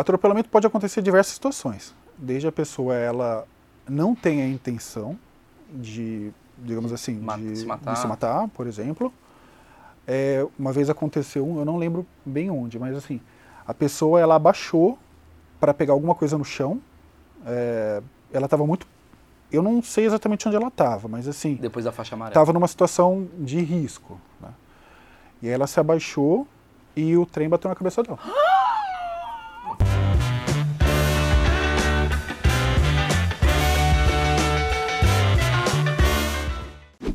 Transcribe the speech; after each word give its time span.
atropelamento 0.00 0.48
pode 0.48 0.66
acontecer 0.66 1.00
em 1.00 1.02
diversas 1.02 1.34
situações. 1.34 1.94
Desde 2.16 2.46
a 2.48 2.52
pessoa 2.52 2.94
ela 2.94 3.46
não 3.88 4.14
tem 4.14 4.42
a 4.42 4.48
intenção 4.48 5.18
de, 5.72 6.30
digamos 6.58 6.92
assim, 6.92 7.14
de, 7.38 7.56
se 7.56 7.66
matar. 7.66 7.92
de 7.94 7.98
se 7.98 8.06
matar, 8.06 8.48
por 8.48 8.66
exemplo. 8.66 9.12
É, 10.06 10.46
uma 10.58 10.72
vez 10.72 10.88
aconteceu 10.88 11.46
um, 11.46 11.58
eu 11.58 11.64
não 11.64 11.76
lembro 11.76 12.06
bem 12.24 12.50
onde, 12.50 12.78
mas 12.78 12.96
assim, 12.96 13.20
a 13.66 13.74
pessoa 13.74 14.18
ela 14.20 14.34
abaixou 14.36 14.98
para 15.60 15.74
pegar 15.74 15.92
alguma 15.92 16.14
coisa 16.14 16.38
no 16.38 16.44
chão. 16.44 16.80
é, 17.46 18.02
ela 18.32 18.46
estava 18.46 18.66
muito, 18.66 18.86
eu 19.52 19.62
não 19.62 19.82
sei 19.82 20.04
exatamente 20.06 20.46
onde 20.48 20.56
ela 20.56 20.68
estava, 20.68 21.08
mas 21.08 21.26
assim, 21.28 21.54
Depois 21.56 21.84
da 21.84 21.92
faixa 21.92 22.14
amarela. 22.14 22.32
estava 22.32 22.52
numa 22.52 22.68
situação 22.68 23.26
de 23.38 23.60
risco. 23.60 24.18
né? 24.40 24.48
E 25.42 25.46
aí 25.48 25.52
ela 25.52 25.66
se 25.66 25.78
abaixou 25.78 26.46
e 26.96 27.16
o 27.16 27.24
trem 27.26 27.48
bateu 27.48 27.68
na 27.68 27.74
cabeça 27.74 28.02
dela. 28.02 28.18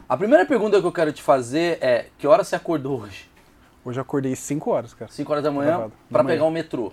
A 0.07 0.17
primeira 0.17 0.45
pergunta 0.45 0.79
que 0.79 0.85
eu 0.85 0.91
quero 0.91 1.11
te 1.11 1.21
fazer 1.21 1.77
é: 1.81 2.07
que 2.17 2.27
hora 2.27 2.43
você 2.43 2.55
acordou 2.55 3.01
hoje? 3.01 3.29
Hoje 3.85 3.99
eu 3.99 4.01
acordei 4.01 4.35
5 4.35 4.69
horas, 4.71 4.93
cara. 4.93 5.11
5 5.11 5.31
horas 5.31 5.43
da 5.43 5.51
manhã 5.51 5.77
manhã. 6.09 6.25
pegar 6.25 6.43
o 6.45 6.51
metrô. 6.51 6.91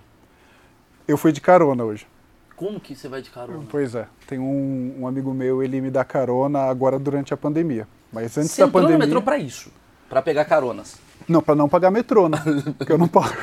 Eu 1.06 1.16
fui 1.16 1.32
de 1.32 1.40
carona 1.40 1.84
hoje. 1.84 2.06
Como 2.56 2.78
que 2.78 2.94
você 2.94 3.08
vai 3.08 3.22
de 3.22 3.30
carona? 3.30 3.64
Pois 3.70 3.94
é. 3.94 4.06
Tem 4.26 4.38
um, 4.38 4.96
um 5.00 5.06
amigo 5.06 5.32
meu, 5.32 5.62
ele 5.62 5.80
me 5.80 5.90
dá 5.90 6.04
carona 6.04 6.60
agora 6.64 6.98
durante 6.98 7.32
a 7.32 7.36
pandemia. 7.36 7.86
Mas 8.12 8.36
antes 8.36 8.50
Você 8.50 8.62
da 8.62 8.68
pandemia. 8.68 8.98
no 8.98 9.04
metrô 9.04 9.22
pra 9.22 9.38
isso, 9.38 9.72
pra 10.08 10.20
pegar 10.20 10.44
caronas. 10.44 10.98
Não, 11.28 11.40
pra 11.40 11.54
não 11.54 11.68
pagar 11.68 11.90
metrô, 11.90 12.28
né? 12.28 12.38
Porque 12.76 12.92
eu 12.92 12.98
não 12.98 13.08
pago. 13.08 13.34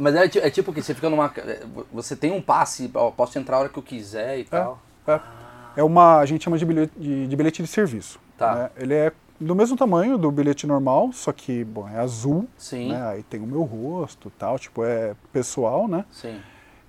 Mas 0.00 0.14
é, 0.14 0.46
é 0.46 0.50
tipo 0.50 0.72
que 0.72 0.82
você 0.82 0.94
fica 0.94 1.10
numa. 1.10 1.32
é, 1.36 1.62
Você 1.92 2.14
tem 2.16 2.32
um 2.32 2.40
passe, 2.40 2.90
ó, 2.94 3.10
posso 3.10 3.38
entrar 3.38 3.56
a 3.56 3.60
hora 3.60 3.68
que 3.68 3.78
eu 3.78 3.82
quiser 3.82 4.38
e 4.38 4.44
tal. 4.44 4.80
É, 5.06 5.20
é 5.76 5.82
uma. 5.84 6.18
A 6.18 6.26
gente 6.26 6.44
chama 6.44 6.56
de 6.56 6.64
bilhete 6.64 6.92
de, 6.96 7.26
de 7.26 7.36
bilhete 7.36 7.62
de 7.62 7.68
serviço. 7.68 8.18
Tá. 8.36 8.54
né? 8.54 8.70
Ele 8.76 8.94
é 8.94 9.12
do 9.40 9.54
mesmo 9.54 9.76
tamanho 9.76 10.16
do 10.16 10.30
bilhete 10.30 10.66
normal, 10.66 11.10
só 11.12 11.32
que, 11.32 11.64
bom, 11.64 11.88
é 11.88 11.98
azul. 11.98 12.48
Sim. 12.56 12.92
Né? 12.92 13.06
Aí 13.08 13.22
tem 13.22 13.40
o 13.40 13.46
meu 13.46 13.62
rosto 13.62 14.30
tal, 14.38 14.58
tipo, 14.58 14.84
é 14.84 15.14
pessoal, 15.32 15.88
né? 15.88 16.04
Sim. 16.10 16.40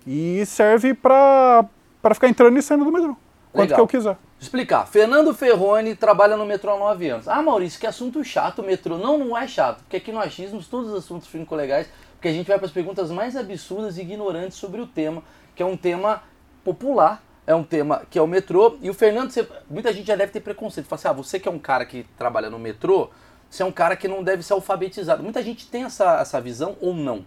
E 0.05 0.45
serve 0.45 0.93
pra, 0.93 1.65
pra 2.01 2.13
ficar 2.13 2.27
entrando 2.27 2.57
e 2.57 2.61
saindo 2.61 2.85
do 2.85 2.91
metrô. 2.91 3.15
Quanto 3.51 3.69
Legal. 3.69 3.87
que 3.87 3.95
eu 3.95 3.99
quiser. 3.99 4.17
Explicar. 4.39 4.85
Fernando 4.85 5.33
Ferrone 5.33 5.95
trabalha 5.95 6.35
no 6.35 6.45
metrô 6.45 6.73
há 6.73 6.77
9 6.77 7.09
anos. 7.09 7.27
Ah, 7.27 7.41
Maurício, 7.41 7.79
que 7.79 7.87
assunto 7.87 8.23
chato 8.23 8.59
o 8.59 8.65
metrô. 8.65 8.97
Não, 8.97 9.17
não 9.17 9.37
é 9.37 9.47
chato, 9.47 9.79
porque 9.79 9.97
aqui 9.97 10.11
no 10.11 10.19
Achismos 10.19 10.67
todos 10.67 10.91
os 10.91 10.97
assuntos 10.97 11.27
ficam 11.27 11.57
legais, 11.57 11.89
porque 12.13 12.27
a 12.27 12.33
gente 12.33 12.47
vai 12.47 12.57
para 12.57 12.67
as 12.67 12.71
perguntas 12.71 13.09
mais 13.09 13.35
absurdas 13.35 13.97
e 13.97 14.01
ignorantes 14.01 14.57
sobre 14.57 14.81
o 14.81 14.85
tema, 14.85 15.23
que 15.55 15.63
é 15.63 15.65
um 15.65 15.77
tema 15.77 16.21
popular, 16.63 17.23
é 17.47 17.53
um 17.55 17.63
tema 17.63 18.01
que 18.09 18.17
é 18.17 18.21
o 18.21 18.27
metrô. 18.27 18.77
E 18.81 18.89
o 18.89 18.93
Fernando, 18.93 19.29
você- 19.31 19.47
muita 19.69 19.93
gente 19.93 20.07
já 20.07 20.15
deve 20.15 20.31
ter 20.31 20.39
preconceito. 20.39 20.87
Fala 20.87 20.99
assim, 20.99 21.07
ah, 21.07 21.13
você 21.13 21.39
que 21.39 21.47
é 21.47 21.51
um 21.51 21.59
cara 21.59 21.85
que 21.85 22.05
trabalha 22.17 22.49
no 22.49 22.57
metrô, 22.59 23.09
você 23.49 23.63
é 23.63 23.65
um 23.65 23.71
cara 23.71 23.95
que 23.95 24.07
não 24.07 24.23
deve 24.23 24.43
ser 24.43 24.53
alfabetizado. 24.53 25.21
Muita 25.23 25.41
gente 25.43 25.67
tem 25.67 25.83
essa, 25.83 26.19
essa 26.19 26.41
visão 26.41 26.75
ou 26.81 26.93
não? 26.93 27.25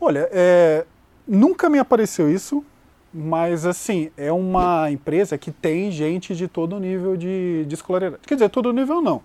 Olha, 0.00 0.28
é, 0.32 0.84
nunca 1.26 1.68
me 1.68 1.78
apareceu 1.78 2.30
isso, 2.30 2.64
mas 3.12 3.66
assim, 3.66 4.10
é 4.16 4.30
uma 4.32 4.90
empresa 4.90 5.36
que 5.36 5.50
tem 5.50 5.90
gente 5.90 6.34
de 6.34 6.46
todo 6.48 6.78
nível 6.78 7.16
de, 7.16 7.64
de 7.66 7.74
escolaridade. 7.74 8.22
Quer 8.26 8.34
dizer, 8.34 8.48
todo 8.50 8.72
nível 8.72 9.00
não. 9.00 9.22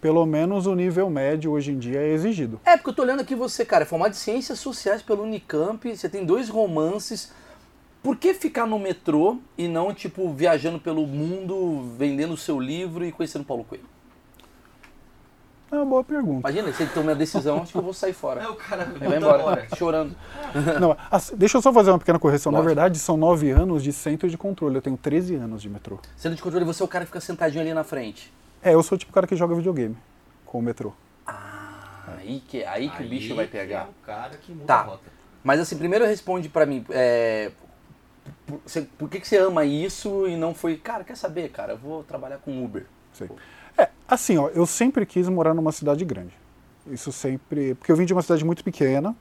Pelo 0.00 0.26
menos 0.26 0.66
o 0.66 0.74
nível 0.74 1.08
médio 1.08 1.50
hoje 1.52 1.72
em 1.72 1.78
dia 1.78 1.98
é 1.98 2.08
exigido. 2.12 2.60
É, 2.64 2.76
porque 2.76 2.90
eu 2.90 2.94
tô 2.94 3.02
olhando 3.02 3.20
aqui 3.20 3.34
você, 3.34 3.64
cara, 3.64 3.84
é 3.84 3.86
formado 3.86 4.10
em 4.12 4.16
Ciências 4.16 4.58
Sociais 4.58 5.00
pelo 5.00 5.22
Unicamp, 5.22 5.96
você 5.96 6.08
tem 6.08 6.24
dois 6.26 6.48
romances. 6.50 7.32
Por 8.04 8.16
que 8.16 8.34
ficar 8.34 8.66
no 8.66 8.78
metrô 8.78 9.38
e 9.56 9.66
não, 9.66 9.94
tipo, 9.94 10.30
viajando 10.30 10.78
pelo 10.78 11.06
mundo, 11.06 11.94
vendendo 11.96 12.34
o 12.34 12.36
seu 12.36 12.60
livro 12.60 13.02
e 13.02 13.10
conhecendo 13.10 13.46
Paulo 13.46 13.64
Coelho? 13.64 13.86
É 15.72 15.76
uma 15.76 15.86
boa 15.86 16.04
pergunta. 16.04 16.46
Imagina, 16.50 16.70
se 16.70 16.82
ele 16.82 16.90
toma 16.92 17.12
a 17.12 17.14
decisão, 17.14 17.62
acho 17.62 17.72
que 17.72 17.78
eu 17.78 17.82
vou 17.82 17.94
sair 17.94 18.12
fora. 18.12 18.42
É 18.44 18.46
o 18.48 18.54
cara 18.56 18.92
Ele 18.94 19.08
vai 19.08 19.16
embora, 19.16 19.66
chorando. 19.74 20.14
Não, 20.78 20.94
assim, 21.10 21.34
deixa 21.34 21.56
eu 21.56 21.62
só 21.62 21.72
fazer 21.72 21.92
uma 21.92 21.98
pequena 21.98 22.18
correção. 22.18 22.52
Lógico. 22.52 22.62
Na 22.62 22.74
verdade, 22.74 22.98
são 22.98 23.16
nove 23.16 23.50
anos 23.50 23.82
de 23.82 23.90
centro 23.90 24.28
de 24.28 24.36
controle. 24.36 24.76
Eu 24.76 24.82
tenho 24.82 24.98
13 24.98 25.36
anos 25.36 25.62
de 25.62 25.70
metrô. 25.70 25.98
Sendo 26.14 26.36
de 26.36 26.42
controle, 26.42 26.66
você 26.66 26.82
é 26.82 26.84
o 26.84 26.88
cara 26.88 27.06
que 27.06 27.10
fica 27.10 27.20
sentadinho 27.22 27.62
ali 27.62 27.72
na 27.72 27.84
frente. 27.84 28.30
É, 28.62 28.74
eu 28.74 28.82
sou 28.82 28.96
o 28.96 28.98
tipo 28.98 29.14
cara 29.14 29.26
que 29.26 29.34
joga 29.34 29.54
videogame 29.54 29.96
com 30.44 30.58
o 30.58 30.62
metrô. 30.62 30.92
Aí 31.26 32.42
que, 32.46 32.62
aí 32.64 32.90
que 32.90 33.02
o 33.02 33.08
bicho 33.08 33.34
vai 33.34 33.46
pegar. 33.46 33.86
É 33.86 33.88
o 33.88 34.06
cara 34.06 34.36
que 34.36 34.52
muda 34.52 34.66
Tá. 34.66 34.74
a 34.80 34.82
rota. 34.82 35.10
Mas 35.42 35.58
assim, 35.58 35.76
primeiro 35.78 36.04
responde 36.04 36.48
pra 36.50 36.64
mim, 36.66 36.84
é, 36.90 37.50
por, 38.46 38.60
você- 38.66 38.82
por 38.98 39.08
que, 39.08 39.20
que 39.20 39.26
você 39.28 39.36
ama 39.38 39.64
isso 39.64 40.26
e 40.26 40.36
não 40.36 40.54
foi, 40.54 40.76
cara, 40.76 41.04
quer 41.04 41.16
saber, 41.16 41.50
cara, 41.50 41.72
eu 41.74 41.78
vou 41.78 42.02
trabalhar 42.04 42.38
com 42.38 42.64
Uber. 42.64 42.86
Sei. 43.12 43.28
É, 43.78 43.88
assim, 44.08 44.36
ó, 44.38 44.48
eu 44.48 44.66
sempre 44.66 45.04
quis 45.06 45.28
morar 45.28 45.54
numa 45.54 45.72
cidade 45.72 46.04
grande. 46.04 46.32
Isso 46.90 47.10
sempre. 47.12 47.74
Porque 47.74 47.90
eu 47.90 47.96
vim 47.96 48.04
de 48.04 48.12
uma 48.12 48.22
cidade 48.22 48.44
muito 48.44 48.62
pequena, 48.62 49.14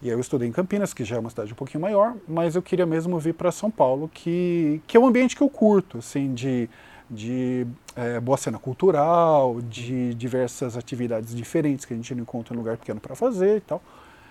e 0.00 0.06
aí 0.08 0.12
eu 0.14 0.20
estudei 0.20 0.48
em 0.48 0.52
Campinas, 0.52 0.92
que 0.94 1.04
já 1.04 1.16
é 1.16 1.18
uma 1.18 1.30
cidade 1.30 1.52
um 1.52 1.56
pouquinho 1.56 1.80
maior, 1.80 2.14
mas 2.26 2.56
eu 2.56 2.62
queria 2.62 2.86
mesmo 2.86 3.18
vir 3.18 3.34
para 3.34 3.52
São 3.52 3.70
Paulo, 3.70 4.10
que, 4.12 4.80
que 4.86 4.96
é 4.96 5.00
um 5.00 5.06
ambiente 5.06 5.36
que 5.36 5.42
eu 5.42 5.48
curto, 5.48 5.98
assim, 5.98 6.32
de, 6.34 6.68
de 7.10 7.66
é, 7.94 8.18
boa 8.18 8.36
cena 8.38 8.58
cultural, 8.58 9.60
de 9.62 10.14
diversas 10.14 10.76
atividades 10.76 11.34
diferentes 11.34 11.84
que 11.84 11.92
a 11.92 11.96
gente 11.96 12.14
não 12.14 12.22
encontra 12.22 12.54
em 12.54 12.56
lugar 12.58 12.76
pequeno 12.78 12.98
para 13.00 13.14
fazer 13.14 13.58
e 13.58 13.60
tal. 13.60 13.80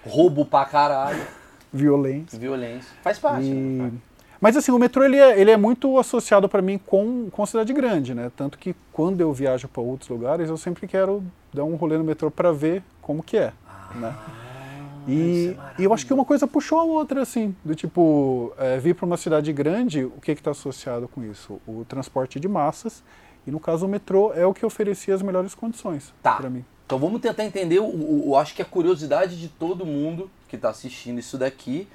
Roubo 0.06 0.44
pra 0.46 0.66
caralho, 0.66 1.22
Violência. 1.72 2.38
violência. 2.38 2.90
Faz 3.02 3.18
parte, 3.20 3.46
E- 3.46 3.54
né? 3.54 3.92
Mas 4.42 4.58
assim, 4.58 4.72
o 4.72 4.80
metrô 4.80 5.04
ele 5.04 5.18
é, 5.18 5.40
ele 5.40 5.52
é 5.52 5.56
muito 5.58 5.98
associado 6.00 6.50
para 6.50 6.64
mim 6.64 6.80
com, 6.80 7.30
com 7.30 7.46
cidade 7.46 7.72
grande, 7.74 8.16
né? 8.16 8.32
Tanto 8.36 8.58
que 8.58 8.76
quando 8.92 9.22
eu 9.22 9.32
viajo 9.32 9.68
para 9.68 9.82
outros 9.84 10.10
lugares, 10.10 10.50
eu 10.50 10.58
sempre 10.58 10.88
quero 10.88 11.24
dar 11.54 11.64
um 11.64 11.76
rolê 11.76 11.96
no 11.96 12.04
metrô 12.04 12.32
para 12.32 12.52
ver 12.52 12.82
como 13.02 13.22
que 13.22 13.38
é, 13.38 13.54
né? 13.96 14.16
E, 15.08 15.56
e 15.80 15.84
eu 15.84 15.94
acho 15.94 16.06
que 16.06 16.14
uma 16.14 16.24
coisa 16.26 16.48
puxou 16.48 16.80
a 16.80 16.84
outra, 16.84 17.22
assim, 17.22 17.56
do 17.66 17.74
tipo, 17.76 18.54
é, 18.58 18.78
vir 18.80 18.94
para 18.96 19.06
uma 19.06 19.18
cidade 19.18 19.52
grande, 19.52 20.04
o 20.06 20.12
que 20.22 20.32
está 20.32 20.52
associado 20.52 21.08
com 21.08 21.24
isso? 21.24 21.60
O 21.68 21.84
transporte 21.88 22.40
de 22.40 22.48
massas, 22.48 23.04
e 23.46 23.52
no 23.52 23.60
caso 23.60 23.86
o 23.86 23.90
metrô 23.90 24.32
é 24.34 24.46
o 24.46 24.54
que 24.54 24.64
oferecia 24.66 25.14
as 25.16 25.22
melhores 25.24 25.56
condições 25.56 26.14
Tá. 26.22 26.34
para 26.34 26.50
mim. 26.50 26.64
Então 26.86 27.00
vamos 27.00 27.20
tentar 27.22 27.46
entender, 27.46 27.80
o, 27.80 27.86
o- 27.86 28.30
o- 28.30 28.36
acho 28.38 28.54
que 28.54 28.62
a 28.62 28.66
curiosidade 28.66 29.40
de 29.40 29.48
todo 29.48 29.86
mundo 29.86 30.30
que 30.48 30.56
está 30.56 30.70
assistindo 30.70 31.20
isso 31.20 31.36
daqui, 31.38 31.88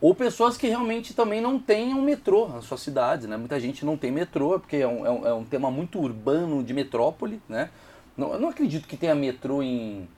ou 0.00 0.14
pessoas 0.14 0.56
que 0.56 0.66
realmente 0.66 1.12
também 1.14 1.40
não 1.40 1.58
tenham 1.58 2.00
metrô 2.00 2.48
nas 2.48 2.64
suas 2.64 2.80
cidades, 2.80 3.26
né? 3.28 3.36
Muita 3.36 3.60
gente 3.60 3.84
não 3.84 3.96
tem 3.96 4.10
metrô, 4.10 4.58
porque 4.58 4.76
é 4.76 4.86
um, 4.88 5.04
é 5.06 5.10
um- 5.10 5.26
é 5.26 5.34
um 5.34 5.44
tema 5.44 5.70
muito 5.70 5.98
urbano 6.00 6.62
de 6.64 6.72
metrópole, 6.72 7.40
né? 7.48 7.70
Não, 8.16 8.32
eu 8.32 8.38
não 8.40 8.48
acredito 8.48 8.86
que 8.88 8.96
tenha 8.96 9.14
metrô 9.14 9.62
em, 9.62 10.08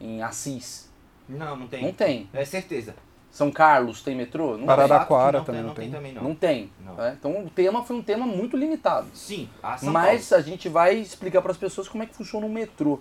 em 0.00 0.22
Assis. 0.22 0.88
Não, 1.28 1.56
não 1.56 1.66
tem. 1.68 1.82
Não 1.84 1.92
tem. 1.92 2.28
É 2.32 2.44
certeza. 2.44 2.94
São 3.30 3.50
Carlos 3.52 4.02
tem 4.02 4.16
metrô? 4.16 4.56
Não 4.56 4.66
Parada- 4.66 4.98
tem. 5.00 5.06
Que 5.06 5.46
também 5.46 5.60
não 5.62 5.68
não 5.68 5.74
tem. 5.74 5.84
tem. 5.84 5.92
também 5.92 6.12
não. 6.14 6.22
Não 6.22 6.34
tem. 6.34 6.72
Não. 6.84 6.94
né? 6.94 7.16
Então 7.18 7.44
o 7.44 7.50
tema 7.50 7.84
foi 7.84 7.96
um 7.96 8.02
tema 8.02 8.26
muito 8.26 8.56
limitado. 8.56 9.06
Sim, 9.14 9.48
a 9.62 9.76
São 9.76 9.92
Mas 9.92 10.28
Paulo. 10.30 10.44
a 10.44 10.48
gente 10.48 10.68
vai 10.68 10.96
explicar 10.96 11.42
para 11.42 11.52
as 11.52 11.58
pessoas 11.58 11.86
como 11.88 12.02
é 12.02 12.06
que 12.06 12.14
funciona 12.16 12.46
o 12.46 12.48
metrô. 12.50 12.98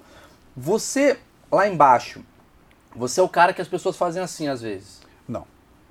Você, 0.55 1.17
lá 1.51 1.67
embaixo, 1.67 2.21
você 2.95 3.19
é 3.19 3.23
o 3.23 3.29
cara 3.29 3.53
que 3.53 3.61
as 3.61 3.67
pessoas 3.67 3.95
fazem 3.95 4.21
assim 4.21 4.47
às 4.49 4.61
vezes. 4.61 5.01
Não. 5.27 5.45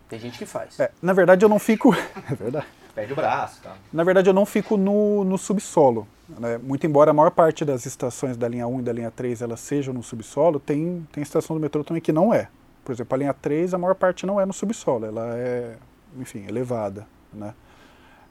Tem 0.08 0.18
gente 0.18 0.38
que 0.38 0.46
faz. 0.46 0.78
É, 0.78 0.90
na 1.02 1.12
verdade 1.12 1.44
eu 1.44 1.48
não 1.48 1.58
fico... 1.58 1.94
é 2.30 2.34
verdade. 2.34 2.66
Perde 2.96 3.12
o 3.12 3.16
braço, 3.16 3.60
tá? 3.62 3.76
Na 3.92 4.02
verdade, 4.02 4.30
eu 4.30 4.32
não 4.32 4.46
fico 4.46 4.78
no, 4.78 5.22
no 5.22 5.36
subsolo. 5.36 6.08
né? 6.40 6.56
Muito 6.56 6.86
embora 6.86 7.10
a 7.10 7.14
maior 7.14 7.30
parte 7.30 7.62
das 7.62 7.84
estações 7.84 8.38
da 8.38 8.48
linha 8.48 8.66
1 8.66 8.80
e 8.80 8.82
da 8.82 8.90
linha 8.90 9.10
3 9.10 9.42
elas 9.42 9.60
sejam 9.60 9.92
no 9.92 10.02
subsolo, 10.02 10.58
tem, 10.58 11.06
tem 11.12 11.22
estação 11.22 11.54
do 11.54 11.60
metrô 11.60 11.84
também 11.84 12.00
que 12.00 12.10
não 12.10 12.32
é. 12.32 12.48
Por 12.82 12.92
exemplo, 12.92 13.14
a 13.14 13.18
linha 13.18 13.34
3, 13.34 13.74
a 13.74 13.78
maior 13.78 13.94
parte 13.94 14.24
não 14.24 14.40
é 14.40 14.46
no 14.46 14.52
subsolo, 14.54 15.04
ela 15.04 15.36
é, 15.36 15.76
enfim, 16.18 16.46
elevada. 16.48 17.06
Né? 17.34 17.52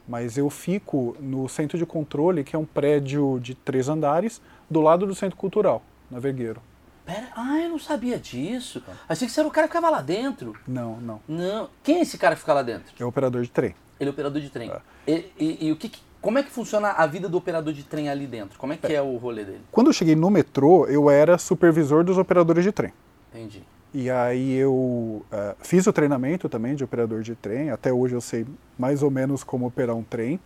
Mas 0.08 0.36
eu 0.36 0.50
fico 0.50 1.16
no 1.20 1.48
centro 1.48 1.78
de 1.78 1.86
controle, 1.86 2.44
que 2.44 2.56
é 2.56 2.60
um 2.60 2.66
prédio 2.66 3.40
de 3.40 3.54
três 3.54 3.88
andares, 3.88 4.42
do 4.68 4.82
lado 4.82 5.06
do 5.06 5.14
centro 5.14 5.38
cultural, 5.38 5.84
na 6.10 6.18
Vergueiro. 6.18 6.60
Pera, 7.06 7.28
ah, 7.36 7.60
eu 7.60 7.70
não 7.70 7.80
sabia 7.80 8.18
disso. 8.18 8.82
Achei 9.08 9.28
que 9.28 9.34
você 9.34 9.40
era 9.40 9.48
o 9.48 9.52
cara 9.52 9.68
que 9.68 9.74
ficava 9.76 9.90
lá 9.92 10.02
dentro. 10.02 10.56
Não, 10.68 10.98
não. 10.98 11.22
Não. 11.28 11.70
Quem 11.84 11.98
é 11.98 12.02
esse 12.02 12.18
cara 12.18 12.34
que 12.36 12.42
fica 12.42 12.54
lá 12.54 12.64
dentro? 12.64 12.92
É 13.00 13.06
o 13.06 13.08
operador 13.10 13.42
de 13.44 13.50
trem. 13.50 13.76
Ele 14.00 14.10
é 14.10 14.12
operador 14.12 14.42
de 14.42 14.50
trem. 14.50 14.72
É. 14.72 14.82
E, 15.08 15.32
e- 15.40 15.68
e 15.68 15.72
o 15.72 15.76
que, 15.76 15.92
como 16.22 16.40
é 16.40 16.44
que 16.44 16.50
funciona 16.50 16.90
a 16.90 17.06
vida 17.06 17.30
do 17.30 17.38
operador 17.38 17.72
de 17.74 17.84
trem 17.84 18.10
ali 18.10 18.26
dentro? 18.26 18.58
Como 18.58 18.74
é 18.74 18.78
que 18.78 18.92
é, 18.94 19.02
o 19.02 19.16
rolê 19.18 19.44
dele? 19.46 19.62
Quando 19.72 19.88
eu 19.88 19.94
cheguei 19.94 20.16
no 20.16 20.30
metrô, 20.32 20.88
eu 20.88 21.10
era 21.10 21.38
supervisor 21.38 22.04
dos 22.04 22.18
operadores 22.18 22.64
de 22.64 22.72
trem. 22.72 22.92
Entendi. 23.32 23.62
E 23.94 24.10
aí 24.10 24.54
eu 24.56 25.24
eh, 25.32 25.56
fiz 25.60 25.88
o 25.88 25.94
treinamento 25.94 26.50
também 26.50 26.76
de 26.76 26.84
operador 26.84 27.22
de 27.22 27.34
trem. 27.36 27.70
Até 27.70 27.94
hoje 27.94 28.14
eu 28.14 28.20
sei 28.20 28.46
mais 28.78 29.02
ou 29.02 29.10
menos 29.10 29.42
como 29.44 29.66
operar 29.68 29.96
um 29.96 30.04
trem. 30.04 30.38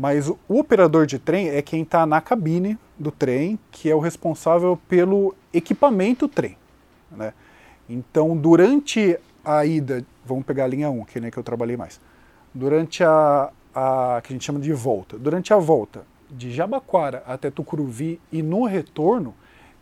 Mas 0.00 0.30
o, 0.30 0.38
operador 0.48 1.04
de 1.04 1.18
trem 1.18 1.50
é 1.50 1.60
quem 1.60 1.82
está 1.82 2.06
na 2.06 2.22
cabine 2.22 2.78
do 2.98 3.10
trem, 3.10 3.58
que 3.70 3.90
é 3.90 3.94
o 3.94 3.98
responsável 3.98 4.80
pelo 4.88 5.34
equipamento 5.52 6.26
trem. 6.26 6.56
Né? 7.10 7.34
Então, 7.86 8.34
durante 8.34 9.18
a 9.44 9.62
ida, 9.66 10.02
vamos 10.24 10.46
pegar 10.46 10.64
a 10.64 10.66
linha 10.68 10.88
1, 10.88 11.04
que 11.04 11.18
é 11.18 11.20
né, 11.20 11.30
que 11.30 11.36
eu 11.36 11.42
trabalhei 11.42 11.76
mais. 11.76 12.00
Durante 12.54 13.04
a, 13.04 13.50
a 13.74 14.22
que 14.24 14.32
a 14.32 14.34
gente 14.34 14.42
chama 14.42 14.58
de 14.58 14.72
volta, 14.72 15.18
durante 15.18 15.52
a 15.52 15.58
volta 15.58 16.06
de 16.30 16.50
Jabaquara 16.50 17.22
até 17.26 17.50
Tucuruvi 17.50 18.18
e 18.32 18.42
no 18.42 18.64
retorno, 18.64 19.34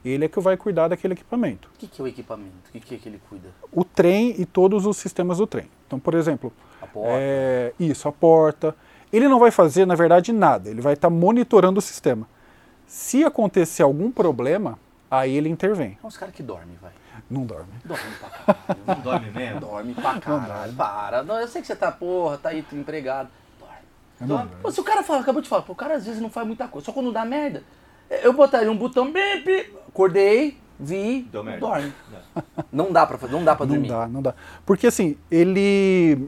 ele 0.04 0.24
é 0.24 0.28
que 0.28 0.40
vai 0.40 0.56
cuidar 0.56 0.88
daquele 0.88 1.14
equipamento. 1.14 1.70
O 1.76 1.78
que, 1.78 1.86
que 1.86 2.00
é 2.00 2.04
o 2.04 2.08
equipamento? 2.08 2.68
O 2.70 2.72
que, 2.72 2.80
que 2.80 2.94
é 2.96 2.98
que 2.98 3.08
ele 3.08 3.20
cuida? 3.28 3.50
O 3.70 3.84
trem 3.84 4.34
e 4.36 4.44
todos 4.44 4.84
os 4.84 4.96
sistemas 4.96 5.38
do 5.38 5.46
trem. 5.46 5.66
Então, 5.86 6.00
por 6.00 6.14
exemplo, 6.14 6.52
A 6.82 6.88
porta? 6.88 7.08
é, 7.12 7.72
isso, 7.78 8.08
a 8.08 8.12
porta. 8.12 8.74
Ele 9.12 9.28
não 9.28 9.38
vai 9.38 9.50
fazer, 9.50 9.86
na 9.86 9.94
verdade, 9.94 10.32
nada. 10.32 10.68
Ele 10.68 10.80
vai 10.80 10.92
estar 10.94 11.08
monitorando 11.10 11.78
o 11.78 11.82
sistema. 11.82 12.26
Se 12.86 13.24
acontecer 13.24 13.82
algum 13.82 14.10
problema, 14.10 14.78
aí 15.10 15.36
ele 15.36 15.48
intervém. 15.48 15.98
É 16.02 16.06
uns 16.06 16.16
caras 16.16 16.34
que 16.34 16.42
dormem, 16.42 16.76
vai. 16.80 16.92
Não 17.30 17.44
dorme. 17.44 17.68
Dorme 17.84 18.04
pra 18.18 18.54
caralho. 18.54 18.80
Não 18.86 19.00
dorme 19.00 19.30
mesmo? 19.30 19.60
dorme 19.60 19.94
pra 19.94 20.20
caralho. 20.20 20.72
Para. 20.74 21.22
Não, 21.22 21.38
eu 21.40 21.48
sei 21.48 21.60
que 21.60 21.66
você 21.66 21.76
tá, 21.76 21.90
porra, 21.92 22.38
tá 22.38 22.48
aí 22.50 22.64
empregado. 22.72 23.28
Dorme. 23.58 23.76
Não 24.20 24.26
Dorme. 24.28 24.50
Pô, 24.62 24.70
se 24.70 24.80
o 24.80 24.84
cara 24.84 25.02
fala, 25.02 25.20
acabou 25.20 25.42
de 25.42 25.48
falar, 25.48 25.62
pô, 25.62 25.72
o 25.72 25.76
cara 25.76 25.94
às 25.96 26.06
vezes 26.06 26.20
não 26.20 26.30
faz 26.30 26.46
muita 26.46 26.66
coisa, 26.68 26.84
só 26.86 26.92
quando 26.92 27.12
dá 27.12 27.24
merda. 27.24 27.62
Eu 28.22 28.32
botaria 28.32 28.70
um 28.70 28.76
botão, 28.78 29.12
bip, 29.12 29.74
acordei, 29.88 30.56
vi, 30.80 31.22
Deu 31.30 31.44
merda. 31.44 31.60
dorme. 31.60 31.92
Não 32.72 32.90
dá 32.90 33.04
pra 33.06 33.18
fazer, 33.18 33.32
não 33.34 33.44
dá 33.44 33.54
pra 33.54 33.66
Não 33.66 33.74
dormir. 33.74 33.88
dá, 33.88 34.08
não 34.08 34.22
dá. 34.22 34.34
Porque 34.64 34.86
assim, 34.86 35.16
ele 35.30 36.26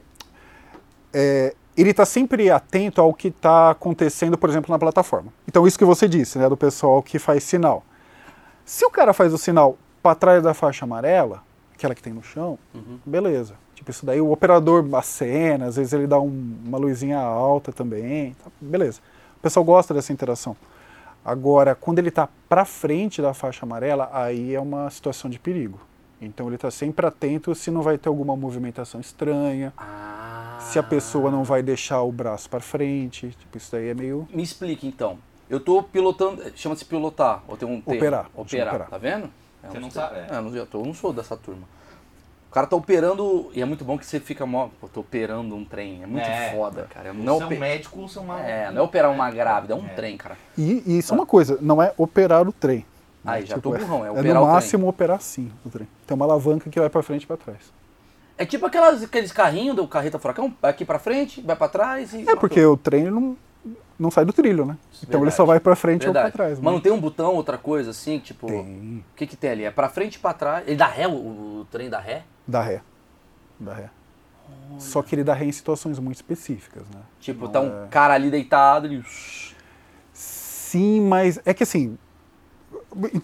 é, 1.15 1.55
ele 1.77 1.91
está 1.91 2.05
sempre 2.05 2.51
atento 2.51 3.01
ao 3.01 3.13
que 3.15 3.29
está 3.29 3.71
acontecendo, 3.71 4.37
por 4.37 4.51
exemplo, 4.51 4.71
na 4.73 4.79
plataforma. 4.79 5.33
Então 5.49 5.67
isso 5.67 5.79
que 5.79 5.85
você 5.85 6.09
disse, 6.09 6.39
né, 6.39 6.49
do 6.49 6.57
pessoal 6.57 7.03
que 7.03 7.19
faz 7.19 7.43
sinal. 7.45 7.85
Se 8.65 8.85
o 8.85 8.91
cara 8.91 9.13
faz 9.13 9.33
o 9.33 9.39
sinal 9.39 9.77
para 10.03 10.15
trás 10.15 10.43
da 10.43 10.55
faixa 10.55 10.85
amarela, 10.85 11.43
aquela 11.75 11.95
que 11.95 12.03
tem 12.03 12.13
no 12.13 12.23
chão, 12.23 12.59
beleza. 13.05 13.55
Tipo 13.75 13.91
isso 13.91 14.05
daí 14.05 14.21
o 14.21 14.31
operador 14.31 14.85
acena, 14.95 15.67
às 15.67 15.77
vezes 15.77 15.93
ele 15.93 16.07
dá 16.07 16.21
um- 16.21 16.57
uma 16.67 16.77
luzinha 16.79 17.19
alta 17.19 17.73
também, 17.73 18.35
tá, 18.35 18.51
beleza. 18.61 19.01
O 19.39 19.41
pessoal 19.41 19.65
gosta 19.65 19.95
dessa 19.95 20.13
interação. 20.13 20.55
Agora, 21.25 21.75
quando 21.75 21.99
ele 21.99 22.09
está 22.09 22.29
para 22.49 22.65
frente 22.65 23.21
da 23.23 23.33
faixa 23.35 23.65
amarela, 23.65 24.09
aí 24.13 24.55
é 24.55 24.61
uma 24.61 24.89
situação 24.91 25.31
de 25.31 25.39
perigo. 25.39 25.79
Então 26.21 26.47
ele 26.47 26.57
está 26.57 26.71
sempre 26.71 27.07
atento 27.07 27.55
se 27.55 27.71
não 27.71 27.81
vai 27.83 27.97
ter 27.97 28.09
alguma 28.09 28.37
movimentação 28.37 29.01
estranha, 29.01 29.73
Ah. 29.77 30.59
se 30.61 30.79
a 30.79 30.83
pessoa 30.83 31.31
não 31.31 31.45
vai 31.45 31.63
deixar 31.63 32.03
o 32.03 32.13
braço 32.13 32.49
para 32.51 32.61
frente. 32.61 33.31
Tipo, 33.31 33.57
isso 33.57 33.73
daí 33.73 33.89
é 33.89 33.95
meio. 33.95 34.29
Me 34.33 34.43
explique 34.43 34.87
então. 34.87 35.19
Eu 35.49 35.59
tô 35.59 35.83
pilotando, 35.83 36.43
chama-se 36.55 36.85
pilotar, 36.85 37.43
ou 37.49 37.57
tem 37.57 37.67
um 37.67 37.81
termo. 37.81 37.97
Operar, 37.99 38.31
Operar, 38.35 38.69
operar. 38.69 38.89
tá 38.89 38.99
vendo? 38.99 39.31
É, 39.63 39.69
Você 39.69 39.77
eu 39.77 39.81
não 39.81 39.91
sabe, 39.91 40.17
é. 40.19 40.27
É, 40.31 40.37
eu 40.37 40.43
não, 40.43 40.55
eu 40.55 40.67
tô- 40.67 40.81
eu 40.81 40.87
não 40.87 40.95
sou 40.95 41.13
dessa 41.13 41.37
turma. 41.37 41.63
O 42.49 42.53
cara 42.53 42.67
tá 42.67 42.77
operando, 42.77 43.51
e 43.55 43.63
é 43.63 43.65
muito 43.65 43.85
bom 43.85 43.97
que 43.97 44.05
você 44.05 44.19
fica 44.21 44.45
mó, 44.45 44.69
pô, 44.81 44.89
tô 44.89 45.01
operando 45.01 45.55
um 45.55 45.65
trem, 45.65 46.03
é 46.03 46.07
muito 46.07 46.27
É. 46.27 46.51
foda, 46.53 46.87
cara. 46.93 47.13
Não 47.13 47.41
é 47.41 47.47
um 47.47 47.59
médico, 47.59 48.09
você 48.09 48.19
é 48.19 48.23
uma... 48.23 48.41
é, 48.41 48.71
não 48.73 48.83
é 48.83 48.85
operar 48.85 49.11
uma 49.11 49.31
grávida, 49.31 49.73
é 49.73 49.77
um 49.77 49.87
É. 49.87 49.89
trem, 49.91 50.17
cara. 50.17 50.37
E, 50.59 50.83
e 50.87 50.99
isso 50.99 51.13
é 51.13 51.17
uma 51.17 51.27
coisa, 51.27 51.59
não 51.61 51.81
é 51.83 51.93
operar 51.97 52.47
o 52.49 52.53
trem. 52.53 52.85
Né? 53.25 53.33
Aí, 53.33 53.47
já 53.47 53.59
tô 53.59 53.71
burrão, 53.71 54.05
é 54.05 54.09
é 54.09 54.11
operar 54.11 54.35
no 54.35 54.41
o 54.41 54.45
trem. 54.45 54.55
máximo 54.55 54.89
operar 54.89 55.21
sim 55.21 55.51
o 55.65 55.71
trem. 55.71 55.89
Tem 56.07 56.15
uma 56.15 56.25
alavanca 56.25 56.69
que 56.71 56.79
vai 56.81 56.89
para 56.91 57.03
frente 57.03 57.25
e 57.25 57.27
para 57.27 57.37
trás. 57.37 57.73
É 58.39 58.47
tipo 58.47 58.65
aquelas, 58.67 59.03
aqueles 59.03 59.33
carrinhos 59.33 59.77
do 59.77 59.87
carreta 59.87 60.19
furacão, 60.19 60.55
vai 60.63 60.71
aqui 60.71 60.85
pra 60.85 60.99
frente, 60.99 61.41
vai 61.43 61.55
pra 61.57 61.69
trás 61.69 62.15
e. 62.15 62.29
É 62.29 62.35
porque 62.35 62.65
o 62.65 62.77
trem 62.77 63.05
não, 63.11 63.37
não 63.99 64.11
sai 64.11 64.25
do 64.25 64.33
trilho, 64.33 64.65
né? 64.65 64.79
Então 65.03 65.21
ele 65.21 65.31
só 65.31 65.45
vai 65.45 65.61
para 65.61 65.77
frente 65.77 66.07
ou 66.07 66.13
Verdade. 66.15 66.33
para 66.33 66.45
trás. 66.47 66.59
Mas 66.59 66.65
né? 66.65 66.73
não 66.73 66.81
tem 66.81 66.91
um 66.91 66.99
botão, 67.01 67.35
outra 67.35 67.59
coisa 67.59 67.91
assim, 67.91 68.19
tipo. 68.19 68.47
Tem. 68.47 69.05
O 69.13 69.17
que 69.17 69.27
que 69.27 69.37
tem 69.37 69.51
ali? 69.51 69.65
É 69.65 69.71
pra 69.71 69.91
frente 69.91 70.15
e 70.15 70.19
pra 70.19 70.33
trás. 70.33 70.67
Ele 70.67 70.77
dá 70.77 70.87
ré, 70.87 71.07
o, 71.07 71.11
o 71.13 71.67
trem 71.71 71.91
dá 71.91 71.99
ré? 72.01 72.23
Dá 72.47 72.63
ré. 72.63 72.81
Dá 73.59 73.75
ré. 73.75 73.91
Só 74.79 75.03
que 75.03 75.15
ele 75.15 75.23
dá 75.23 75.35
ré 75.35 75.45
em 75.45 75.53
situações 75.53 75.99
muito 75.99 76.17
específicas, 76.17 76.83
né? 76.95 77.03
Tipo, 77.21 77.45
Não 77.45 77.53
tá 77.53 77.59
é- 77.59 77.63
um 77.63 77.89
cara 77.89 78.15
ali 78.15 78.31
deitado, 78.31 78.87
ele. 78.87 79.05
Sim, 80.13 81.01
mas 81.03 81.39
é 81.45 81.53
que 81.53 81.63
assim. 81.63 81.99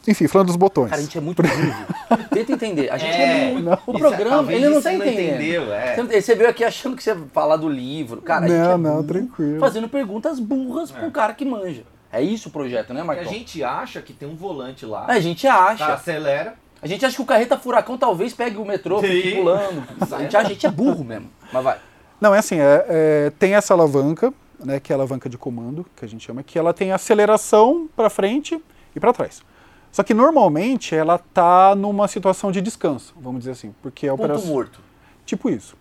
Enfim, 0.07 0.29
falando 0.29 0.47
dos 0.49 0.57
botões. 0.57 0.91
Cara, 0.91 1.01
a 1.01 1.05
gente 1.05 1.19
é 1.19 1.21
muito 1.21 1.43
burro. 1.43 1.87
Tenta 2.31 2.53
entender. 2.53 2.91
A 2.91 2.97
gente 2.99 3.13
é, 3.15 3.49
É, 3.49 3.53
muito. 3.53 3.65
não. 3.65 3.79
O 3.87 3.99
programa, 3.99 4.53
ele 4.53 4.69
não 4.69 4.81
tá 4.81 4.93
entendendo. 4.93 5.35
entendeu, 5.35 5.73
é. 5.73 5.97
Você 6.21 6.35
veio 6.35 6.49
aqui 6.51 6.63
achando 6.65 6.97
que 6.97 7.03
você 7.03 7.11
ia 7.11 7.19
falar 7.33 7.57
do 7.57 7.69
livro. 7.69 8.23
Cara, 8.23 8.45
a 8.45 8.49
gente 8.49 8.59
Não, 8.59 8.73
é 8.73 8.77
não, 8.77 8.91
burro, 8.97 9.05
tranquilo. 9.05 9.61
Fazendo 9.61 9.89
perguntas 9.89 10.39
burras 10.39 10.91
pra 10.91 11.05
um 11.07 11.11
cara 11.11 11.33
que 11.35 11.45
manja. 11.45 11.83
É 12.13 12.23
isso 12.23 12.49
o 12.49 12.53
projeto, 12.53 12.95
né, 12.95 13.01
Porque 13.03 13.13
a 13.21 13.23
Marcão? 13.23 13.33
gente 13.33 13.63
acha 13.65 14.01
que 14.01 14.13
tem 14.13 14.29
um 14.29 14.37
volante 14.37 14.87
lá, 14.87 15.07
A 15.09 15.19
gente 15.19 15.47
acha. 15.47 15.85
tá, 15.87 15.95
acelera, 15.95 16.55
A 16.81 16.87
gente 16.87 17.05
acha 17.05 17.17
que 17.17 17.23
o 17.23 17.27
carreta 17.27 17.59
furacão 17.59 17.99
talvez 17.99 18.33
pegue 18.33 18.57
o 18.57 18.65
metrô, 18.65 19.01
fique 19.01 19.31
Sim. 19.31 19.37
pulando. 19.37 19.83
A 20.13 20.19
gente, 20.21 20.37
acha- 20.37 20.47
a 20.47 20.51
gente 20.51 20.67
é 20.67 20.71
burro 20.71 21.03
mesmo. 21.05 21.29
Mas 21.53 21.65
vai. 21.65 21.79
Não, 22.21 22.35
é 22.35 22.39
assim, 22.39 22.59
é, 22.61 22.87
é, 22.89 23.33
tem 23.39 23.55
essa 23.55 23.75
alavanca, 23.75 24.33
né, 24.65 24.79
que 24.81 24.93
é 24.93 24.95
a 24.95 24.99
alavanca 24.99 25.29
de 25.29 25.37
comando, 25.37 25.85
que 25.97 26.05
a 26.05 26.09
gente 26.09 26.25
chama, 26.25 26.43
que 26.43 26.59
ela 26.59 26.73
tem 26.73 26.93
aceleração 26.93 27.89
para 27.97 28.09
frente 28.09 28.63
e 28.95 29.01
para 29.01 29.13
trás. 29.13 29.43
Só 29.97 30.03
que 30.03 30.13
normalmente 30.13 30.95
ela 30.95 31.17
tá 31.17 31.75
numa 31.75 32.07
situação 32.07 32.53
de 32.53 32.61
descanso, 32.61 33.15
vamos 33.19 33.39
dizer 33.39 33.53
assim, 33.53 33.75
porque 33.81 34.07
a 34.07 34.11
Ponto 34.11 34.25
operação 34.25 34.51
morto. 34.53 34.79
tipo 35.25 35.49
isso. 35.49 35.75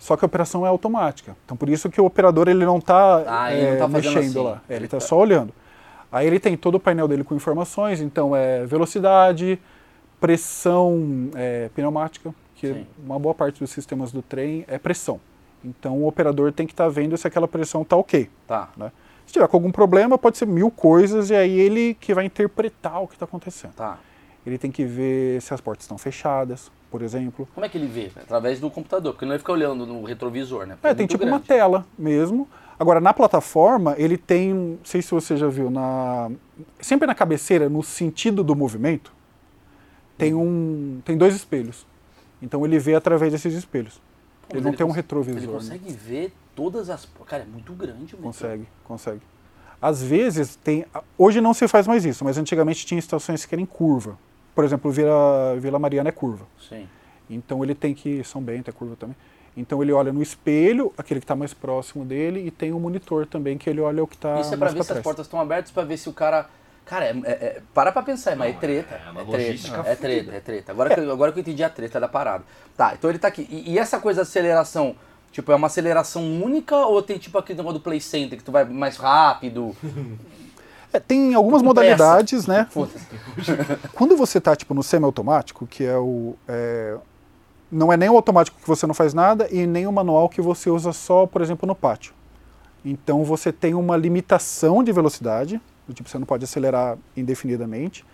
Só 0.00 0.16
que 0.16 0.24
a 0.24 0.26
operação 0.26 0.66
é 0.66 0.68
automática. 0.68 1.36
Então 1.44 1.56
por 1.56 1.68
isso 1.68 1.88
que 1.88 2.00
o 2.00 2.04
operador 2.04 2.48
ele 2.48 2.66
não 2.66 2.78
está 2.78 3.22
Ah, 3.24 3.54
ele 3.54 3.70
não 3.70 3.78
tá 3.78 3.86
mexendo 3.86 4.18
assim. 4.18 4.38
lá, 4.42 4.60
É, 4.68 4.74
ele 4.74 4.86
está 4.86 4.96
tá- 4.98 5.06
só 5.06 5.16
olhando. 5.16 5.52
Aí 6.10 6.26
ele 6.26 6.40
tem 6.40 6.56
todo 6.56 6.74
o 6.74 6.80
painel 6.80 7.06
dele 7.06 7.22
com 7.22 7.36
informações, 7.36 8.00
então 8.00 8.34
é 8.34 8.66
velocidade, 8.66 9.60
pressão 10.20 11.30
é, 11.36 11.70
pneumática, 11.72 12.34
que 12.56 12.72
Sim. 12.74 12.86
uma 13.04 13.16
boa 13.16 13.32
parte 13.32 13.60
dos 13.60 13.70
sistemas 13.70 14.10
do 14.10 14.22
trem 14.22 14.64
é 14.66 14.76
pressão. 14.76 15.20
Então 15.64 15.98
o 16.02 16.08
operador 16.08 16.50
tem 16.52 16.66
que 16.66 16.72
estar 16.72 16.88
vendo 16.88 17.16
se 17.16 17.28
aquela 17.28 17.46
pressão 17.46 17.82
está 17.82 17.96
ok. 17.96 18.28
Tá. 18.44 18.70
Né? 18.76 18.90
Se 19.26 19.32
tiver 19.32 19.48
com 19.48 19.56
algum 19.56 19.72
problema, 19.72 20.16
pode 20.16 20.38
ser 20.38 20.46
mil 20.46 20.70
coisas, 20.70 21.30
e 21.30 21.34
aí 21.34 21.58
ele 21.58 21.94
que 21.94 22.14
vai 22.14 22.24
interpretar 22.24 23.02
o 23.02 23.08
que 23.08 23.14
está 23.14 23.24
acontecendo. 23.24 23.74
Tá. 23.74 23.98
Ele 24.46 24.56
tem 24.56 24.70
que 24.70 24.84
ver 24.84 25.42
se 25.42 25.52
as 25.52 25.60
portas 25.60 25.84
estão 25.84 25.98
fechadas, 25.98 26.70
por 26.90 27.02
exemplo. 27.02 27.48
Como 27.52 27.66
é 27.66 27.68
que 27.68 27.76
ele 27.76 27.88
vê? 27.88 28.12
Através 28.16 28.60
do 28.60 28.70
computador, 28.70 29.12
porque 29.12 29.24
não 29.26 29.32
ele 29.32 29.40
fica 29.40 29.52
olhando 29.52 29.84
no 29.84 30.04
retrovisor, 30.04 30.66
né? 30.66 30.74
Porque 30.76 30.86
É, 30.86 30.94
tem 30.94 31.06
tipo 31.06 31.24
uma 31.24 31.38
grande. 31.38 31.48
tela 31.48 31.86
mesmo. 31.98 32.48
Agora, 32.78 33.00
na 33.00 33.12
plataforma, 33.12 33.94
ele 33.98 34.16
tem, 34.16 34.54
não 34.54 34.78
sei 34.84 35.02
se 35.02 35.10
você 35.10 35.36
já 35.36 35.48
viu, 35.48 35.70
na, 35.70 36.30
sempre 36.78 37.06
na 37.06 37.14
cabeceira, 37.14 37.68
no 37.68 37.82
sentido 37.82 38.44
do 38.44 38.54
movimento, 38.54 39.12
tem, 40.16 40.34
um, 40.34 41.00
tem 41.04 41.16
dois 41.16 41.34
espelhos. 41.34 41.84
Então 42.40 42.64
ele 42.64 42.78
vê 42.78 42.94
através 42.94 43.32
desses 43.32 43.54
espelhos. 43.54 44.00
Pô, 44.48 44.56
ele 44.56 44.64
não 44.64 44.72
tem 44.72 44.86
um 44.86 44.90
retrovisor. 44.90 45.38
Ele 45.40 45.46
né? 45.46 45.52
consegue 45.54 45.92
ver 45.92 46.32
todas 46.56 46.90
as. 46.90 47.06
Cara, 47.26 47.42
é 47.44 47.46
muito 47.46 47.72
grande 47.74 48.14
o 48.14 48.18
metrô. 48.18 48.22
Consegue, 48.22 48.66
consegue. 48.82 49.20
Às 49.80 50.02
vezes 50.02 50.56
tem. 50.56 50.84
Hoje 51.16 51.40
não 51.40 51.52
se 51.54 51.68
faz 51.68 51.86
mais 51.86 52.04
isso, 52.04 52.24
mas 52.24 52.38
antigamente 52.38 52.84
tinha 52.86 52.98
estações 52.98 53.44
que 53.44 53.54
eram 53.54 53.62
em 53.62 53.66
curva. 53.66 54.18
Por 54.54 54.64
exemplo, 54.64 54.90
Vila, 54.90 55.54
Vila 55.60 55.78
Mariana 55.78 56.08
é 56.08 56.12
curva. 56.12 56.46
Sim. 56.68 56.88
Então 57.28 57.62
ele 57.62 57.74
tem 57.74 57.94
que. 57.94 58.24
São 58.24 58.42
Bento 58.42 58.70
é 58.70 58.72
curva 58.72 58.96
também. 58.96 59.14
Então 59.54 59.82
ele 59.82 59.92
olha 59.92 60.12
no 60.12 60.22
espelho, 60.22 60.92
aquele 60.98 61.20
que 61.20 61.24
está 61.24 61.34
mais 61.36 61.54
próximo 61.54 62.04
dele, 62.04 62.40
e 62.46 62.50
tem 62.50 62.72
um 62.72 62.80
monitor 62.80 63.26
também 63.26 63.56
que 63.56 63.68
ele 63.70 63.80
olha 63.80 64.02
o 64.02 64.06
que 64.06 64.14
está 64.14 64.40
Isso 64.40 64.52
é 64.52 64.56
pra 64.56 64.66
mais 64.66 64.72
ver 64.74 64.78
pra 64.78 64.84
se 64.84 64.92
as 64.92 64.94
trás. 64.96 65.02
portas 65.04 65.26
estão 65.26 65.40
abertas, 65.40 65.70
pra 65.70 65.84
ver 65.84 65.96
se 65.98 66.08
o 66.08 66.12
cara. 66.12 66.46
Cara, 66.84 67.04
é, 67.06 67.10
é- 67.24 67.30
é- 67.30 67.62
para 67.74 67.90
pra 67.90 68.00
pensar, 68.02 68.36
mas 68.36 68.54
é 68.54 68.58
treta. 68.58 68.94
é 68.94 69.10
uma 69.10 69.22
É, 69.22 69.24
treta. 69.24 69.76
É 69.88 69.94
treta, 69.96 70.32
é 70.32 70.40
treta. 70.40 70.72
Agora, 70.72 70.94
que, 70.94 71.00
eu- 71.00 71.10
agora 71.10 71.32
que 71.32 71.38
eu 71.38 71.40
entendi 71.40 71.64
a 71.64 71.68
treta 71.70 71.98
da 71.98 72.06
parada. 72.06 72.44
Tá, 72.76 72.92
então 72.94 73.10
ele 73.10 73.18
tá 73.18 73.26
aqui. 73.28 73.46
E, 73.50 73.72
e 73.72 73.78
essa 73.78 73.98
coisa 73.98 74.18
da 74.18 74.22
aceleração, 74.22 74.94
tipo, 75.36 75.52
é 75.52 75.54
uma 75.54 75.66
aceleração 75.66 76.22
única 76.42 76.74
ou 76.74 77.02
tem 77.02 77.18
tipo 77.18 77.36
aquele 77.36 77.58
negócio 77.58 77.78
do 77.78 77.82
Play 77.82 78.00
Center 78.00 78.38
que 78.38 78.44
tu 78.44 78.50
vai 78.50 78.64
mais 78.64 78.96
rápido? 78.96 79.76
É, 80.92 81.00
tem 81.00 81.34
algumas 81.34 81.60
Com 81.60 81.74
pressa. 81.74 81.92
modalidades, 81.92 82.46
né? 82.46 82.68
Foda-se. 82.70 83.04
Quando 83.92 84.16
você 84.16 84.38
está 84.38 84.54
tipo, 84.54 84.72
no 84.72 84.84
semiautomático, 84.84 85.66
que 85.66 85.84
é 85.84 85.98
o. 85.98 86.36
é, 86.48 86.96
não 87.70 87.92
é 87.92 87.96
nem 87.96 88.08
o 88.08 88.14
automático 88.14 88.56
que 88.58 88.66
você 88.66 88.86
não 88.86 88.94
faz 88.94 89.12
nada 89.12 89.48
e 89.50 89.66
nem 89.66 89.86
o 89.86 89.92
manual 89.92 90.28
que 90.28 90.40
você 90.40 90.70
usa 90.70 90.92
só, 90.92 91.26
por 91.26 91.42
exemplo, 91.42 91.66
no 91.66 91.74
pátio. 91.74 92.14
Então 92.84 93.24
você 93.24 93.52
tem 93.52 93.74
uma 93.74 93.96
limitação 93.96 94.82
de 94.82 94.92
velocidade, 94.92 95.60
do 95.88 95.92
tipo, 95.92 96.08
você 96.08 96.18
não 96.18 96.24
pode 96.24 96.44
acelerar 96.44 96.96
indefinidamente, 97.16 98.04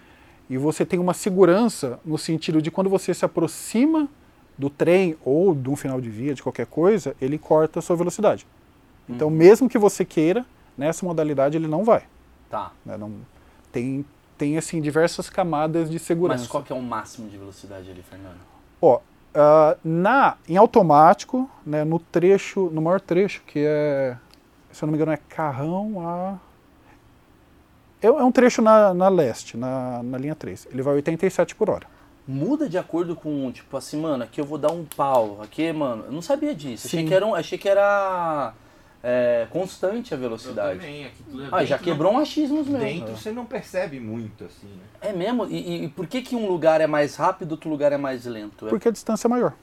e 0.48 0.56
você 0.56 0.84
tem 0.84 0.98
uma 0.98 1.14
segurança 1.14 2.00
no 2.04 2.16
sentido 2.16 2.60
de 2.60 2.70
quando 2.70 2.88
você 2.88 3.12
se 3.12 3.24
aproxima 3.24 4.08
do 4.56 4.70
trem 4.70 5.16
ou 5.24 5.54
de 5.54 5.68
um 5.68 5.76
final 5.76 6.00
de 6.00 6.10
via, 6.10 6.34
de 6.34 6.42
qualquer 6.42 6.66
coisa, 6.66 7.16
ele 7.20 7.38
corta 7.38 7.78
a 7.78 7.82
sua 7.82 7.96
velocidade. 7.96 8.46
Então, 9.08 9.28
mesmo 9.28 9.68
que 9.68 9.78
você 9.78 10.04
queira, 10.04 10.46
nessa 10.76 11.04
modalidade 11.04 11.56
ele 11.56 11.66
não 11.66 11.84
vai. 11.84 12.04
Tá. 12.48 12.70
né? 12.84 12.96
Não, 12.96 13.12
tem, 13.70 14.04
tem 14.38 14.56
assim 14.56 14.80
diversas 14.80 15.28
camadas 15.28 15.90
de 15.90 15.98
segurança. 15.98 16.42
Mas 16.42 16.48
qual 16.48 16.62
que 16.62 16.72
é 16.72 16.76
o 16.76 16.82
máximo 16.82 17.28
de 17.28 17.36
velocidade 17.36 17.90
ali, 17.90 18.02
Fernando? 18.02 18.38
Ó, 18.80 19.00
ah, 19.34 19.76
na, 19.82 20.36
em 20.48 20.56
automático, 20.56 21.48
né, 21.64 21.84
no 21.84 21.98
trecho, 21.98 22.68
no 22.70 22.82
maior 22.82 23.00
trecho, 23.00 23.42
que 23.46 23.60
é, 23.60 24.16
se 24.70 24.82
eu 24.82 24.86
não 24.86 24.92
me 24.92 24.96
engano, 24.96 25.12
é 25.12 25.18
Carrão 25.28 26.06
a. 26.06 26.38
É, 28.00 28.06
é 28.06 28.24
um 28.24 28.32
trecho 28.32 28.60
na, 28.60 28.92
na 28.92 29.08
leste, 29.08 29.56
na, 29.56 30.02
na 30.02 30.18
linha 30.18 30.34
3. 30.34 30.68
Ele 30.70 30.82
vai 30.82 30.94
87 30.94 31.54
por 31.54 31.70
hora. 31.70 31.86
Muda 32.26 32.68
de 32.68 32.78
acordo 32.78 33.16
com, 33.16 33.50
tipo 33.52 33.76
assim, 33.76 34.00
mano, 34.00 34.22
aqui 34.24 34.40
eu 34.40 34.44
vou 34.44 34.58
dar 34.58 34.70
um 34.72 34.84
pau, 34.84 35.40
aqui, 35.42 35.72
mano, 35.72 36.04
eu 36.06 36.12
não 36.12 36.22
sabia 36.22 36.54
disso. 36.54 36.86
Achei 36.86 37.04
que 37.06 37.12
era, 37.14 37.26
um- 37.26 37.34
achei 37.34 37.58
que 37.58 37.68
era 37.68 38.54
é, 39.04 39.48
constante 39.50 40.14
a 40.14 40.16
Eu 40.16 40.20
velocidade. 40.20 40.78
também, 40.78 41.06
aqui 41.06 41.24
tudo 41.28 41.42
é 41.42 41.48
Ah, 41.50 41.64
já 41.64 41.76
dentro, 41.76 41.84
quebrou 41.90 42.12
um 42.12 42.18
achismos 42.18 42.68
mesmo. 42.68 42.78
Dentro 43.00 43.16
você 43.16 43.32
não 43.32 43.44
percebe 43.44 43.98
muito, 43.98 44.44
assim, 44.44 44.68
né? 44.68 44.82
É 45.00 45.12
mesmo? 45.12 45.46
E, 45.46 45.56
e- 45.56 45.84
e 45.84 45.88
por 45.88 46.06
que, 46.06 46.22
que 46.22 46.36
um 46.36 46.46
lugar 46.46 46.80
é 46.80 46.86
mais 46.86 47.16
rápido 47.16 47.50
e 47.50 47.52
outro 47.54 47.68
lugar 47.68 47.90
é 47.90 47.96
mais 47.96 48.24
lento? 48.26 48.66
É- 48.66 48.70
Porque 48.70 48.86
a 48.88 48.92
distância 48.92 49.26
é 49.26 49.30
maior. 49.30 49.54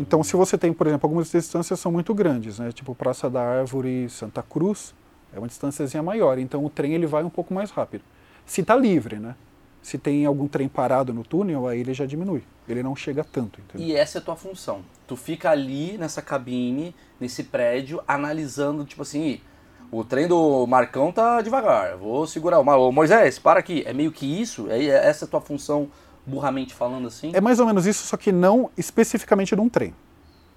Então, 0.00 0.24
se 0.24 0.34
você 0.34 0.56
tem, 0.58 0.72
por 0.72 0.86
exemplo, 0.86 1.06
algumas 1.06 1.30
distâncias 1.30 1.78
são 1.78 1.92
muito 1.92 2.12
grandes, 2.14 2.58
né? 2.58 2.72
Tipo 2.72 2.94
Praça 2.94 3.30
da 3.30 3.42
Árvore, 3.42 4.08
Santa 4.10 4.42
Cruz, 4.42 4.92
é 5.32 5.38
uma 5.38 5.46
distânciazinha 5.46 6.02
maior. 6.02 6.38
Então, 6.38 6.64
o 6.64 6.70
trem 6.70 6.94
ele 6.94 7.06
vai 7.06 7.22
um 7.22 7.30
pouco 7.30 7.52
mais 7.54 7.70
rápido. 7.70 8.02
Se 8.46 8.62
está 8.62 8.74
livre, 8.74 9.18
né? 9.18 9.36
Se 9.84 9.98
tem 9.98 10.24
algum 10.24 10.48
trem 10.48 10.66
parado 10.66 11.12
no 11.12 11.22
túnel, 11.22 11.68
aí 11.68 11.78
ele 11.80 11.92
já 11.92 12.06
diminui. 12.06 12.42
Ele 12.66 12.82
não 12.82 12.96
chega 12.96 13.22
tanto, 13.22 13.60
entendeu? 13.60 13.86
E 13.86 13.94
essa 13.94 14.16
é 14.16 14.20
a 14.20 14.24
tua 14.24 14.34
função. 14.34 14.80
Tu 15.06 15.14
fica 15.14 15.50
ali 15.50 15.98
nessa 15.98 16.22
cabine, 16.22 16.94
nesse 17.20 17.44
prédio, 17.44 18.00
analisando, 18.08 18.84
tipo 18.86 19.02
assim, 19.02 19.22
"Ih, 19.26 19.42
o 19.92 20.02
trem 20.02 20.26
do 20.26 20.66
Marcão 20.66 21.12
tá 21.12 21.42
devagar, 21.42 21.98
vou 21.98 22.26
segurar. 22.26 22.58
o 22.60 22.64
Ma- 22.64 22.76
Ô, 22.78 22.90
Moisés, 22.90 23.38
para 23.38 23.60
aqui. 23.60 23.82
É 23.86 23.92
meio 23.92 24.10
que 24.10 24.24
isso? 24.40 24.70
É 24.70 24.82
é 24.82 25.06
essa 25.06 25.26
a 25.26 25.28
tua 25.28 25.42
função, 25.42 25.88
burramente 26.24 26.72
falando 26.74 27.06
assim? 27.06 27.32
É 27.34 27.40
mais 27.40 27.60
ou 27.60 27.66
menos 27.66 27.84
isso, 27.86 28.06
só 28.06 28.16
que 28.16 28.32
não 28.32 28.70
especificamente 28.78 29.54
de 29.54 29.60
um 29.60 29.68
trem. 29.68 29.94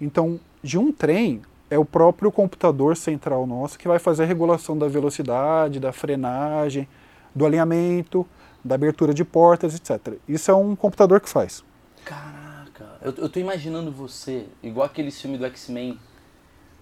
Então, 0.00 0.40
de 0.62 0.78
um 0.78 0.90
trem, 0.90 1.42
é 1.70 1.78
o 1.78 1.84
próprio 1.84 2.32
computador 2.32 2.96
central 2.96 3.46
nosso 3.46 3.78
que 3.78 3.86
vai 3.86 3.98
fazer 3.98 4.22
a 4.22 4.26
regulação 4.26 4.78
da 4.78 4.88
velocidade, 4.88 5.78
da 5.78 5.92
frenagem, 5.92 6.88
do 7.34 7.44
alinhamento, 7.44 8.26
da 8.68 8.74
abertura 8.74 9.12
de 9.12 9.24
portas, 9.24 9.74
etc. 9.74 10.14
Isso 10.28 10.50
é 10.50 10.54
um 10.54 10.76
computador 10.76 11.20
que 11.20 11.28
faz. 11.28 11.64
Caraca, 12.04 12.98
eu, 13.02 13.14
eu 13.16 13.28
tô 13.28 13.40
imaginando 13.40 13.90
você, 13.90 14.46
igual 14.62 14.86
aquele 14.86 15.10
filme 15.10 15.38
do 15.38 15.46
X-Men, 15.46 15.98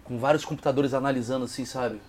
com 0.05 0.19
vários 0.19 0.45
computadores 0.45 0.93
analisando 0.93 1.45
assim, 1.45 1.65
sabe? 1.65 2.01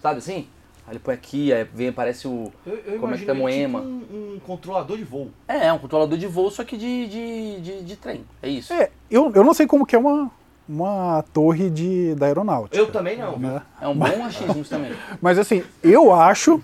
Sabe 0.00 0.18
assim? 0.18 0.48
Aí 0.86 0.94
ele 0.94 0.98
põe 1.00 1.14
aqui, 1.14 1.52
aí 1.52 1.64
vem, 1.64 1.88
aparece 1.88 2.26
o. 2.26 2.50
Eu, 2.66 2.76
eu 2.76 3.00
Como 3.00 3.14
é 3.14 3.18
que 3.18 3.26
tá 3.26 3.32
ele 3.32 3.40
Moema? 3.40 3.80
tipo 3.80 3.92
um, 3.92 4.34
um 4.34 4.40
controlador 4.40 4.96
de 4.96 5.04
voo. 5.04 5.30
É, 5.46 5.66
é 5.66 5.72
um 5.72 5.78
controlador 5.78 6.16
de 6.16 6.26
voo, 6.26 6.50
só 6.50 6.64
que 6.64 6.78
de, 6.78 7.06
de, 7.06 7.60
de, 7.60 7.82
de 7.82 7.96
trem. 7.96 8.24
É 8.42 8.48
isso. 8.48 8.72
É, 8.72 8.90
eu, 9.10 9.30
eu 9.34 9.44
não 9.44 9.52
sei 9.52 9.66
como 9.66 9.84
que 9.84 9.94
é 9.94 9.98
uma, 9.98 10.30
uma 10.66 11.22
torre 11.34 11.68
de, 11.68 12.14
da 12.14 12.24
aeronáutica. 12.26 12.76
Eu 12.76 12.90
também 12.90 13.18
não, 13.18 13.38
né? 13.38 13.60
É 13.80 13.86
um 13.86 13.94
bom 13.94 14.24
achismo 14.24 14.64
também. 14.64 14.92
Mas 15.20 15.38
assim, 15.38 15.62
eu 15.82 16.14
acho 16.14 16.62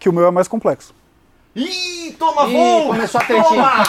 que 0.00 0.08
o 0.08 0.12
meu 0.12 0.26
é 0.26 0.30
mais 0.32 0.48
complexo. 0.48 0.92
Ih, 1.56 2.14
toma 2.18 2.46
Ih, 2.46 2.52
voo! 2.52 2.86
começou 2.88 3.20
a 3.20 3.24
tretinha. 3.24 3.48
Toma! 3.48 3.84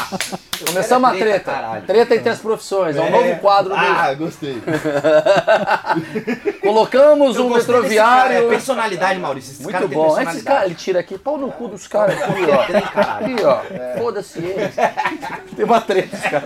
Começamos 0.65 1.09
a 1.09 1.13
Treta, 1.13 1.25
treta. 1.29 1.51
caralho. 1.51 1.85
Treta 1.85 2.15
entre 2.15 2.29
as 2.29 2.39
profissões. 2.39 2.95
É 2.95 3.01
um 3.01 3.11
novo 3.11 3.35
quadro. 3.39 3.69
do- 3.69 3.75
Ah, 3.75 4.13
gostei. 4.13 4.61
Colocamos 6.61 7.35
Eu 7.35 7.45
um 7.45 7.49
gostei 7.49 7.81
desse 7.81 7.95
cara, 7.95 8.29
metroviário. 8.29 8.37
é 8.37 8.49
personalidade, 8.49 9.19
Maurício. 9.19 9.51
Esse 9.53 9.63
Muito 9.63 9.77
tem 9.79 9.87
bom. 9.87 10.05
Esses 10.05 10.15
personalidade. 10.15 10.45
caras, 10.45 10.65
ele 10.65 10.75
tira 10.75 10.99
aqui, 10.99 11.17
pau 11.17 11.37
no 11.37 11.51
cu 11.51 11.67
dos 11.67 11.87
caras 11.87 12.21
aqui, 12.21 12.41
ó. 12.51 13.01
Aqui, 13.01 13.35
ó. 13.43 13.97
Foda-se 13.99 14.39
eles. 14.39 14.75
Tem 15.55 15.65
uma 15.65 15.81
treta, 15.81 16.17
cara. 16.17 16.45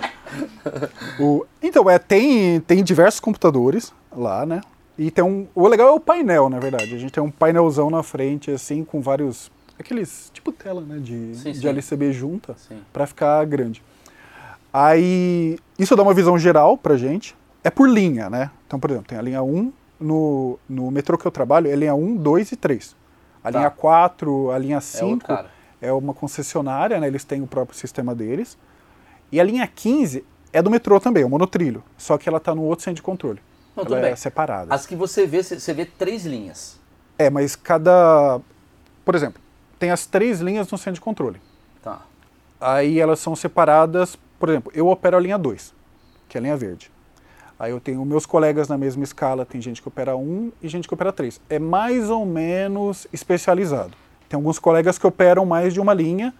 O- 1.19 1.45
então, 1.62 1.89
é, 1.89 2.00
tem, 2.00 2.60
tem 2.62 2.84
diversos 2.84 3.19
computadores 3.19 3.93
lá, 4.15 4.45
né? 4.45 4.62
E 4.98 5.12
tem 5.12 5.24
um. 5.24 5.48
O 5.53 5.67
legal 5.67 5.89
é 5.89 5.91
o 5.91 6.00
painel, 6.00 6.50
na 6.50 6.60
verdade. 6.60 6.93
A 6.95 6.98
gente 6.98 7.12
tem 7.12 7.22
um 7.24 7.29
painelzão 7.31 7.89
na 7.89 8.01
frente, 8.01 8.50
assim, 8.51 8.84
com 8.84 9.01
vários. 9.01 9.51
Aqueles. 9.79 10.29
Tipo 10.34 10.51
tela, 10.51 10.82
né? 10.82 10.98
De, 11.00 11.36
Sim, 11.36 11.51
de 11.51 11.60
sim. 11.60 11.67
LCB 11.67 12.12
junta, 12.13 12.55
pra 12.94 13.05
ficar 13.05 13.44
grande. 13.46 13.82
Aí. 14.72 15.58
Isso 15.77 15.96
dá 15.96 16.03
uma 16.03 16.13
visão 16.13 16.38
geral 16.38 16.77
pra 16.77 16.98
gente. 16.98 17.36
É 17.63 17.70
por 17.70 17.89
linha, 17.89 18.29
né? 18.29 18.51
Então, 18.67 18.79
por 18.79 18.89
exemplo, 18.91 19.08
tem 19.08 19.17
a 19.17 19.22
linha 19.22 19.41
1. 19.44 19.72
No, 19.98 20.60
no 20.67 20.91
metrô 20.91 21.17
que 21.17 21.25
eu 21.25 21.32
trabalho, 21.32 21.70
é 21.72 21.75
linha 21.75 21.96
1, 21.96 22.17
2 22.17 22.51
e 22.51 22.55
3. 22.58 22.96
A 23.44 23.51
Tá. 23.51 23.60
linha 23.60 23.70
4, 23.70 24.51
a 24.51 24.58
linha 24.58 24.74
É 24.75 24.75
outro 24.77 24.89
5 25.00 25.25
cara. 25.27 25.50
é 25.82 25.91
uma 25.94 26.13
concessionária, 26.13 27.00
né? 27.00 27.08
Eles 27.08 27.24
têm 27.24 27.41
o 27.41 27.48
próprio 27.48 27.77
sistema 27.77 28.13
deles. 28.13 28.58
E 29.32 29.39
a 29.39 29.44
linha 29.44 29.65
15 29.65 30.25
é 30.51 30.62
do 30.62 30.70
metrô 30.70 31.00
também, 31.00 31.24
é 31.24 31.25
um 31.25 31.29
monotrilho. 31.29 31.82
Só 31.98 32.17
que 32.17 32.27
ela 32.27 32.39
está 32.39 32.53
no 32.53 32.63
outro 32.63 32.84
centro 32.84 32.98
de 32.98 33.01
controle. 33.01 33.39
Não, 33.75 33.84
ela 33.86 34.00
é 34.00 34.01
bem. 34.01 34.15
separada. 34.17 34.74
As 34.74 34.86
que 34.86 34.96
você 34.96 35.25
vê, 35.25 35.41
você 35.41 35.74
vê 35.74 35.86
três 35.86 36.25
linhas. 36.25 36.77
É, 37.17 37.29
mas 37.29 37.55
cada. 37.55 38.41
Por 39.05 39.15
exemplo, 39.15 39.41
tem 39.86 39.92
as 39.92 40.08
três 40.08 40.39
linhas 40.42 40.70
no 40.72 40.80
centro 40.80 40.94
de 40.94 41.01
controle. 41.01 41.39
Tá. 41.84 42.01
Aí 42.60 43.00
elas 43.00 43.20
são 43.20 43.36
separadas. 43.36 44.18
Por 44.39 44.50
exemplo, 44.50 44.72
eu 44.74 44.88
opero 44.88 45.15
a 45.15 45.20
linha 45.20 45.38
2, 45.38 45.74
que 46.27 46.36
é 46.36 46.39
a 46.39 46.42
linha 46.42 46.58
verde. 46.58 46.92
Aí 47.60 47.72
eu 47.72 47.80
tenho 47.80 48.04
meus 48.04 48.25
colegas 48.25 48.68
na 48.68 48.80
mesma 48.80 49.04
escala, 49.04 49.46
tem 49.46 49.62
gente 49.62 49.84
que 49.84 49.88
opera 49.88 50.18
1 50.18 50.51
e 50.60 50.68
gente 50.68 50.88
que 50.88 50.94
opera 50.94 51.13
3. 51.13 51.39
É 51.48 51.60
mais 51.60 52.10
ou 52.10 52.25
menos 52.25 53.08
especializado. 53.13 53.94
Tem 54.27 54.36
alguns 54.36 54.58
colegas 54.58 54.98
que 54.98 55.06
operam 55.06 55.46
mais 55.46 55.72
de 55.72 55.80
uma 55.80 55.94
linha. 55.94 56.34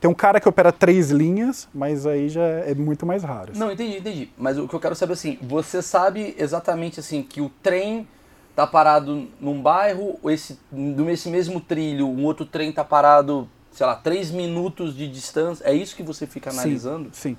Tem 0.00 0.08
um 0.08 0.14
cara 0.14 0.38
que 0.38 0.48
opera 0.48 0.70
três 0.70 1.10
linhas, 1.10 1.68
mas 1.74 2.06
aí 2.06 2.28
já 2.28 2.44
é 2.44 2.74
muito 2.76 3.04
mais 3.04 3.24
raro. 3.24 3.50
assim. 3.50 3.60
Não, 3.60 3.72
entendi, 3.72 3.98
entendi. 3.98 4.30
Mas 4.38 4.56
o 4.56 4.68
que 4.68 4.74
eu 4.74 4.80
quero 4.80 4.94
saber 4.94 5.14
assim, 5.14 5.36
você 5.42 5.82
sabe 5.82 6.36
exatamente 6.38 7.00
assim 7.00 7.24
que 7.24 7.40
o 7.40 7.50
trem 7.60 8.06
tá 8.54 8.66
parado 8.66 9.28
num 9.40 9.60
bairro, 9.60 10.18
esse 10.24 10.58
nesse 10.70 11.28
mesmo 11.28 11.60
trilho, 11.60 12.06
um 12.06 12.24
outro 12.24 12.46
trem 12.46 12.72
tá 12.72 12.84
parado, 12.84 13.48
sei 13.72 13.86
lá, 13.86 13.94
três 13.94 14.30
minutos 14.30 14.96
de 14.96 15.08
distância. 15.08 15.64
É 15.64 15.74
isso 15.74 15.96
que 15.96 16.02
você 16.02 16.26
fica 16.26 16.50
Sim, 16.50 16.58
analisando? 16.58 17.10
Sim. 17.12 17.36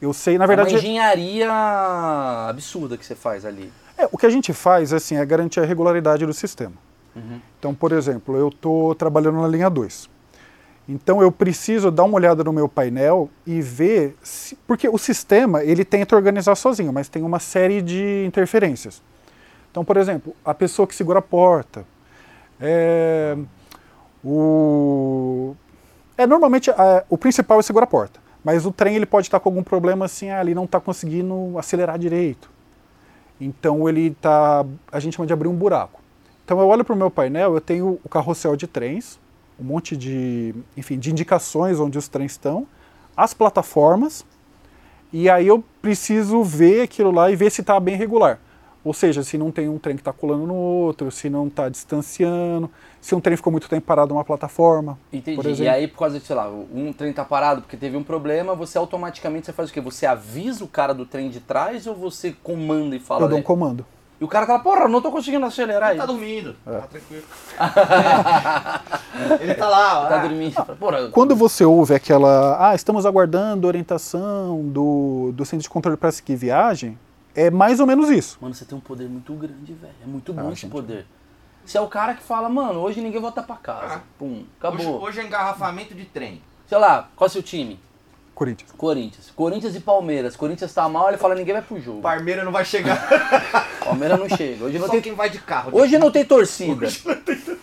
Eu 0.00 0.12
sei, 0.12 0.38
na 0.38 0.44
É 0.44 0.48
verdade. 0.48 0.70
uma 0.70 0.78
engenharia 0.78 1.50
absurda 2.48 2.96
que 2.96 3.04
você 3.04 3.14
faz 3.14 3.44
ali. 3.44 3.72
É, 3.96 4.08
o 4.10 4.18
que 4.18 4.26
a 4.26 4.30
gente 4.30 4.52
faz 4.52 4.92
assim, 4.92 5.16
é 5.16 5.24
garantir 5.24 5.60
a 5.60 5.64
regularidade 5.64 6.26
do 6.26 6.32
sistema. 6.32 6.74
Uhum. 7.14 7.40
Então, 7.58 7.74
por 7.74 7.92
exemplo, 7.92 8.36
eu 8.36 8.48
estou 8.48 8.94
trabalhando 8.94 9.40
na 9.40 9.48
linha 9.48 9.70
2. 9.70 10.10
Então 10.88 11.22
eu 11.22 11.32
preciso 11.32 11.90
dar 11.90 12.04
uma 12.04 12.16
olhada 12.16 12.44
no 12.44 12.52
meu 12.52 12.68
painel 12.68 13.30
e 13.46 13.62
ver 13.62 14.16
se, 14.22 14.54
porque 14.66 14.86
o 14.86 14.98
sistema 14.98 15.64
ele 15.64 15.84
tenta 15.84 16.14
organizar 16.14 16.54
sozinho, 16.56 16.92
mas 16.92 17.08
tem 17.08 17.22
uma 17.22 17.38
série 17.38 17.80
de 17.80 18.24
interferências. 18.26 19.00
Então, 19.74 19.84
por 19.84 19.96
exemplo, 19.96 20.36
a 20.44 20.54
pessoa 20.54 20.86
que 20.86 20.94
segura 20.94 21.18
a 21.18 21.22
porta, 21.22 21.84
é, 22.60 23.36
o 24.24 25.56
é 26.16 26.28
normalmente 26.28 26.70
a- 26.70 27.02
o 27.10 27.18
principal 27.18 27.58
é 27.58 27.62
segurar 27.64 27.82
a 27.82 27.88
porta, 27.88 28.20
mas 28.44 28.64
o 28.64 28.70
trem 28.70 28.94
ele 28.94 29.04
pode 29.04 29.26
estar 29.26 29.40
com 29.40 29.48
algum 29.48 29.64
problema 29.64 30.04
assim, 30.04 30.30
ah, 30.30 30.40
ele 30.40 30.54
não 30.54 30.62
está 30.62 30.78
conseguindo 30.78 31.58
acelerar 31.58 31.98
direito. 31.98 32.48
Então 33.40 33.88
ele 33.88 34.12
tá, 34.22 34.64
a 34.92 35.00
gente 35.00 35.16
chama 35.16 35.26
de 35.26 35.32
abrir 35.32 35.48
um 35.48 35.56
buraco. 35.56 36.00
Então 36.44 36.60
eu 36.60 36.68
olho 36.68 36.84
para 36.84 36.94
o 36.94 36.96
meu 36.96 37.10
painel, 37.10 37.54
eu 37.54 37.60
tenho 37.60 37.98
o 38.04 38.08
carrossel 38.08 38.54
de 38.54 38.68
trens, 38.68 39.18
um 39.58 39.64
monte 39.64 39.96
de, 39.96 40.54
enfim, 40.76 41.00
de 41.00 41.10
indicações 41.10 41.80
onde 41.80 41.98
os 41.98 42.06
trens 42.06 42.30
estão, 42.30 42.64
as 43.16 43.34
plataformas, 43.34 44.24
e 45.12 45.28
aí 45.28 45.48
eu 45.48 45.64
preciso 45.82 46.44
ver 46.44 46.82
aquilo 46.82 47.10
lá 47.10 47.28
e 47.28 47.34
ver 47.34 47.50
se 47.50 47.60
está 47.60 47.80
bem 47.80 47.96
regular. 47.96 48.38
Ou 48.84 48.92
seja, 48.92 49.22
se 49.22 49.38
não 49.38 49.50
tem 49.50 49.66
um 49.68 49.78
trem 49.78 49.96
que 49.96 50.02
está 50.02 50.12
colando 50.12 50.46
no 50.46 50.54
outro, 50.54 51.10
se 51.10 51.30
não 51.30 51.46
está 51.46 51.70
distanciando, 51.70 52.70
se 53.00 53.14
um 53.14 53.20
trem 53.20 53.34
ficou 53.36 53.50
muito 53.50 53.66
tempo 53.68 53.86
parado 53.86 54.12
numa 54.12 54.24
plataforma. 54.24 54.98
Entendi. 55.10 55.36
Por 55.36 55.46
e 55.46 55.66
aí, 55.68 55.88
por 55.88 55.98
causa 56.00 56.20
de, 56.20 56.26
sei 56.26 56.36
lá, 56.36 56.50
um 56.50 56.92
trem 56.92 57.10
tá 57.12 57.24
parado 57.24 57.62
porque 57.62 57.78
teve 57.78 57.96
um 57.96 58.02
problema, 58.02 58.54
você 58.54 58.76
automaticamente 58.76 59.46
você 59.46 59.52
faz 59.52 59.70
o 59.70 59.72
quê? 59.72 59.80
Você 59.80 60.04
avisa 60.04 60.62
o 60.62 60.68
cara 60.68 60.92
do 60.92 61.06
trem 61.06 61.30
de 61.30 61.40
trás 61.40 61.86
ou 61.86 61.94
você 61.94 62.36
comanda 62.42 62.94
e 62.94 63.00
fala? 63.00 63.22
eu 63.22 63.28
dou 63.28 63.38
um 63.38 63.42
comando. 63.42 63.86
E 64.20 64.24
o 64.24 64.28
cara 64.28 64.46
fala, 64.46 64.60
porra, 64.60 64.86
não 64.86 65.02
tô 65.02 65.10
conseguindo 65.10 65.44
acelerar 65.44 65.90
Ele 65.90 65.98
tá 65.98 66.06
dormindo. 66.06 66.54
É. 66.66 66.70
Tá 66.78 66.86
tranquilo. 66.86 67.22
Ele 69.40 69.54
tá 69.54 69.68
lá, 69.68 70.00
ó. 70.00 70.06
Tá 70.06 70.14
Ah, 70.16 70.18
dormindo. 70.18 70.52
Fala, 70.52 70.76
Porra, 70.76 71.08
Quando 71.08 71.34
você 71.34 71.64
ouve 71.64 71.94
aquela, 71.94 72.70
ah, 72.70 72.74
estamos 72.74 73.04
aguardando 73.06 73.66
orientação 73.66 74.62
do, 74.68 75.32
do 75.34 75.44
centro 75.44 75.62
de 75.64 75.68
controle 75.68 75.96
para 75.96 76.12
seguir 76.12 76.36
viagem, 76.36 76.98
é 77.34 77.50
mais 77.50 77.80
ou 77.80 77.86
menos 77.86 78.10
isso. 78.10 78.38
Mano, 78.40 78.54
você 78.54 78.64
tem 78.64 78.76
um 78.76 78.80
poder 78.80 79.08
muito 79.08 79.32
grande, 79.34 79.72
velho. 79.72 79.94
É 80.02 80.06
muito 80.06 80.32
bom 80.32 80.48
Ah, 80.48 80.52
esse 80.52 80.62
gente. 80.62 80.70
poder. 80.70 81.06
Você 81.64 81.78
é 81.78 81.80
o 81.80 81.88
cara 81.88 82.14
que 82.14 82.22
fala, 82.22 82.48
mano, 82.48 82.80
hoje 82.80 83.00
ninguém 83.00 83.20
volta 83.20 83.42
pra 83.42 83.56
casa. 83.56 83.94
Ah. 83.96 84.00
Pum, 84.18 84.26
Hoje, 84.32 84.46
acabou. 84.58 85.02
hoje 85.02 85.20
é 85.20 85.24
engarrafamento 85.24 85.94
de 85.94 86.04
trem. 86.04 86.42
Sei 86.68 86.76
lá, 86.78 87.08
qual 87.16 87.26
é 87.26 87.30
o 87.30 87.32
seu 87.32 87.42
time? 87.42 87.80
Corinthians. 88.34 88.72
Corinthians. 88.72 89.30
Corinthians 89.34 89.76
e 89.76 89.80
Palmeiras. 89.80 90.34
Corinthians 90.36 90.74
tá 90.74 90.88
mal, 90.88 91.08
ele 91.08 91.16
fala, 91.16 91.34
ninguém 91.36 91.52
vai 91.54 91.62
pro 91.62 91.80
jogo. 91.80 92.00
Parmeira 92.02 92.42
não 92.44 92.50
vai 92.50 92.64
chegar. 92.64 92.98
Palmeiras 93.84 94.18
não 94.18 94.28
chega. 94.28 94.64
Hoje 94.64 94.78
não 94.78 94.86
Só 94.86 94.92
tem 94.92 95.00
quem 95.00 95.14
vai 95.14 95.30
de 95.30 95.38
carro. 95.38 95.70
Hoje 95.72 95.96
não 95.98 96.10
tem 96.10 96.24
torcida. 96.24 96.88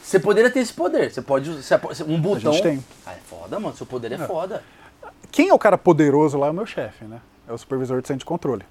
Você 0.01 0.17
poderia 0.19 0.49
ter 0.49 0.59
esse 0.61 0.71
poder. 0.73 1.11
Você 1.11 1.21
pode 1.21 1.49
usar 1.49 1.81
um 2.07 2.19
botão. 2.19 2.53
gente 2.53 2.63
tem. 2.63 2.83
Ah, 3.05 3.11
é 3.13 3.17
foda, 3.25 3.59
mano. 3.59 3.75
Seu 3.75 3.85
poder 3.85 4.13
é 4.13 4.17
foda. 4.17 4.63
Quem 5.29 5.49
é 5.49 5.53
o 5.53 5.59
cara 5.59 5.77
poderoso 5.77 6.37
lá 6.37 6.47
é 6.47 6.51
o 6.51 6.53
meu 6.53 6.65
chefe, 6.65 7.03
né? 7.05 7.19
É 7.47 7.51
o 7.53 7.57
supervisor 7.57 8.01
de 8.01 8.07
centro 8.07 8.19
de 8.19 8.25
controle. 8.25 8.63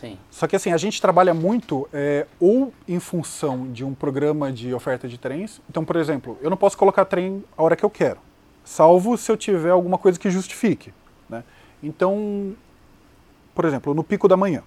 Sim. 0.00 0.16
Só 0.30 0.46
que 0.46 0.56
assim, 0.56 0.72
a 0.72 0.76
gente 0.78 1.00
trabalha 1.00 1.34
muito 1.34 1.86
é, 1.92 2.26
ou 2.40 2.72
em 2.88 2.98
função 2.98 3.70
de 3.70 3.84
um 3.84 3.92
programa 3.94 4.50
de 4.50 4.72
oferta 4.72 5.06
de 5.06 5.18
trens. 5.18 5.60
Então, 5.68 5.84
por 5.84 5.96
exemplo, 5.96 6.38
eu 6.40 6.48
não 6.48 6.56
posso 6.56 6.76
colocar 6.78 7.04
trem 7.04 7.44
a 7.56 7.62
hora 7.62 7.76
que 7.76 7.84
eu 7.84 7.90
quero, 7.90 8.18
salvo 8.64 9.16
se 9.18 9.30
eu 9.30 9.36
tiver 9.36 9.70
alguma 9.70 9.98
coisa 9.98 10.18
que 10.18 10.30
justifique. 10.30 10.92
Né? 11.28 11.44
Então, 11.82 12.54
por 13.54 13.64
exemplo, 13.66 13.92
no 13.92 14.02
pico 14.02 14.26
da 14.26 14.36
manhã, 14.36 14.62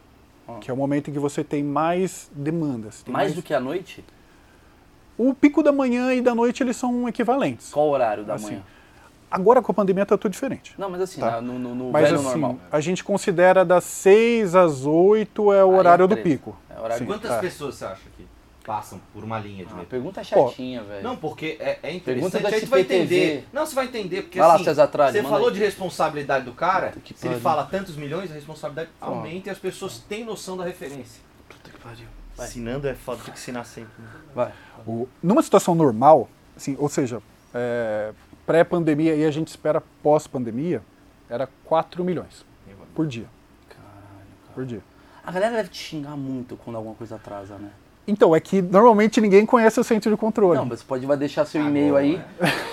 Ah. 0.48 0.58
que 0.62 0.70
é 0.70 0.74
o 0.74 0.78
momento 0.78 1.10
em 1.10 1.14
que 1.14 1.20
você 1.20 1.44
tem 1.44 1.64
mais 1.64 2.30
demandas. 2.36 3.02
tem 3.02 3.12
Mais 3.14 3.34
do 3.34 3.42
que 3.42 3.54
a 3.54 3.60
noite? 3.60 4.04
O 5.18 5.34
pico 5.34 5.64
da 5.64 5.72
manhã 5.72 6.14
e 6.14 6.22
da 6.22 6.34
noite 6.36 6.62
eles 6.64 6.76
são 6.76 7.08
equivalentes. 7.08 7.72
Qual 7.72 7.88
horário 7.90 8.24
da 8.24 8.34
Assim, 8.36 8.48
manhã? 8.52 8.64
Agora 9.34 9.62
com 9.64 9.72
a 9.72 9.76
pandemia 9.76 10.06
tá 10.06 10.16
tudo 10.18 10.32
diferente. 10.32 10.76
Não, 10.78 10.90
mas 10.90 11.02
assim, 11.02 11.20
Tá. 11.20 11.32
na- 11.32 11.42
no, 11.42 11.58
no, 11.58 11.74
no 11.74 11.92
Mas 11.92 12.04
velho 12.04 12.16
assim, 12.18 12.24
normal. 12.40 12.58
a 12.72 12.80
gente 12.80 13.04
considera 13.04 13.66
das 13.66 13.84
6 13.84 14.54
às 14.56 14.86
8 14.86 15.52
é 15.52 15.64
o 15.66 15.70
Aí 15.72 15.76
é 15.76 15.80
horário 15.80 16.08
do 16.08 16.16
treta. 16.16 16.30
pico. 16.30 16.56
É 16.70 16.80
horário 16.80 16.98
Sim. 17.00 17.06
Quantas 17.06 17.32
É. 17.32 17.40
pessoas 17.40 17.74
você 17.76 17.86
acha 17.86 18.02
que 18.16 18.28
passam 18.64 19.02
por 19.12 19.24
uma 19.24 19.40
linha 19.40 19.66
de 19.66 19.72
Ah, 19.74 19.78
metrô? 19.78 19.90
pergunta 19.90 20.24
chatinha, 20.24 20.84
velho. 20.84 21.04
Não, 21.04 21.16
porque 21.18 21.58
é, 21.60 21.80
é 21.82 22.00
Pergunta 22.00 22.38
interessante. 22.38 22.42
do 22.44 22.48
Aí 22.56 22.62
tu 22.62 22.68
vai 22.68 22.82
entender. 22.82 23.48
Não, 23.52 23.66
você 23.66 23.74
vai 23.76 23.86
entender, 23.86 24.22
porque 24.22 24.38
Vai 24.38 24.48
lá, 24.48 24.54
assim, 24.56 24.64
César 24.66 24.88
Tralli, 24.88 25.14
você 25.14 25.24
falou 25.24 25.48
aí. 25.48 25.54
de 25.56 25.60
responsabilidade 25.60 26.46
do 26.46 26.54
cara, 26.54 26.92
Puta 26.92 27.14
se 27.16 27.28
ele 27.28 27.40
fala 27.40 27.64
tantos 27.66 27.96
milhões, 27.98 28.30
a 28.32 28.36
responsabilidade 28.36 28.90
aumenta 29.02 29.50
e 29.50 29.52
as 29.52 29.58
pessoas 29.58 29.98
têm 29.98 30.24
noção 30.24 30.56
da 30.56 30.64
referência. 30.64 31.22
Puta 31.50 31.70
que 31.72 31.78
pariu. 31.80 32.06
Vai. 32.38 32.48
Ensinando 32.48 32.88
é 32.88 32.94
foda, 32.94 33.22
tem 33.24 33.34
que 33.34 33.40
ensinar 33.40 33.64
sempre. 33.64 33.92
né? 34.00 34.08
Vai. 34.34 34.52
O- 34.88 35.08
numa 35.22 35.42
situação 35.44 35.74
normal, 35.76 36.30
assim, 36.56 36.76
ou 36.80 36.88
seja, 36.88 37.22
é, 37.54 38.12
pré-pandemia 38.46 39.16
e 39.16 39.26
a 39.26 39.32
gente 39.32 39.48
espera 39.48 39.82
pós-pandemia, 40.02 40.82
era 41.30 41.48
4 41.66 42.04
milhões 42.04 42.46
por 42.94 43.08
dia. 43.08 43.26
Por 44.54 44.66
dia. 44.66 44.82
A 45.26 45.32
galera 45.32 45.56
deve 45.56 45.70
te 45.70 45.78
xingar 45.78 46.16
muito 46.16 46.58
quando 46.58 46.76
alguma 46.76 46.96
coisa 46.96 47.16
atrasa, 47.16 47.58
né? 47.58 47.72
Então, 48.06 48.36
é 48.36 48.40
que 48.40 48.62
normalmente 48.62 49.22
ninguém 49.22 49.46
conhece 49.46 49.80
o 49.80 49.84
centro 49.84 50.12
de 50.12 50.18
controle. 50.18 50.60
Não, 50.60 50.66
mas 50.66 50.80
você 50.80 50.86
pode 50.86 51.06
vai 51.06 51.16
deixar 51.16 51.46
seu 51.46 51.62
e-mail 51.62 51.96
Agora, 51.96 52.04
aí 52.04 52.22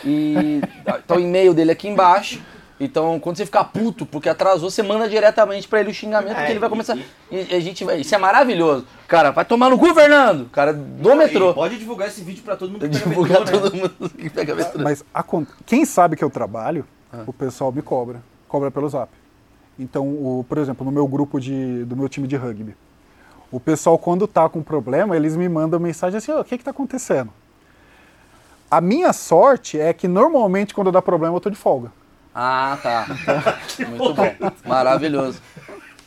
e 0.05 0.61
tá 1.07 1.15
o 1.15 1.21
e-mail 1.21 1.55
dele 1.55 1.71
aqui 1.71 1.89
embaixo. 1.89 2.43
Então, 2.83 3.21
quando 3.21 3.37
você 3.37 3.45
ficar 3.45 3.65
puto 3.65 4.07
porque 4.07 4.27
atrasou, 4.29 4.71
você 4.71 4.83
manda 4.83 5.07
diretamente 5.07 5.69
pra 5.69 5.81
ele 5.81 5.91
o 5.91 5.95
xingamento, 5.95 6.33
É, 6.33 6.35
porque 6.37 6.53
ele 6.53 6.59
vai 6.59 6.67
e- 6.69 6.71
começar. 6.71 6.97
E, 7.31 7.55
a 7.55 7.61
gente 7.61 7.85
vai. 7.85 8.01
Isso 8.01 8.15
é 8.15 8.19
maravilhoso. 8.19 8.87
Cara, 9.07 9.31
vai 9.31 9.45
tomar 9.45 9.69
no 9.69 9.79
cu, 9.79 9.95
Fernando! 9.95 10.49
Cara 10.51 10.73
do 10.73 11.11
E 11.11 11.15
metrô. 11.15 11.53
Pode 11.53 11.79
divulgar 11.79 12.09
esse 12.09 12.23
vídeo 12.23 12.43
pra 12.43 12.57
todo 12.57 12.71
mundo 12.73 12.81
que 12.81 12.89
pega 12.89 13.05
Divulgar 13.11 13.41
metrô, 13.41 13.57
né? 13.57 13.63
todo 13.63 13.77
mundo 13.77 14.11
que 14.17 14.31
pega 14.31 14.55
metrô. 14.55 14.83
Mas 14.83 15.05
acon- 15.13 15.45
quem 15.67 15.85
sabe 15.85 16.17
que 16.17 16.25
eu 16.25 16.31
trabalho, 16.31 16.87
Ah. 17.13 17.25
o 17.27 17.33
pessoal 17.35 17.71
me 17.71 17.83
cobra. 17.83 18.23
Cobra 18.49 18.71
pelo 18.71 18.89
zap. 18.89 19.11
Então, 19.79 20.07
o, 20.09 20.45
por 20.49 20.57
exemplo, 20.59 20.85
no 20.85 20.91
meu 20.91 21.07
grupo 21.07 21.39
de, 21.39 21.85
do 21.85 21.95
meu 21.95 22.09
time 22.09 22.27
de 22.27 22.37
rugby, 22.37 22.75
o 23.53 23.61
pessoal, 23.61 23.99
quando 23.99 24.27
tá 24.27 24.49
com 24.49 24.63
problema, 24.63 25.15
eles 25.17 25.37
me 25.37 25.49
mandam 25.51 25.79
mensagem 25.79 26.17
assim: 26.17 26.33
"Ô, 26.33 26.41
o 26.41 26.45
que 26.45 26.57
que 26.57 26.65
tá 26.65 26.71
acontecendo? 26.71 27.31
A 28.71 28.81
minha 28.81 29.13
sorte 29.13 29.79
é 29.79 29.93
que 29.93 30.07
normalmente 30.09 30.73
quando 30.75 30.91
dá 30.93 31.03
problema 31.03 31.37
eu 31.37 31.41
tô 31.41 31.51
de 31.51 31.57
folga. 31.57 31.93
Ah, 32.43 32.79
tá. 32.83 33.07
Muito 33.87 34.15
bom. 34.15 34.35
Maravilhoso. 34.65 35.43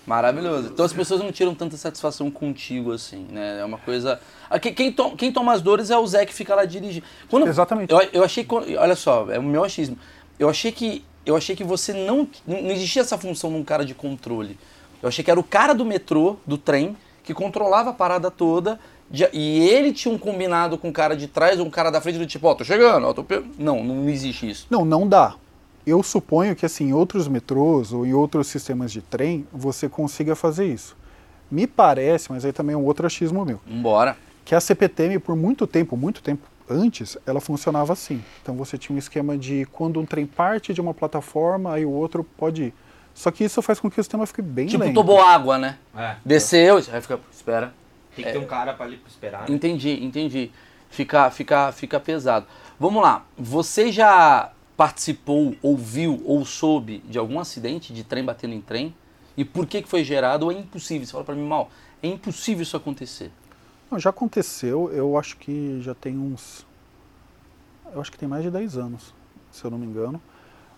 Maravilhoso. 0.05 0.69
Então 0.73 0.83
as 0.83 0.91
pessoas 0.91 1.21
não 1.21 1.31
tiram 1.31 1.53
tanta 1.53 1.77
satisfação 1.77 2.31
contigo 2.31 2.91
assim, 2.91 3.27
né? 3.29 3.59
É 3.59 3.65
uma 3.65 3.77
coisa. 3.77 4.19
Ah, 4.49 4.57
Quem, 4.59 4.73
quem, 4.73 4.91
to- 4.91 5.11
quem 5.15 5.31
toma 5.31 5.53
as 5.53 5.61
dores 5.61 5.91
é 5.91 5.97
o 5.97 6.05
Zé 6.07 6.25
que 6.25 6.33
fica 6.33 6.55
lá 6.55 6.65
dirigindo. 6.65 7.05
Quando... 7.29 7.47
Exatamente. 7.47 7.91
Eu, 7.93 7.99
eu 8.11 8.23
achei. 8.23 8.43
que- 8.43 8.55
Olha 8.77 8.95
só, 8.95 9.27
é 9.29 9.37
o 9.37 9.43
meu 9.43 9.63
achismo. 9.63 9.95
Eu 10.39 10.49
achei 10.49 10.71
que. 10.71 11.05
Eu 11.23 11.37
achei 11.37 11.55
que 11.55 11.63
você 11.63 11.93
não. 11.93 12.27
Não 12.47 12.71
existia 12.71 13.01
essa 13.03 13.17
função 13.17 13.51
num 13.51 13.63
cara 13.63 13.85
de 13.85 13.93
controle. 13.93 14.57
Eu 15.03 15.09
achei 15.09 15.23
que 15.23 15.29
era 15.29 15.39
o 15.39 15.43
cara 15.43 15.73
do 15.73 15.85
metrô, 15.85 16.37
do 16.47 16.57
trem, 16.57 16.97
que 17.23 17.33
controlava 17.33 17.91
a 17.91 17.93
parada 17.93 18.31
toda. 18.31 18.79
de- 19.09 19.29
e 19.31 19.59
ele 19.69 19.93
tinha 19.93 20.11
um 20.13 20.17
combinado 20.17 20.77
com 20.79 20.89
o 20.89 20.93
cara 20.93 21.15
de 21.15 21.27
trás 21.27 21.59
ou 21.59 21.65
um 21.67 21.69
cara 21.69 21.91
da 21.91 22.01
frente 22.01 22.17
do 22.17 22.25
tipo, 22.25 22.47
ó, 22.47 22.55
tô 22.55 22.63
chegando, 22.63 23.05
ó, 23.07 23.13
tô. 23.13 23.23
pe-". 23.23 23.43
Não, 23.59 23.83
não 23.83 24.09
existe 24.09 24.49
isso. 24.49 24.65
Não, 24.69 24.83
não 24.83 25.07
dá. 25.07 25.35
Eu 25.85 26.01
suponho 26.01 26.55
que 26.55 26.65
assim, 26.65 26.85
em 26.89 26.93
outros 26.93 27.27
metrôs 27.27 27.91
ou 27.91 28.05
em 28.05 28.13
outros 28.13 28.47
sistemas 28.47 28.91
de 28.91 29.01
trem, 29.01 29.45
você 29.51 29.89
consiga 29.89 30.35
fazer 30.35 30.65
isso. 30.65 30.95
Me 31.51 31.67
parece, 31.67 32.31
mas 32.31 32.45
aí 32.45 32.53
também 32.53 32.73
é 32.73 32.77
um 32.77 32.85
outro 32.85 33.05
achismo 33.05 33.45
meu, 33.45 33.59
Vambora. 33.67 34.17
que 34.45 34.55
a 34.55 34.59
CPTM 34.61 35.19
por 35.19 35.35
muito 35.35 35.67
tempo, 35.67 35.95
muito 35.97 36.21
tempo 36.23 36.47
antes, 36.69 37.17
ela 37.27 37.41
funcionava 37.41 37.93
assim. 37.93 38.23
Então 38.41 38.55
você 38.55 38.77
tinha 38.77 38.95
um 38.95 38.99
esquema 38.99 39.38
de 39.38 39.65
quando 39.71 39.99
um 39.99 40.05
trem 40.05 40.25
parte 40.25 40.73
de 40.73 40.79
uma 40.81 40.93
plataforma, 40.93 41.73
aí 41.73 41.86
o 41.86 41.91
outro 41.91 42.23
pode 42.23 42.63
ir. 42.63 42.73
Só 43.13 43.29
que 43.29 43.43
isso 43.43 43.62
faz 43.62 43.79
com 43.79 43.91
que 43.91 43.99
o 43.99 44.03
sistema 44.03 44.25
fique 44.25 44.41
bem 44.41 44.65
Tipo 44.67 44.84
lento. 44.84 44.95
toboágua, 44.95 45.58
né? 45.60 45.77
É. 45.95 46.15
Desceu, 46.25 46.77
aí 46.77 47.01
fica, 47.01 47.19
espera. 47.31 47.73
Tem 48.15 48.25
que 48.25 48.31
ter 48.31 48.38
um 48.39 48.45
cara 48.45 48.73
pra 48.73 48.86
ali 48.86 48.97
pra 48.97 49.08
esperar. 49.10 49.41
né? 49.41 49.45
Entendi, 49.55 50.03
entendi. 50.03 50.51
Fica, 50.89 51.29
fica, 51.29 51.71
fica 51.71 51.99
pesado. 51.99 52.45
Vamos 52.79 53.03
lá. 53.03 53.23
Você 53.38 53.91
já 53.91 54.51
participou, 54.75 55.55
ouviu 55.62 56.21
ou 56.25 56.43
soube 56.45 56.99
de 57.07 57.17
algum 57.17 57.39
acidente 57.39 57.93
de 57.93 58.03
trem 58.03 58.23
batendo 58.23 58.53
em 58.53 58.62
trem? 58.62 58.95
E 59.36 59.43
por 59.43 59.65
que, 59.65 59.81
que 59.81 59.88
foi 59.89 60.03
gerado? 60.03 60.51
É 60.51 60.55
impossível? 60.55 61.05
Você 61.05 61.12
fala 61.12 61.23
pra 61.23 61.36
mim, 61.36 61.45
mal, 61.45 61.69
é 62.01 62.07
impossível 62.07 62.63
isso 62.63 62.77
acontecer. 62.77 63.31
Não, 63.89 63.99
já 63.99 64.09
aconteceu, 64.09 64.91
eu 64.91 65.17
acho 65.17 65.38
que 65.38 65.79
já 65.81 65.93
tem 65.93 66.17
uns. 66.17 66.65
Eu 67.93 68.01
acho 68.01 68.12
que 68.12 68.17
tem 68.17 68.27
mais 68.27 68.43
de 68.43 68.49
10 68.49 68.77
anos, 68.77 69.13
se 69.51 69.63
eu 69.63 69.69
não 69.71 69.77
me 69.77 69.86
engano. 69.86 70.19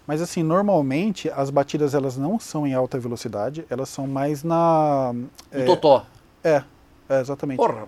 Mas 0.06 0.22
assim, 0.22 0.44
normalmente 0.44 1.30
as 1.30 1.50
batidas 1.50 1.96
elas 1.96 2.16
não 2.18 2.40
são 2.40 2.68
em 2.68 2.74
alta 2.74 3.00
velocidade, 3.00 3.66
elas 3.70 3.90
são 3.90 4.06
mais 4.06 4.44
na. 4.44 5.12
Um 5.14 5.28
É, 5.52 5.66
totó. 5.66 6.06
é, 6.44 6.64
é, 7.10 7.20
exatamente. 7.22 7.58
Porra. 7.58 7.88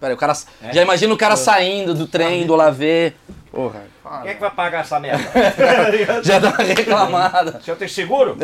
Peraí, 0.00 0.14
o 0.14 0.18
cara. 0.18 0.34
Já 0.72 0.82
imagina 0.82 1.12
o 1.12 1.16
cara 1.16 1.36
saindo 1.36 1.94
do 1.94 2.06
trem, 2.06 2.46
do 2.46 2.56
ver. 2.72 3.16
Porra. 3.50 3.82
Quem 4.22 4.30
é 4.30 4.34
que 4.34 4.40
vai 4.40 4.50
pagar 4.50 4.80
essa 4.80 4.98
merda? 4.98 5.22
Já 6.22 6.38
dá 6.38 6.50
uma 6.50 6.62
reclamada. 6.62 7.60
Você 7.62 7.74
tem 7.74 7.88
seguro? 7.88 8.36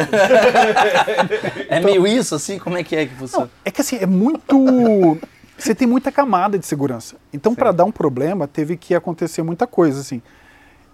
É 1.69 1.81
meio 1.81 2.07
isso 2.07 2.35
assim? 2.35 2.59
Como 2.59 2.77
é 2.77 2.85
que 2.85 2.95
é 2.95 3.07
que 3.07 3.15
funciona? 3.15 3.47
Não, 3.47 3.51
é 3.65 3.71
que 3.71 3.81
assim, 3.81 3.97
é 3.97 4.07
muito. 4.07 5.19
Você 5.57 5.75
tem 5.75 5.87
muita 5.87 6.11
camada 6.11 6.59
de 6.59 6.67
segurança. 6.67 7.17
Então, 7.33 7.55
para 7.55 7.73
dar 7.73 7.85
um 7.85 7.93
problema, 7.93 8.47
teve 8.49 8.77
que 8.77 8.95
acontecer 8.95 9.43
muita 9.43 9.67
coisa, 9.67 10.01
assim. 10.01 10.21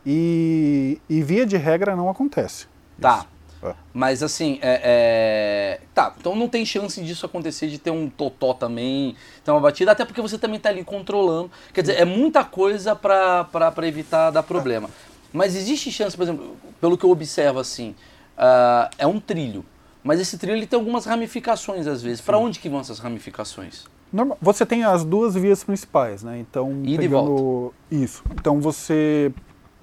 E, 0.04 1.00
e 1.08 1.22
via 1.22 1.44
de 1.46 1.56
regra 1.56 1.96
não 1.96 2.08
acontece. 2.08 2.66
Tá. 3.00 3.24
É. 3.62 3.74
Mas 3.92 4.22
assim, 4.22 4.58
é, 4.62 4.80
é- 4.82 5.80
Tá, 5.94 6.14
então 6.18 6.34
não 6.34 6.48
tem 6.48 6.64
chance 6.64 7.02
disso 7.02 7.26
acontecer, 7.26 7.68
de 7.68 7.78
ter 7.78 7.90
um 7.90 8.08
totó 8.08 8.54
também, 8.54 9.14
ter 9.44 9.50
uma 9.50 9.60
batida, 9.60 9.92
até 9.92 10.04
porque 10.04 10.20
você 10.22 10.38
também 10.38 10.58
tá 10.58 10.68
ali 10.70 10.82
controlando. 10.84 11.50
Quer 11.74 11.82
dizer, 11.82 11.94
é 12.00 12.04
muita 12.04 12.42
coisa 12.44 12.94
pra 12.96 13.46
evitar 13.82 14.30
dar 14.30 14.42
problema. 14.42 14.88
Mas 15.32 15.54
existe 15.54 15.92
chance, 15.92 16.16
por 16.16 16.22
exemplo, 16.22 16.56
pelo 16.80 16.96
que 16.96 17.04
eu 17.04 17.10
observo 17.10 17.58
assim, 17.58 17.94
ah, 18.36 18.90
é 18.98 19.06
um 19.06 19.20
trilho. 19.20 19.64
Mas 20.02 20.18
esse 20.18 20.38
trilho 20.38 20.56
ele 20.56 20.66
tem 20.66 20.78
algumas 20.78 21.04
ramificações 21.04 21.86
às 21.86 22.00
vezes. 22.02 22.20
Pra 22.22 22.38
onde 22.38 22.58
que 22.58 22.68
vão 22.68 22.80
essas 22.80 22.98
ramificações? 22.98 23.84
Normal- 24.12 24.38
você 24.40 24.64
tem 24.66 24.82
as 24.82 25.04
duas 25.04 25.34
vias 25.34 25.62
principais, 25.62 26.22
né? 26.22 26.38
Então, 26.38 26.80
Ida 26.82 27.02
pegando 27.02 27.72
isso. 27.90 28.24
Então 28.32 28.58
você 28.60 29.30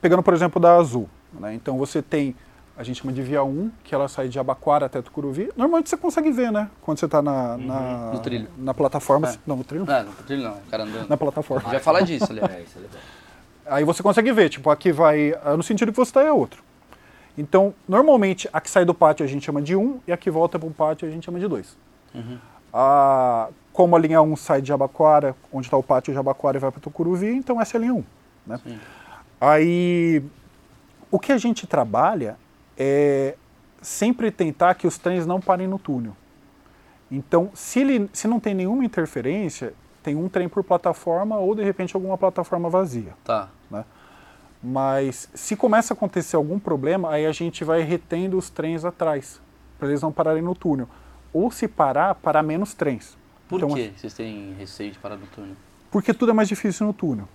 pegando, 0.02 0.24
por 0.24 0.34
exemplo, 0.34 0.60
da 0.60 0.76
Azul, 0.76 1.08
né? 1.40 1.54
Então 1.54 1.78
você 1.78 2.02
tem 2.02 2.36
a 2.78 2.84
gente 2.84 3.02
chama 3.02 3.12
de 3.12 3.24
via 3.24 3.44
1, 3.44 3.72
que 3.84 3.96
ela 3.96 4.08
sai 4.08 4.28
de 4.28 4.38
Abaquara 4.38 4.86
até 4.86 5.02
Tucuruvi. 5.02 5.52
Normalmente 5.58 5.90
você 5.90 5.98
consegue 5.98 6.30
ver, 6.32 6.52
né? 6.52 6.70
Quando 6.82 7.00
você 7.00 7.06
está 7.06 7.24
na, 7.24 7.58
na, 7.58 8.12
No 8.14 8.20
trilho. 8.20 8.48
na 8.56 8.72
plataforma. 8.72 9.30
É. 9.30 9.36
Não, 9.48 9.56
no 9.58 9.64
trilho. 9.64 9.84
Não, 9.84 10.04
no 10.04 10.14
trilho 10.14 10.44
não, 10.44 10.54
o 10.54 10.62
cara 10.70 10.84
andando. 10.84 11.10
Na 11.10 11.18
plataforma. 11.18 11.62
A 11.62 11.64
gente 11.64 11.72
vai 11.72 11.80
falar 11.80 12.02
disso, 12.02 12.28
aliás. 12.30 12.52
É, 12.52 12.62
isso 12.62 12.78
é 12.78 12.82
legal. 12.82 13.00
Aí 13.66 13.84
você 13.84 14.04
consegue 14.04 14.32
ver, 14.32 14.50
tipo, 14.50 14.70
aqui 14.70 14.92
vai, 14.92 15.36
ah, 15.44 15.58
no 15.58 15.64
sentido 15.64 15.92
que 15.92 15.98
você 15.98 16.10
está 16.10 16.22
é 16.22 16.32
outro. 16.32 16.62
Então, 17.36 17.74
normalmente, 17.88 18.48
a 18.54 18.62
que 18.62 18.70
sai 18.70 18.86
do 18.86 18.94
pátio 18.94 19.26
a 19.26 19.28
gente 19.28 19.44
chama 19.44 19.62
de 19.62 19.76
1 19.76 20.02
e 20.08 20.12
a 20.12 20.18
que 20.18 20.30
volta 20.30 20.60
para 20.60 20.68
o 20.68 20.72
pátio 20.72 21.08
a 21.08 21.12
gente 21.12 21.26
chama 21.26 21.40
de 21.40 21.48
2. 21.48 21.78
A, 22.72 23.50
como 23.74 23.96
a 23.96 24.00
linha 24.00 24.22
1 24.22 24.36
sai 24.36 24.62
de 24.62 24.68
Jabaquara, 24.68 25.36
onde 25.52 25.66
está 25.66 25.78
o 25.78 25.84
pátio 25.84 26.12
de 26.12 26.16
Jabaquara 26.16 26.58
e 26.58 26.60
vai 26.60 26.72
para 26.72 26.80
Tucuruvi, 26.80 27.28
então 27.28 27.60
essa 27.60 27.76
é 27.76 27.78
a 27.78 27.82
linha 27.82 27.94
1. 27.96 28.04
Né? 28.46 28.60
Aí, 29.42 30.24
o 31.12 31.20
que 31.20 31.32
a 31.32 31.38
gente 31.38 31.68
trabalha 31.68 32.38
é 32.78 33.36
sempre 33.82 34.32
tentar 34.32 34.76
que 34.76 34.88
os 34.88 34.98
trens 34.98 35.26
não 35.26 35.40
parem 35.40 35.68
no 35.68 35.80
túnel. 35.80 36.16
Então, 37.10 37.50
se, 37.54 37.80
ele, 37.80 38.10
se 38.12 38.28
não 38.28 38.40
tem 38.40 38.54
nenhuma 38.54 38.84
interferência, 38.84 39.74
tem 40.04 40.16
um 40.16 40.28
trem 40.28 40.50
por 40.50 40.64
plataforma 40.64 41.38
ou, 41.38 41.56
de 41.56 41.64
repente, 41.64 41.96
alguma 41.96 42.18
plataforma 42.18 42.70
vazia. 42.70 43.14
Tá. 43.24 43.50
Né? 43.72 43.86
Mas 44.62 45.30
se 45.34 45.56
começa 45.56 45.94
a 45.94 45.96
acontecer 45.96 46.36
algum 46.36 46.60
problema, 46.60 47.12
aí 47.12 47.26
a 47.26 47.32
gente 47.32 47.64
vai 47.64 47.82
retendo 47.82 48.38
os 48.38 48.50
trens 48.50 48.84
atrás, 48.84 49.40
para 49.80 49.88
eles 49.88 50.02
não 50.02 50.12
pararem 50.12 50.42
no 50.42 50.54
túnel. 50.54 50.88
Ou 51.34 51.52
se 51.52 51.68
parar, 51.68 52.16
parar 52.16 52.44
menos 52.44 52.74
trens. 52.74 53.18
Por 53.48 53.58
Então, 53.58 53.74
que 53.74 53.94
vocês 53.96 54.14
têm 54.14 54.54
receio 54.58 54.92
de 54.92 55.00
parar 55.00 55.16
no 55.16 55.28
túnel? 55.28 55.56
Porque 55.90 56.14
tudo 56.14 56.32
é 56.32 56.34
mais 56.34 56.50
difícil 56.50 56.86
no 56.86 56.94
túnel. 56.94 57.28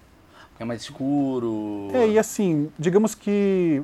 Porque 0.50 0.62
é 0.62 0.66
mais 0.66 0.82
escuro. 0.82 1.88
É, 1.94 2.08
e 2.08 2.18
assim, 2.18 2.70
digamos 2.78 3.14
que 3.14 3.82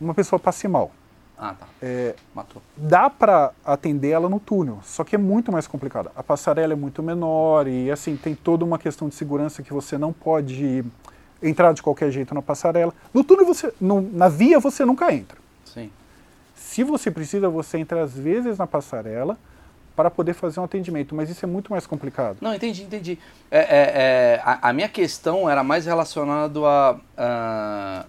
uma 0.00 0.14
pessoa 0.14 0.38
passe 0.38 0.66
mal. 0.68 0.90
Ah, 1.38 1.54
tá. 1.58 1.66
É, 1.82 2.14
Matou. 2.34 2.62
dá 2.76 3.10
para 3.10 3.52
atender 3.62 4.08
ela 4.10 4.26
no 4.28 4.40
túnel, 4.40 4.78
só 4.82 5.04
que 5.04 5.14
é 5.14 5.18
muito 5.18 5.52
mais 5.52 5.66
complicado. 5.66 6.10
A 6.16 6.22
passarela 6.22 6.72
é 6.72 6.76
muito 6.76 7.02
menor 7.02 7.68
e 7.68 7.90
assim 7.90 8.16
tem 8.16 8.34
toda 8.34 8.64
uma 8.64 8.78
questão 8.78 9.06
de 9.08 9.14
segurança 9.14 9.62
que 9.62 9.70
você 9.72 9.98
não 9.98 10.14
pode 10.14 10.82
entrar 11.42 11.74
de 11.74 11.82
qualquer 11.82 12.10
jeito 12.10 12.34
na 12.34 12.40
passarela. 12.40 12.92
No 13.12 13.22
túnel 13.22 13.44
você, 13.44 13.70
no- 13.78 14.00
na 14.00 14.28
via 14.30 14.58
você 14.58 14.82
nunca 14.86 15.12
entra. 15.12 15.36
Sim. 15.66 15.90
Se 16.54 16.82
você 16.82 17.10
precisa, 17.10 17.50
você 17.50 17.76
entra 17.76 18.02
às 18.02 18.14
vezes 18.14 18.56
na 18.56 18.66
passarela 18.66 19.36
para 19.94 20.10
poder 20.10 20.32
fazer 20.32 20.58
um 20.60 20.64
atendimento, 20.64 21.14
mas 21.14 21.28
isso 21.28 21.44
é 21.44 21.48
muito 21.48 21.70
mais 21.70 21.86
complicado. 21.86 22.38
Não, 22.40 22.54
entendi, 22.54 22.82
entendi. 22.82 23.18
É, 23.50 23.58
é, 23.58 23.66
é, 24.38 24.40
a, 24.42 24.70
a 24.70 24.72
minha 24.72 24.88
questão 24.88 25.48
era 25.48 25.62
mais 25.62 25.84
relacionada 25.84 26.60
a, 26.66 26.96
a- 27.18 28.06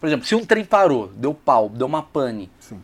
Por 0.00 0.06
exemplo, 0.06 0.26
se 0.26 0.34
um 0.34 0.44
trem 0.44 0.64
parou, 0.64 1.08
deu 1.08 1.34
pau, 1.34 1.68
deu 1.68 1.86
uma 1.86 2.02
pane, 2.02 2.50
Sim. 2.58 2.80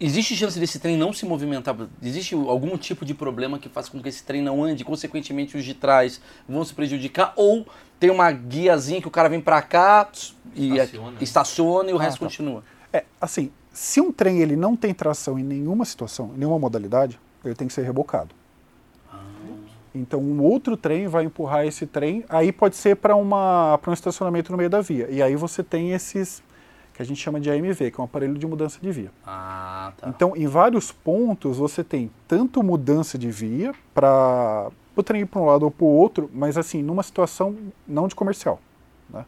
existe 0.00 0.34
chance 0.36 0.58
desse 0.58 0.78
trem 0.80 0.96
não 0.96 1.12
se 1.12 1.24
movimentar? 1.24 1.76
Existe 2.02 2.34
algum 2.34 2.76
tipo 2.76 3.04
de 3.04 3.14
problema 3.14 3.58
que 3.58 3.68
faz 3.68 3.88
com 3.88 4.02
que 4.02 4.08
esse 4.08 4.24
trem 4.24 4.42
não 4.42 4.64
ande? 4.64 4.84
Consequentemente, 4.84 5.56
os 5.56 5.64
de 5.64 5.74
trás 5.74 6.20
vão 6.48 6.64
se 6.64 6.74
prejudicar? 6.74 7.32
Ou 7.36 7.66
tem 8.00 8.10
uma 8.10 8.30
guiazinha 8.32 9.00
que 9.00 9.08
o 9.08 9.10
cara 9.10 9.28
vem 9.28 9.40
pra 9.40 9.62
cá 9.62 10.08
e 10.54 10.72
Estaciona. 10.76 11.16
estaciona 11.20 11.90
e 11.90 11.94
o 11.94 11.98
Ah, 11.98 12.02
resto 12.02 12.18
tá. 12.18 12.26
continua? 12.26 12.64
É, 12.92 13.04
assim, 13.20 13.50
se 13.72 14.00
um 14.00 14.10
trem 14.10 14.40
ele 14.40 14.56
não 14.56 14.74
tem 14.76 14.92
tração 14.92 15.38
em 15.38 15.42
nenhuma 15.44 15.84
situação, 15.84 16.32
em 16.34 16.38
nenhuma 16.38 16.58
modalidade, 16.58 17.18
ele 17.44 17.54
tem 17.54 17.68
que 17.68 17.72
ser 17.74 17.82
rebocado. 17.82 18.34
Então, 19.96 20.20
um 20.20 20.42
outro 20.42 20.76
trem 20.76 21.08
vai 21.08 21.24
empurrar 21.24 21.66
esse 21.66 21.86
trem, 21.86 22.24
aí 22.28 22.52
pode 22.52 22.76
ser 22.76 22.96
para 22.96 23.14
para 23.78 23.90
um 23.90 23.94
estacionamento 23.94 24.52
no 24.52 24.58
meio 24.58 24.70
da 24.70 24.80
via. 24.80 25.08
E 25.10 25.22
aí 25.22 25.34
você 25.36 25.62
tem 25.62 25.92
esses 25.92 26.42
que 26.92 27.02
a 27.02 27.04
gente 27.04 27.20
chama 27.20 27.38
de 27.38 27.50
AMV, 27.50 27.90
que 27.90 28.00
é 28.00 28.00
um 28.00 28.04
aparelho 28.04 28.34
de 28.38 28.46
mudança 28.46 28.78
de 28.80 28.90
via. 28.90 29.10
Ah, 29.26 29.92
tá. 29.98 30.08
Então, 30.08 30.34
em 30.34 30.46
vários 30.46 30.90
pontos 30.90 31.58
você 31.58 31.84
tem 31.84 32.10
tanto 32.26 32.62
mudança 32.62 33.18
de 33.18 33.30
via 33.30 33.74
para 33.92 34.70
o 34.94 35.02
trem 35.02 35.20
ir 35.22 35.26
para 35.26 35.40
um 35.40 35.44
lado 35.44 35.64
ou 35.64 35.70
para 35.70 35.84
o 35.84 35.88
outro, 35.88 36.30
mas 36.32 36.56
assim, 36.56 36.82
numa 36.82 37.02
situação 37.02 37.54
não 37.86 38.08
de 38.08 38.14
comercial. 38.14 38.58
né? 39.10 39.26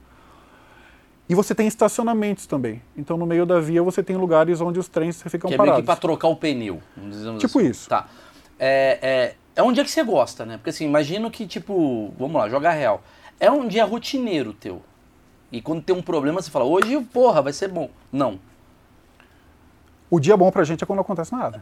E 1.28 1.35
você 1.35 1.54
tem 1.54 1.66
estacionamentos 1.66 2.46
também. 2.46 2.81
Então, 2.96 3.18
no 3.18 3.26
meio 3.26 3.44
da 3.44 3.61
via 3.61 3.83
você 3.83 4.02
tem 4.02 4.16
lugares 4.16 4.62
onde 4.62 4.78
os 4.78 4.88
trens 4.88 5.22
ficam 5.22 5.48
que 5.48 5.54
é 5.54 5.59
parados. 5.59 5.81
que 5.81 5.85
pra 5.87 5.96
trocar 5.96 6.28
o 6.28 6.37
pneu. 6.37 6.81
dizer 6.96 7.37
Tipo 7.37 7.59
assim. 7.59 7.68
isso. 7.68 7.88
Tá. 7.90 8.09
É, 8.59 8.98
é, 9.02 9.35
é 9.58 9.62
um 9.62 9.72
dia 9.72 9.82
que 9.82 9.90
você 9.90 10.04
gosta, 10.04 10.46
né? 10.46 10.56
Porque 10.56 10.70
assim, 10.70 10.84
imagino 10.84 11.32
que, 11.32 11.44
tipo, 11.44 12.14
vamos 12.16 12.36
lá, 12.40 12.48
jogar 12.48 12.70
real. 12.70 13.02
É 13.40 13.50
um 13.50 13.66
dia 13.66 13.84
rotineiro 13.84 14.52
teu. 14.52 14.80
E 15.50 15.60
quando 15.60 15.82
tem 15.82 15.96
um 15.96 16.00
problema, 16.00 16.40
você 16.40 16.48
fala, 16.48 16.64
hoje, 16.64 16.96
porra, 17.12 17.42
vai 17.42 17.52
ser 17.52 17.66
bom. 17.66 17.90
Não. 18.12 18.38
O 20.08 20.20
dia 20.20 20.36
bom 20.36 20.48
pra 20.52 20.62
gente 20.62 20.84
é 20.84 20.86
quando 20.86 20.98
não 20.98 21.02
acontece 21.02 21.32
nada. 21.32 21.60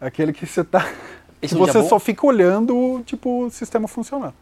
É 0.00 0.06
aquele 0.06 0.32
que 0.32 0.46
você 0.46 0.62
tá. 0.62 0.88
Esse 1.42 1.56
que 1.56 1.60
é 1.60 1.64
um 1.64 1.66
você 1.66 1.82
só 1.88 1.98
fica 1.98 2.24
olhando, 2.24 3.02
tipo, 3.04 3.46
o 3.46 3.50
sistema 3.50 3.88
funcionar. 3.88 4.32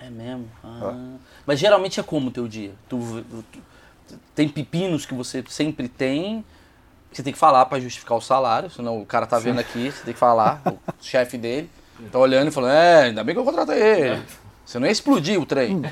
É 0.00 0.08
mesmo? 0.08 0.48
Ah. 0.64 1.16
Mas 1.46 1.58
geralmente 1.60 2.00
é 2.00 2.02
como 2.02 2.28
o 2.28 2.30
teu 2.30 2.48
dia? 2.48 2.72
Tu, 2.88 2.96
tu- 3.52 4.18
tem 4.34 4.48
pepinos 4.48 5.04
que 5.04 5.12
você 5.12 5.44
sempre 5.46 5.88
tem, 5.88 6.42
que 7.10 7.18
você 7.18 7.22
tem 7.22 7.34
que 7.34 7.38
falar 7.38 7.66
pra 7.66 7.78
justificar 7.78 8.16
o 8.16 8.20
salário, 8.22 8.70
senão 8.70 8.98
o 8.98 9.04
cara 9.04 9.26
tá 9.26 9.38
vendo 9.38 9.58
aqui, 9.58 9.90
você 9.90 10.04
tem 10.04 10.14
que 10.14 10.20
falar, 10.20 10.62
o 10.66 10.78
chefe 11.04 11.36
dele 11.36 11.68
tá 12.10 12.18
olhando 12.18 12.48
e 12.48 12.50
falando, 12.50 12.72
é, 12.72 13.02
ainda 13.04 13.24
bem 13.24 13.34
que 13.34 13.40
eu 13.40 13.44
contratei 13.44 13.80
ele. 13.80 14.22
Você 14.64 14.78
não 14.78 14.86
ia 14.86 14.92
explodir 14.92 15.40
o 15.40 15.44
trem. 15.44 15.82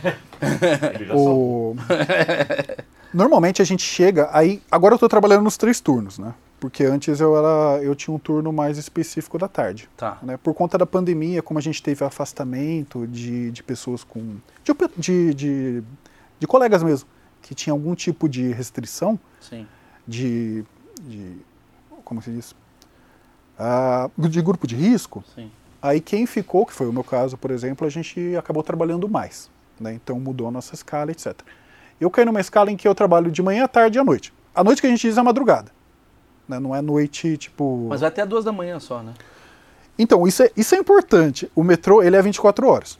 Ele 0.94 1.04
já 1.04 1.14
salvou. 1.14 1.72
O... 1.72 1.76
Normalmente 3.12 3.60
a 3.60 3.64
gente 3.64 3.82
chega, 3.82 4.30
aí. 4.32 4.62
Agora 4.70 4.94
eu 4.94 4.98
tô 4.98 5.08
trabalhando 5.08 5.42
nos 5.42 5.56
três 5.56 5.80
turnos, 5.80 6.18
né? 6.18 6.34
Porque 6.58 6.84
antes 6.84 7.20
eu 7.20 7.36
era. 7.36 7.82
eu 7.82 7.94
tinha 7.94 8.14
um 8.14 8.18
turno 8.18 8.52
mais 8.52 8.78
específico 8.78 9.36
da 9.36 9.48
tarde. 9.48 9.88
Tá. 9.96 10.18
né? 10.22 10.38
Por 10.38 10.54
conta 10.54 10.78
da 10.78 10.86
pandemia, 10.86 11.42
como 11.42 11.58
a 11.58 11.62
gente 11.62 11.82
teve 11.82 12.04
afastamento 12.04 13.06
de, 13.06 13.50
de 13.50 13.62
pessoas 13.62 14.02
com. 14.02 14.36
De, 14.64 14.72
de, 14.96 15.34
de, 15.34 15.82
de 16.38 16.46
colegas 16.46 16.82
mesmo, 16.82 17.08
que 17.42 17.54
tinham 17.54 17.76
algum 17.76 17.94
tipo 17.94 18.28
de 18.28 18.52
restrição 18.52 19.18
Sim. 19.40 19.66
de. 20.06 20.64
de 21.02 21.36
como 22.04 22.22
se 22.22 22.30
diz? 22.30 22.54
Ah, 23.58 24.08
de 24.16 24.40
grupo 24.40 24.66
de 24.66 24.74
risco, 24.74 25.22
Sim. 25.34 25.50
Aí 25.82 26.00
quem 26.00 26.26
ficou, 26.26 26.64
que 26.64 26.72
foi 26.72 26.86
o 26.86 26.92
meu 26.92 27.02
caso, 27.02 27.36
por 27.36 27.50
exemplo, 27.50 27.84
a 27.84 27.90
gente 27.90 28.36
acabou 28.36 28.62
trabalhando 28.62 29.08
mais. 29.08 29.50
Né? 29.80 29.94
Então 29.94 30.20
mudou 30.20 30.46
a 30.46 30.50
nossa 30.50 30.76
escala, 30.76 31.10
etc. 31.10 31.34
Eu 32.00 32.08
caí 32.08 32.24
numa 32.24 32.40
escala 32.40 32.70
em 32.70 32.76
que 32.76 32.86
eu 32.86 32.94
trabalho 32.94 33.32
de 33.32 33.42
manhã, 33.42 33.64
à 33.64 33.68
tarde 33.68 33.98
e 33.98 34.00
à 34.00 34.04
noite. 34.04 34.32
A 34.54 34.62
noite 34.62 34.80
que 34.80 34.86
a 34.86 34.90
gente 34.90 35.00
diz 35.00 35.18
é 35.18 35.22
madrugada. 35.22 35.72
Né? 36.48 36.60
Não 36.60 36.74
é 36.74 36.80
noite, 36.80 37.36
tipo... 37.36 37.88
Mas 37.88 38.00
vai 38.00 38.08
até 38.08 38.24
duas 38.24 38.44
da 38.44 38.52
manhã 38.52 38.78
só, 38.78 39.02
né? 39.02 39.12
Então, 39.98 40.26
isso 40.26 40.44
é, 40.44 40.50
isso 40.56 40.74
é 40.76 40.78
importante. 40.78 41.50
O 41.54 41.64
metrô, 41.64 42.00
ele 42.00 42.14
é 42.14 42.22
24 42.22 42.66
horas. 42.68 42.96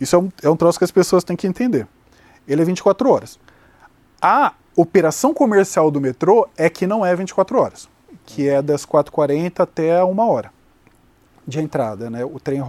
Isso 0.00 0.16
é 0.16 0.18
um, 0.18 0.32
é 0.42 0.48
um 0.48 0.56
troço 0.56 0.78
que 0.78 0.84
as 0.84 0.90
pessoas 0.90 1.22
têm 1.22 1.36
que 1.36 1.46
entender. 1.46 1.86
Ele 2.48 2.62
é 2.62 2.64
24 2.64 3.08
horas. 3.10 3.38
A 4.20 4.54
operação 4.74 5.34
comercial 5.34 5.90
do 5.90 6.00
metrô 6.00 6.48
é 6.56 6.70
que 6.70 6.86
não 6.86 7.04
é 7.04 7.14
24 7.14 7.58
horas. 7.58 7.88
Que 8.24 8.48
é 8.48 8.62
das 8.62 8.86
4h40 8.86 9.60
até 9.60 10.02
uma 10.02 10.24
hora 10.24 10.50
de 11.46 11.60
entrada, 11.60 12.08
né? 12.10 12.24
O 12.24 12.38
trem 12.40 12.62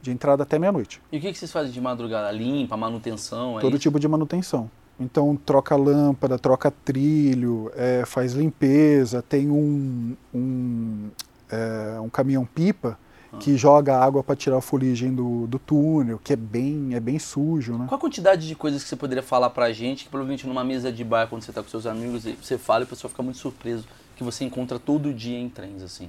de 0.00 0.10
entrada 0.10 0.42
até 0.42 0.58
meia-noite. 0.58 1.00
E 1.10 1.16
o 1.16 1.20
que, 1.20 1.32
que 1.32 1.38
vocês 1.38 1.50
fazem 1.50 1.72
de 1.72 1.80
madrugada? 1.80 2.30
Limpa, 2.30 2.76
manutenção? 2.76 3.58
É 3.58 3.62
Todo 3.62 3.74
isso? 3.74 3.82
tipo 3.82 3.98
de 3.98 4.06
manutenção. 4.06 4.70
Então, 5.00 5.34
troca 5.34 5.74
lâmpada, 5.74 6.38
troca 6.38 6.70
trilho, 6.70 7.70
é, 7.74 8.04
faz 8.06 8.32
limpeza, 8.34 9.22
tem 9.22 9.50
um, 9.50 10.14
um, 10.32 11.08
é, 11.50 11.98
um 12.00 12.08
caminhão-pipa 12.08 12.96
Ah. 13.32 13.38
que 13.38 13.56
joga 13.56 13.98
água 13.98 14.22
para 14.22 14.36
tirar 14.36 14.58
a 14.58 14.60
fuligem 14.60 15.12
do, 15.12 15.46
do 15.48 15.58
túnel, 15.58 16.20
que 16.22 16.32
é 16.32 16.36
bem, 16.36 16.94
é 16.94 17.00
bem 17.00 17.18
sujo, 17.18 17.76
né? 17.76 17.86
Qual 17.88 17.98
a 17.98 18.00
quantidade 18.00 18.46
de 18.46 18.54
coisas 18.54 18.84
que 18.84 18.88
você 18.88 18.94
poderia 18.94 19.22
falar 19.22 19.50
pra 19.50 19.72
gente, 19.72 20.04
que 20.04 20.10
provavelmente 20.10 20.46
numa 20.46 20.62
mesa 20.62 20.92
de 20.92 21.02
bar, 21.02 21.26
quando 21.28 21.42
você 21.42 21.52
tá 21.52 21.60
com 21.62 21.68
seus 21.68 21.86
amigos, 21.86 22.24
e 22.24 22.32
você 22.40 22.56
fala 22.56 22.82
e 22.82 22.84
o 22.84 22.86
pessoal 22.88 23.08
fica 23.08 23.22
muito 23.22 23.38
surpreso, 23.38 23.84
que 24.14 24.22
você 24.22 24.44
encontra 24.44 24.78
todo 24.78 25.12
dia 25.12 25.36
em 25.38 25.48
trens, 25.48 25.82
assim? 25.82 26.08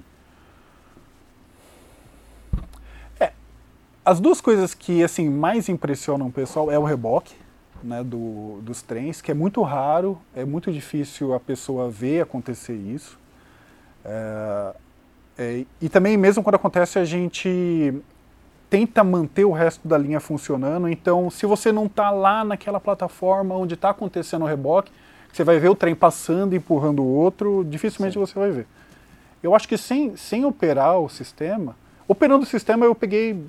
As 4.06 4.20
duas 4.20 4.40
coisas 4.40 4.76
que 4.76 5.04
assim 5.04 5.28
mais 5.28 5.68
impressionam 5.68 6.28
o 6.28 6.32
pessoal 6.32 6.72
é 6.72 6.78
o 6.78 6.84
reboque 6.84 7.34
né, 7.84 8.04
do, 8.04 8.60
dos 8.62 8.84
trens, 8.84 9.20
que 9.20 9.32
é 9.32 9.34
muito 9.34 9.64
raro, 9.64 10.20
é 10.36 10.46
muito 10.46 10.72
difícil 10.72 11.34
a 11.34 11.40
pessoa 11.40 11.90
ver 11.90 12.22
acontecer 12.22 12.76
isso. 12.76 13.18
É, 14.06 14.76
é, 15.40 15.66
e 15.82 15.90
também, 15.90 16.18
mesmo 16.18 16.44
quando 16.44 16.54
acontece, 16.54 17.00
a 17.00 17.04
gente 17.04 18.00
tenta 18.70 19.04
manter 19.04 19.44
o 19.44 19.52
resto 19.52 19.88
da 19.88 19.98
linha 19.98 20.20
funcionando. 20.20 20.88
Então, 20.88 21.30
se 21.32 21.48
você 21.48 21.72
não 21.72 21.88
está 21.88 22.12
lá 22.12 22.44
naquela 22.46 22.80
plataforma 22.80 23.56
onde 23.56 23.74
está 23.74 23.90
acontecendo 23.90 24.44
o 24.44 24.48
reboque, 24.48 24.92
você 25.34 25.44
vai 25.44 25.58
ver 25.58 25.70
o 25.70 25.76
trem 25.76 25.96
passando 25.96 26.54
e 26.54 26.58
empurrando 26.58 27.02
o 27.02 27.08
outro, 27.08 27.66
dificilmente 27.68 28.20
você 28.20 28.38
vai 28.38 28.52
ver. 28.52 28.68
Eu 29.42 29.56
acho 29.56 29.68
que 29.68 29.80
sem, 29.80 30.16
sem 30.16 30.46
operar 30.46 31.00
o 31.00 31.10
sistema, 31.10 31.76
operando 32.08 32.44
o 32.44 32.48
sistema 32.48 32.86
eu 32.86 32.94
peguei 32.94 33.44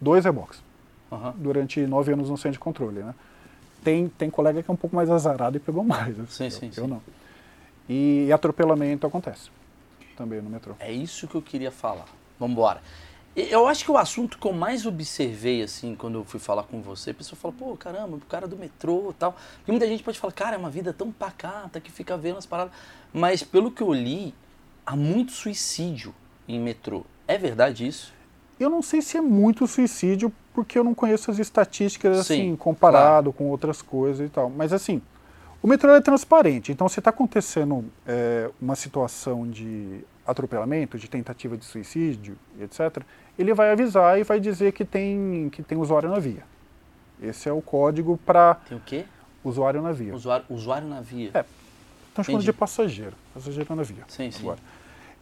dois 0.00 0.24
reboques 0.24 0.62
Aham. 1.10 1.34
durante 1.36 1.80
nove 1.86 2.12
anos 2.12 2.30
no 2.30 2.36
centro 2.36 2.52
de 2.52 2.58
controle, 2.58 3.00
né? 3.00 3.14
Tem, 3.82 4.08
tem 4.08 4.28
colega 4.28 4.62
que 4.62 4.70
é 4.70 4.74
um 4.74 4.76
pouco 4.76 4.94
mais 4.94 5.08
azarado 5.08 5.56
e 5.56 5.60
pegou 5.60 5.84
mais. 5.84 6.16
Sim, 6.28 6.44
eu, 6.44 6.50
sim, 6.50 6.70
eu 6.76 6.84
sim. 6.84 6.86
não. 6.86 7.02
E, 7.88 8.30
atropelamento 8.32 9.06
acontece 9.06 9.50
também 10.16 10.42
no 10.42 10.50
metrô. 10.50 10.74
É 10.78 10.92
isso 10.92 11.26
que 11.26 11.34
eu 11.34 11.42
queria 11.42 11.70
falar. 11.70 12.06
Vambora. 12.38 12.82
E 13.34 13.50
Eu 13.52 13.68
acho 13.68 13.84
que 13.84 13.90
o 13.90 13.96
assunto 13.96 14.36
que 14.36 14.46
eu 14.46 14.52
mais 14.52 14.84
observei, 14.84 15.62
assim, 15.62 15.94
quando 15.94 16.18
eu 16.18 16.24
fui 16.24 16.40
falar 16.40 16.64
com 16.64 16.82
você, 16.82 17.10
a 17.10 17.14
pessoa 17.14 17.38
fala, 17.38 17.54
pô, 17.56 17.76
caramba, 17.76 18.16
o 18.16 18.20
cara 18.20 18.48
do 18.48 18.56
metrô 18.56 19.10
e 19.10 19.14
tal. 19.14 19.36
Porque 19.58 19.70
muita 19.70 19.86
gente 19.86 20.02
pode 20.02 20.18
falar, 20.18 20.32
cara, 20.32 20.56
é 20.56 20.58
uma 20.58 20.70
vida 20.70 20.92
tão 20.92 21.12
pacata 21.12 21.80
que 21.80 21.90
fica 21.90 22.16
vendo 22.16 22.36
as 22.36 22.46
paradas. 22.46 22.72
Mas 23.12 23.42
pelo 23.42 23.70
que 23.70 23.82
eu 23.82 23.92
li, 23.92 24.34
há 24.84 24.96
muito 24.96 25.32
suicídio 25.32 26.12
em 26.48 26.58
metrô. 26.58 27.06
É 27.28 27.38
verdade 27.38 27.86
isso? 27.86 28.12
Eu 28.58 28.68
não 28.68 28.82
sei 28.82 29.00
se 29.00 29.16
é 29.16 29.20
muito 29.20 29.66
suicídio, 29.66 30.32
porque 30.52 30.78
eu 30.78 30.84
não 30.84 30.94
conheço 30.94 31.30
as 31.30 31.38
estatísticas 31.38 32.26
Sim, 32.26 32.34
assim, 32.34 32.56
comparado 32.56 33.32
com 33.32 33.48
outras 33.48 33.80
coisas 33.80 34.26
e 34.26 34.30
tal. 34.30 34.50
Mas 34.50 34.72
assim, 34.72 35.00
o 35.62 35.66
metrô 35.66 35.92
é 35.94 36.00
transparente. 36.00 36.72
Então, 36.72 36.88
se 36.88 37.00
está 37.00 37.10
acontecendo 37.10 37.84
é, 38.06 38.50
uma 38.60 38.76
situação 38.76 39.48
de 39.48 40.04
atropelamento, 40.26 40.98
de 40.98 41.08
tentativa 41.08 41.56
de 41.56 41.64
suicídio, 41.64 42.36
etc., 42.60 43.02
ele 43.38 43.54
vai 43.54 43.70
avisar 43.70 44.18
e 44.18 44.24
vai 44.24 44.38
dizer 44.40 44.72
que 44.72 44.84
tem, 44.84 45.48
que 45.50 45.62
tem 45.62 45.78
usuário 45.78 46.08
na 46.08 46.18
via. 46.18 46.42
Esse 47.20 47.48
é 47.48 47.52
o 47.52 47.60
código 47.60 48.18
para 48.24 48.54
Tem 48.54 48.76
o 48.76 48.80
quê? 48.80 49.04
usuário 49.44 49.82
na 49.82 49.92
via. 49.92 50.14
Usuário, 50.14 50.44
usuário 50.48 50.86
na 50.86 51.00
via. 51.00 51.30
É. 51.34 51.44
Estão 52.08 52.24
chamando 52.24 52.44
de 52.44 52.52
passageiro. 52.52 53.14
Passageiro 53.34 53.74
na 53.74 53.82
via. 53.82 54.04
Sim, 54.08 54.30
sim. 54.30 54.40
agora. 54.42 54.58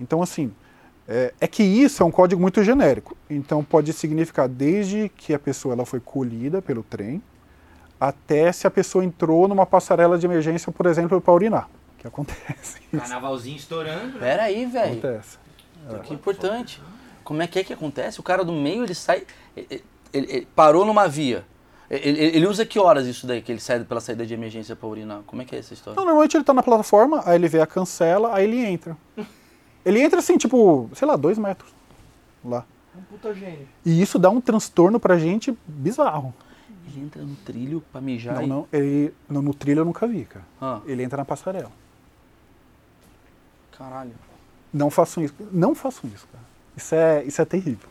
Então, 0.00 0.22
assim, 0.22 0.52
é, 1.08 1.32
é 1.40 1.46
que 1.46 1.62
isso 1.62 2.02
é 2.02 2.06
um 2.06 2.10
código 2.10 2.40
muito 2.40 2.62
genérico. 2.64 3.16
Então, 3.30 3.62
pode 3.62 3.92
significar 3.92 4.48
desde 4.48 5.08
que 5.16 5.32
a 5.34 5.38
pessoa 5.38 5.74
ela 5.74 5.86
foi 5.86 6.00
colhida 6.00 6.60
pelo 6.62 6.82
trem, 6.82 7.22
até 8.00 8.50
se 8.52 8.66
a 8.66 8.70
pessoa 8.70 9.04
entrou 9.04 9.48
numa 9.48 9.64
passarela 9.66 10.18
de 10.18 10.26
emergência, 10.26 10.70
por 10.72 10.86
exemplo, 10.86 11.20
para 11.20 11.32
urinar. 11.32 11.68
Que 11.98 12.06
acontece. 12.06 12.80
Isso 12.92 12.98
Carnavalzinho 12.98 13.56
estourando. 13.56 14.14
né? 14.14 14.18
Pera 14.20 14.42
aí, 14.44 14.66
velho. 14.66 14.92
acontece. 14.92 15.38
Que 16.04 16.14
importante. 16.14 16.82
Como 17.24 17.40
é 17.42 17.46
que 17.46 17.58
é 17.58 17.64
que 17.64 17.72
acontece? 17.72 18.20
O 18.20 18.22
cara 18.22 18.44
do 18.44 18.52
meio, 18.52 18.84
ele 18.84 18.94
sai. 18.94 19.24
Ele, 19.56 19.66
ele- 20.12 20.26
ele 20.32 20.48
parou 20.54 20.84
numa 20.84 21.08
via. 21.08 21.44
Ele, 21.88 22.18
ele 22.20 22.46
usa 22.46 22.66
que 22.66 22.78
horas 22.78 23.06
isso 23.06 23.26
daí, 23.26 23.40
que 23.40 23.50
ele 23.52 23.60
sai 23.60 23.82
pela 23.84 24.00
saída 24.00 24.26
de 24.26 24.34
emergência 24.34 24.74
pra 24.74 24.88
urinar? 24.88 25.20
Como 25.26 25.40
é 25.40 25.44
que 25.44 25.54
é 25.54 25.58
essa 25.60 25.72
história? 25.72 25.96
Não, 25.96 26.04
normalmente 26.04 26.36
ele 26.36 26.42
tá 26.44 26.52
na 26.52 26.62
plataforma, 26.62 27.22
aí 27.24 27.36
ele 27.36 27.46
vê 27.48 27.60
a 27.60 27.66
cancela, 27.66 28.34
aí 28.34 28.44
ele 28.44 28.64
entra. 28.64 28.96
Ele 29.86 30.00
entra 30.00 30.18
assim, 30.18 30.36
tipo, 30.36 30.90
sei 30.94 31.06
lá, 31.06 31.14
dois 31.14 31.38
metros 31.38 31.72
lá. 32.44 32.64
Um 32.94 33.02
puta 33.02 33.32
gênio. 33.32 33.68
E 33.84 34.02
isso 34.02 34.18
dá 34.18 34.28
um 34.28 34.40
transtorno 34.40 34.98
pra 34.98 35.16
gente 35.16 35.56
bizarro. 35.64 36.34
Ele 36.88 37.04
entra 37.04 37.22
no 37.22 37.36
trilho 37.36 37.82
pra 37.92 38.00
mijar 38.00 38.34
Não, 38.34 38.42
e... 38.42 38.46
não, 38.48 38.68
ele, 38.72 39.14
no, 39.28 39.40
no 39.40 39.54
trilho 39.54 39.80
eu 39.80 39.84
nunca 39.84 40.04
vi, 40.08 40.24
cara. 40.24 40.44
Ah, 40.60 40.80
Ele 40.86 41.04
entra 41.04 41.16
na 41.18 41.24
passarela. 41.24 41.70
caralho. 43.78 44.12
Não 44.72 44.90
façam 44.90 45.22
isso. 45.22 45.34
Não 45.52 45.74
façam 45.74 46.10
isso, 46.12 46.26
cara. 46.32 46.44
Isso 46.76 46.94
é, 46.94 47.24
isso 47.24 47.40
é 47.40 47.44
terrível. 47.44 47.88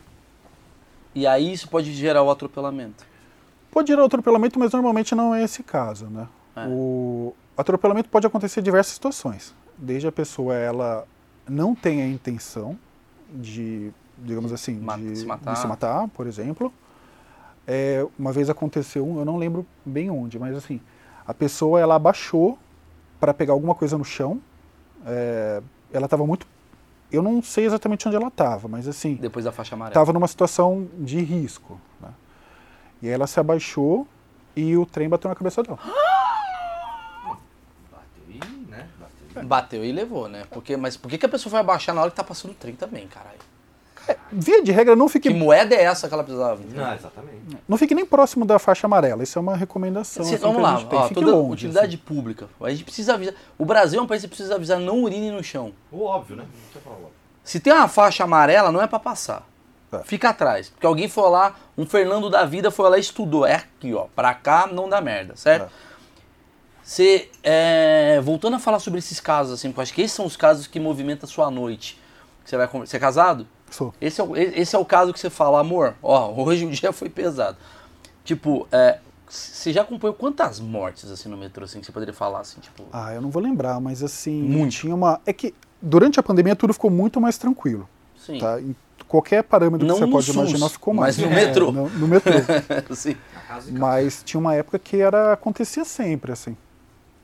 E 1.14 1.26
aí 1.26 1.50
isso 1.52 1.68
pode 1.68 1.92
gerar 1.94 2.22
o 2.22 2.30
atropelamento. 2.30 3.04
Pode 3.70 3.88
gerar 3.88 4.04
atropelamento, 4.04 4.58
mas 4.58 4.72
normalmente 4.72 5.14
não 5.14 5.34
é 5.34 5.42
esse 5.42 5.62
caso, 5.62 6.06
né? 6.06 6.28
É. 6.54 6.66
O 6.68 7.34
atropelamento 7.56 8.08
pode 8.10 8.26
acontecer 8.26 8.60
em 8.60 8.62
diversas 8.62 8.92
situações. 8.94 9.54
Desde 9.78 10.06
a 10.08 10.12
pessoa 10.12 10.54
ela 10.54 11.06
não 11.48 11.74
tem 11.74 12.02
a 12.02 12.06
intenção 12.08 12.78
de, 13.30 13.90
digamos 14.18 14.52
assim, 14.52 14.78
Ma- 14.78 14.96
de, 14.96 15.16
se 15.16 15.26
matar. 15.26 15.52
de 15.54 15.58
se 15.58 15.66
matar, 15.66 16.08
por 16.08 16.26
exemplo. 16.26 16.72
É, 17.66 18.06
uma 18.18 18.32
vez 18.32 18.48
aconteceu 18.48 19.06
um, 19.06 19.18
eu 19.18 19.24
não 19.24 19.36
lembro 19.36 19.66
bem 19.84 20.08
onde, 20.10 20.38
mas 20.38 20.56
assim, 20.56 20.80
a 21.26 21.34
pessoa 21.34 21.80
ela 21.80 21.96
abaixou 21.96 22.56
para 23.18 23.34
pegar 23.34 23.52
alguma 23.52 23.74
coisa 23.74 23.98
no 23.98 24.04
chão. 24.04 24.40
É, 25.04 25.60
ela 25.92 26.06
estava 26.06 26.24
muito, 26.26 26.46
eu 27.10 27.22
não 27.22 27.42
sei 27.42 27.64
exatamente 27.66 28.06
onde 28.06 28.16
ela 28.16 28.28
estava, 28.28 28.68
mas 28.68 28.86
assim, 28.86 29.14
Depois 29.16 29.44
da 29.44 29.52
faixa 29.52 29.74
amarela. 29.74 29.90
estava 29.92 30.12
numa 30.12 30.28
situação 30.28 30.86
de 30.98 31.20
risco. 31.20 31.80
Né? 32.00 32.08
E 33.02 33.06
aí 33.08 33.12
ela 33.12 33.26
se 33.26 33.38
abaixou 33.40 34.06
e 34.54 34.76
o 34.76 34.86
trem 34.86 35.08
bateu 35.08 35.28
na 35.28 35.34
cabeça 35.34 35.62
dela. 35.62 35.78
Bateu 37.90 38.24
e, 38.28 38.38
né? 38.70 38.88
Bateu. 39.46 39.84
E 39.84 39.92
levou, 39.92 40.28
né? 40.28 40.44
Porque, 40.50 40.76
mas 40.76 40.96
por 40.96 41.08
que, 41.08 41.18
que 41.18 41.26
a 41.26 41.28
pessoa 41.28 41.50
vai 41.50 41.60
abaixar 41.60 41.94
na 41.94 42.00
hora 42.02 42.10
que 42.10 42.16
tá 42.16 42.24
passando 42.24 42.50
o 42.52 42.54
trem 42.54 42.74
também, 42.74 43.06
caralho? 43.06 43.38
Via 44.30 44.62
de 44.62 44.70
regra, 44.70 44.94
não 44.94 45.08
fique, 45.08 45.28
Que 45.28 45.34
moeda 45.34 45.74
é 45.74 45.82
essa 45.82 46.06
que 46.06 46.14
ela 46.14 46.22
precisava? 46.22 46.60
entendeu? 46.62 46.84
Não, 46.84 46.94
exatamente. 46.94 47.38
não 47.68 47.76
fique 47.76 47.92
nem 47.92 48.06
próximo 48.06 48.44
da 48.44 48.56
faixa 48.56 48.86
amarela. 48.86 49.22
Isso 49.24 49.36
é 49.36 49.42
uma 49.42 49.56
recomendação. 49.56 50.24
Se- 50.24 50.34
assim, 50.36 50.42
vamos 50.42 50.62
lá, 50.62 50.80
ó, 50.92 51.08
toda 51.08 51.32
longe, 51.32 51.66
utilidade 51.66 51.96
assim. 51.96 52.04
pública. 52.04 52.46
A 52.60 52.70
gente 52.70 52.84
precisa 52.84 53.14
avisar. 53.14 53.34
O 53.58 53.64
Brasil 53.64 53.98
é 53.98 54.02
um 54.02 54.06
país 54.06 54.22
que 54.22 54.28
precisa 54.28 54.54
avisar, 54.54 54.78
não 54.78 55.02
urine 55.02 55.32
no 55.32 55.42
chão. 55.42 55.72
O 55.90 56.04
óbvio, 56.04 56.36
né? 56.36 56.44
Se 57.42 57.58
tem 57.58 57.72
uma 57.72 57.88
faixa 57.88 58.22
amarela, 58.22 58.70
não 58.70 58.80
é 58.80 58.86
pra 58.86 59.00
passar. 59.00 59.44
É. 59.92 59.98
Fica 60.04 60.28
atrás. 60.30 60.68
Porque 60.68 60.86
alguém 60.86 61.08
foi 61.08 61.28
lá, 61.28 61.54
um 61.76 61.84
Fernando 61.86 62.30
da 62.30 62.44
vida 62.44 62.70
foi 62.70 62.88
lá 62.88 62.96
e 62.98 63.00
estudou. 63.00 63.44
É 63.44 63.54
aqui, 63.54 63.92
ó. 63.92 64.06
Pra 64.14 64.34
cá 64.34 64.68
não 64.70 64.88
dá 64.88 65.00
merda, 65.00 65.34
certo? 65.36 65.64
É. 65.64 65.95
Você, 66.90 67.28
é, 67.42 68.20
voltando 68.22 68.54
a 68.54 68.58
falar 68.60 68.78
sobre 68.78 69.00
esses 69.00 69.18
casos, 69.18 69.54
assim, 69.54 69.70
porque 69.70 69.80
eu 69.80 69.82
acho 69.82 69.92
que 69.92 70.02
esses 70.02 70.12
são 70.14 70.24
os 70.24 70.36
casos 70.36 70.68
que 70.68 70.78
movimentam 70.78 71.26
a 71.28 71.30
sua 71.30 71.50
noite. 71.50 72.00
Você 72.44 72.56
vai 72.56 72.68
Você 72.68 72.96
é 72.96 73.00
casado? 73.00 73.44
Sou. 73.72 73.92
Esse 74.00 74.20
é, 74.20 74.24
o- 74.24 74.36
esse 74.36 74.76
é 74.76 74.78
o 74.78 74.84
caso 74.84 75.12
que 75.12 75.18
você 75.18 75.28
fala, 75.28 75.58
amor, 75.58 75.96
ó, 76.00 76.30
hoje 76.40 76.64
o 76.64 76.70
dia 76.70 76.92
foi 76.92 77.08
pesado. 77.10 77.56
Tipo, 78.24 78.68
é, 78.70 79.00
você 79.28 79.72
já 79.72 79.82
acompanhou 79.82 80.14
quantas 80.14 80.60
mortes 80.60 81.10
assim 81.10 81.28
no 81.28 81.36
metrô, 81.36 81.64
assim, 81.64 81.80
que 81.80 81.86
você 81.86 81.90
poderia 81.90 82.14
falar, 82.14 82.38
assim, 82.38 82.60
tipo... 82.60 82.84
Ah, 82.92 83.12
eu 83.12 83.20
não 83.20 83.30
vou 83.30 83.42
lembrar, 83.42 83.80
mas 83.80 84.04
assim, 84.04 84.40
Muito. 84.44 84.70
tinha 84.76 84.94
uma. 84.94 85.20
É 85.26 85.32
que 85.32 85.52
durante 85.82 86.20
a 86.20 86.22
pandemia 86.22 86.54
tudo 86.54 86.72
ficou 86.72 86.88
muito 86.88 87.20
mais 87.20 87.36
tranquilo. 87.36 87.88
Sim. 88.16 88.38
Tá? 88.38 88.60
Em 88.60 88.76
qualquer 89.08 89.42
parâmetro 89.42 89.84
Não 89.84 89.96
que 89.96 90.00
você 90.02 90.06
pode 90.12 90.26
SUS, 90.26 90.34
imaginar 90.36 90.68
ficou 90.68 90.94
mais. 90.94 91.18
mas 91.18 91.26
no 91.26 91.32
É, 91.32 91.46
metrô. 91.46 91.72
no, 91.72 91.88
no 91.90 92.06
metrô. 92.06 92.32
Sim. 92.94 93.16
Mas 93.72 94.22
tinha 94.24 94.38
uma 94.38 94.54
época 94.54 94.78
que 94.78 95.00
era 95.00 95.32
acontecia 95.32 95.84
sempre, 95.84 96.30
assim. 96.30 96.56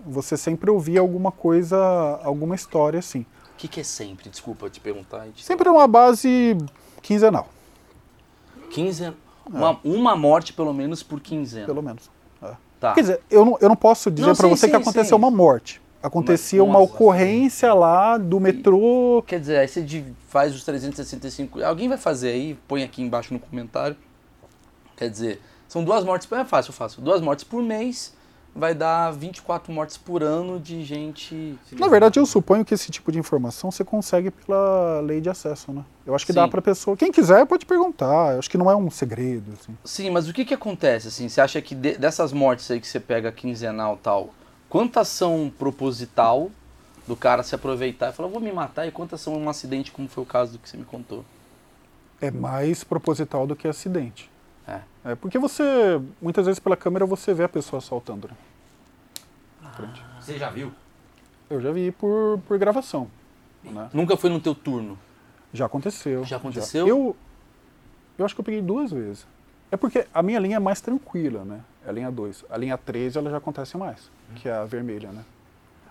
Você 0.07 0.37
sempre 0.37 0.71
ouvia 0.71 1.01
alguma 1.01 1.31
coisa, 1.31 1.77
alguma 2.23 2.55
história 2.55 2.99
assim. 2.99 3.21
O 3.55 3.57
que, 3.57 3.69
que 3.69 3.81
é 3.81 3.85
sempre? 3.85 4.29
Desculpa 4.29 4.69
te 4.69 4.81
perguntar. 4.81 5.27
gente. 5.27 5.45
Sempre 5.45 5.69
uma 5.69 5.87
base 5.87 6.57
quinzenal, 7.01 7.49
15, 8.71 9.13
uma, 9.47 9.79
uma 9.85 10.17
morte 10.17 10.53
pelo 10.53 10.73
menos 10.73 11.03
por 11.03 11.21
quinzena. 11.21 11.67
pelo 11.67 11.83
menos. 11.83 12.11
É. 12.43 12.55
Tá. 12.81 12.95
Quer 12.95 13.01
dizer, 13.03 13.21
eu 13.31 13.45
não, 13.45 13.59
eu 13.61 13.69
não 13.69 13.77
posso 13.77 14.11
dizer 14.11 14.35
para 14.37 14.49
sim, 14.49 14.57
você 14.57 14.67
que 14.67 14.77
sim, 14.77 14.81
aconteceu 14.83 15.17
sim. 15.17 15.23
uma 15.23 15.31
morte. 15.31 15.81
Acontecia 16.03 16.59
Mas, 16.61 16.69
uma 16.69 16.81
nossa, 16.81 16.93
ocorrência 16.93 17.73
lá 17.73 18.19
do 18.19 18.41
metrô. 18.41 19.23
Quer 19.25 19.39
dizer, 19.39 19.59
aí 19.59 19.69
você 19.69 20.05
faz 20.29 20.53
os 20.53 20.65
365. 20.65 21.63
Alguém 21.63 21.89
vai 21.89 21.97
fazer 21.97 22.31
aí, 22.31 22.59
põe 22.67 22.83
aqui 22.83 23.01
embaixo 23.03 23.33
no 23.33 23.39
comentário. 23.39 23.97
Quer 24.97 25.09
dizer, 25.09 25.41
são 25.69 25.85
duas 25.85 26.03
mortes. 26.03 26.31
É 26.33 26.45
fácil, 26.45 26.71
eu 26.71 26.75
faço. 26.75 27.01
Duas 27.01 27.21
mortes 27.21 27.45
por 27.45 27.63
mês 27.63 28.13
vai 28.55 28.75
dar 28.75 29.11
24 29.13 29.73
mortes 29.73 29.97
por 29.97 30.23
ano 30.23 30.61
de 30.61 30.85
gente. 30.85 31.59
Na 31.73 31.89
verdade, 31.89 32.19
eu 32.19 32.27
suponho 32.27 32.65
que 32.65 32.75
esse 32.75 32.91
tipo 32.91 33.11
de 33.11 33.19
informação 33.19 33.71
você 33.71 33.83
consegue 33.85 34.31
pela 34.31 35.01
lei 35.01 35.21
de 35.21 35.31
acesso, 35.31 35.73
né? 35.73 35.85
Eu 36.07 36.15
acho 36.15 36.27
que 36.27 36.33
dá 36.33 36.45
Sim. 36.45 36.51
para 36.51 36.61
pessoa. 36.63 36.97
Quem 36.97 37.11
quiser 37.11 37.47
pode 37.47 37.65
perguntar. 37.65 38.35
Eu 38.35 38.39
acho 38.39 38.51
que 38.51 38.59
não 38.59 38.71
é 38.71 38.77
um 38.77 38.91
segredo. 38.91 39.53
Assim. 39.55 39.77
Sim, 39.85 40.11
mas 40.11 40.29
o 40.29 40.33
que 40.33 40.45
que 40.45 40.53
acontece, 40.55 41.09
assim? 41.09 41.29
Você 41.29 41.41
acha 41.41 41.61
que 41.63 41.75
de- 41.75 41.97
dessas 41.97 42.33
mortes 42.33 42.71
aí 42.71 42.81
que 42.81 42.87
você 42.87 43.01
pega 43.01 43.33
quinzenal 43.33 43.95
e 43.95 43.99
tal, 43.99 44.31
quantas 44.69 45.09
são 45.09 45.51
proposital 45.59 46.51
do 47.07 47.17
cara 47.17 47.43
se 47.43 47.55
aproveitar 47.55 48.11
e 48.11 48.13
falar, 48.13 48.29
vou 48.29 48.41
me 48.41 48.53
matar, 48.53 48.87
e 48.87 48.93
quantas 48.93 49.21
são 49.21 49.35
um 49.37 49.49
acidente, 49.49 49.91
como 49.91 50.09
foi 50.09 50.23
o 50.23 50.27
caso 50.27 50.53
do 50.53 50.59
que 50.59 50.69
você 50.69 50.77
me 50.77 50.85
contou? 50.85 51.25
É 52.21 52.31
mais 52.31 52.85
proposital 52.85 53.47
do 53.47 53.57
que 53.57 53.67
acidente. 53.67 54.31
É. 54.67 54.81
É 55.05 55.15
porque 55.15 55.39
você, 55.39 56.01
muitas 56.21 56.47
vezes 56.47 56.59
pela 56.61 56.77
câmera, 56.77 57.05
você 57.05 57.35
vê 57.35 57.45
a 57.45 57.49
pessoa 57.49 57.79
assaltando. 57.79 58.29
Né? 58.29 59.89
Você 60.21 60.39
já 60.39 60.51
viu? 60.51 60.73
Eu 61.51 61.61
já 61.61 61.73
vi 61.73 61.91
por, 61.91 62.41
por 62.47 62.59
gravação. 62.59 63.11
Né? 63.65 63.89
Nunca 63.93 64.17
foi 64.17 64.31
no 64.31 64.41
teu 64.41 64.55
turno. 64.55 64.99
Já 65.53 65.67
aconteceu. 65.67 66.25
Já 66.25 66.37
aconteceu? 66.37 66.87
Eu, 66.87 67.17
eu 68.19 68.25
acho 68.25 68.35
que 68.35 68.41
eu 68.41 68.45
peguei 68.45 68.63
duas 68.63 68.91
vezes. 68.91 69.27
É 69.71 69.77
porque 69.77 70.07
a 70.13 70.23
minha 70.23 70.39
linha 70.39 70.57
é 70.57 70.61
mais 70.61 70.81
tranquila, 70.81 71.45
né? 71.45 71.61
É 71.85 71.91
a 71.91 71.93
linha 71.93 72.11
2. 72.11 72.45
A 72.51 72.57
linha 72.57 72.77
13 72.79 73.19
ela 73.19 73.31
já 73.31 73.39
acontece 73.39 73.77
mais, 73.77 74.11
que 74.37 74.49
é 74.49 74.53
a 74.53 74.65
vermelha, 74.65 75.11
né? 75.11 75.25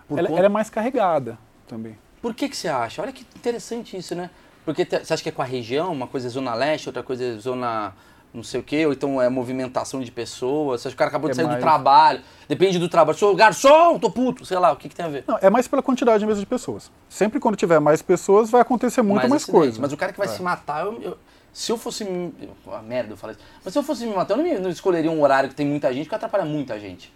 Por 0.08 0.18
Ela, 0.18 0.28
ela 0.28 0.46
é 0.46 0.48
mais 0.48 0.70
carregada 0.70 1.38
também. 1.66 1.96
Por 2.20 2.34
que, 2.34 2.48
que 2.48 2.56
você 2.56 2.68
acha? 2.68 3.02
Olha 3.02 3.12
que 3.12 3.26
interessante 3.36 3.96
isso, 3.96 4.14
né? 4.14 4.30
Porque 4.64 4.84
te- 4.84 5.04
você 5.04 5.12
acha 5.12 5.22
que 5.22 5.28
é 5.28 5.32
com 5.32 5.42
a 5.42 5.44
região, 5.44 5.92
uma 5.92 6.06
coisa 6.06 6.28
é 6.28 6.30
zona 6.30 6.54
leste, 6.54 6.88
outra 6.88 7.02
coisa 7.02 7.24
é 7.24 7.32
zona 7.38 7.92
não 8.34 8.42
sei 8.42 8.60
o 8.60 8.62
quê, 8.62 8.86
ou 8.86 8.92
então 8.92 9.20
é 9.20 9.28
movimentação 9.28 10.00
de 10.00 10.10
pessoas, 10.10 10.82
que 10.82 10.88
o 10.88 10.96
cara 10.96 11.08
acabou 11.08 11.28
de 11.28 11.32
É 11.32 11.36
sair 11.36 11.44
do 11.44 11.50
mais- 11.50 11.60
trabalho, 11.62 12.20
depende 12.48 12.78
do 12.78 12.88
trabalho, 12.88 13.18
sou 13.18 13.34
garçom, 13.36 13.98
tô 13.98 14.10
puto, 14.10 14.46
sei 14.46 14.58
lá, 14.58 14.72
o 14.72 14.76
que, 14.76 14.88
que 14.88 14.94
tem 14.94 15.04
a 15.04 15.08
ver? 15.08 15.24
Não, 15.26 15.38
é 15.42 15.50
mais 15.50 15.68
pela 15.68 15.82
quantidade 15.82 16.24
mesmo 16.24 16.40
de 16.40 16.46
pessoas. 16.46 16.90
Sempre 17.08 17.38
quando 17.38 17.56
tiver 17.56 17.78
mais 17.78 18.00
pessoas, 18.00 18.50
vai 18.50 18.62
acontecer 18.62 19.02
muito 19.02 19.28
mais, 19.28 19.32
acidente. 19.42 19.52
coisa. 19.58 19.80
Mas 19.80 19.92
o 19.92 19.96
cara 19.96 20.12
que 20.12 20.18
vai 20.18 20.28
É. 20.28 20.30
se 20.30 20.40
matar, 20.42 20.86
eu, 20.86 21.02
eu- 21.02 21.18
se 21.52 21.70
eu 21.70 21.76
fosse. 21.76 22.04
me- 22.04 22.32
eu- 22.40 22.72
ah, 22.74 22.80
merda, 22.80 23.12
eu 23.12 23.16
falei 23.18 23.36
isso. 23.36 23.44
Mas 23.62 23.72
se 23.74 23.78
eu 23.78 23.82
fosse 23.82 24.06
me 24.06 24.14
matar, 24.14 24.32
eu 24.34 24.38
não, 24.38 24.44
me- 24.44 24.58
não 24.58 24.70
escolheria 24.70 25.10
um 25.10 25.20
horário 25.22 25.50
que 25.50 25.54
tem 25.54 25.66
muita 25.66 25.92
gente, 25.92 26.04
porque 26.04 26.14
atrapalha 26.14 26.44
muita 26.46 26.80
gente. 26.80 27.12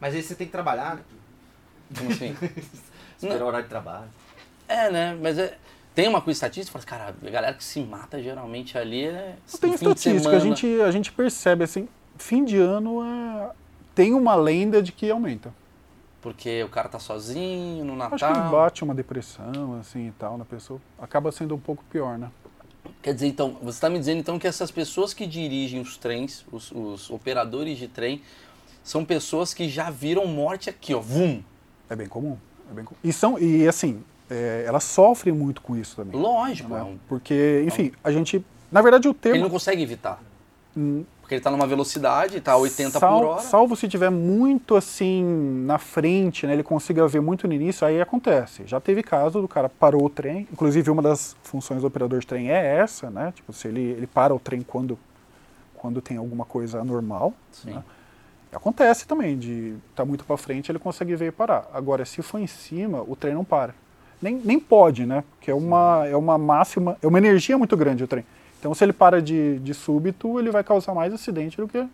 Mas 0.00 0.12
aí 0.14 0.22
você 0.22 0.34
tem 0.34 0.48
que 0.48 0.52
trabalhar, 0.52 0.96
né? 0.96 1.02
Como 1.96 2.10
assim? 2.10 2.34
Esperar 3.22 3.44
o 3.44 3.46
horário 3.46 3.64
de 3.64 3.70
trabalho. 3.70 4.08
é, 4.68 4.90
né? 4.90 5.16
Mas 5.22 5.38
é, 5.38 5.56
tem 5.94 6.08
uma 6.08 6.20
coisa 6.20 6.36
estatística, 6.36 6.78
fala, 6.78 6.84
cara, 6.84 7.14
a 7.26 7.30
galera 7.30 7.54
que 7.54 7.64
se 7.64 7.80
mata 7.80 8.22
geralmente 8.22 8.78
ali 8.78 9.04
é. 9.04 9.36
Não 9.52 9.60
tem 9.60 9.74
estatística, 9.74 10.36
a 10.36 10.38
gente, 10.38 10.80
a 10.80 10.90
gente 10.90 11.12
percebe 11.12 11.64
assim, 11.64 11.88
fim 12.16 12.44
de 12.44 12.58
ano 12.58 13.02
é, 13.04 13.50
tem 13.94 14.14
uma 14.14 14.34
lenda 14.34 14.82
de 14.82 14.92
que 14.92 15.10
aumenta. 15.10 15.52
Porque 16.20 16.62
o 16.62 16.68
cara 16.68 16.88
tá 16.88 17.00
sozinho 17.00 17.84
no 17.84 18.00
Acho 18.00 18.16
que 18.16 18.22
Natal. 18.22 18.50
bate 18.50 18.84
uma 18.84 18.94
depressão 18.94 19.76
assim 19.80 20.06
e 20.08 20.12
tal 20.12 20.38
na 20.38 20.44
pessoa. 20.44 20.80
Acaba 20.98 21.32
sendo 21.32 21.54
um 21.54 21.58
pouco 21.58 21.84
pior, 21.90 22.16
né? 22.16 22.30
Quer 23.02 23.14
dizer, 23.14 23.26
então, 23.26 23.56
você 23.60 23.76
está 23.76 23.90
me 23.90 23.98
dizendo 23.98 24.20
então 24.20 24.38
que 24.38 24.46
essas 24.46 24.70
pessoas 24.70 25.12
que 25.12 25.26
dirigem 25.26 25.80
os 25.80 25.96
trens, 25.96 26.44
os, 26.52 26.70
os 26.70 27.10
operadores 27.10 27.76
de 27.76 27.88
trem, 27.88 28.22
são 28.84 29.04
pessoas 29.04 29.52
que 29.52 29.68
já 29.68 29.90
viram 29.90 30.26
morte 30.26 30.70
aqui, 30.70 30.94
ó, 30.94 31.00
vum. 31.00 31.42
É 31.90 31.96
bem 31.96 32.06
comum. 32.06 32.38
É 32.70 32.74
bem 32.74 32.84
comum. 32.84 32.98
E, 33.02 33.12
são, 33.12 33.38
e 33.38 33.66
assim, 33.66 34.04
é, 34.32 34.64
elas 34.66 34.84
sofrem 34.84 35.34
muito 35.34 35.60
com 35.60 35.76
isso 35.76 35.96
também. 35.96 36.18
Lógico, 36.20 36.68
né? 36.72 36.96
Porque, 37.08 37.62
enfim, 37.66 37.92
a 38.02 38.10
gente. 38.10 38.44
Na 38.70 38.80
verdade, 38.80 39.06
o 39.06 39.10
ele 39.10 39.18
termo. 39.18 39.40
não 39.42 39.50
consegue 39.50 39.82
evitar. 39.82 40.20
Hum, 40.74 41.04
Porque 41.20 41.34
ele 41.34 41.42
tá 41.42 41.50
numa 41.50 41.66
velocidade, 41.66 42.40
tá 42.40 42.52
a 42.52 42.56
80 42.56 42.98
sal- 42.98 43.20
por 43.20 43.26
hora. 43.28 43.40
Salvo 43.42 43.76
se 43.76 43.86
tiver 43.86 44.08
muito 44.10 44.74
assim 44.74 45.22
na 45.66 45.76
frente, 45.78 46.46
né? 46.46 46.54
Ele 46.54 46.62
consiga 46.62 47.06
ver 47.06 47.20
muito 47.20 47.46
no 47.46 47.52
início, 47.52 47.86
aí 47.86 48.00
acontece. 48.00 48.62
Já 48.66 48.80
teve 48.80 49.02
caso 49.02 49.42
do 49.42 49.46
cara 49.48 49.68
parou 49.68 50.04
o 50.06 50.08
trem, 50.08 50.48
inclusive 50.50 50.90
uma 50.90 51.02
das 51.02 51.36
funções 51.42 51.82
do 51.82 51.86
operador 51.86 52.20
de 52.20 52.26
trem 52.26 52.50
é 52.50 52.76
essa, 52.78 53.10
né? 53.10 53.32
Tipo, 53.36 53.52
se 53.52 53.68
ele, 53.68 53.82
ele 53.82 54.06
para 54.06 54.34
o 54.34 54.38
trem 54.40 54.62
quando, 54.62 54.98
quando 55.76 56.00
tem 56.00 56.16
alguma 56.16 56.46
coisa 56.46 56.80
anormal. 56.80 57.34
Sim. 57.52 57.72
né? 57.72 57.82
Acontece 58.50 59.06
também, 59.06 59.38
de 59.38 59.76
estar 59.90 60.04
muito 60.04 60.24
para 60.24 60.36
frente, 60.36 60.70
ele 60.70 60.78
consegue 60.78 61.14
ver 61.16 61.28
e 61.28 61.32
parar. 61.32 61.68
Agora, 61.72 62.04
se 62.04 62.20
for 62.22 62.38
em 62.38 62.46
cima, 62.46 63.02
o 63.06 63.16
trem 63.16 63.34
não 63.34 63.44
para. 63.44 63.74
Nem, 64.22 64.36
nem 64.36 64.60
pode, 64.60 65.04
né? 65.04 65.24
Porque 65.32 65.50
é 65.50 65.54
uma, 65.54 66.06
é 66.06 66.16
uma 66.16 66.38
máxima, 66.38 66.96
é 67.02 67.06
uma 67.06 67.18
energia 67.18 67.58
muito 67.58 67.76
grande 67.76 68.04
o 68.04 68.06
trem. 68.06 68.24
Então, 68.60 68.72
se 68.72 68.84
ele 68.84 68.92
para 68.92 69.20
de, 69.20 69.58
de 69.58 69.74
súbito, 69.74 70.38
ele 70.38 70.50
vai 70.50 70.62
causar 70.62 70.94
mais 70.94 71.12
acidente 71.12 71.56
do 71.56 71.66
que 71.66 71.84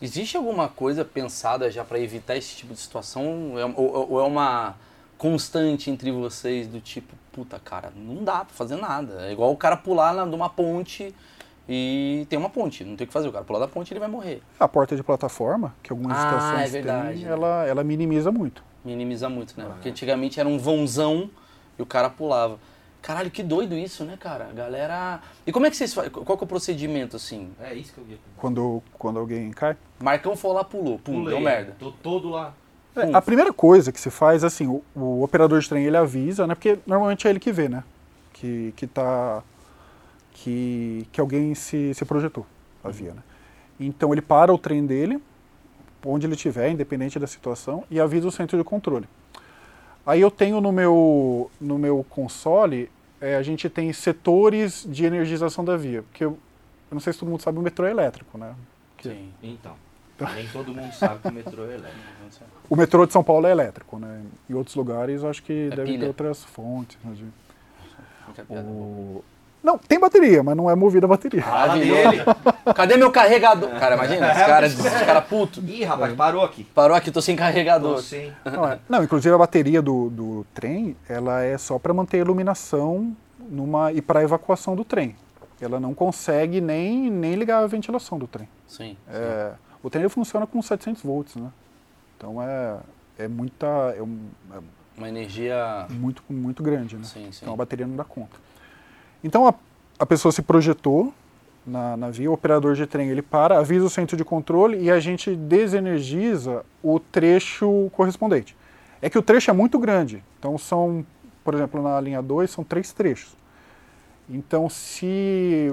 Existe 0.00 0.36
alguma 0.36 0.68
coisa 0.68 1.04
pensada 1.04 1.70
já 1.70 1.84
para 1.84 1.98
evitar 2.00 2.36
esse 2.36 2.56
tipo 2.56 2.72
de 2.72 2.80
situação? 2.80 3.54
É- 3.58 3.64
Ou, 3.64 4.12
ou 4.12 4.20
é 4.20 4.24
uma 4.24 4.74
constante 5.18 5.90
entre 5.90 6.10
vocês 6.10 6.66
do 6.66 6.80
tipo, 6.80 7.14
puta, 7.32 7.58
cara, 7.58 7.92
não 7.94 8.22
dá 8.24 8.44
pra 8.44 8.54
fazer 8.54 8.76
nada. 8.76 9.26
É 9.26 9.32
igual 9.32 9.52
o 9.52 9.56
cara 9.56 9.76
pular 9.76 10.14
na, 10.14 10.24
numa 10.26 10.48
ponte 10.48 11.14
e 11.68 12.26
tem 12.28 12.38
uma 12.38 12.50
ponte, 12.50 12.84
não 12.84 12.96
tem 12.96 13.04
o 13.04 13.08
que 13.08 13.12
fazer. 13.12 13.28
O 13.28 13.32
cara 13.32 13.44
pular 13.44 13.58
da 13.58 13.68
ponte 13.68 13.92
ele 13.92 14.00
vai 14.00 14.08
morrer. 14.08 14.42
A 14.60 14.68
porta 14.68 14.96
de 14.96 15.02
plataforma, 15.02 15.74
que 15.82 15.92
algumas 15.92 16.18
Ah, 16.18 16.20
estações 16.20 16.68
é 16.68 16.72
verdade, 16.72 17.16
têm, 17.18 17.26
né? 17.26 17.32
ela, 17.32 17.66
ela 17.66 17.84
minimiza 17.84 18.30
muito. 18.30 18.62
Minimiza 18.84 19.28
muito, 19.28 19.54
né? 19.58 19.64
Porque 19.72 19.88
antigamente 19.88 20.38
era 20.38 20.48
um 20.48 20.58
vãozão 20.58 21.28
e 21.78 21.82
o 21.82 21.86
cara 21.86 22.08
pulava. 22.10 22.58
Caralho, 23.06 23.30
que 23.30 23.42
doido 23.42 23.76
isso, 23.76 24.04
né, 24.04 24.16
cara? 24.18 24.48
A 24.50 24.52
Galera. 24.52 25.20
E 25.46 25.52
como 25.52 25.64
é 25.64 25.70
que 25.70 25.76
vocês 25.76 25.94
fazem? 25.94 26.10
Qual 26.10 26.36
que 26.36 26.42
é 26.42 26.44
o 26.44 26.48
procedimento, 26.48 27.14
assim? 27.14 27.52
É 27.60 27.72
isso 27.72 27.92
que 27.92 28.00
eu 28.00 28.06
ia 28.08 28.18
Quando, 28.36 28.82
quando 28.98 29.18
alguém 29.20 29.50
cai. 29.52 29.76
Marcão 30.00 30.34
foi 30.34 30.52
lá, 30.52 30.64
pulou. 30.64 30.98
Pum, 30.98 31.12
Pulei, 31.12 31.34
deu 31.34 31.40
merda. 31.40 31.76
Tô 31.78 31.92
todo 31.92 32.28
lá. 32.28 32.52
É, 32.96 33.14
a 33.14 33.22
primeira 33.22 33.52
coisa 33.52 33.92
que 33.92 34.00
se 34.00 34.10
faz, 34.10 34.42
assim, 34.42 34.66
o, 34.66 34.82
o 34.94 35.22
operador 35.22 35.60
de 35.60 35.68
trem 35.68 35.84
ele 35.84 35.96
avisa, 35.96 36.46
né? 36.46 36.54
Porque 36.54 36.78
normalmente 36.84 37.28
é 37.28 37.30
ele 37.30 37.38
que 37.38 37.52
vê, 37.52 37.68
né? 37.68 37.84
Que, 38.32 38.72
que 38.74 38.86
tá. 38.86 39.42
Que, 40.32 41.06
que 41.12 41.20
alguém 41.20 41.54
se, 41.54 41.94
se 41.94 42.04
projetou 42.04 42.44
a 42.82 42.88
via, 42.88 43.14
né? 43.14 43.22
Então 43.78 44.12
ele 44.12 44.22
para 44.22 44.52
o 44.52 44.58
trem 44.58 44.84
dele, 44.84 45.22
onde 46.04 46.26
ele 46.26 46.34
estiver, 46.34 46.70
independente 46.70 47.18
da 47.18 47.26
situação, 47.26 47.84
e 47.90 48.00
avisa 48.00 48.26
o 48.26 48.32
centro 48.32 48.58
de 48.58 48.64
controle. 48.64 49.06
Aí 50.06 50.20
eu 50.20 50.30
tenho 50.30 50.60
no 50.60 50.70
meu, 50.70 51.50
no 51.60 51.76
meu 51.78 52.06
console, 52.08 52.88
é, 53.20 53.34
a 53.36 53.42
gente 53.42 53.68
tem 53.68 53.92
setores 53.92 54.86
de 54.88 55.04
energização 55.04 55.64
da 55.64 55.76
via. 55.76 56.02
Porque 56.02 56.24
eu, 56.24 56.30
eu 56.90 56.94
não 56.94 57.00
sei 57.00 57.12
se 57.12 57.18
todo 57.18 57.28
mundo 57.28 57.42
sabe, 57.42 57.58
o 57.58 57.62
metrô 57.62 57.84
é 57.86 57.90
elétrico, 57.90 58.38
né? 58.38 58.54
Sim. 59.02 59.32
Então, 59.42 59.74
nem 60.34 60.46
todo 60.48 60.72
mundo 60.72 60.92
sabe 60.92 61.20
que 61.20 61.28
o 61.28 61.32
metrô 61.32 61.64
é 61.64 61.74
elétrico. 61.74 62.06
O 62.68 62.74
metrô 62.74 63.06
de 63.06 63.12
São 63.12 63.22
Paulo 63.22 63.46
é 63.46 63.52
elétrico, 63.52 63.96
né? 63.96 64.22
Em 64.50 64.54
outros 64.54 64.74
lugares 64.74 65.22
eu 65.22 65.30
acho 65.30 65.40
que 65.44 65.68
devem 65.70 65.84
pilha. 65.86 66.00
ter 66.00 66.06
outras 66.08 66.42
fontes. 66.44 66.98
né, 67.04 67.12
de- 67.14 67.24
Muita 68.26 68.44
piada 68.44 68.62
boa. 68.62 68.74
o- 68.74 69.24
Não, 69.66 69.76
tem 69.76 69.98
bateria, 69.98 70.44
mas 70.44 70.56
não 70.56 70.70
é 70.70 70.76
movida 70.76 71.06
a 71.06 71.08
bateria. 71.08 71.44
Maravilhoso. 71.44 72.10
dele. 72.10 72.22
Cadê 72.72 72.96
meu 72.96 73.10
carregador? 73.10 73.68
Cara, 73.80 73.96
imagina, 73.96 74.30
esse 74.30 74.44
cara, 74.46 74.66
esse 74.66 75.04
cara 75.04 75.20
puto. 75.20 75.60
Ih, 75.60 75.82
rapaz, 75.82 76.14
parou 76.14 76.44
aqui. 76.44 76.62
Parou 76.72 76.96
aqui, 76.96 77.10
tô 77.10 77.20
sem 77.20 77.34
carregador. 77.34 77.96
Tô 77.96 78.00
sem. 78.02 78.32
Não, 78.44 78.68
é- 78.68 78.78
não, 78.88 79.02
inclusive 79.02 79.34
a 79.34 79.38
bateria 79.38 79.82
do, 79.82 80.08
do 80.08 80.46
trem, 80.54 80.96
ela 81.08 81.42
é 81.42 81.58
só 81.58 81.80
para 81.80 81.92
manter 81.92 82.18
a 82.18 82.20
iluminação 82.20 83.16
numa, 83.50 83.90
e 83.92 84.00
para 84.00 84.22
evacuação 84.22 84.76
do 84.76 84.84
trem. 84.84 85.16
Ela 85.60 85.80
não 85.80 85.92
consegue 85.94 86.60
nem, 86.60 87.10
nem 87.10 87.34
ligar 87.34 87.64
a 87.64 87.66
ventilação 87.66 88.18
do 88.20 88.28
trem. 88.28 88.48
Sim. 88.68 88.96
É, 89.10 89.50
o 89.82 89.90
trem 89.90 90.02
ele 90.04 90.08
funciona 90.08 90.46
com 90.46 90.62
700 90.62 91.02
volts, 91.02 91.34
né? 91.34 91.48
Então 92.16 92.40
é, 92.40 92.76
é 93.18 93.26
muita 93.26 93.66
é, 93.98 94.00
um- 94.00 94.28
é 94.54 94.58
Uma 94.96 95.08
energia. 95.08 95.86
muito 95.90 96.22
muito 96.30 96.62
grande, 96.62 96.96
né? 96.96 97.02
Sim, 97.02 97.32
sim. 97.32 97.40
Então 97.42 97.52
a 97.54 97.56
bateria 97.56 97.84
não 97.84 97.96
dá 97.96 98.04
conta. 98.04 98.45
Então 99.22 99.46
a, 99.46 99.54
a 99.98 100.06
pessoa 100.06 100.32
se 100.32 100.42
projetou 100.42 101.12
na, 101.66 101.96
na 101.96 102.10
via, 102.10 102.30
o 102.30 102.34
operador 102.34 102.74
de 102.74 102.86
trem 102.86 103.10
ele 103.10 103.22
para, 103.22 103.58
avisa 103.58 103.84
o 103.84 103.90
centro 103.90 104.16
de 104.16 104.24
controle 104.24 104.80
e 104.80 104.90
a 104.90 105.00
gente 105.00 105.34
desenergiza 105.34 106.64
o 106.82 107.00
trecho 107.00 107.90
correspondente. 107.92 108.56
É 109.02 109.10
que 109.10 109.18
o 109.18 109.22
trecho 109.22 109.50
é 109.50 109.54
muito 109.54 109.78
grande, 109.78 110.22
então 110.38 110.56
são, 110.56 111.04
por 111.42 111.54
exemplo, 111.54 111.82
na 111.82 112.00
linha 112.00 112.22
2 112.22 112.50
são 112.50 112.62
três 112.62 112.92
trechos. 112.92 113.36
Então 114.28 114.68
se, 114.68 115.72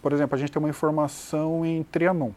por 0.00 0.12
exemplo, 0.12 0.36
a 0.36 0.38
gente 0.38 0.52
tem 0.52 0.60
uma 0.60 0.68
informação 0.68 1.66
em 1.66 1.82
Trianon, 1.82 2.30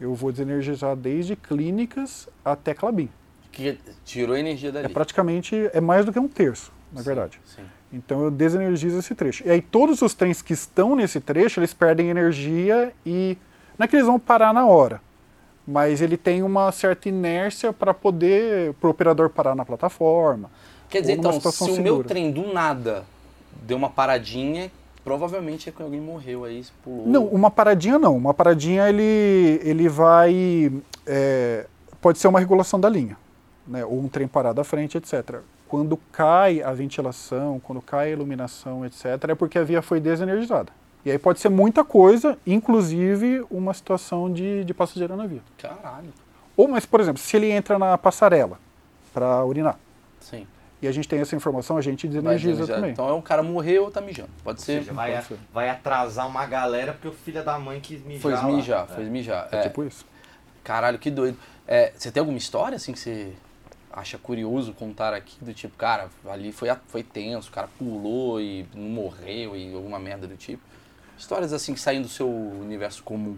eu 0.00 0.14
vou 0.14 0.32
desenergizar 0.32 0.96
desde 0.96 1.36
clínicas 1.36 2.28
até 2.44 2.72
Clabin. 2.72 3.10
Que 3.50 3.78
tirou 4.04 4.34
a 4.36 4.40
energia 4.40 4.70
dali. 4.70 4.86
É 4.86 4.88
praticamente, 4.88 5.70
é 5.72 5.80
mais 5.80 6.06
do 6.06 6.12
que 6.12 6.18
um 6.18 6.28
terço, 6.28 6.72
na 6.92 7.00
Sim, 7.00 7.06
verdade. 7.06 7.40
Sim. 7.44 7.62
Então 7.92 8.24
eu 8.24 8.30
desenergizo 8.30 8.98
esse 8.98 9.14
trecho. 9.14 9.46
E 9.46 9.50
aí 9.50 9.62
todos 9.62 10.02
os 10.02 10.14
trens 10.14 10.42
que 10.42 10.52
estão 10.52 10.94
nesse 10.94 11.20
trecho, 11.20 11.60
eles 11.60 11.72
perdem 11.72 12.10
energia 12.10 12.92
e 13.04 13.36
não 13.78 13.84
é 13.84 13.88
que 13.88 13.96
eles 13.96 14.06
vão 14.06 14.18
parar 14.18 14.52
na 14.52 14.66
hora, 14.66 15.00
mas 15.66 16.02
ele 16.02 16.16
tem 16.16 16.42
uma 16.42 16.70
certa 16.72 17.08
inércia 17.08 17.72
para 17.72 17.94
poder 17.94 18.74
para 18.74 18.88
o 18.88 18.90
operador 18.90 19.30
parar 19.30 19.54
na 19.54 19.64
plataforma. 19.64 20.50
Quer 20.88 21.00
dizer, 21.00 21.12
então, 21.14 21.32
se 21.32 21.38
situação 21.38 21.68
o 21.68 21.80
meu 21.80 21.96
segura. 21.96 22.08
trem 22.08 22.30
do 22.30 22.52
nada 22.52 23.04
deu 23.62 23.76
uma 23.76 23.90
paradinha, 23.90 24.70
provavelmente 25.04 25.68
é 25.68 25.72
que 25.72 25.82
alguém 25.82 26.00
morreu 26.00 26.44
aí, 26.44 26.64
pulou. 26.82 27.06
Não, 27.06 27.26
uma 27.26 27.50
paradinha 27.50 27.98
não. 27.98 28.16
Uma 28.16 28.34
paradinha 28.34 28.88
ele 28.88 29.60
ele 29.62 29.88
vai 29.88 30.72
é, 31.06 31.66
pode 32.00 32.18
ser 32.18 32.28
uma 32.28 32.38
regulação 32.38 32.78
da 32.78 32.88
linha, 32.88 33.16
né? 33.66 33.84
Ou 33.84 33.98
um 33.98 34.08
trem 34.08 34.28
parado 34.28 34.60
à 34.60 34.64
frente, 34.64 34.98
etc. 34.98 35.40
Quando 35.68 35.96
cai 36.10 36.62
a 36.62 36.72
ventilação, 36.72 37.60
quando 37.60 37.80
cai 37.82 38.08
a 38.08 38.10
iluminação, 38.10 38.84
etc., 38.86 39.04
é 39.28 39.34
porque 39.34 39.58
a 39.58 39.64
via 39.64 39.82
foi 39.82 40.00
desenergizada. 40.00 40.72
E 41.04 41.10
aí 41.10 41.18
pode 41.18 41.40
ser 41.40 41.48
muita 41.48 41.84
coisa, 41.84 42.36
inclusive 42.46 43.44
uma 43.50 43.72
situação 43.74 44.32
de, 44.32 44.64
de 44.64 44.74
passageiro 44.74 45.14
na 45.16 45.26
via. 45.26 45.40
Caralho. 45.58 46.12
Ou, 46.56 46.66
mas, 46.68 46.84
por 46.84 47.00
exemplo, 47.00 47.20
se 47.20 47.36
ele 47.36 47.50
entra 47.50 47.78
na 47.78 47.96
passarela 47.96 48.58
para 49.14 49.44
urinar, 49.44 49.78
Sim. 50.20 50.46
e 50.82 50.88
a 50.88 50.92
gente 50.92 51.06
tem 51.08 51.20
essa 51.20 51.36
informação, 51.36 51.76
a 51.76 51.80
gente 51.80 52.08
desenergiza 52.08 52.66
também. 52.66 52.90
Então 52.90 53.08
é 53.08 53.12
o 53.12 53.22
cara 53.22 53.42
morreu 53.42 53.84
ou 53.84 53.90
tá 53.90 54.00
mijando. 54.00 54.30
Pode 54.42 54.58
Ou 54.60 54.64
ser. 54.64 54.80
seja, 54.80 54.92
vai, 54.92 55.12
pode 55.12 55.26
ser. 55.26 55.38
vai 55.52 55.68
atrasar 55.70 56.26
uma 56.26 56.44
galera 56.46 56.92
porque 56.92 57.08
o 57.08 57.12
filho 57.12 57.44
da 57.44 57.58
mãe 57.58 57.78
quis 57.80 58.02
mijar. 58.04 58.22
Foi 58.22 58.32
lá. 58.32 58.42
mijar, 58.44 58.86
É. 58.90 58.94
foi 58.94 59.04
mijar. 59.04 59.48
É, 59.52 59.56
É. 59.56 59.62
tipo 59.62 59.84
isso. 59.84 60.04
Caralho, 60.64 60.98
que 60.98 61.10
doido. 61.10 61.38
É, 61.66 61.92
você 61.96 62.10
tem 62.10 62.20
alguma 62.20 62.38
história 62.38 62.76
assim 62.76 62.92
que 62.92 62.98
você 62.98 63.32
acha 63.98 64.18
curioso 64.18 64.72
contar 64.72 65.12
aqui? 65.12 65.36
Do 65.44 65.52
tipo, 65.52 65.76
cara, 65.76 66.08
ali 66.28 66.52
foi, 66.52 66.68
foi 66.86 67.02
tenso, 67.02 67.48
o 67.48 67.52
cara 67.52 67.68
pulou 67.78 68.40
e 68.40 68.66
não 68.74 68.88
morreu 68.88 69.56
e 69.56 69.74
alguma 69.74 69.98
merda 69.98 70.26
do 70.26 70.36
tipo. 70.36 70.62
Histórias 71.18 71.52
assim 71.52 71.74
que 71.74 71.80
saem 71.80 72.00
do 72.00 72.08
seu 72.08 72.28
universo 72.28 73.02
comum. 73.02 73.36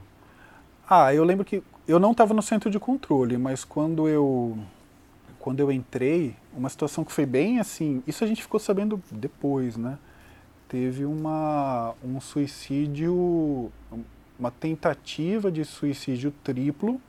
Ah, 0.89 1.15
eu 1.15 1.25
lembro 1.25 1.45
que 1.45 1.63
eu 1.89 1.99
não 1.99 2.13
estava 2.13 2.35
no 2.35 2.43
centro 2.43 2.71
de 2.71 2.79
controle, 2.79 3.39
mas 3.39 3.65
quando 3.65 4.09
eu 4.09 4.59
quando 5.39 5.61
eu 5.61 5.73
entrei, 5.73 6.37
uma 6.55 6.69
situação 6.69 7.03
que 7.03 7.11
foi 7.11 7.25
bem 7.25 7.59
assim, 7.59 8.03
isso 8.07 8.23
a 8.23 8.27
gente 8.27 8.43
ficou 8.43 8.61
sabendo 8.61 9.03
depois, 9.11 9.77
né? 9.77 9.99
Teve 10.69 11.05
uma 11.05 11.95
um 12.05 12.21
suicídio, 12.21 13.73
uma 14.39 14.51
tentativa 14.51 15.51
de 15.51 15.65
suicídio 15.65 16.33
triplo 16.45 17.01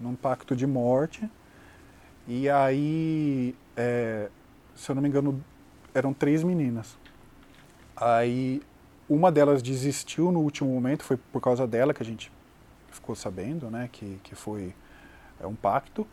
num 0.00 0.14
pacto 0.14 0.56
de 0.56 0.66
morte. 0.66 1.28
E 2.28 2.48
aí, 2.50 3.54
é, 3.76 4.28
se 4.74 4.90
eu 4.90 4.94
não 4.94 5.02
me 5.02 5.08
engano, 5.08 5.42
eram 5.94 6.12
três 6.12 6.42
meninas. 6.42 6.98
Aí 7.96 8.60
uma 9.08 9.30
delas 9.30 9.62
desistiu 9.62 10.32
no 10.32 10.40
último 10.40 10.68
momento, 10.70 11.04
foi 11.04 11.16
por 11.16 11.40
causa 11.40 11.66
dela 11.66 11.94
que 11.94 12.02
a 12.02 12.06
gente 12.06 12.32
ficou 12.90 13.14
sabendo, 13.14 13.70
né, 13.70 13.88
que, 13.92 14.18
que 14.22 14.34
foi 14.34 14.74
é, 15.40 15.46
um 15.46 15.54
pacto. 15.54 16.06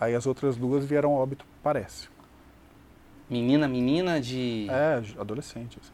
Aí 0.00 0.14
as 0.14 0.26
outras 0.26 0.56
duas 0.56 0.84
vieram 0.84 1.16
a 1.16 1.18
óbito, 1.18 1.44
parece. 1.62 2.08
Menina, 3.28 3.66
menina 3.66 4.20
de. 4.20 4.68
É, 4.70 5.02
adolescente, 5.20 5.78
assim. 5.82 5.92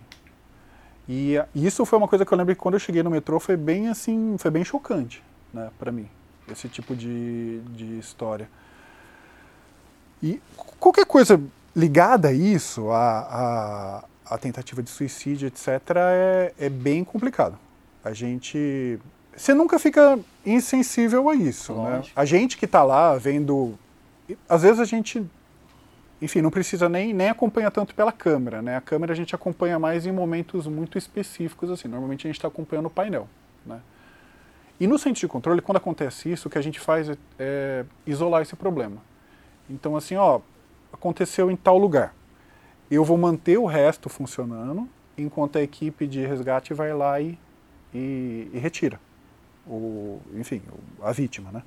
E 1.08 1.34
isso 1.54 1.84
foi 1.84 1.98
uma 1.98 2.06
coisa 2.06 2.24
que 2.24 2.32
eu 2.32 2.38
lembro 2.38 2.54
que 2.54 2.60
quando 2.60 2.74
eu 2.74 2.80
cheguei 2.80 3.02
no 3.02 3.10
metrô 3.10 3.40
foi 3.40 3.56
bem 3.56 3.88
assim, 3.88 4.36
foi 4.38 4.50
bem 4.50 4.64
chocante, 4.64 5.22
né, 5.52 5.70
para 5.78 5.90
mim, 5.90 6.08
esse 6.50 6.68
tipo 6.68 6.94
de, 6.94 7.60
de 7.70 7.98
história. 7.98 8.48
E 10.22 10.40
qualquer 10.78 11.04
coisa 11.04 11.40
ligada 11.74 12.28
a 12.28 12.32
isso, 12.32 12.90
a, 12.90 14.04
a, 14.28 14.34
a 14.34 14.38
tentativa 14.38 14.82
de 14.82 14.90
suicídio, 14.90 15.48
etc., 15.48 15.68
é, 15.96 16.54
é 16.58 16.68
bem 16.68 17.02
complicado. 17.04 17.58
A 18.04 18.12
gente. 18.12 18.98
Você 19.34 19.54
nunca 19.54 19.78
fica 19.78 20.18
insensível 20.44 21.28
a 21.30 21.34
isso, 21.34 21.72
né? 21.74 21.96
Lógico. 21.96 22.20
A 22.20 22.24
gente 22.24 22.56
que 22.56 22.64
está 22.66 22.82
lá 22.82 23.16
vendo. 23.16 23.78
Às 24.48 24.62
vezes 24.62 24.80
a 24.80 24.84
gente. 24.84 25.24
Enfim, 26.20 26.40
não 26.40 26.50
precisa 26.50 26.88
nem, 26.88 27.12
nem 27.12 27.28
acompanhar 27.28 27.72
tanto 27.72 27.94
pela 27.96 28.12
câmera, 28.12 28.62
né? 28.62 28.76
A 28.76 28.80
câmera 28.80 29.12
a 29.12 29.16
gente 29.16 29.34
acompanha 29.34 29.76
mais 29.78 30.06
em 30.06 30.12
momentos 30.12 30.68
muito 30.68 30.96
específicos, 30.96 31.68
assim. 31.68 31.88
Normalmente 31.88 32.26
a 32.26 32.28
gente 32.28 32.36
está 32.36 32.46
acompanhando 32.46 32.86
o 32.86 32.90
painel, 32.90 33.28
né? 33.66 33.80
E 34.78 34.86
no 34.86 34.98
centro 34.98 35.20
de 35.20 35.28
controle, 35.28 35.60
quando 35.60 35.78
acontece 35.78 36.30
isso, 36.30 36.48
o 36.48 36.50
que 36.50 36.58
a 36.58 36.62
gente 36.62 36.78
faz 36.78 37.08
é, 37.08 37.16
é 37.38 37.84
isolar 38.06 38.42
esse 38.42 38.54
problema. 38.54 38.98
Então, 39.68 39.96
assim, 39.96 40.16
ó, 40.16 40.40
aconteceu 40.92 41.50
em 41.50 41.56
tal 41.56 41.78
lugar. 41.78 42.14
Eu 42.90 43.04
vou 43.04 43.16
manter 43.16 43.58
o 43.58 43.66
resto 43.66 44.08
funcionando, 44.08 44.88
enquanto 45.16 45.56
a 45.56 45.62
equipe 45.62 46.06
de 46.06 46.24
resgate 46.26 46.74
vai 46.74 46.92
lá 46.92 47.20
e, 47.20 47.38
e, 47.94 48.50
e 48.52 48.58
retira, 48.58 49.00
o, 49.66 50.20
enfim, 50.34 50.60
a 51.02 51.12
vítima, 51.12 51.50
né? 51.50 51.62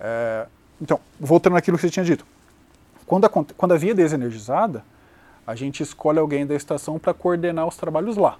É, 0.00 0.46
então, 0.80 1.00
voltando 1.18 1.54
naquilo 1.54 1.76
que 1.76 1.82
você 1.82 1.90
tinha 1.90 2.04
dito. 2.04 2.26
Quando 3.06 3.24
a, 3.24 3.28
quando 3.28 3.72
a 3.72 3.76
via 3.76 3.92
é 3.92 3.94
desenergizada, 3.94 4.84
a 5.46 5.54
gente 5.54 5.82
escolhe 5.82 6.18
alguém 6.18 6.46
da 6.46 6.54
estação 6.54 6.98
para 6.98 7.14
coordenar 7.14 7.66
os 7.66 7.76
trabalhos 7.76 8.16
lá. 8.16 8.38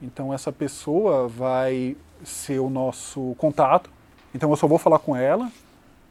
Então, 0.00 0.32
essa 0.32 0.50
pessoa 0.50 1.28
vai 1.28 1.96
ser 2.24 2.58
o 2.58 2.70
nosso 2.70 3.34
contato 3.38 3.90
Então 4.34 4.50
eu 4.50 4.56
só 4.56 4.66
vou 4.66 4.78
falar 4.78 4.98
com 4.98 5.16
ela. 5.16 5.50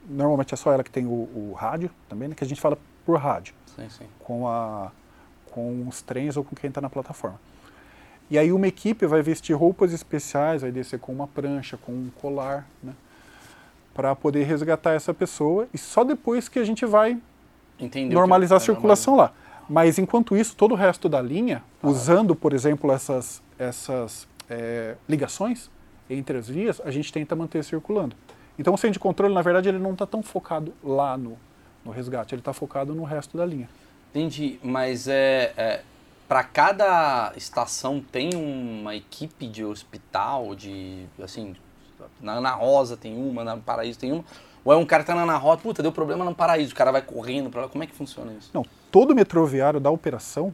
Normalmente 0.09 0.53
é 0.53 0.57
só 0.57 0.71
ela 0.73 0.83
que 0.83 0.89
tem 0.89 1.05
o, 1.05 1.09
o 1.11 1.53
rádio 1.57 1.89
também, 2.09 2.27
né? 2.27 2.35
Que 2.35 2.43
a 2.43 2.47
gente 2.47 2.59
fala 2.59 2.77
por 3.05 3.17
rádio, 3.19 3.53
Sim, 3.75 3.87
sim. 3.89 4.05
com, 4.19 4.47
a, 4.47 4.91
com 5.51 5.87
os 5.87 6.01
trens 6.01 6.35
ou 6.35 6.43
com 6.43 6.55
quem 6.55 6.67
está 6.67 6.81
na 6.81 6.89
plataforma. 6.89 7.39
E 8.29 8.37
aí 8.37 8.51
uma 8.51 8.67
equipe 8.67 9.05
vai 9.05 9.21
vestir 9.21 9.53
roupas 9.55 9.91
especiais, 9.93 10.61
vai 10.61 10.71
descer 10.71 10.99
com 10.99 11.11
uma 11.11 11.27
prancha, 11.27 11.77
com 11.77 11.91
um 11.91 12.09
colar, 12.21 12.67
né? 12.83 12.93
Para 13.93 14.15
poder 14.15 14.43
resgatar 14.45 14.91
essa 14.93 15.13
pessoa. 15.13 15.67
E 15.73 15.77
só 15.77 16.03
depois 16.03 16.47
que 16.49 16.57
a 16.59 16.63
gente 16.63 16.85
vai 16.85 17.17
Entendeu? 17.79 18.17
normalizar 18.17 18.57
a 18.57 18.59
Que- 18.59 18.65
circulação 18.65 19.15
lá. 19.15 19.31
Mas 19.69 19.99
enquanto 19.99 20.35
isso, 20.35 20.55
todo 20.55 20.71
o 20.71 20.75
resto 20.75 21.07
da 21.07 21.21
linha, 21.21 21.61
usando, 21.83 22.35
por 22.35 22.53
exemplo, 22.53 22.91
essas, 22.91 23.41
essas 23.57 24.27
eh, 24.49 24.95
ligações 25.07 25.69
entre 26.09 26.37
as 26.39 26.47
vias, 26.47 26.81
a 26.83 26.89
gente 26.89 27.13
tenta 27.13 27.35
manter 27.35 27.63
circulando. 27.63 28.15
Então 28.59 28.73
o 28.73 28.77
centro 28.77 28.93
de 28.93 28.99
controle, 28.99 29.33
na 29.33 29.41
verdade, 29.41 29.69
ele 29.69 29.79
não 29.79 29.93
está 29.93 30.05
tão 30.05 30.21
focado 30.21 30.73
lá 30.83 31.17
no, 31.17 31.37
no 31.83 31.91
resgate, 31.91 32.35
ele 32.35 32.41
está 32.41 32.51
focado 32.51 32.93
no 32.93 33.05
resto 33.05 33.37
da 33.37 33.45
linha. 33.45 33.69
Entendi, 34.09 34.59
mas 34.61 35.07
é, 35.07 35.53
é 35.55 35.81
para 36.27 36.43
cada 36.43 37.31
estação 37.37 38.03
tem 38.11 38.31
uma 38.35 38.95
equipe 38.95 39.47
de 39.47 39.63
hospital, 39.63 40.53
de 40.55 41.05
assim, 41.23 41.55
na 42.21 42.33
Ana 42.33 42.51
Rosa 42.51 42.97
tem 42.97 43.17
uma, 43.17 43.43
na 43.45 43.55
Paraíso 43.55 43.97
tem 43.97 44.11
uma, 44.11 44.25
ou 44.63 44.73
é 44.73 44.75
um 44.75 44.85
cara 44.85 45.03
que 45.03 45.07
tá 45.07 45.15
na 45.15 45.23
Ana 45.23 45.37
Rosa, 45.37 45.57
puta, 45.61 45.81
deu 45.81 45.91
problema 45.91 46.25
no 46.25 46.35
Paraíso, 46.35 46.73
o 46.73 46.75
cara 46.75 46.91
vai 46.91 47.01
correndo 47.01 47.49
para 47.49 47.61
lá, 47.61 47.67
como 47.69 47.83
é 47.83 47.87
que 47.87 47.95
funciona 47.95 48.33
isso? 48.33 48.51
Não, 48.53 48.65
todo 48.91 49.15
metroviário 49.15 49.79
da 49.79 49.89
operação, 49.89 50.53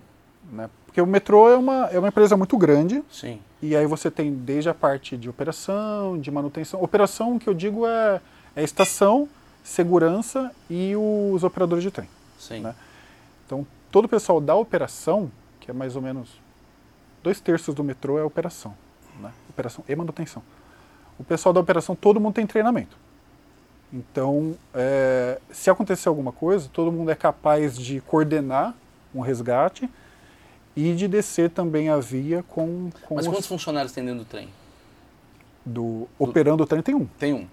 né, 0.51 0.69
porque 0.85 1.01
o 1.01 1.07
metrô 1.07 1.49
é 1.49 1.57
uma, 1.57 1.89
é 1.91 1.97
uma 1.97 2.09
empresa 2.09 2.37
muito 2.37 2.57
grande, 2.57 3.03
Sim, 3.09 3.41
E 3.67 3.75
aí 3.75 3.87
você 3.87 4.11
tem 4.11 4.31
desde 4.31 4.69
a 4.69 4.75
parte 4.75 5.17
de 5.17 5.27
operação, 5.27 6.19
de 6.19 6.29
manutenção. 6.29 6.83
Operação, 6.83 7.39
que 7.39 7.49
eu 7.49 7.53
digo, 7.53 7.87
é, 7.87 8.21
é 8.55 8.63
estação, 8.63 9.27
segurança 9.63 10.51
e 10.69 10.93
os 10.95 11.43
operadores 11.43 11.83
de 11.83 11.89
trem. 11.89 12.07
sim. 12.37 12.59
Né? 12.59 12.75
Então, 13.43 13.65
todo 13.91 14.05
o 14.05 14.07
pessoal 14.07 14.39
da 14.39 14.53
operação, 14.55 15.31
que 15.59 15.71
é 15.71 15.73
mais 15.73 15.95
ou 15.95 16.01
menos 16.01 16.29
dois 17.23 17.39
terços 17.39 17.73
do 17.73 17.83
metrô 17.83 18.19
é 18.19 18.23
operação. 18.23 18.75
Né? 19.19 19.31
Operação 19.49 19.83
e 19.89 19.95
manutenção. 19.95 20.43
O 21.17 21.23
pessoal 21.23 21.51
da 21.51 21.59
operação, 21.59 21.95
todo 21.95 22.19
mundo 22.19 22.35
tem 22.35 22.45
treinamento. 22.45 22.95
Então, 23.91 24.55
é, 24.75 25.39
se 25.51 25.71
acontecer 25.71 26.07
alguma 26.07 26.31
coisa, 26.31 26.69
todo 26.71 26.91
mundo 26.91 27.09
é 27.09 27.15
capaz 27.15 27.75
de 27.75 27.99
coordenar 28.01 28.75
um 29.13 29.21
resgate 29.21 29.89
e 30.75 30.93
de 30.93 31.07
descer 31.07 31.49
também 31.49 31.89
a 31.89 31.97
via 31.97 32.43
com, 32.43 32.89
com 33.07 33.15
Mas 33.15 33.25
os- 33.25 33.31
quantos 33.33 33.47
funcionários 33.47 33.91
tem 33.91 34.03
dentro 34.03 34.19
do 34.19 34.25
trem? 34.25 34.49
do 35.65 36.07
operando 36.19 36.63
o 36.63 36.67
trem 36.67 36.81
tem 36.81 36.93
um. 36.95 37.05
Tem 37.17 37.33
um. 37.33 37.47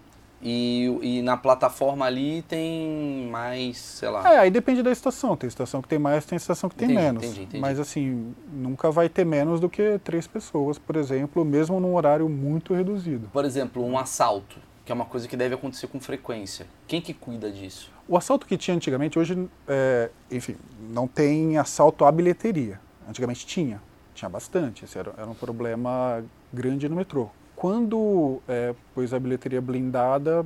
E, 0.45 0.99
e 1.03 1.23
na 1.23 1.37
plataforma 1.37 2.05
ali 2.05 2.43
tem 2.43 3.29
mais, 3.31 3.79
sei 3.79 4.09
lá. 4.09 4.29
É, 4.35 4.39
aí 4.41 4.51
depende 4.51 4.83
da 4.83 4.91
estação. 4.91 5.37
Tem 5.37 5.47
estação 5.47 5.81
que 5.81 5.87
tem 5.89 6.01
mais, 6.01 6.25
tem 6.27 6.37
estação 6.37 6.68
que 6.68 6.75
tem 6.75 6.87
Entendi, 6.91 7.01
menos. 7.01 7.25
entendi, 7.25 7.43
entendi. 7.43 7.61
Mas 7.61 7.79
assim, 7.79 8.35
nunca 8.53 8.91
vai 8.91 9.09
ter 9.09 9.25
menos 9.25 9.61
do 9.61 9.68
que 9.70 10.01
três 10.03 10.27
pessoas, 10.27 10.79
por 10.79 10.97
exemplo, 10.97 11.45
mesmo 11.45 11.79
num 11.79 11.95
horário 11.95 12.29
muito 12.29 12.75
reduzido. 12.75 13.29
Por 13.33 13.45
exemplo, 13.45 13.85
um 13.87 13.97
assalto, 13.97 14.57
que 14.85 14.91
é 14.91 14.95
uma 14.95 15.05
coisa 15.05 15.29
que 15.29 15.37
deve 15.37 15.55
acontecer 15.55 15.87
com 15.87 16.01
frequência. 16.01 16.66
Quem 16.89 17.01
que 17.01 17.14
cuida 17.14 17.49
disso? 17.49 17.89
O 18.09 18.16
assalto 18.16 18.45
que 18.45 18.59
tinha 18.59 18.77
antigamente, 18.77 19.16
hoje, 19.20 19.49
é, 19.68 20.11
enfim, 20.29 20.57
não 20.91 21.07
tem 21.07 21.57
assalto 21.57 22.05
à 22.05 22.11
bilheteria. 22.11 22.81
Antigamente 23.09 23.46
tinha, 23.46 23.80
tinha 24.14 24.28
bastante. 24.28 24.84
Esse 24.84 24.98
era, 24.98 25.12
era 25.16 25.26
um 25.26 25.34
problema 25.34 26.22
grande 26.53 26.88
no 26.88 26.96
metrô. 26.96 27.28
Quando 27.57 28.40
é, 28.48 28.74
pôs 28.94 29.12
a 29.14 29.18
bilheteria 29.20 29.61
blindada, 29.61 30.44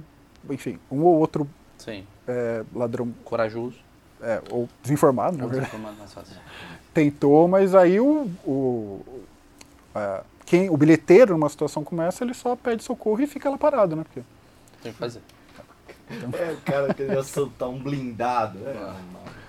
enfim, 0.50 0.78
um 0.90 1.02
ou 1.02 1.18
outro 1.18 1.48
Sim. 1.78 2.06
é, 2.28 2.64
ladrão, 2.74 3.12
Corajoso. 3.24 3.76
é, 4.20 4.42
ou 4.50 4.68
desinformado, 4.82 5.36
na 5.36 5.46
Vamos 5.46 5.58
verdade, 5.58 6.12
fácil. 6.12 6.36
tentou, 6.92 7.46
mas 7.48 7.74
aí 7.74 8.00
o, 8.00 8.30
o, 8.44 9.04
é, 9.94 10.22
quem, 10.44 10.68
o 10.70 10.76
bilheteiro, 10.76 11.32
numa 11.32 11.48
situação 11.48 11.82
como 11.84 12.02
essa, 12.02 12.24
ele 12.24 12.34
só 12.34 12.54
pede 12.54 12.82
socorro 12.82 13.20
e 13.20 13.26
fica 13.26 13.48
lá 13.50 13.58
parado, 13.58 13.96
né? 13.96 14.04
Porque 14.04 14.22
Tem 14.82 14.92
que 14.92 14.98
fazer. 14.98 15.20
É, 16.08 16.52
o 16.52 16.60
cara 16.60 16.94
queria 16.94 17.18
assaltar 17.18 17.68
um 17.68 17.78
blindado. 17.78 18.58
É, 18.64 18.72
Ah. 18.78 18.96
É, 18.96 19.45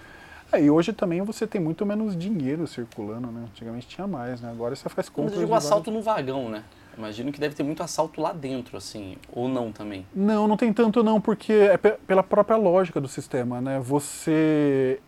e 0.53 0.69
hoje 0.69 0.93
também 0.93 1.21
você 1.21 1.45
tem 1.45 1.59
muito 1.59 1.85
menos 1.85 2.17
dinheiro 2.17 2.65
circulando, 2.67 3.27
né? 3.27 3.45
Antigamente 3.51 3.87
tinha 3.87 4.07
mais, 4.07 4.39
né? 4.41 4.49
Agora 4.49 4.75
você 4.75 4.83
faz 4.89 5.07
Mas 5.07 5.09
compras. 5.09 5.33
eu 5.35 5.39
digo 5.41 5.53
assalto 5.53 5.91
no 5.91 6.01
vagão, 6.01 6.49
né? 6.49 6.63
Imagino 6.97 7.31
que 7.31 7.39
deve 7.39 7.53
ter 7.53 7.63
muito 7.63 7.83
assalto 7.83 8.19
lá 8.21 8.31
dentro, 8.33 8.75
assim. 8.77 9.17
Ou 9.31 9.47
não 9.47 9.71
também. 9.71 10.05
Não, 10.15 10.47
não 10.47 10.57
tem 10.57 10.73
tanto 10.73 11.03
não, 11.03 11.21
porque 11.21 11.53
é 11.53 11.77
pe- 11.77 11.97
pela 12.07 12.23
própria 12.23 12.57
lógica 12.57 12.99
do 12.99 13.07
sistema, 13.07 13.61
né? 13.61 13.79
Você 13.79 14.99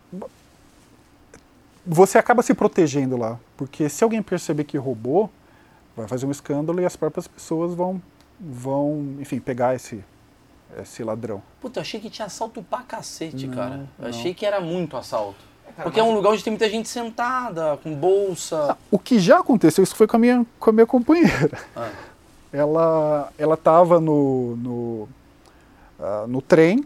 você 1.85 2.17
acaba 2.19 2.43
se 2.43 2.53
protegendo 2.53 3.17
lá, 3.17 3.39
porque 3.57 3.89
se 3.89 4.03
alguém 4.03 4.21
perceber 4.21 4.63
que 4.65 4.77
roubou, 4.77 5.29
vai 5.95 6.07
fazer 6.07 6.25
um 6.27 6.31
escândalo 6.31 6.79
e 6.81 6.85
as 6.85 6.95
próprias 6.95 7.27
pessoas 7.27 7.73
vão 7.73 8.01
vão, 8.39 9.15
enfim, 9.19 9.39
pegar 9.39 9.75
esse 9.75 10.03
esse 10.81 11.03
ladrão. 11.03 11.41
Puta, 11.61 11.79
eu 11.79 11.81
achei 11.81 11.99
que 11.99 12.09
tinha 12.09 12.25
assalto 12.25 12.61
pra 12.61 12.79
cacete, 12.79 13.47
Não, 13.47 13.55
cara. 13.55 13.87
Eu 13.97 14.03
não. 14.03 14.09
achei 14.09 14.33
que 14.33 14.45
era 14.45 14.59
muito 14.61 14.95
assalto. 14.97 15.39
cara, 15.75 15.83
Porque 15.83 15.99
é 15.99 16.03
um 16.03 16.13
lugar 16.13 16.31
onde 16.31 16.43
tem 16.43 16.51
muita 16.51 16.69
gente 16.69 16.87
sentada, 16.89 17.77
com 17.83 17.93
bolsa. 17.95 18.77
O 18.91 18.99
que 18.99 19.19
já 19.19 19.39
aconteceu, 19.39 19.83
isso 19.83 19.95
foi 19.95 20.07
com 20.07 20.17
a 20.17 20.19
minha 20.19 20.45
com 20.59 20.69
a 20.69 20.73
minha 20.73 20.85
companheira. 20.85 21.51
Ah, 21.75 21.89
ela 22.51 23.31
ela 23.37 23.53
estava 23.55 23.99
no 23.99 24.55
no, 24.57 25.09
ah, 25.99 26.25
no 26.27 26.41
trem 26.41 26.83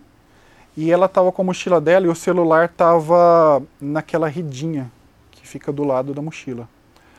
e 0.76 0.92
ela 0.92 1.06
estava 1.06 1.32
com 1.32 1.42
a 1.42 1.46
mochila 1.46 1.80
dela 1.80 2.06
e 2.06 2.10
o 2.10 2.16
celular 2.16 2.66
estava 2.66 3.62
naquela 3.80 4.28
redinha 4.28 4.92
que 5.32 5.48
fica 5.48 5.72
do 5.72 5.84
lado 5.84 6.14
da 6.14 6.22
mochila. 6.22 6.68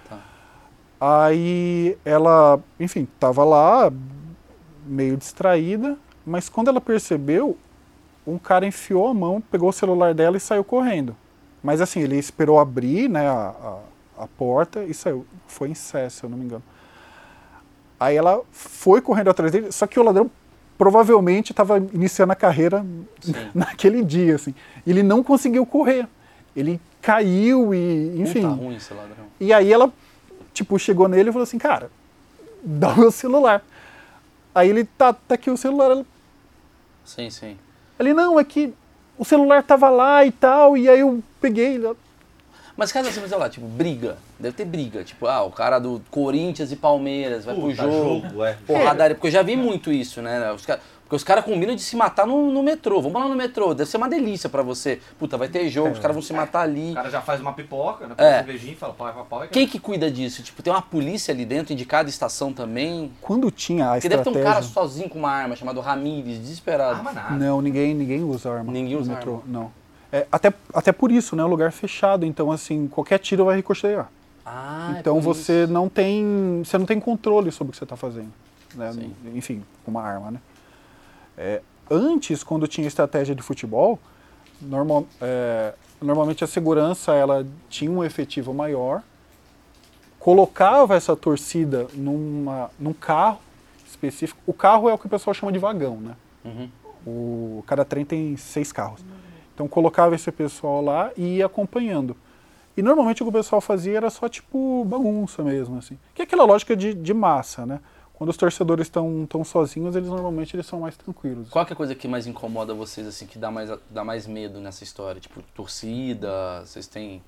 Tá. 0.08 0.18
Aí 1.00 1.96
ela, 2.04 2.58
enfim, 2.80 3.06
estava 3.14 3.44
lá 3.44 3.92
meio 4.86 5.16
distraída, 5.16 5.96
mas 6.26 6.48
quando 6.48 6.68
ela 6.68 6.80
percebeu, 6.80 7.56
um 8.26 8.38
cara 8.38 8.66
enfiou 8.66 9.08
a 9.08 9.14
mão, 9.14 9.40
pegou 9.40 9.68
o 9.68 9.72
celular 9.72 10.14
dela 10.14 10.36
e 10.36 10.40
saiu 10.40 10.64
correndo. 10.64 11.14
Mas 11.62 11.80
assim, 11.80 12.00
ele 12.00 12.16
esperou 12.16 12.58
abrir 12.58 13.08
né, 13.08 13.26
a, 13.28 13.54
a, 14.18 14.24
a 14.24 14.26
porta 14.26 14.84
e 14.84 14.94
saiu. 14.94 15.26
Foi 15.46 15.68
em 15.68 15.74
Sé, 15.74 16.08
se 16.08 16.24
eu 16.24 16.30
não 16.30 16.36
me 16.38 16.44
engano. 16.44 16.62
Aí 17.98 18.16
ela 18.16 18.40
foi 18.50 19.00
correndo 19.00 19.30
atrás 19.30 19.52
dele, 19.52 19.72
só 19.72 19.86
que 19.86 19.98
o 19.98 20.02
ladrão 20.02 20.30
provavelmente 20.76 21.52
estava 21.52 21.78
iniciando 21.78 22.32
a 22.32 22.36
carreira 22.36 22.84
Sim. 23.20 23.32
naquele 23.54 24.02
dia, 24.02 24.34
assim. 24.34 24.54
Ele 24.86 25.02
não 25.02 25.22
conseguiu 25.22 25.64
correr. 25.64 26.06
Ele 26.56 26.80
caiu 27.00 27.74
e, 27.74 28.20
enfim. 28.20 28.42
Puta 28.42 28.54
ruim 28.62 28.76
esse 28.76 28.92
ladrão. 28.92 29.24
E 29.40 29.52
aí 29.52 29.72
ela, 29.72 29.92
tipo, 30.52 30.78
chegou 30.78 31.08
nele 31.08 31.30
e 31.30 31.32
falou 31.32 31.44
assim, 31.44 31.58
cara, 31.58 31.90
dá 32.62 32.90
o 32.90 32.98
meu 32.98 33.10
celular. 33.10 33.62
Aí 34.54 34.68
ele, 34.68 34.84
tá, 34.84 35.12
tá 35.12 35.34
aqui 35.34 35.50
o 35.50 35.56
celular. 35.56 35.90
Ela- 35.90 36.06
Sim, 37.04 37.30
sim. 37.30 37.56
Ele, 37.98 38.12
não, 38.12 38.38
é 38.38 38.44
que 38.44 38.72
o 39.18 39.24
celular 39.24 39.62
tava 39.62 39.88
lá 39.90 40.24
e 40.24 40.32
tal, 40.32 40.76
e 40.76 40.88
aí 40.88 41.00
eu 41.00 41.22
peguei. 41.40 41.80
Mas 42.76 42.90
caso 42.90 43.08
assim, 43.08 43.26
sei 43.26 43.38
lá, 43.38 43.48
tipo, 43.48 43.66
briga. 43.66 44.16
Deve 44.38 44.56
ter 44.56 44.64
briga. 44.64 45.04
Tipo, 45.04 45.26
ah, 45.26 45.42
o 45.42 45.50
cara 45.50 45.78
do 45.78 46.02
Corinthians 46.10 46.72
e 46.72 46.76
Palmeiras 46.76 47.44
vai 47.44 47.54
pro 47.54 47.64
Puta, 47.64 47.76
jogo. 47.76 48.20
jogo, 48.26 48.44
é. 48.44 48.56
Porradaria. 48.66 49.14
Porque 49.14 49.28
eu 49.28 49.32
já 49.32 49.42
vi 49.42 49.56
muito 49.56 49.92
isso, 49.92 50.20
né? 50.20 50.50
Os 50.52 50.66
cara, 50.66 50.80
porque 51.04 51.16
os 51.16 51.24
caras 51.24 51.44
combinam 51.44 51.74
de 51.74 51.82
se 51.82 51.94
matar 51.96 52.26
no, 52.26 52.50
no 52.50 52.62
metrô. 52.62 53.00
Vamos 53.02 53.20
lá 53.20 53.28
no 53.28 53.34
metrô. 53.34 53.74
Deve 53.74 53.90
ser 53.90 53.98
uma 53.98 54.08
delícia 54.08 54.48
pra 54.48 54.62
você. 54.62 55.00
Puta, 55.18 55.36
vai 55.36 55.48
ter 55.48 55.68
jogo, 55.68 55.90
os 55.90 55.98
caras 55.98 56.14
vão 56.14 56.22
se 56.22 56.32
matar 56.32 56.62
ali. 56.62 56.92
O 56.92 56.94
cara 56.94 57.10
já 57.10 57.20
faz 57.20 57.42
uma 57.42 57.52
pipoca, 57.52 58.06
né? 58.06 58.14
É. 58.16 58.22
Uma 58.24 58.36
cervejinha 58.36 58.72
e 58.72 58.76
fala 58.76 58.94
pau, 58.94 59.12
pau, 59.12 59.26
pau. 59.28 59.48
Quem 59.48 59.68
que 59.68 59.78
cuida 59.78 60.10
disso? 60.10 60.42
Tipo, 60.42 60.62
tem 60.62 60.72
uma 60.72 60.80
polícia 60.80 61.32
ali 61.32 61.44
dentro, 61.44 61.74
de 61.74 61.84
cada 61.84 62.08
estação 62.08 62.54
também. 62.54 63.12
Quando 63.20 63.50
tinha 63.50 63.90
a 63.90 63.92
Porque 63.92 64.08
deve 64.08 64.22
ter 64.22 64.30
um 64.30 64.42
cara 64.42 64.62
sozinho 64.62 65.08
com 65.10 65.18
uma 65.18 65.30
arma, 65.30 65.54
chamado 65.56 65.80
Ramírez, 65.80 66.38
desesperado. 66.38 66.96
Arma 66.96 67.12
nada. 67.12 67.36
Não, 67.36 67.60
ninguém, 67.60 67.94
ninguém 67.94 68.24
usa 68.24 68.50
arma. 68.50 68.72
Ninguém 68.72 68.94
no 68.94 69.00
usa 69.00 69.12
metrô, 69.12 69.34
arma. 69.34 69.44
Não. 69.46 69.72
É, 70.10 70.26
até, 70.32 70.54
até 70.72 70.90
por 70.90 71.12
isso, 71.12 71.36
né? 71.36 71.42
É 71.42 71.46
um 71.46 71.48
lugar 71.48 71.70
fechado, 71.70 72.24
então 72.24 72.50
assim, 72.50 72.88
qualquer 72.88 73.18
tiro 73.18 73.44
vai 73.44 73.56
ricochetear. 73.56 74.08
Ah, 74.46 74.92
é 74.96 75.00
então 75.00 75.16
por 75.16 75.22
você 75.22 75.64
isso. 75.64 75.72
não 75.72 75.88
tem. 75.88 76.62
Você 76.64 76.78
não 76.78 76.86
tem 76.86 76.98
controle 76.98 77.52
sobre 77.52 77.70
o 77.70 77.72
que 77.72 77.78
você 77.78 77.84
está 77.84 77.96
fazendo. 77.96 78.32
né? 78.74 78.92
Sim. 78.92 79.12
Enfim, 79.34 79.62
com 79.84 79.90
uma 79.90 80.02
arma, 80.02 80.30
né? 80.30 80.40
É, 81.36 81.60
antes, 81.90 82.42
quando 82.42 82.66
tinha 82.66 82.86
estratégia 82.86 83.34
de 83.34 83.42
futebol, 83.42 83.98
normal, 84.60 85.06
é, 85.20 85.74
normalmente 86.00 86.44
a 86.44 86.46
segurança 86.46 87.14
ela 87.14 87.46
tinha 87.68 87.90
um 87.90 88.04
efetivo 88.04 88.54
maior, 88.54 89.02
colocava 90.18 90.94
essa 90.94 91.14
torcida 91.14 91.86
numa, 91.94 92.70
num 92.78 92.92
carro 92.92 93.40
específico. 93.86 94.40
O 94.46 94.52
carro 94.52 94.88
é 94.88 94.94
o 94.94 94.98
que 94.98 95.06
o 95.06 95.10
pessoal 95.10 95.34
chama 95.34 95.52
de 95.52 95.58
vagão, 95.58 95.96
né? 95.96 96.16
Uhum. 96.44 96.68
O, 97.06 97.64
cada 97.66 97.84
trem 97.84 98.04
tem 98.04 98.36
seis 98.36 98.72
carros. 98.72 99.04
Então 99.54 99.68
colocava 99.68 100.14
esse 100.14 100.30
pessoal 100.32 100.82
lá 100.82 101.10
e 101.16 101.36
ia 101.36 101.46
acompanhando. 101.46 102.16
E 102.76 102.82
normalmente 102.82 103.22
o 103.22 103.26
que 103.26 103.30
o 103.30 103.32
pessoal 103.32 103.60
fazia 103.60 103.96
era 103.96 104.10
só 104.10 104.28
tipo 104.28 104.84
bagunça 104.84 105.42
mesmo, 105.42 105.78
assim. 105.78 105.96
Que 106.14 106.22
é 106.22 106.24
aquela 106.24 106.44
lógica 106.44 106.74
de, 106.74 106.92
de 106.92 107.14
massa, 107.14 107.64
né? 107.64 107.80
Quando 108.14 108.30
os 108.30 108.36
torcedores 108.36 108.86
estão 108.86 109.26
tão 109.28 109.44
sozinhos, 109.44 109.96
eles 109.96 110.08
normalmente 110.08 110.54
eles 110.54 110.66
são 110.66 110.80
mais 110.80 110.96
tranquilos. 110.96 111.48
Qual 111.50 111.66
que 111.66 111.72
é 111.72 111.74
a 111.74 111.76
coisa 111.76 111.94
que 111.94 112.06
mais 112.06 112.26
incomoda 112.26 112.72
vocês, 112.72 113.06
assim, 113.06 113.26
que 113.26 113.38
dá 113.38 113.50
mais, 113.50 113.70
dá 113.90 114.04
mais 114.04 114.26
medo 114.26 114.60
nessa 114.60 114.84
história? 114.84 115.20
Tipo, 115.20 115.42
torcida, 115.54 116.60
vocês 116.64 116.86
têm 116.86 117.20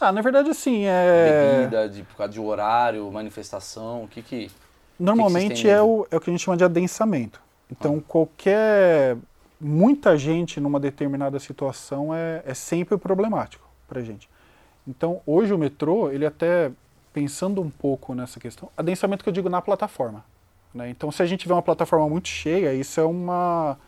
Ah, 0.00 0.10
na 0.10 0.22
verdade, 0.22 0.48
assim, 0.48 0.84
é... 0.86 1.58
bebida 1.58 1.88
de, 1.88 2.02
por 2.04 2.16
causa 2.16 2.32
de 2.32 2.40
horário, 2.40 3.10
manifestação, 3.12 4.04
o 4.04 4.08
que 4.08 4.22
que... 4.22 4.50
Normalmente 4.98 5.62
têm 5.62 5.70
é 5.70 5.74
medo? 5.74 5.86
o, 5.86 6.06
é 6.10 6.16
o 6.16 6.20
que 6.20 6.30
a 6.30 6.32
gente 6.32 6.42
chama 6.42 6.56
de 6.56 6.64
adensamento. 6.64 7.40
Então, 7.70 8.00
qualquer. 8.00 9.16
Muita 9.60 10.16
gente 10.16 10.58
numa 10.58 10.80
determinada 10.80 11.38
situação 11.38 12.14
é, 12.14 12.42
é 12.46 12.54
sempre 12.54 12.96
problemático 12.96 13.68
pra 13.86 14.00
gente. 14.00 14.28
Então, 14.88 15.20
hoje 15.26 15.52
o 15.52 15.58
metrô, 15.58 16.10
ele 16.10 16.24
até, 16.24 16.72
pensando 17.12 17.60
um 17.60 17.70
pouco 17.70 18.14
nessa 18.14 18.38
questão, 18.38 18.70
adensamento 18.76 19.22
que 19.22 19.28
eu 19.28 19.32
digo 19.32 19.48
na 19.48 19.60
plataforma. 19.60 20.24
né? 20.74 20.88
Então, 20.90 21.10
se 21.10 21.22
a 21.22 21.26
gente 21.26 21.46
vê 21.46 21.52
uma 21.52 21.62
plataforma 21.62 22.08
muito 22.08 22.28
cheia, 22.28 22.72
isso 22.74 23.00
é 23.00 23.04
uma. 23.04 23.78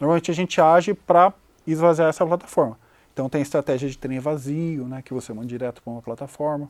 Normalmente 0.00 0.30
a 0.30 0.34
gente 0.34 0.60
age 0.60 0.94
para 0.94 1.32
esvaziar 1.66 2.08
essa 2.08 2.26
plataforma. 2.26 2.78
Então, 3.12 3.28
tem 3.28 3.42
estratégia 3.42 3.88
de 3.88 3.96
trem 3.96 4.18
vazio, 4.18 4.88
né, 4.88 5.02
que 5.02 5.12
você 5.12 5.32
manda 5.32 5.46
direto 5.46 5.82
para 5.82 5.92
uma 5.92 6.02
plataforma. 6.02 6.68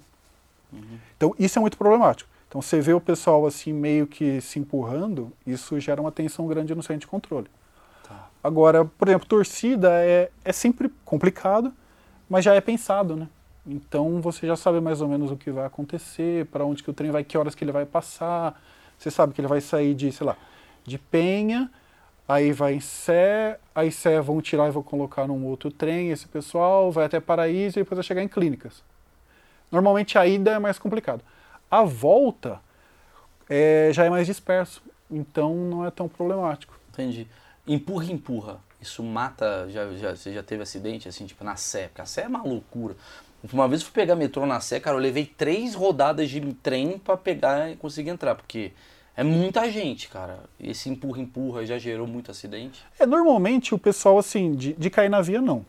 Então, 1.17 1.35
isso 1.39 1.59
é 1.59 1.61
muito 1.61 1.77
problemático. 1.77 2.29
Então, 2.49 2.61
você 2.61 2.81
vê 2.81 2.93
o 2.93 3.01
pessoal 3.01 3.47
assim 3.47 3.73
meio 3.73 4.07
que 4.07 4.41
se 4.41 4.59
empurrando, 4.59 5.33
isso 5.47 5.79
gera 5.81 6.01
uma 6.01 6.13
tensão 6.13 6.47
grande 6.47 6.75
no 6.75 6.83
centro 6.83 7.01
de 7.01 7.07
controle. 7.07 7.47
Tá. 8.07 8.29
Agora, 8.43 8.85
por 8.85 9.09
exemplo, 9.09 9.27
torcida 9.27 9.91
é, 10.05 10.31
é 10.45 10.53
sempre 10.53 10.91
complicado, 11.05 11.73
mas 12.29 12.45
já 12.45 12.55
é 12.55 12.61
pensado, 12.61 13.17
né? 13.17 13.29
Então, 13.67 14.21
você 14.21 14.47
já 14.47 14.57
sabe 14.57 14.81
mais 14.81 15.01
ou 15.01 15.09
menos 15.09 15.31
o 15.31 15.37
que 15.37 15.51
vai 15.51 15.65
acontecer, 15.65 16.47
para 16.47 16.65
onde 16.65 16.83
que 16.83 16.91
o 16.91 16.93
trem 16.93 17.11
vai, 17.11 17.23
que 17.23 17.39
horas 17.39 17.55
que 17.55 17.63
ele 17.63 17.73
vai 17.73 17.87
passar. 17.87 18.61
Você 18.99 19.11
sabe 19.11 19.33
que 19.33 19.41
ele 19.41 19.49
vai 19.49 19.61
sair 19.61 19.95
de, 19.95 20.11
sei 20.11 20.27
lá, 20.27 20.37
de 20.85 20.99
Penha, 20.99 21.71
aí 22.29 22.53
vai 22.53 22.75
em 22.75 22.81
Sé, 22.81 23.59
aí 23.75 23.91
Sé 23.93 24.21
vão 24.21 24.41
tirar 24.41 24.69
e 24.69 24.71
vão 24.73 24.83
colocar 24.83 25.27
num 25.27 25.47
outro 25.47 25.71
trem, 25.71 26.11
esse 26.11 26.27
pessoal 26.27 26.91
vai 26.91 27.05
até 27.05 27.21
Paraíso 27.21 27.79
e 27.79 27.83
depois 27.83 27.97
vai 27.97 28.05
chegar 28.05 28.23
em 28.23 28.29
Clínicas. 28.29 28.83
Normalmente 29.71 30.19
a 30.19 30.27
ida 30.27 30.53
é 30.53 30.59
mais 30.59 30.79
complicado. 30.79 31.23
A 31.71 31.83
volta 31.83 32.61
é, 33.49 33.91
já 33.93 34.05
é 34.05 34.11
mais 34.11 34.27
disperso, 34.27 34.83
então 35.11 35.55
não 35.55 35.87
é 35.87 35.91
tão 35.91 36.09
problemático. 36.09 36.79
Entendi. 36.91 37.27
Empurra, 37.67 38.07
empurra. 38.07 38.61
Isso 38.83 39.03
mata. 39.03 39.69
Já, 39.71 39.91
já, 39.93 40.17
você 40.17 40.35
já 40.35 40.43
teve 40.43 40.63
acidente 40.63 41.09
assim, 41.09 41.25
tipo 41.25 41.45
na 41.45 41.57
Sé? 41.57 41.87
Porque 41.89 42.03
a 42.03 42.07
Sé 42.07 42.23
é 42.23 42.29
uma 42.29 42.43
loucura. 42.43 42.97
Uma 43.53 43.67
vez 43.67 43.81
eu 43.81 43.87
fui 43.87 43.95
pegar 43.95 44.15
metrô 44.15 44.45
na 44.45 44.61
Sé, 44.61 44.79
cara, 44.79 44.97
eu 44.97 45.01
levei 45.01 45.25
três 45.25 45.75
rodadas 45.75 46.29
de 46.29 46.41
trem 46.55 46.99
pra 46.99 47.17
pegar 47.17 47.71
e 47.71 47.77
conseguir 47.77 48.11
entrar, 48.11 48.35
porque 48.37 48.73
é 49.17 49.25
muita 49.25 49.69
gente, 49.71 50.09
cara. 50.09 50.41
Esse 50.61 50.89
empurra, 50.89 51.21
empurra 51.21 51.67
já 51.67 51.79
gerou 51.79 52.07
muito 52.07 52.31
acidente. 52.31 52.85
É, 52.99 53.07
normalmente 53.07 53.75
o 53.75 53.79
pessoal, 53.79 54.19
assim, 54.19 54.53
de, 54.53 54.73
de 54.75 54.91
cair 54.91 55.09
na 55.09 55.21
via, 55.21 55.41
não. 55.41 55.65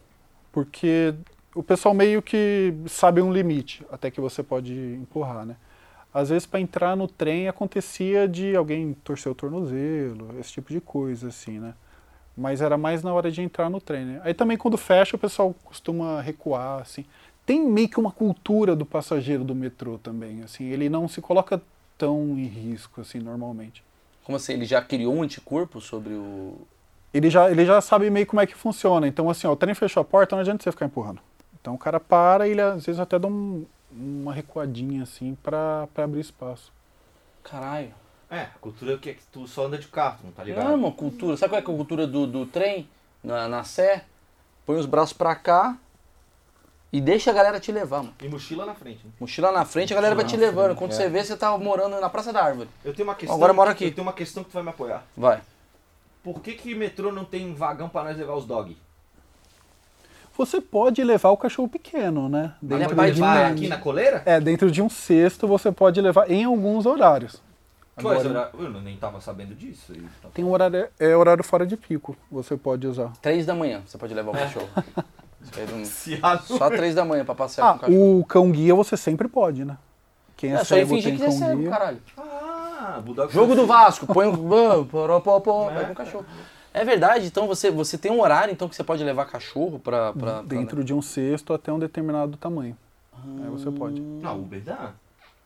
Porque 0.52 1.16
o 1.56 1.64
pessoal 1.64 1.94
meio 1.94 2.22
que 2.22 2.74
sabe 2.88 3.22
um 3.22 3.34
limite 3.34 3.84
até 3.92 4.12
que 4.12 4.22
você 4.22 4.44
pode 4.44 4.74
empurrar, 4.74 5.46
né? 5.46 5.56
Às 6.14 6.30
vezes, 6.30 6.46
para 6.46 6.60
entrar 6.60 6.96
no 6.96 7.08
trem, 7.08 7.48
acontecia 7.48 8.28
de 8.28 8.56
alguém 8.56 8.94
torcer 9.04 9.32
o 9.32 9.36
tornozelo, 9.36 10.40
esse 10.40 10.52
tipo 10.52 10.72
de 10.72 10.80
coisa, 10.80 11.30
assim, 11.30 11.60
né? 11.60 11.74
Mas 12.36 12.62
era 12.62 12.78
mais 12.78 13.04
na 13.04 13.14
hora 13.14 13.32
de 13.32 13.42
entrar 13.42 13.70
no 13.70 13.80
trem, 13.80 14.06
né? 14.06 14.22
Aí 14.24 14.34
também, 14.34 14.58
quando 14.58 14.78
fecha, 14.78 15.16
o 15.16 15.20
pessoal 15.20 15.56
costuma 15.64 16.20
recuar, 16.22 16.82
assim. 16.82 17.06
Tem 17.46 17.64
meio 17.64 17.90
que 17.90 18.00
uma 18.00 18.12
cultura 18.12 18.76
do 18.76 18.86
passageiro 18.86 19.44
do 19.44 19.54
metrô 19.54 19.98
também, 19.98 20.42
assim. 20.44 20.64
Ele 20.66 20.90
não 20.90 21.08
se 21.08 21.22
coloca 21.22 21.62
tão 21.98 22.38
em 22.40 22.46
risco, 22.46 23.02
assim, 23.02 23.20
normalmente. 23.20 23.84
Como 24.24 24.36
assim? 24.36 24.54
Ele 24.54 24.66
já 24.66 24.82
criou 24.82 25.14
um 25.14 25.22
anticorpo 25.22 25.80
sobre 25.82 26.14
o. 26.14 26.58
ele 27.14 27.30
já, 27.30 27.52
ele 27.52 27.66
já 27.66 27.80
sabe 27.82 28.10
meio 28.10 28.26
como 28.26 28.42
é 28.42 28.48
que 28.48 28.56
funciona. 28.56 29.08
Então, 29.08 29.30
assim, 29.30 29.46
ó, 29.46 29.52
o 29.52 29.56
trem 29.56 29.76
fechou 29.76 30.02
a 30.02 30.06
porta, 30.06 30.36
não 30.36 30.42
adianta 30.42 30.64
você 30.64 30.72
ficar 30.72 30.86
empurrando. 30.86 31.20
Então 31.62 31.76
o 31.76 31.78
cara 31.78 32.00
para 32.00 32.48
e 32.48 32.52
ele 32.52 32.62
às 32.62 32.86
vezes 32.86 33.00
até 33.00 33.18
dá 33.20 33.28
um- 33.28 33.66
uma 33.92 34.34
recuadinha 34.34 35.04
assim 35.04 35.38
pra 35.44 35.88
abrir 35.96 36.20
espaço. 36.22 36.72
Caralho. 37.44 37.94
É, 38.34 38.48
cultura 38.60 38.94
é 38.96 38.98
que 38.98 39.18
tu 39.32 39.48
só 39.48 39.66
anda 39.68 39.78
de 39.78 39.88
carro, 39.88 40.18
tu 40.22 40.26
não 40.26 40.32
tá 40.32 40.44
ligado? 40.44 40.66
Não, 40.66 40.76
uma 40.76 40.92
cultura. 40.92 41.38
Sabe 41.38 41.52
qual 41.52 41.60
é 41.60 41.62
que 41.62 41.70
é 41.70 41.74
a 41.74 41.78
cultura 41.78 42.08
do, 42.08 42.26
do 42.26 42.46
trem? 42.48 42.90
Na, 43.24 43.48
na 43.48 43.64
Sé? 43.64 44.06
Põe 44.66 44.78
os 44.78 44.86
braços 44.88 45.14
pra 45.14 45.36
cá 45.36 45.78
e 46.92 47.00
deixa 47.00 47.30
a 47.30 47.34
galera 47.34 47.60
te 47.60 47.72
levar, 47.72 48.00
mano. 48.00 48.14
E 48.22 48.28
mochila 48.28 48.66
na 48.66 48.74
frente. 48.74 49.06
né? 49.06 49.12
Mochila 49.20 49.52
na 49.52 49.66
frente, 49.66 49.94
a 49.94 49.96
galera 49.96 50.16
vai 50.16 50.26
te 50.26 50.30
Mochila 50.34 50.48
levando. 50.48 50.66
frente, 50.66 50.78
Quando 50.80 50.92
é. 50.92 50.96
você 50.96 51.10
vê, 51.10 51.24
você 51.24 51.38
tá 51.38 51.56
morando 51.58 52.00
na 52.00 52.10
Praça 52.10 52.34
da 52.34 52.44
Árvore. 52.44 52.70
Eu 52.84 52.94
tenho 52.94 53.08
uma 53.08 53.14
questão. 53.16 53.36
Agora 53.36 53.54
mora 53.54 53.72
aqui. 53.72 53.86
Eu 53.86 53.92
tenho 53.94 54.08
uma 54.08 54.14
questão 54.14 54.44
que 54.44 54.50
tu 54.50 54.54
vai 54.54 54.64
me 54.64 54.70
apoiar. 54.70 55.04
Vai. 55.16 55.40
Por 56.24 56.40
que 56.42 56.54
que 56.54 56.74
metrô 56.74 57.12
não 57.12 57.26
tem 57.26 57.54
vagão 57.54 57.88
pra 57.90 58.04
nós 58.04 58.18
levar 58.18 58.34
os 58.36 58.46
dog? 58.46 58.76
Você 60.36 60.60
pode 60.60 61.04
levar 61.04 61.30
o 61.30 61.38
cachorro 61.38 61.68
pequeno, 61.68 62.28
né? 62.28 62.56
Ele 62.64 62.74
é 62.74 62.78
Dentro 62.80 62.96
de 62.96 63.22
um, 63.22 63.26
Vai 63.26 63.44
mãe. 63.44 63.52
aqui 63.52 63.68
na 63.68 63.78
coleira? 63.78 64.24
é, 64.26 64.40
dentro 64.40 64.72
de 64.72 64.82
um 64.82 64.90
cesto 64.90 65.48
você 65.48 65.72
pode 65.72 66.02
levar 66.02 66.32
em 66.32 66.46
alguns 66.46 66.86
horários. 66.88 67.40
Agora, 67.96 68.28
horários? 68.28 68.54
Eu 68.60 68.82
nem 68.82 68.98
tava 68.98 69.22
sabendo 69.22 69.54
disso. 69.54 69.94
e 69.94 70.02
tá- 70.22 70.30
tem 70.34 70.44
um 70.44 70.52
horário, 70.52 70.88
é 71.00 71.16
horário 71.16 71.44
fora 71.44 71.66
de 71.66 71.78
pico, 71.78 72.16
você 72.32 72.58
pode 72.58 72.88
usar. 72.88 73.12
Três 73.22 73.46
da 73.46 73.54
manhã 73.54 73.82
você 73.86 73.98
pode 73.98 74.14
levar 74.14 74.32
o 74.32 74.34
cachorro. 74.34 74.70
A 76.24 76.38
Só 76.40 76.70
três 76.70 76.96
da 76.96 77.04
manhã 77.04 77.26
pra 77.26 77.36
passear 77.36 77.66
Ah, 77.68 77.72
com 77.74 77.78
o 77.78 77.80
cachorro. 77.82 78.20
o 78.20 78.26
cão 78.26 78.52
guia 78.52 78.74
você 78.74 78.96
sempre 78.96 79.28
pode, 79.28 79.66
né? 79.66 79.78
Quem 80.38 80.52
é, 80.52 80.56
É 80.56 80.64
cego 80.64 80.90
fingir 80.90 81.12
tem 81.12 81.18
que 81.18 81.24
é 81.24 81.28
cão 81.28 81.38
cego, 81.38 81.60
guia. 81.60 81.70
caralho. 81.70 82.02
Ah, 82.18 83.02
Jogo 83.30 83.54
do 83.56 83.66
Vasco, 83.66 84.08
põe 84.08 84.26
o. 84.32 84.34
É. 84.34 85.74
Vai 85.74 85.86
com 85.88 85.92
o 85.92 85.96
cachorro. 85.96 86.26
É 86.74 86.84
verdade, 86.84 87.28
então 87.28 87.46
você, 87.46 87.70
você 87.70 87.98
tem 87.98 88.12
um 88.12 88.20
horário 88.22 88.52
então 88.52 88.68
que 88.68 88.76
você 88.76 88.84
pode 88.84 89.04
levar 89.04 89.26
cachorro 89.26 89.80
pra. 89.80 90.12
pra, 90.14 90.34
pra- 90.36 90.42
Dentro 90.42 90.84
de 90.84 90.94
um 90.94 91.02
cesto 91.02 91.54
até 91.54 91.72
um 91.72 91.78
determinado 91.80 92.36
tamanho. 92.38 92.76
Aí 93.44 93.50
você 93.50 93.70
pode. 93.70 94.02
Não, 94.02 94.40
Uber 94.40 94.62
dá. 94.62 94.92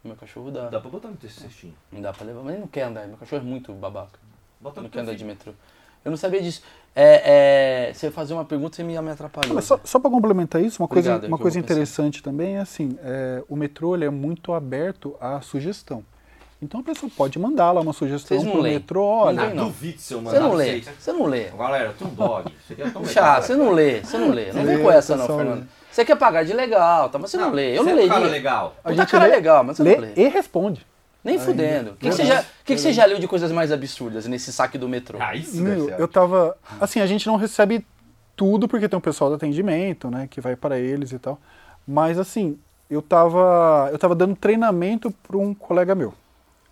Meu 0.03 0.15
cachorro 0.15 0.51
dá. 0.51 0.69
Dá 0.69 0.79
pra 0.79 0.89
botar 0.89 1.09
no 1.09 1.15
teu 1.15 1.29
cestinho. 1.29 1.73
Não 1.91 2.01
dá 2.01 2.13
pra 2.13 2.25
levar, 2.25 2.41
mas 2.41 2.53
ele 2.53 2.61
não 2.61 2.67
quer 2.67 2.83
andar. 2.83 3.07
Meu 3.07 3.17
cachorro 3.17 3.41
é 3.41 3.45
muito 3.45 3.73
babaca. 3.73 4.19
Bota 4.59 4.81
Não 4.81 4.89
quer 4.89 5.01
andar 5.01 5.15
de 5.15 5.25
metrô. 5.25 5.51
Eu 6.05 6.11
não 6.11 6.17
sabia 6.17 6.41
disso. 6.41 6.61
É, 6.95 7.89
é, 7.89 7.93
você 7.93 8.07
ia 8.07 8.11
fazer 8.11 8.33
uma 8.33 8.45
pergunta 8.45 8.81
e 8.81 8.83
me, 8.85 8.99
me 8.99 9.11
atrapalhou. 9.11 9.51
Ah, 9.51 9.55
mas 9.55 9.65
só, 9.65 9.79
só 9.83 9.99
para 9.99 10.09
complementar 10.09 10.61
isso, 10.63 10.81
uma 10.81 10.87
coisa, 10.87 11.09
Obrigado, 11.11 11.25
é 11.25 11.27
uma 11.27 11.37
coisa 11.37 11.59
vou 11.59 11.63
pensar. 11.63 11.73
interessante 11.73 12.23
também 12.23 12.55
é 12.55 12.59
assim, 12.59 12.97
é, 13.03 13.43
o 13.49 13.55
metrô 13.55 13.93
ele 13.95 14.05
é 14.05 14.09
muito 14.09 14.53
aberto 14.53 15.15
à 15.19 15.41
sugestão. 15.41 16.03
Então 16.59 16.79
a 16.79 16.83
pessoa 16.83 17.11
pode 17.15 17.37
mandar 17.37 17.71
lá 17.71 17.81
uma 17.81 17.93
sugestão 17.93 18.41
não 18.41 18.51
pro 18.51 18.61
leem? 18.61 18.75
metrô, 18.75 19.01
Não 19.01 19.09
olha, 19.25 19.41
leem, 19.41 19.51
Ah, 19.51 19.53
não. 19.53 19.65
duvido 19.65 19.99
se 20.01 20.13
eu 20.13 20.19
Você 20.21 20.25
mandar 20.25 20.39
não 20.39 20.53
lê, 20.53 20.81
você 20.81 21.11
não 21.13 21.25
lê. 21.25 21.43
Galera, 21.49 21.93
um. 22.01 22.49
Isso 22.49 22.73
aqui 22.73 22.81
é 22.81 23.05
Chá, 23.05 23.41
você 23.41 23.55
não 23.55 23.71
lê, 23.71 24.01
você 24.01 24.17
não 24.17 24.29
lê. 24.31 24.45
Não 24.53 24.65
vem 24.65 24.77
Lê, 24.77 24.83
com 24.83 24.91
essa 24.91 25.15
não, 25.15 25.27
Fernando. 25.27 25.67
Você 25.97 26.05
quer 26.05 26.15
pagar 26.15 26.45
de 26.45 26.53
legal, 26.53 27.09
tá? 27.09 27.17
Mas 27.17 27.31
você 27.31 27.37
não, 27.37 27.49
lê. 27.49 27.75
Eu 27.75 27.83
não 27.83 27.97
é 27.97 28.03
um 28.03 28.07
cara 28.07 28.27
legal. 28.27 28.75
a 28.83 28.93
gente 28.93 29.09
cara 29.09 29.25
lê, 29.25 29.31
legal, 29.31 29.63
mas 29.63 29.77
você 29.77 29.83
lê 29.83 29.95
não 29.95 30.01
lê. 30.01 30.13
e 30.15 30.27
responde. 30.27 30.85
Nem 31.23 31.39
fudendo. 31.39 31.93
O 31.93 31.95
que, 31.95 32.09
que 32.09 32.15
você 32.15 32.23
já, 32.23 32.43
que 32.63 32.75
que 32.75 32.77
você 32.77 32.93
já 32.93 33.03
leu 33.03 33.17
de 33.17 33.27
coisas 33.27 33.51
mais 33.51 33.71
absurdas 33.71 34.27
nesse 34.27 34.53
saque 34.53 34.77
do 34.77 34.87
metrô? 34.87 35.17
Ah, 35.19 35.35
isso 35.35 35.59
Meu, 35.59 35.89
eu 35.89 36.07
tava. 36.07 36.55
Assim, 36.79 36.99
a 36.99 37.07
gente 37.07 37.25
não 37.25 37.35
recebe 37.35 37.83
tudo 38.35 38.67
porque 38.67 38.87
tem 38.87 38.95
um 38.95 39.01
pessoal 39.01 39.31
do 39.31 39.37
atendimento, 39.37 40.11
né, 40.11 40.27
que 40.29 40.39
vai 40.39 40.55
para 40.55 40.77
eles 40.77 41.11
e 41.11 41.17
tal. 41.17 41.39
Mas 41.87 42.19
assim, 42.19 42.59
eu 42.87 43.01
tava, 43.01 43.89
eu 43.91 43.97
tava 43.97 44.13
dando 44.13 44.35
treinamento 44.35 45.09
para 45.27 45.35
um 45.35 45.51
colega 45.51 45.95
meu 45.95 46.13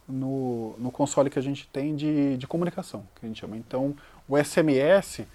no, 0.07 0.75
no 0.77 0.91
console 0.91 1.31
que 1.31 1.39
a 1.39 1.41
gente 1.41 1.67
tem 1.73 1.95
de, 1.95 2.37
de 2.37 2.45
comunicação, 2.45 3.07
que 3.15 3.25
a 3.25 3.27
gente 3.27 3.41
chama. 3.41 3.57
Então, 3.57 3.95
o 4.29 4.37
SMS 4.37 5.25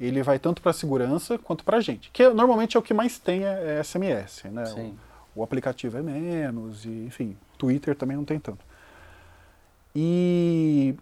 ele 0.00 0.22
vai 0.22 0.38
tanto 0.38 0.62
para 0.62 0.72
segurança 0.72 1.38
quanto 1.38 1.64
para 1.64 1.76
a 1.76 1.80
gente, 1.80 2.10
que 2.10 2.28
normalmente 2.30 2.76
é 2.76 2.80
o 2.80 2.82
que 2.82 2.94
mais 2.94 3.18
tem 3.18 3.44
é, 3.44 3.78
é 3.78 3.82
SMS, 3.82 4.44
né? 4.44 4.66
Sim. 4.66 4.98
O, 5.34 5.40
o 5.40 5.42
aplicativo 5.42 5.98
é 5.98 6.02
menos 6.02 6.84
e, 6.84 7.04
enfim, 7.06 7.36
Twitter 7.58 7.94
também 7.94 8.16
não 8.16 8.24
tem 8.24 8.38
tanto. 8.38 8.64
E 9.94 10.94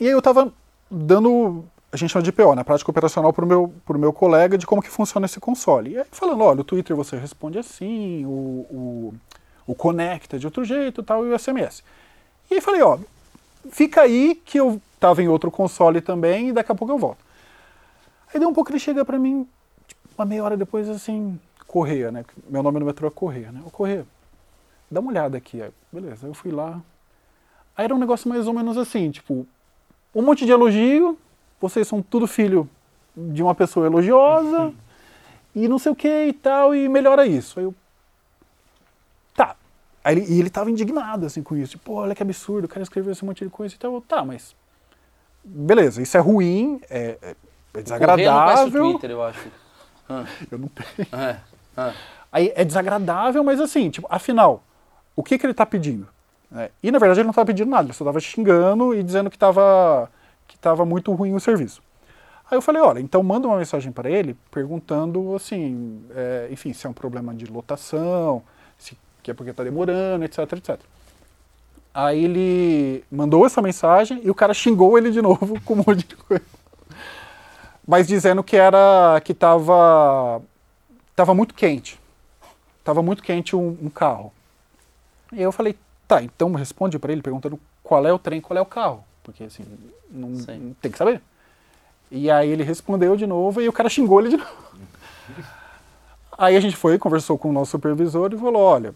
e 0.00 0.06
aí 0.06 0.12
eu 0.12 0.22
tava 0.22 0.52
dando, 0.88 1.64
a 1.90 1.96
gente 1.96 2.10
chama 2.10 2.22
de 2.22 2.30
PO, 2.30 2.54
na 2.54 2.62
prática 2.62 2.90
operacional, 2.90 3.32
para 3.32 3.44
o 3.44 3.48
meu, 3.48 3.74
pro 3.84 3.98
meu 3.98 4.12
colega 4.12 4.56
de 4.56 4.66
como 4.66 4.80
que 4.80 4.88
funciona 4.88 5.26
esse 5.26 5.40
console. 5.40 5.92
E 5.92 5.98
aí 5.98 6.04
falando, 6.12 6.44
olha, 6.44 6.60
o 6.60 6.64
Twitter 6.64 6.94
você 6.94 7.16
responde 7.16 7.58
assim, 7.58 8.24
o, 8.24 8.28
o, 8.70 9.14
o 9.66 9.74
Connect 9.74 10.36
é 10.36 10.38
de 10.38 10.46
outro 10.46 10.64
jeito 10.64 11.02
tal, 11.02 11.26
e 11.26 11.32
o 11.32 11.38
SMS. 11.38 11.82
E 12.48 12.54
aí 12.54 12.60
falei, 12.60 12.80
ó, 12.80 12.96
fica 13.70 14.02
aí 14.02 14.40
que 14.44 14.58
eu 14.60 14.80
tava 15.00 15.20
em 15.20 15.28
outro 15.28 15.50
console 15.50 16.00
também 16.00 16.50
e 16.50 16.52
daqui 16.52 16.70
a 16.70 16.74
pouco 16.74 16.94
eu 16.94 16.98
volto. 16.98 17.27
Aí 18.32 18.40
deu 18.40 18.48
um 18.48 18.52
pouco 18.52 18.70
ele 18.70 18.78
chega 18.78 19.04
para 19.04 19.18
mim, 19.18 19.46
tipo, 19.86 20.00
uma 20.16 20.24
meia 20.24 20.44
hora 20.44 20.56
depois, 20.56 20.88
assim, 20.88 21.38
Correia, 21.66 22.10
né? 22.10 22.24
Meu 22.48 22.62
nome 22.62 22.80
no 22.80 22.86
metrô 22.86 23.08
é 23.08 23.10
Correia, 23.10 23.52
né? 23.52 23.62
Ô 23.64 23.70
Correia, 23.70 24.06
dá 24.90 25.00
uma 25.00 25.10
olhada 25.10 25.36
aqui. 25.36 25.62
Aí, 25.62 25.70
beleza, 25.92 26.26
eu 26.26 26.34
fui 26.34 26.50
lá. 26.50 26.80
Aí 27.76 27.84
era 27.84 27.94
um 27.94 27.98
negócio 27.98 28.28
mais 28.28 28.46
ou 28.46 28.54
menos 28.54 28.76
assim, 28.76 29.10
tipo, 29.10 29.46
um 30.14 30.22
monte 30.22 30.44
de 30.44 30.52
elogio, 30.52 31.18
vocês 31.60 31.86
são 31.86 32.02
tudo 32.02 32.26
filho 32.26 32.68
de 33.16 33.42
uma 33.42 33.54
pessoa 33.54 33.86
elogiosa, 33.86 34.72
e 35.54 35.68
não 35.68 35.78
sei 35.78 35.92
o 35.92 35.96
que 35.96 36.26
e 36.26 36.32
tal, 36.32 36.74
e 36.74 36.88
melhora 36.88 37.26
isso. 37.26 37.58
Aí 37.58 37.64
eu. 37.64 37.74
Tá. 39.34 39.56
Aí 40.02 40.16
ele, 40.16 40.32
e 40.32 40.40
ele 40.40 40.50
tava 40.50 40.70
indignado, 40.70 41.26
assim, 41.26 41.42
com 41.42 41.56
isso. 41.56 41.72
Tipo, 41.72 41.84
pô, 41.84 41.94
olha 41.94 42.14
que 42.14 42.22
absurdo, 42.22 42.64
o 42.64 42.68
cara 42.68 42.82
escreveu 42.82 43.12
esse 43.12 43.24
monte 43.24 43.44
de 43.44 43.50
coisa 43.50 43.74
e 43.74 43.78
tal. 43.78 44.00
Tá, 44.00 44.24
mas... 44.24 44.56
Beleza, 45.44 46.02
isso 46.02 46.16
é 46.16 46.20
ruim, 46.20 46.80
é, 46.90 47.36
é- 47.74 47.80
é 47.80 47.82
Correia 47.82 48.30
não 48.30 48.46
desagradável. 48.46 48.90
Twitter, 48.92 49.10
eu 49.10 49.22
acho. 49.22 49.48
Ah, 50.08 50.24
Eu 50.50 50.58
não 50.58 50.68
tenho. 50.68 51.08
é, 51.22 51.36
ah. 51.76 51.92
Aí 52.32 52.52
é 52.54 52.64
desagradável, 52.64 53.42
mas 53.44 53.60
assim, 53.60 53.90
tipo, 53.90 54.06
afinal, 54.10 54.62
o 55.14 55.22
que, 55.22 55.38
que 55.38 55.46
ele 55.46 55.54
tá 55.54 55.64
pedindo? 55.66 56.06
É, 56.54 56.70
e 56.82 56.90
na 56.90 56.98
verdade 56.98 57.20
ele 57.20 57.26
não 57.26 57.30
estava 57.32 57.46
pedindo 57.46 57.70
nada, 57.70 57.84
ele 57.84 57.92
só 57.92 58.04
estava 58.04 58.18
xingando 58.20 58.94
e 58.94 59.02
dizendo 59.02 59.28
que 59.28 59.36
estava 59.36 60.10
que 60.46 60.58
tava 60.58 60.84
muito 60.86 61.12
ruim 61.12 61.34
o 61.34 61.40
serviço. 61.40 61.82
Aí 62.50 62.56
eu 62.56 62.62
falei, 62.62 62.80
olha, 62.80 63.00
então 63.00 63.22
manda 63.22 63.46
uma 63.46 63.58
mensagem 63.58 63.92
para 63.92 64.08
ele 64.10 64.34
perguntando 64.50 65.34
assim, 65.36 66.02
é, 66.14 66.48
enfim, 66.50 66.72
se 66.72 66.86
é 66.86 66.90
um 66.90 66.94
problema 66.94 67.34
de 67.34 67.44
lotação, 67.44 68.42
se 68.78 68.96
que 69.22 69.30
é 69.30 69.34
porque 69.34 69.50
está 69.50 69.62
demorando, 69.62 70.24
etc, 70.24 70.50
etc. 70.54 70.80
Aí 71.92 72.24
ele 72.24 73.04
mandou 73.10 73.44
essa 73.44 73.60
mensagem 73.60 74.20
e 74.24 74.30
o 74.30 74.34
cara 74.34 74.54
xingou 74.54 74.96
ele 74.96 75.10
de 75.10 75.20
novo 75.20 75.60
com 75.66 75.74
um 75.74 75.76
monte 75.86 76.06
de 76.06 76.16
coisa. 76.16 76.42
Mas 77.88 78.06
dizendo 78.06 78.44
que 78.44 78.54
era 78.54 79.18
que 79.24 79.32
estava 79.32 80.42
tava 81.16 81.32
muito 81.32 81.54
quente. 81.54 81.98
Tava 82.84 83.02
muito 83.02 83.22
quente 83.22 83.56
um, 83.56 83.78
um 83.80 83.88
carro. 83.88 84.30
E 85.32 85.40
eu 85.40 85.50
falei, 85.50 85.74
tá, 86.06 86.22
então 86.22 86.52
responde 86.52 86.98
para 86.98 87.12
ele 87.12 87.22
perguntando 87.22 87.58
qual 87.82 88.06
é 88.06 88.12
o 88.12 88.18
trem, 88.18 88.42
qual 88.42 88.58
é 88.58 88.60
o 88.60 88.66
carro. 88.66 89.02
Porque 89.22 89.44
assim, 89.44 89.64
não, 90.10 90.36
Sim. 90.36 90.58
não 90.58 90.74
tem 90.74 90.92
que 90.92 90.98
saber. 90.98 91.22
E 92.10 92.30
aí 92.30 92.50
ele 92.50 92.62
respondeu 92.62 93.16
de 93.16 93.26
novo 93.26 93.62
e 93.62 93.68
o 93.70 93.72
cara 93.72 93.88
xingou 93.88 94.20
ele 94.20 94.28
de 94.28 94.36
novo. 94.38 94.52
Aí 96.36 96.56
a 96.56 96.60
gente 96.60 96.76
foi, 96.76 96.98
conversou 96.98 97.38
com 97.38 97.48
o 97.48 97.52
nosso 97.54 97.70
supervisor 97.70 98.30
e 98.34 98.38
falou, 98.38 98.60
olha, 98.60 98.94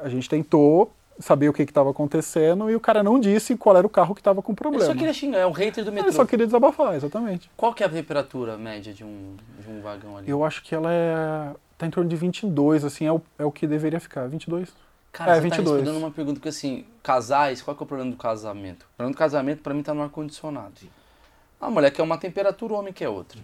a 0.00 0.10
gente 0.10 0.28
tentou 0.28 0.92
saber 1.22 1.48
o 1.48 1.52
que 1.52 1.62
estava 1.62 1.90
acontecendo 1.90 2.68
e 2.70 2.74
o 2.74 2.80
cara 2.80 3.02
não 3.02 3.18
disse 3.18 3.56
qual 3.56 3.76
era 3.76 3.86
o 3.86 3.90
carro 3.90 4.14
que 4.14 4.20
estava 4.20 4.42
com 4.42 4.52
Ele 4.52 4.56
problema. 4.56 4.84
só 4.84 4.92
queria 4.94 5.12
xingar, 5.14 5.38
é 5.38 5.46
um 5.46 5.52
hater 5.52 5.84
do 5.84 5.90
Ele 5.90 5.96
metrô. 5.96 6.12
só 6.12 6.24
queria 6.26 6.44
desabafar, 6.46 6.94
exatamente. 6.94 7.50
Qual 7.56 7.72
que 7.72 7.82
é 7.82 7.86
a 7.86 7.88
temperatura 7.88 8.58
média 8.58 8.92
de 8.92 9.04
um, 9.04 9.36
de 9.58 9.70
um 9.70 9.80
vagão 9.80 10.16
ali? 10.18 10.28
Eu 10.28 10.44
acho 10.44 10.62
que 10.62 10.74
ela 10.74 10.92
é. 10.92 11.54
tá 11.78 11.86
em 11.86 11.90
torno 11.90 12.10
de 12.10 12.16
22, 12.16 12.84
assim, 12.84 13.06
é 13.06 13.12
o, 13.12 13.22
é 13.38 13.44
o 13.44 13.52
que 13.52 13.66
deveria 13.66 14.00
ficar. 14.00 14.26
22? 14.28 14.68
Cara, 15.12 15.32
É, 15.32 15.34
você 15.36 15.40
22. 15.42 15.66
tá 15.68 15.74
respondendo 15.76 15.98
uma 16.02 16.10
pergunta 16.10 16.40
que 16.40 16.48
assim, 16.48 16.84
casais, 17.02 17.60
qual 17.62 17.76
que 17.76 17.82
é 17.82 17.84
o 17.84 17.86
problema 17.86 18.10
do 18.10 18.16
casamento? 18.16 18.82
O 18.82 18.96
problema 18.96 19.14
do 19.14 19.18
casamento 19.18 19.62
pra 19.62 19.72
mim 19.74 19.82
tá 19.82 19.92
no 19.94 20.02
ar-condicionado. 20.02 20.72
A 21.60 21.70
mulher 21.70 21.90
quer 21.92 22.02
uma 22.02 22.18
temperatura, 22.18 22.72
o 22.72 22.76
homem 22.78 22.92
quer 22.92 23.08
outra. 23.08 23.38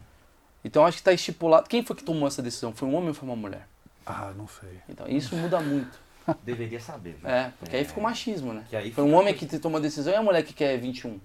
Então 0.64 0.84
acho 0.84 0.96
que 0.98 1.02
tá 1.04 1.12
estipulado. 1.12 1.68
Quem 1.68 1.84
foi 1.84 1.94
que 1.94 2.02
tomou 2.02 2.26
essa 2.26 2.42
decisão? 2.42 2.72
Foi 2.72 2.88
um 2.88 2.94
homem 2.94 3.08
ou 3.08 3.14
foi 3.14 3.28
uma 3.28 3.36
mulher? 3.36 3.68
Ah, 4.04 4.32
não 4.36 4.48
sei. 4.48 4.80
Então 4.88 5.06
isso 5.06 5.36
muda 5.36 5.60
muito. 5.60 5.98
Deveria 6.44 6.80
saber. 6.80 7.16
viu? 7.20 7.28
É, 7.28 7.52
porque 7.58 7.76
aí 7.76 7.84
fica 7.84 8.00
o 8.00 8.02
machismo, 8.02 8.52
né? 8.52 8.64
Que 8.68 8.76
aí 8.76 8.92
Foi 8.92 9.04
um 9.04 9.14
homem 9.14 9.34
que 9.34 9.46
te- 9.46 9.58
tomou 9.58 9.78
a 9.78 9.82
decisão 9.82 10.12
e 10.12 10.16
a 10.16 10.22
mulher 10.22 10.42
que 10.42 10.52
quer 10.52 10.76
21. 10.78 11.18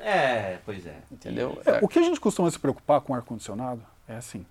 É, 0.00 0.58
pois 0.64 0.86
é. 0.86 0.96
Entendeu? 1.10 1.60
É, 1.64 1.80
o 1.82 1.88
que 1.88 1.98
a 1.98 2.02
gente 2.02 2.20
costuma 2.20 2.50
se 2.50 2.58
preocupar 2.58 3.00
com 3.00 3.14
ar-condicionado 3.14 3.82
é 4.08 4.16
assim: 4.16 4.46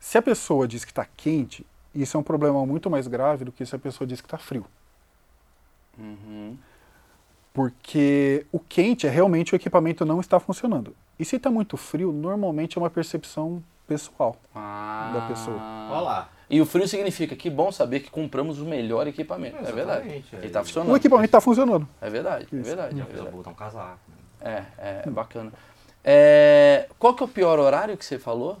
se 0.00 0.18
a 0.18 0.22
pessoa 0.22 0.66
diz 0.66 0.84
que 0.84 0.90
está 0.90 1.06
quente, 1.16 1.64
isso 1.94 2.16
é 2.16 2.20
um 2.20 2.24
problema 2.24 2.64
muito 2.66 2.90
mais 2.90 3.06
grave 3.06 3.44
do 3.44 3.52
que 3.52 3.64
se 3.64 3.74
a 3.74 3.78
pessoa 3.78 4.06
diz 4.06 4.20
que 4.20 4.26
está 4.26 4.38
frio. 4.38 4.66
Uhum. 5.96 6.56
Porque 7.52 8.44
o 8.50 8.58
quente 8.58 9.06
é 9.06 9.10
realmente 9.10 9.54
o 9.54 9.56
equipamento 9.56 10.04
não 10.04 10.18
está 10.20 10.40
funcionando. 10.40 10.94
E 11.18 11.24
se 11.24 11.36
está 11.36 11.50
muito 11.50 11.76
frio, 11.76 12.10
normalmente 12.10 12.76
é 12.76 12.80
uma 12.80 12.90
percepção 12.90 13.62
pessoal. 13.86 14.36
Ah. 14.52 15.12
Da 15.14 15.20
pessoa. 15.28 15.56
Olha 15.90 16.00
lá. 16.00 16.28
E 16.50 16.60
o 16.60 16.66
frio 16.66 16.86
significa 16.86 17.34
que 17.34 17.48
bom 17.48 17.72
saber 17.72 18.00
que 18.00 18.10
compramos 18.10 18.60
o 18.60 18.64
melhor 18.66 19.06
equipamento. 19.06 19.56
É 19.56 19.72
verdade. 19.72 20.00
Exatamente, 20.08 20.36
é. 20.36 20.38
Ele 20.40 20.50
tá 20.50 20.60
O 20.60 20.64
funcionando. 20.64 20.96
equipamento 20.96 21.26
está 21.26 21.40
funcionando. 21.40 21.88
É 22.00 22.10
verdade, 22.10 22.46
é 22.52 22.56
Isso. 22.56 22.64
verdade. 22.64 22.94
É, 22.94 22.98
Já 22.98 23.04
precisa 23.04 23.22
verdade. 23.24 23.36
botar 23.36 23.50
um 23.50 23.54
casaco. 23.54 23.98
né? 24.40 24.66
é, 24.78 24.86
é, 24.86 25.02
é 25.06 25.10
bacana. 25.10 25.52
É, 26.04 26.86
qual 26.98 27.14
que 27.14 27.22
é 27.22 27.26
o 27.26 27.28
pior 27.28 27.58
horário 27.58 27.96
que 27.96 28.04
você 28.04 28.18
falou? 28.18 28.58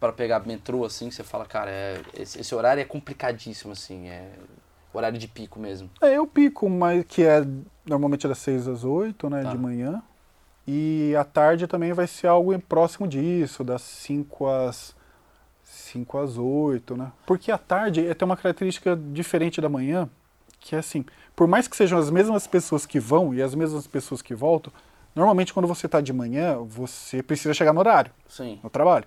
Pra 0.00 0.12
pegar 0.12 0.40
metrô, 0.46 0.84
assim, 0.84 1.08
que 1.08 1.14
você 1.14 1.24
fala, 1.24 1.44
cara, 1.44 1.70
é, 1.70 2.00
esse, 2.14 2.40
esse 2.40 2.54
horário 2.54 2.80
é 2.80 2.84
complicadíssimo, 2.84 3.72
assim, 3.72 4.08
é 4.08 4.30
horário 4.94 5.18
de 5.18 5.26
pico 5.28 5.58
mesmo. 5.58 5.90
É, 6.00 6.16
eu 6.16 6.26
pico, 6.26 6.68
mas 6.70 7.04
que 7.04 7.24
é 7.24 7.44
normalmente 7.84 8.24
é 8.24 8.28
das 8.28 8.38
6 8.38 8.68
às 8.68 8.84
8, 8.84 9.28
né, 9.28 9.42
Tá. 9.42 9.50
de 9.50 9.58
manhã. 9.58 10.02
E 10.66 11.14
à 11.18 11.24
tarde 11.24 11.66
também 11.66 11.92
vai 11.92 12.06
ser 12.06 12.26
algo 12.28 12.56
próximo 12.60 13.08
disso, 13.08 13.64
das 13.64 13.82
5 13.82 14.46
às 14.46 14.94
5 15.68 16.18
às 16.18 16.38
8, 16.38 16.96
né? 16.96 17.12
Porque 17.26 17.52
à 17.52 17.58
tarde 17.58 18.06
é, 18.06 18.14
tem 18.14 18.24
uma 18.24 18.36
característica 18.36 18.96
diferente 18.96 19.60
da 19.60 19.68
manhã, 19.68 20.08
que 20.58 20.74
é 20.74 20.78
assim, 20.78 21.04
por 21.36 21.46
mais 21.46 21.68
que 21.68 21.76
sejam 21.76 21.98
as 21.98 22.10
mesmas 22.10 22.46
pessoas 22.46 22.86
que 22.86 22.98
vão 22.98 23.34
e 23.34 23.42
as 23.42 23.54
mesmas 23.54 23.86
pessoas 23.86 24.22
que 24.22 24.34
voltam, 24.34 24.72
normalmente 25.14 25.52
quando 25.52 25.68
você 25.68 25.86
está 25.86 26.00
de 26.00 26.12
manhã, 26.12 26.56
você 26.58 27.22
precisa 27.22 27.52
chegar 27.52 27.72
no 27.72 27.80
horário 27.80 28.10
Sim. 28.26 28.58
no 28.62 28.70
trabalho. 28.70 29.04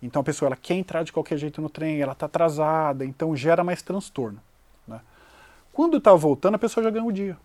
Então 0.00 0.20
a 0.20 0.24
pessoa 0.24 0.48
ela 0.48 0.56
quer 0.56 0.74
entrar 0.74 1.02
de 1.02 1.12
qualquer 1.12 1.36
jeito 1.36 1.60
no 1.60 1.68
trem, 1.68 2.00
ela 2.00 2.12
está 2.12 2.26
atrasada, 2.26 3.04
então 3.04 3.36
gera 3.36 3.64
mais 3.64 3.82
transtorno. 3.82 4.40
Né? 4.86 5.00
Quando 5.72 5.96
está 5.96 6.14
voltando, 6.14 6.54
a 6.54 6.58
pessoa 6.58 6.84
já 6.84 6.90
ganha 6.90 7.04
o 7.04 7.12
dia. 7.12 7.36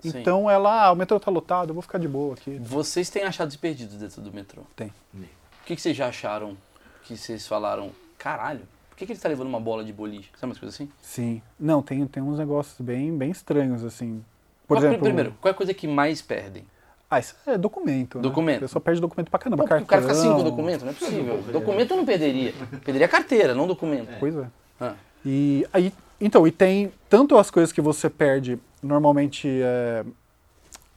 Sim. 0.00 0.20
Então 0.20 0.50
ela, 0.50 0.86
ah, 0.86 0.92
o 0.92 0.96
metrô 0.96 1.16
está 1.18 1.30
lotado, 1.30 1.70
eu 1.70 1.74
vou 1.74 1.82
ficar 1.82 1.98
de 1.98 2.08
boa 2.08 2.34
aqui. 2.34 2.58
Vocês 2.60 3.10
têm 3.10 3.24
achados 3.24 3.56
perdidos 3.56 3.96
dentro 3.96 4.22
do 4.22 4.32
metrô? 4.32 4.62
Tem. 4.74 4.92
O 5.14 5.66
que, 5.66 5.74
que 5.74 5.82
vocês 5.82 5.96
já 5.96 6.08
acharam 6.08 6.56
que 7.04 7.16
vocês 7.16 7.46
falaram, 7.46 7.92
caralho, 8.26 8.62
por 8.90 8.96
que, 8.96 9.06
que 9.06 9.12
ele 9.12 9.20
tá 9.20 9.28
levando 9.28 9.46
uma 9.46 9.60
bola 9.60 9.84
de 9.84 9.92
boliche? 9.92 10.30
Sabe 10.34 10.46
umas 10.50 10.58
coisas 10.58 10.74
assim? 10.74 10.88
Sim. 11.00 11.40
Não, 11.60 11.80
tem, 11.80 12.04
tem 12.08 12.20
uns 12.22 12.38
negócios 12.38 12.80
bem, 12.80 13.16
bem 13.16 13.30
estranhos, 13.30 13.84
assim. 13.84 14.24
Por 14.66 14.74
Qual- 14.76 14.84
exemplo. 14.84 15.04
Primeiro, 15.04 15.32
qual 15.40 15.50
é 15.50 15.54
a 15.54 15.56
coisa 15.56 15.72
que 15.72 15.86
mais 15.86 16.20
perdem? 16.20 16.64
Ah, 17.08 17.20
isso 17.20 17.36
é 17.46 17.56
documento. 17.56 18.18
Documento. 18.18 18.54
Né? 18.54 18.64
A 18.64 18.68
pessoa 18.68 18.82
perde 18.82 19.00
documento 19.00 19.30
pra 19.30 19.38
caramba. 19.38 19.62
Pô, 19.62 19.68
porque 19.68 19.84
o 19.84 19.86
cara 19.86 20.02
fica 20.02 20.12
assim 20.12 20.22
com 20.24 20.28
o 20.28 20.34
cartão. 20.38 20.50
documento, 20.50 20.82
não 20.82 20.90
é 20.90 20.94
possível. 20.94 21.42
Documento 21.52 21.90
eu 21.92 21.96
não 21.98 22.04
perderia. 22.04 22.52
Perderia 22.84 23.06
a 23.06 23.08
carteira, 23.08 23.54
não 23.54 23.68
documento. 23.68 24.08
Pois 24.18 24.34
é. 24.36 24.46
Ah, 24.80 24.94
E 25.24 25.64
aí, 25.72 25.92
então, 26.20 26.44
e 26.48 26.50
tem 26.50 26.92
tanto 27.08 27.38
as 27.38 27.48
coisas 27.48 27.70
que 27.72 27.80
você 27.80 28.10
perde 28.10 28.58
normalmente, 28.82 29.46
é, 29.62 30.04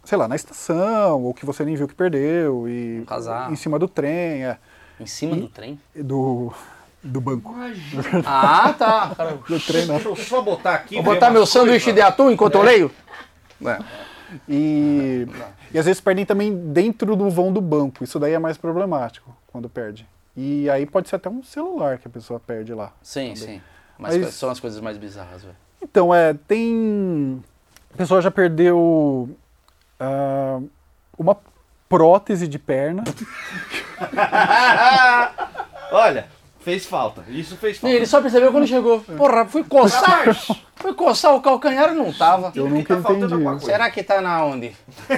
sei 0.03 0.17
lá, 0.17 0.27
na 0.27 0.36
estação, 0.36 1.21
ou 1.23 1.32
que 1.32 1.45
você 1.45 1.63
nem 1.63 1.75
viu 1.75 1.88
que 1.88 1.93
perdeu, 1.93 2.67
e 2.67 3.05
Um 3.47 3.53
em 3.53 3.55
cima 3.55 3.77
do 3.77 3.88
trem, 3.88 4.45
é, 4.45 4.57
em 4.99 5.05
cima 5.05 5.36
E- 5.38 5.41
do 5.41 5.47
trem? 5.47 5.80
do, 5.95 6.51
do 7.04 7.22
banco. 7.22 7.56
Ah, 8.26 8.74
tá. 8.78 9.14
Cara, 9.16 9.39
Do 9.47 9.60
trem, 9.60 9.86
né? 9.86 9.95
Deixa 9.95 10.10
eu 10.10 10.16
só 10.16 10.41
botar 10.41 10.76
aqui. 10.76 10.95
Vou 10.95 11.04
botar 11.14 11.30
meu 11.30 11.45
sanduíche 11.45 11.91
de 11.93 12.02
atum 12.02 12.30
enquanto 12.32 12.56
eu 12.56 12.62
leio? 12.62 12.91
É. 13.66 13.80
E, 14.47 15.28
e 15.74 15.80
às 15.80 15.86
vezes 15.86 16.02
perdem 16.02 16.26
também 16.26 16.56
dentro 16.72 17.16
do 17.16 17.30
vão 17.30 17.52
do 17.52 17.62
banco. 17.62 18.04
Isso 18.04 18.20
daí 18.20 18.34
é 18.34 18.39
mais 18.39 18.58
problemático 18.58 19.36
quando 19.47 19.70
perde. 19.70 20.08
E 20.36 20.70
aí 20.70 20.86
pode 20.86 21.10
ser 21.10 21.16
até 21.16 21.30
um 21.30 21.43
celular 21.43 21.97
que 21.97 22.08
a 22.08 22.12
pessoa 22.12 22.39
perde 22.39 22.74
lá. 22.74 22.93
Sim, 23.02 23.36
sim. 23.36 23.62
Mas, 23.97 24.18
Mas- 24.18 24.34
são 24.36 24.50
as 24.50 24.60
coisas 24.60 24.80
mais 24.80 24.97
bizarras, 24.97 25.43
velho. 25.43 25.56
Então, 25.82 26.14
é, 26.14 26.34
tem. 26.34 27.41
A 27.93 27.97
pessoa 27.97 28.22
já 28.22 28.30
perdeu 28.30 29.30
ah, 30.00 30.60
uma 31.18 31.38
prótese 31.88 32.47
de 32.47 32.60
perna. 32.60 33.04
Olha, 35.91 36.28
fez 36.70 36.86
falta. 36.86 37.24
Isso 37.28 37.55
fez 37.55 37.78
E 37.78 37.80
falta. 37.80 37.95
ele 37.95 38.05
só 38.05 38.22
percebeu 38.22 38.51
quando 38.51 38.67
chegou. 38.67 38.99
Porra, 39.01 39.45
fui 39.45 39.63
coçar. 39.63 40.36
fui 40.76 40.93
coçar 40.93 41.36
o 41.36 41.41
calcanhar 41.41 41.91
e 41.91 41.95
não 41.95 42.13
tava. 42.13 42.51
Eu 42.55 42.70
nunca 42.70 42.95
tá 42.95 43.01
faltando 43.01 43.41
entendi. 43.41 43.65
Será 43.65 43.89
que 43.89 44.03
tá 44.03 44.22
na 44.22 44.45
onde? 44.45 44.72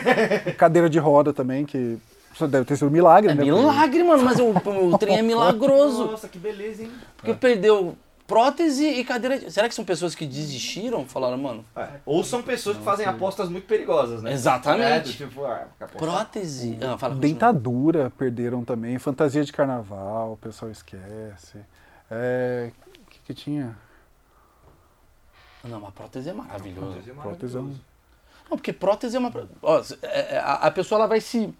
Cadeira 0.57 0.89
de 0.89 0.97
roda 0.99 1.33
também, 1.33 1.65
que 1.65 1.97
isso 2.33 2.47
deve 2.47 2.63
ter 2.65 2.75
sido 2.77 2.87
um 2.87 2.91
milagre, 2.91 3.31
É 3.31 3.35
né? 3.35 3.43
milagre, 3.43 4.01
mano, 4.03 4.23
mas 4.23 4.39
o, 4.39 4.49
o 4.93 4.97
trem 4.97 5.17
é 5.17 5.21
milagroso. 5.23 6.05
Nossa, 6.05 6.27
que 6.29 6.39
beleza, 6.39 6.83
hein? 6.83 6.91
Porque 7.17 7.33
perdeu 7.33 7.95
prótese 8.31 8.85
e 8.85 9.03
cadeira 9.03 9.37
de... 9.37 9.51
Será 9.51 9.67
que 9.67 9.75
são 9.75 9.83
pessoas 9.83 10.15
que 10.15 10.25
desistiram? 10.25 11.05
Falaram, 11.05 11.37
mano, 11.37 11.65
É. 11.75 11.99
Ou 12.05 12.23
são 12.23 12.41
pessoas 12.41 12.77
que 12.77 12.83
fazem 12.83 13.05
apostas 13.05 13.49
muito 13.49 13.67
perigosas, 13.67 14.23
né? 14.23 14.31
Exatamente. 14.31 15.09
É, 15.23 15.27
tipo, 15.27 15.43
ah, 15.43 15.67
prótese... 15.97 16.77
Ah, 16.81 16.97
fala, 16.97 17.15
Dentadura 17.15 18.09
perderam 18.17 18.63
também, 18.63 18.97
fantasia 18.97 19.43
de 19.43 19.51
carnaval, 19.51 20.31
o 20.33 20.37
pessoal 20.37 20.71
esquece. 20.71 21.59
É, 22.09 22.71
o 23.05 23.09
que, 23.09 23.19
que 23.25 23.33
tinha? 23.33 23.77
Não, 25.63 25.81
mas 25.81 25.93
prótese 25.93 26.29
é 26.29 26.33
maravilhoso. 26.33 26.93
Prótese 26.93 27.09
é 27.09 27.13
Prótese 27.13 27.57
é 27.57 27.59
maravilhoso. 27.59 27.81
Não, 28.49 28.57
porque 28.57 28.73
prótese 28.73 29.15
é 29.17 29.19
uma... 29.19 29.31
Ó, 29.61 29.81
é- 30.01 30.35
é- 30.35 30.39
a, 30.39 30.53
a 30.53 30.71
pessoa 30.71 30.99
ela 30.99 31.07
vai 31.07 31.19
se... 31.19 31.53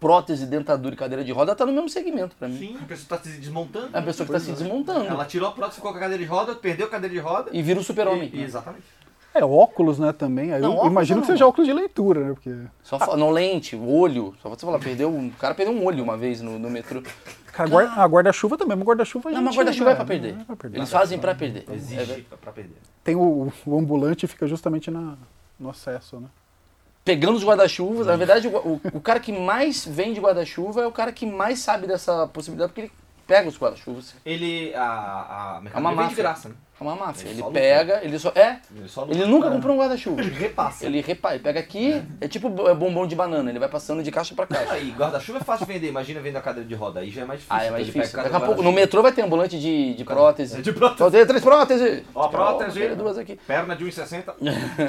Prótese, 0.00 0.44
dentadura 0.46 0.94
e 0.94 0.98
cadeira 0.98 1.24
de 1.24 1.32
roda 1.32 1.54
tá 1.54 1.64
no 1.64 1.72
mesmo 1.72 1.88
segmento 1.88 2.36
pra 2.36 2.46
mim. 2.48 2.58
Sim, 2.58 2.78
a 2.82 2.84
pessoa 2.84 3.18
tá 3.18 3.24
se 3.24 3.38
desmontando. 3.38 3.88
É 3.96 3.98
a 3.98 4.02
pessoa 4.02 4.26
que 4.26 4.32
tá 4.32 4.40
se 4.40 4.52
desmontando. 4.52 5.06
Ela 5.06 5.24
tirou 5.24 5.48
a 5.48 5.52
prótese, 5.52 5.76
ficou 5.76 5.92
com 5.92 5.96
a 5.98 6.00
cadeira 6.00 6.22
de 6.22 6.28
roda, 6.28 6.54
perdeu 6.54 6.86
a 6.86 6.90
cadeira 6.90 7.14
de 7.14 7.20
roda. 7.20 7.50
E 7.52 7.62
vira 7.62 7.80
o 7.80 7.84
super-homem. 7.84 8.30
E- 8.32 8.42
Exatamente. 8.42 8.84
É, 9.32 9.44
óculos, 9.44 9.98
né, 9.98 10.12
também. 10.12 10.52
Aí 10.52 10.60
Não, 10.60 10.76
eu 10.78 10.86
imagino 10.86 11.16
não. 11.20 11.26
que 11.26 11.32
seja 11.32 11.44
óculos 11.46 11.66
de 11.66 11.72
leitura, 11.72 12.20
né? 12.20 12.34
Porque. 12.34 12.54
Só 12.82 12.98
fa- 13.00 13.16
não 13.16 13.30
lente, 13.30 13.74
olho. 13.74 14.32
Só 14.40 14.48
você 14.48 14.64
falar, 14.64 14.78
perdeu 14.78 15.08
um. 15.10 15.26
O 15.28 15.32
cara 15.32 15.54
perdeu 15.56 15.74
um 15.74 15.84
olho 15.84 16.04
uma 16.04 16.16
vez 16.16 16.40
no, 16.40 16.56
no 16.58 16.70
metrô. 16.70 17.02
Cara, 17.46 17.68
guarda, 17.68 17.92
a 18.00 18.04
guarda-chuva 18.06 18.56
também, 18.56 18.76
mas 18.76 18.86
guarda-chuva 18.86 19.30
Não, 19.32 19.42
mas 19.42 19.56
guarda-chuva 19.56 19.90
é 19.90 19.92
né, 19.92 19.96
pra 19.96 20.04
perder. 20.04 20.34
não 20.34 20.40
é 20.42 20.44
pra 20.44 20.56
perder. 20.56 20.78
Eles 20.78 20.90
fazem 20.90 21.18
pra 21.18 21.34
perder. 21.34 21.64
É 21.68 21.74
Existe 21.74 22.22
pra, 22.28 22.36
pra 22.38 22.52
perder. 22.52 22.76
Tem 23.02 23.16
o, 23.16 23.52
o 23.66 23.78
ambulante 23.78 24.26
fica 24.28 24.46
justamente 24.46 24.88
na, 24.90 25.14
no 25.58 25.68
acesso, 25.70 26.20
né? 26.20 26.28
Pegando 27.04 27.36
os 27.36 27.44
guarda-chuvas, 27.44 28.06
na 28.06 28.16
verdade, 28.16 28.48
o, 28.48 28.80
o- 28.94 29.00
cara 29.00 29.20
que 29.20 29.30
mais 29.32 29.84
vende 29.84 30.20
guarda-chuva 30.20 30.82
é 30.82 30.86
o 30.86 30.92
cara 30.92 31.12
que 31.12 31.26
mais 31.26 31.58
sabe 31.58 31.86
dessa 31.86 32.26
possibilidade, 32.28 32.72
porque 32.72 32.80
ele 32.82 32.92
pega 33.26 33.46
os 33.48 33.58
guarda-chuvas. 33.58 34.14
Ele, 34.24 34.74
a, 34.74 34.80
a 34.82 35.56
É 35.58 35.60
mercadoria 35.60 35.80
uma 35.80 35.90
vem 35.90 35.98
de 35.98 36.02
máfia. 36.04 36.22
graça, 36.24 36.48
né? 36.48 36.54
É 36.80 36.82
uma 36.82 36.96
máfia. 36.96 37.28
Ele 37.28 37.40
Ele 37.42 37.50
pega, 37.52 38.00
ele 38.02 38.18
só. 38.18 38.32
É, 38.34 38.58
Ele, 38.74 38.88
só 38.88 39.06
ele 39.08 39.26
nunca 39.26 39.50
comprou 39.50 39.76
um 39.76 39.78
guarda-chuva. 39.78 40.20
Ele 40.20 40.30
repassa. 40.34 40.84
Ele 40.86 41.00
repara, 41.02 41.34
ele 41.36 41.44
pega 41.44 41.60
aqui, 41.60 42.02
é 42.20 42.26
tipo 42.26 42.48
é 42.68 42.74
bombom 42.74 43.06
de 43.06 43.14
banana, 43.14 43.48
ele 43.50 43.58
vai 43.58 43.68
passando 43.68 44.02
de 44.02 44.10
caixa 44.10 44.34
pra 44.34 44.46
caixa. 44.46 44.72
Aí, 44.72 44.90
guarda-chuva 44.90 45.38
é 45.38 45.44
fácil 45.44 45.66
de 45.66 45.72
vender. 45.74 45.88
Imagina 45.88 46.20
vender 46.20 46.38
a 46.38 46.42
cadeira 46.42 46.66
de 46.68 46.74
roda. 46.74 47.00
Aí 47.00 47.10
já 47.10 47.20
é 47.22 47.24
mais 47.26 47.40
difícil. 47.40 47.56
Ah, 47.60 47.64
é 47.64 47.70
mais 47.70 47.86
pega 47.86 47.92
difícil. 47.98 48.16
cada 48.16 48.28
Daqui 48.30 48.42
a 48.42 48.46
pouco, 48.46 48.62
no 48.62 48.72
metrô 48.72 49.02
vai 49.02 49.12
ter 49.12 49.22
ambulante 49.22 49.58
de, 49.60 49.94
de 49.94 50.04
prótese. 50.04 50.60
De 50.62 50.72
prótese. 50.72 50.98
Só 50.98 51.10
tem 51.10 51.24
três 51.26 51.42
próteses. 51.44 52.02
Ó, 52.14 52.28
prótese. 52.28 52.88
Ó, 52.92 52.94
duas 52.96 53.18
aqui. 53.18 53.38
Perna 53.46 53.76
de 53.76 53.84
1,60. 53.84 54.34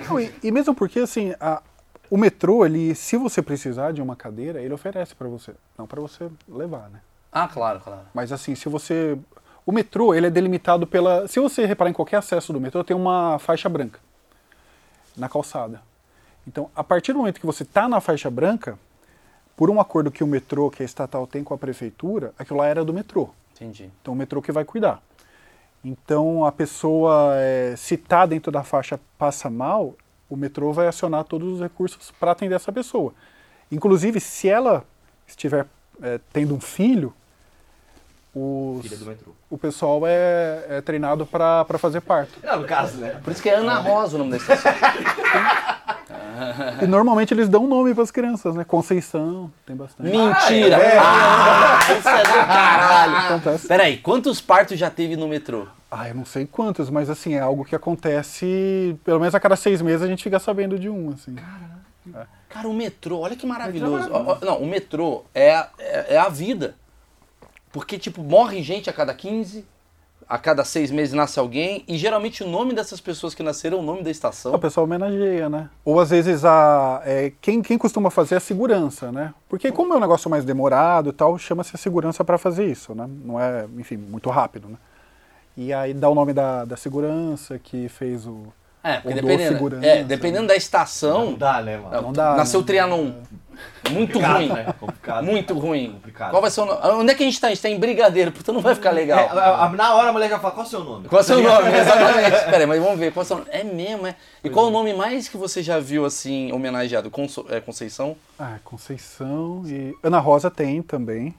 Não, 0.09 0.19
e, 0.19 0.33
e 0.43 0.51
mesmo 0.51 0.73
porque, 0.73 0.99
assim, 0.99 1.33
a- 1.39 1.61
o 2.09 2.17
metrô, 2.17 2.65
ele, 2.65 2.93
se 2.95 3.17
você 3.17 3.41
precisar 3.41 3.91
de 3.91 4.01
uma 4.01 4.15
cadeira, 4.15 4.61
ele 4.61 4.73
oferece 4.73 5.15
pra 5.15 5.27
você. 5.27 5.53
Não 5.77 5.87
pra 5.87 6.01
você 6.01 6.29
levar, 6.47 6.89
né? 6.89 7.01
Ah, 7.31 7.47
claro, 7.47 7.79
claro. 7.79 8.01
Mas 8.13 8.31
assim, 8.31 8.55
se 8.55 8.69
você... 8.69 9.17
O 9.65 9.71
metrô, 9.71 10.13
ele 10.13 10.27
é 10.27 10.29
delimitado 10.29 10.85
pela... 10.85 11.27
Se 11.27 11.39
você 11.39 11.65
reparar 11.65 11.89
em 11.89 11.93
qualquer 11.93 12.17
acesso 12.17 12.53
do 12.53 12.61
metrô, 12.61 12.83
tem 12.83 12.95
uma 12.95 13.39
faixa 13.39 13.67
branca 13.67 13.99
na 15.17 15.27
calçada. 15.27 15.81
Então, 16.47 16.69
a 16.75 16.83
partir 16.83 17.13
do 17.13 17.19
momento 17.19 17.39
que 17.39 17.45
você 17.45 17.63
está 17.63 17.87
na 17.87 17.99
faixa 17.99 18.29
branca, 18.29 18.77
por 19.55 19.69
um 19.69 19.79
acordo 19.79 20.11
que 20.11 20.23
o 20.23 20.27
metrô, 20.27 20.69
que 20.69 20.83
a 20.83 20.85
estatal 20.85 21.25
tem 21.25 21.43
com 21.43 21.53
a 21.53 21.57
prefeitura, 21.57 22.33
aquilo 22.37 22.59
lá 22.59 22.67
era 22.67 22.83
do 22.83 22.93
metrô. 22.93 23.29
Entendi. 23.53 23.89
Então 24.01 24.13
o 24.13 24.17
metrô 24.17 24.41
que 24.41 24.51
vai 24.51 24.65
cuidar. 24.65 25.01
Então 25.83 26.45
a 26.45 26.51
pessoa, 26.51 27.31
é, 27.35 27.73
se 27.77 27.95
está 27.95 28.25
dentro 28.25 28.51
da 28.51 28.63
faixa 28.63 28.99
passa 29.17 29.49
mal, 29.49 29.95
o 30.29 30.35
metrô 30.35 30.73
vai 30.73 30.87
acionar 30.87 31.23
todos 31.23 31.53
os 31.53 31.61
recursos 31.61 32.11
para 32.11 32.31
atender 32.31 32.55
essa 32.55 32.71
pessoa. 32.71 33.13
Inclusive, 33.71 34.19
se 34.19 34.47
ela 34.47 34.85
estiver 35.27 35.67
é, 36.01 36.19
tendo 36.31 36.55
um 36.55 36.59
filho, 36.59 37.13
os- 38.35 38.81
Filha 38.83 38.97
do 38.97 39.05
metrô. 39.05 39.31
o 39.49 39.57
pessoal 39.57 40.01
é, 40.05 40.65
é 40.69 40.81
treinado 40.81 41.25
para 41.25 41.65
fazer 41.79 42.01
parto. 42.01 42.33
Não, 42.43 42.59
no 42.61 42.67
caso, 42.67 42.97
né? 42.97 43.19
Por 43.23 43.31
isso 43.31 43.41
que 43.41 43.49
é 43.49 43.55
Ana 43.55 43.75
Rosa 43.79 44.15
o 44.15 44.19
nome 44.19 44.31
da 44.31 44.37
estação. 44.37 44.71
E 46.81 46.85
normalmente 46.85 47.33
eles 47.33 47.47
dão 47.47 47.65
nome 47.65 47.93
para 47.93 48.03
as 48.03 48.11
crianças, 48.11 48.55
né? 48.55 48.65
Conceição, 48.65 49.49
tem 49.65 49.73
bastante. 49.75 50.09
Mentira! 50.09 50.77
Ah, 51.01 51.79
isso 51.97 52.09
é 52.09 52.23
do 52.23 52.33
caralho! 52.33 53.17
Acontece. 53.17 53.67
Peraí, 53.67 53.97
quantos 53.97 54.41
partos 54.41 54.77
já 54.77 54.89
teve 54.89 55.15
no 55.15 55.27
metrô? 55.29 55.65
Ah, 55.89 56.09
eu 56.09 56.15
não 56.15 56.25
sei 56.25 56.45
quantos, 56.45 56.89
mas 56.89 57.09
assim, 57.09 57.35
é 57.35 57.39
algo 57.39 57.63
que 57.63 57.73
acontece, 57.75 58.97
pelo 59.05 59.19
menos 59.19 59.33
a 59.33 59.39
cada 59.39 59.55
seis 59.55 59.81
meses 59.81 60.01
a 60.01 60.07
gente 60.07 60.23
fica 60.23 60.37
sabendo 60.39 60.77
de 60.77 60.89
um, 60.89 61.11
assim. 61.13 61.35
Cara, 62.49 62.67
o 62.67 62.73
metrô, 62.73 63.19
olha 63.19 63.35
que 63.35 63.45
maravilhoso. 63.45 64.09
Ó, 64.11 64.37
ó, 64.41 64.45
Não, 64.45 64.57
o 64.61 64.67
metrô 64.67 65.23
é, 65.33 65.51
é, 65.79 66.15
é 66.15 66.17
a 66.17 66.27
vida. 66.27 66.75
Porque, 67.75 67.99
tipo, 67.99 68.23
morre 68.23 68.63
gente 68.63 68.89
a 68.89 68.93
cada 68.93 69.13
15, 69.13 69.65
a 70.29 70.37
cada 70.37 70.63
seis 70.63 70.89
meses 70.89 71.13
nasce 71.13 71.37
alguém, 71.37 71.83
e 71.89 71.97
geralmente 71.97 72.41
o 72.41 72.47
nome 72.47 72.73
dessas 72.73 73.01
pessoas 73.01 73.35
que 73.35 73.43
nasceram 73.43 73.79
é 73.79 73.81
o 73.81 73.83
nome 73.83 74.01
da 74.01 74.07
O 74.07 74.11
estação. 74.11 74.57
pessoal 74.57 74.85
homenageia, 74.85 75.49
né? 75.49 75.69
Ou 75.83 75.99
às 75.99 76.09
vezes 76.09 76.45
a, 76.45 77.01
é, 77.03 77.33
quem, 77.41 77.61
quem 77.61 77.77
costuma 77.77 78.09
fazer 78.09 78.35
é 78.35 78.37
a 78.37 78.39
segurança, 78.39 79.11
né? 79.11 79.33
Porque 79.49 79.73
como 79.73 79.93
é 79.93 79.97
um 79.97 79.99
negócio 79.99 80.29
mais 80.29 80.45
demorado 80.45 81.09
e 81.09 81.11
tal, 81.11 81.37
chama-se 81.37 81.75
a 81.75 81.77
segurança 81.77 82.23
para 82.23 82.37
fazer 82.37 82.65
isso, 82.65 82.95
né? 82.95 83.09
Não 83.25 83.37
é, 83.37 83.67
enfim, 83.77 83.97
muito 83.97 84.29
rápido, 84.29 84.69
né? 84.69 84.77
E 85.57 85.73
aí 85.73 85.93
dá 85.93 86.07
o 86.07 86.15
nome 86.15 86.31
da, 86.31 86.63
da 86.63 86.77
segurança 86.77 87.59
que 87.59 87.89
fez 87.89 88.25
o... 88.25 88.53
É, 88.81 89.01
porque 89.01 89.15
dependendo, 89.15 89.53
segurança, 89.53 89.85
é, 89.85 90.03
dependendo 90.05 90.47
da 90.47 90.53
Não 90.53 90.57
estação, 90.57 91.33
dá, 91.33 91.61
né, 91.61 91.77
mano? 91.77 92.01
Não 92.03 92.13
dá, 92.13 92.35
nasceu 92.35 92.61
né? 92.61 92.63
o 92.63 92.65
Trianon. 92.65 93.11
Muito 93.91 94.13
Complicado, 94.13 94.35
ruim. 94.37 94.47
né? 94.49 94.73
Complicado. 94.79 95.23
Muito 95.23 95.53
ruim. 95.59 95.91
Complicado. 95.93 96.29
Qual 96.31 96.41
vai 96.41 96.51
ser 96.51 96.61
o 96.61 96.65
nome? 96.65 96.79
Onde 97.01 97.11
é 97.11 97.15
que 97.15 97.23
a 97.23 97.25
gente 97.25 97.39
tá? 97.39 97.47
A 97.47 97.49
gente 97.51 97.61
tá 97.61 97.69
em 97.69 97.79
Brigadeiro, 97.79 98.31
portanto 98.31 98.55
não 98.55 98.61
vai 98.61 98.73
ficar 98.75 98.91
legal. 98.91 99.19
É, 99.19 99.27
a- 99.29 99.63
a- 99.65 99.69
na 99.69 99.93
hora 99.95 100.09
a 100.09 100.13
mulher 100.13 100.29
já 100.29 100.39
fala, 100.39 100.53
qual 100.53 100.63
é 100.63 100.67
o 100.67 100.69
seu 100.69 100.83
nome? 100.83 101.07
Qual 101.07 101.19
é 101.19 101.23
o 101.23 101.25
seu 101.25 101.41
nome? 101.41 101.69
Exatamente. 101.77 102.31
Pera 102.45 102.57
aí, 102.57 102.65
mas 102.65 102.81
vamos 102.81 102.99
ver. 102.99 103.13
Qual 103.13 103.21
é 103.21 103.25
o 103.25 103.27
seu 103.27 103.37
nome? 103.37 103.49
É 103.51 103.63
mesmo, 103.63 104.07
é? 104.07 104.15
E 104.43 104.49
qual 104.49 104.65
é 104.65 104.69
o 104.69 104.71
nome 104.71 104.93
mais 104.93 105.27
que 105.29 105.37
você 105.37 105.61
já 105.63 105.79
viu, 105.79 106.05
assim, 106.05 106.51
homenageado? 106.51 107.09
Conso- 107.11 107.45
é, 107.49 107.59
Conceição? 107.59 108.15
Ah, 108.39 108.57
Conceição 108.63 109.63
e... 109.65 109.93
Ana 110.03 110.19
Rosa 110.19 110.49
tem 110.51 110.81
também. 110.81 111.35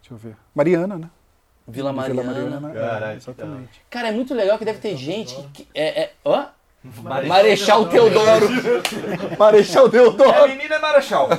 Deixa 0.00 0.14
eu 0.14 0.16
ver. 0.16 0.36
Mariana, 0.54 0.96
né? 0.96 1.10
Vila 1.68 1.92
Vila 1.92 2.22
Mariana. 2.22 2.70
Caralho, 2.72 3.04
É, 3.12 3.16
exatamente. 3.16 3.82
Cara, 3.90 4.08
é 4.08 4.12
muito 4.12 4.32
legal 4.34 4.56
que 4.56 4.64
deve 4.64 4.78
ter 4.78 4.96
gente 4.96 5.34
que... 5.52 5.66
É, 5.74 6.02
é, 6.02 6.12
hã? 6.24 6.46
Marechal 7.02 7.28
Marechal 7.28 7.86
Teodoro. 7.88 8.48
Marechal 9.38 9.86
É 9.86 9.88
Deodoro. 9.90 10.48
menina 10.48 10.74
é 10.74 10.78
Marechal. 10.78 11.28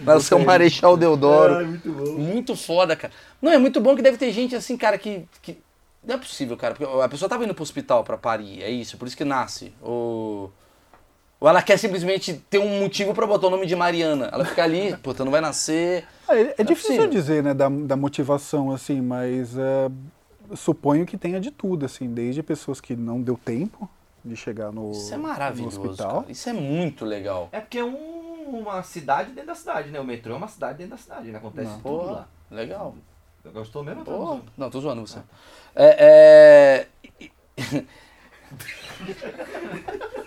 Nasceu 0.00 0.38
Marechal 0.38 0.96
Deodoro. 0.96 1.66
muito 1.66 1.90
bom. 1.92 2.12
Muito 2.12 2.56
foda, 2.56 2.94
cara. 2.96 3.12
Não, 3.40 3.50
é 3.52 3.58
muito 3.58 3.80
bom 3.80 3.96
que 3.96 4.02
deve 4.02 4.16
ter 4.18 4.30
gente 4.32 4.54
assim, 4.54 4.76
cara, 4.76 4.98
que. 4.98 5.24
que... 5.42 5.58
Não 6.04 6.14
é 6.14 6.18
possível, 6.18 6.56
cara. 6.56 6.74
Porque 6.74 7.00
a 7.02 7.08
pessoa 7.08 7.28
tava 7.28 7.44
indo 7.44 7.54
pro 7.54 7.62
hospital 7.62 8.02
pra 8.04 8.16
parir, 8.16 8.62
é 8.62 8.70
isso, 8.70 8.96
por 8.96 9.06
isso 9.08 9.16
que 9.16 9.24
nasce. 9.24 9.72
Ou. 9.80 10.52
Ou 11.38 11.48
ela 11.48 11.62
quer 11.62 11.78
simplesmente 11.78 12.34
ter 12.50 12.58
um 12.58 12.80
motivo 12.80 13.14
pra 13.14 13.26
botar 13.26 13.46
o 13.46 13.50
nome 13.50 13.64
de 13.66 13.74
Mariana. 13.74 14.28
Ela 14.30 14.44
fica 14.44 14.62
ali, 14.62 14.94
puta, 15.02 15.24
não 15.24 15.32
vai 15.32 15.40
nascer. 15.40 16.04
É, 16.28 16.34
é 16.40 16.54
é 16.58 16.64
difícil 16.64 16.96
possível. 16.96 17.08
dizer, 17.10 17.42
né, 17.42 17.54
da, 17.54 17.68
da 17.70 17.96
motivação, 17.96 18.70
assim, 18.70 19.00
mas 19.00 19.56
é, 19.56 19.88
suponho 20.56 21.06
que 21.06 21.16
tenha 21.18 21.40
de 21.40 21.50
tudo, 21.50 21.86
assim, 21.86 22.12
desde 22.12 22.42
pessoas 22.42 22.80
que 22.80 22.94
não 22.96 23.20
deu 23.20 23.38
tempo 23.42 23.88
de 24.24 24.36
chegar 24.36 24.70
no, 24.72 24.90
Isso 24.92 25.12
é 25.14 25.16
maravilhoso, 25.16 25.80
hospital. 25.82 26.20
cara. 26.22 26.32
Isso 26.32 26.48
é 26.48 26.52
muito 26.52 27.04
legal. 27.04 27.48
É 27.52 27.60
porque 27.60 27.78
é 27.78 27.84
um- 27.84 28.58
uma 28.60 28.82
cidade 28.82 29.30
dentro 29.32 29.48
da 29.48 29.54
cidade, 29.54 29.90
né? 29.90 30.00
O 30.00 30.04
metrô 30.04 30.34
é 30.34 30.36
uma 30.36 30.48
cidade 30.48 30.78
dentro 30.78 30.90
da 30.92 30.96
cidade, 30.98 31.30
né? 31.30 31.38
Acontece 31.38 31.70
tudo 31.74 31.82
Porra, 31.82 32.12
lá. 32.12 32.28
legal. 32.50 32.94
Gostou 33.54 33.82
mesmo? 33.82 34.04
Porra. 34.04 34.42
Não, 34.56 34.68
tô 34.68 34.80
zoando 34.80 35.06
você. 35.06 35.20
É, 35.74 36.86
é... 37.16 37.20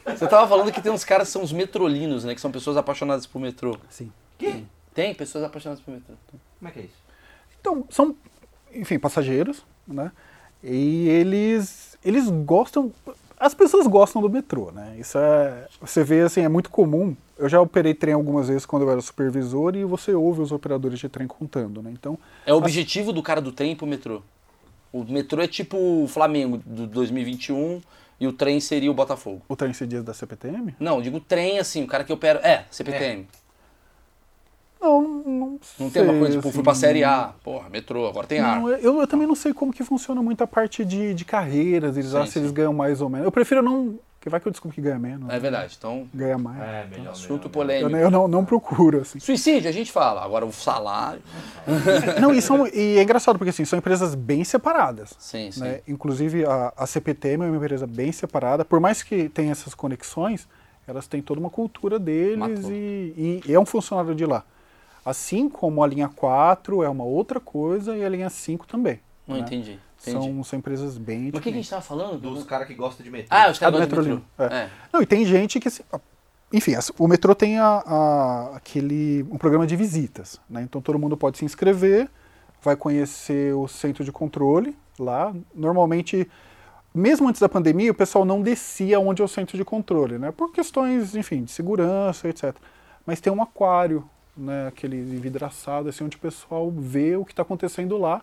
Você 0.06 0.28
tava 0.28 0.48
falando 0.48 0.72
que 0.72 0.82
tem 0.82 0.92
uns 0.92 1.04
caras 1.04 1.28
que 1.28 1.34
são 1.34 1.44
os 1.44 1.52
metrolinos, 1.52 2.24
né? 2.24 2.34
Que 2.36 2.42
são 2.42 2.52
pessoas 2.52 2.78
apaixonadas 2.78 3.26
por 3.26 3.40
metrô. 3.40 3.78
Sim. 3.90 4.12
Que? 4.38 4.66
Tem 4.94 5.14
pessoas 5.14 5.44
apaixonadas 5.44 5.84
por 5.84 5.92
metrô. 5.94 6.16
Como 6.60 6.70
é 6.70 6.72
que 6.72 6.80
é 6.80 6.84
isso? 6.84 7.04
Então, 7.60 7.86
são, 7.90 8.16
enfim, 8.74 9.00
passageiros, 9.00 9.66
né? 9.88 10.12
E 10.64 11.08
eles, 11.10 11.98
eles 12.04 12.30
gostam. 12.30 12.92
As 13.38 13.54
pessoas 13.54 13.86
gostam 13.88 14.22
do 14.22 14.30
metrô, 14.30 14.72
né? 14.72 14.96
Isso 14.98 15.18
é. 15.18 15.68
Você 15.82 16.04
vê, 16.04 16.22
assim, 16.22 16.42
é 16.42 16.50
muito 16.50 16.70
comum. 16.70 17.16
Eu 17.38 17.50
já 17.50 17.60
operei 17.60 17.94
trem 17.94 18.14
algumas 18.14 18.48
vezes 18.48 18.66
quando 18.66 18.84
eu 18.84 18.92
era 18.92 19.02
supervisor 19.02 19.76
e 19.76 19.84
você 19.84 20.14
ouve 20.14 20.40
os 20.42 20.52
operadores 20.52 21.00
de 21.00 21.10
trem 21.10 21.28
contando, 21.28 21.82
né? 21.82 21.92
Então, 21.92 22.18
É 22.46 22.54
o 22.54 22.58
objetivo 22.58 23.12
do 23.12 23.22
cara 23.22 23.42
do 23.42 23.52
trem 23.52 23.72
ir 23.72 23.76
pro 23.76 23.86
metrô. 23.88 24.22
O 24.94 25.04
metrô 25.04 25.42
é 25.42 25.48
tipo 25.48 25.76
o 25.76 26.08
Flamengo 26.08 26.62
do 26.66 26.86
2021 26.88 27.82
e 28.20 28.28
o 28.28 28.32
trem 28.32 28.60
seria 28.60 28.90
o 28.92 28.94
Botafogo. 28.94 29.42
o 29.50 29.56
trem 29.56 29.74
se 29.74 29.86
diz 29.88 30.04
da 30.04 30.14
CPTM? 30.14 30.76
Não, 30.80 30.98
eu 30.98 31.02
digo 31.02 31.20
trem 31.20 31.60
assim, 31.60 31.84
o 31.84 31.88
cara 31.88 32.04
que 32.04 32.14
opera. 32.14 32.40
É, 32.48 32.64
CPTM. 32.72 33.28
Não, 34.84 35.02
não 35.02 35.60
Não 35.80 35.90
tem 35.90 36.04
uma 36.04 36.14
coisa 36.14 36.36
tipo, 36.36 36.48
assim, 36.48 36.52
fui 36.56 36.64
pra 36.64 36.76
série 36.76 37.04
A, 37.04 37.34
porra, 37.44 37.70
metrô, 37.70 38.06
agora 38.08 38.28
tem 38.28 38.40
ar. 38.40 38.60
Não, 38.60 38.70
eu, 38.70 39.00
eu 39.00 39.08
também 39.08 39.26
não 39.26 39.36
sei 39.36 39.54
como 39.54 39.72
que 39.72 39.84
funciona 39.84 40.22
muito 40.22 40.44
a 40.44 40.48
parte 40.48 40.84
de, 40.84 41.14
de 41.14 41.24
carreiras, 41.26 41.96
eles 41.96 42.10
Sim, 42.12 42.18
acham 42.18 42.28
se 42.28 42.40
eles 42.40 42.50
sim. 42.50 42.56
ganham 42.56 42.74
mais 42.74 43.00
ou 43.02 43.10
menos. 43.10 43.26
Eu 43.26 43.32
prefiro 43.32 43.62
não. 43.62 43.98
Que 44.20 44.30
vai 44.30 44.40
que 44.40 44.48
eu 44.48 44.52
descubro 44.54 44.74
que 44.74 44.80
ganha 44.80 44.98
menos. 44.98 45.28
É 45.30 45.34
né? 45.34 45.40
verdade. 45.40 45.76
Então, 45.78 46.08
Ganha 46.14 46.38
mais. 46.38 46.58
É, 46.62 46.88
melhor. 46.90 47.12
assunto 47.12 47.30
melhor, 47.32 47.46
Eu, 47.46 47.50
polêmico. 47.50 47.90
não- 47.90 48.00
eu 48.00 48.10
não, 48.10 48.28
não 48.28 48.46
procuro, 48.46 49.02
assim. 49.02 49.20
Suicídio, 49.20 49.68
a 49.70 49.74
gente 49.74 49.92
fala. 49.92 50.24
Agora 50.24 50.46
o 50.46 50.52
salário. 50.54 51.22
não, 52.22 52.34
e, 52.34 52.42
são, 52.42 52.66
e 52.68 52.98
é 52.98 53.04
engraçado, 53.04 53.38
porque 53.38 53.50
assim, 53.50 53.66
são 53.66 53.78
empresas 53.80 54.16
bem 54.16 54.44
separadas. 54.46 55.14
Sim, 55.20 55.52
sim. 55.52 55.60
né? 55.62 55.82
Inclusive 55.88 56.46
a, 56.46 56.72
a 56.78 56.88
CPTM 56.88 57.44
é 57.44 57.48
uma 57.48 57.58
empresa 57.58 57.86
bem 57.86 58.12
separada, 58.14 58.64
por 58.64 58.80
mais 58.80 59.04
que 59.04 59.28
tenha 59.28 59.52
essas 59.52 59.74
conexões, 59.74 60.48
elas 60.88 61.06
têm 61.06 61.22
toda 61.22 61.42
uma 61.42 61.50
cultura 61.50 62.00
deles 62.00 62.38
Matou. 62.38 62.72
e, 62.72 63.42
e 63.46 63.54
é 63.54 63.60
um 63.60 63.66
funcionário 63.66 64.16
de 64.16 64.26
lá. 64.26 64.44
Assim 65.06 65.50
como 65.50 65.84
a 65.84 65.88
linha 65.88 66.08
4 66.10 66.84
é 66.84 66.90
uma 66.90 67.04
outra 67.04 67.40
coisa 67.40 67.96
e 67.98 68.04
a 68.06 68.10
linha 68.10 68.30
5 68.30 68.66
também. 68.68 69.00
Não 69.28 69.36
né? 69.36 69.42
entendi. 69.42 69.80
entendi. 70.02 70.26
São, 70.26 70.44
são 70.44 70.60
empresas 70.60 70.98
bem 70.98 71.24
Mas 71.26 71.30
o 71.30 71.32
que, 71.34 71.42
que 71.44 71.50
a 71.50 71.54
gente 71.54 71.70
tava 71.70 71.82
falando? 71.82 72.20
Dos 72.20 72.44
caras 72.44 72.68
que 72.68 72.74
gostam 72.74 73.04
de 73.04 73.10
metrô. 73.10 73.28
Ah, 73.36 73.50
os 73.50 73.58
Ah, 73.58 73.60
caras 73.60 73.74
do 73.76 73.80
gostam 73.96 74.04
de 74.04 74.10
metrô. 74.10 74.24
Metrolino, 74.40 74.66
É. 74.66 74.70
Não, 74.92 75.02
e 75.02 75.06
tem 75.06 75.26
gente 75.26 75.60
que. 75.60 75.68
assim, 75.68 75.84
Enfim, 76.52 76.74
o 77.00 77.08
metrô 77.08 77.34
tem 77.34 77.58
a, 77.60 77.66
a- 77.86 78.52
aquele, 78.56 79.26
um 79.32 79.38
programa 79.38 79.66
de 79.66 79.76
visitas. 79.76 80.40
Né? 80.50 80.62
Então 80.62 80.82
todo 80.82 81.00
mundo 81.00 81.18
pode 81.18 81.38
se 81.38 81.46
inscrever, 81.46 82.10
vai 82.62 82.76
conhecer 82.76 83.54
o 83.56 83.68
centro 83.68 84.04
de 84.04 84.12
controle 84.12 84.78
lá. 85.00 85.34
Normalmente 85.56 86.30
mesmo 86.94 87.28
antes 87.28 87.42
da 87.42 87.50
pandemia, 87.50 87.92
o 87.92 87.96
pessoal 87.96 88.24
não 88.24 88.42
descia 88.42 89.00
onde 89.00 89.22
é 89.22 89.26
o 89.26 89.28
centro 89.28 89.58
de 89.58 89.66
controle, 89.66 90.20
né? 90.20 90.32
Por 90.32 90.52
questões, 90.52 91.16
enfim, 91.16 91.44
de 91.44 91.52
segurança, 91.52 92.30
etc. 92.30 92.56
Mas 93.04 93.20
tem 93.20 93.34
um 93.34 93.42
aquário, 93.42 94.08
né? 94.36 94.68
Aquele 94.68 95.02
vidraçado, 95.20 95.90
assim, 95.90 96.04
onde 96.04 96.18
o 96.18 96.20
pessoal 96.20 96.72
vê 96.72 97.16
o 97.16 97.26
que 97.26 97.34
está 97.34 97.42
acontecendo 97.42 97.98
lá 97.98 98.22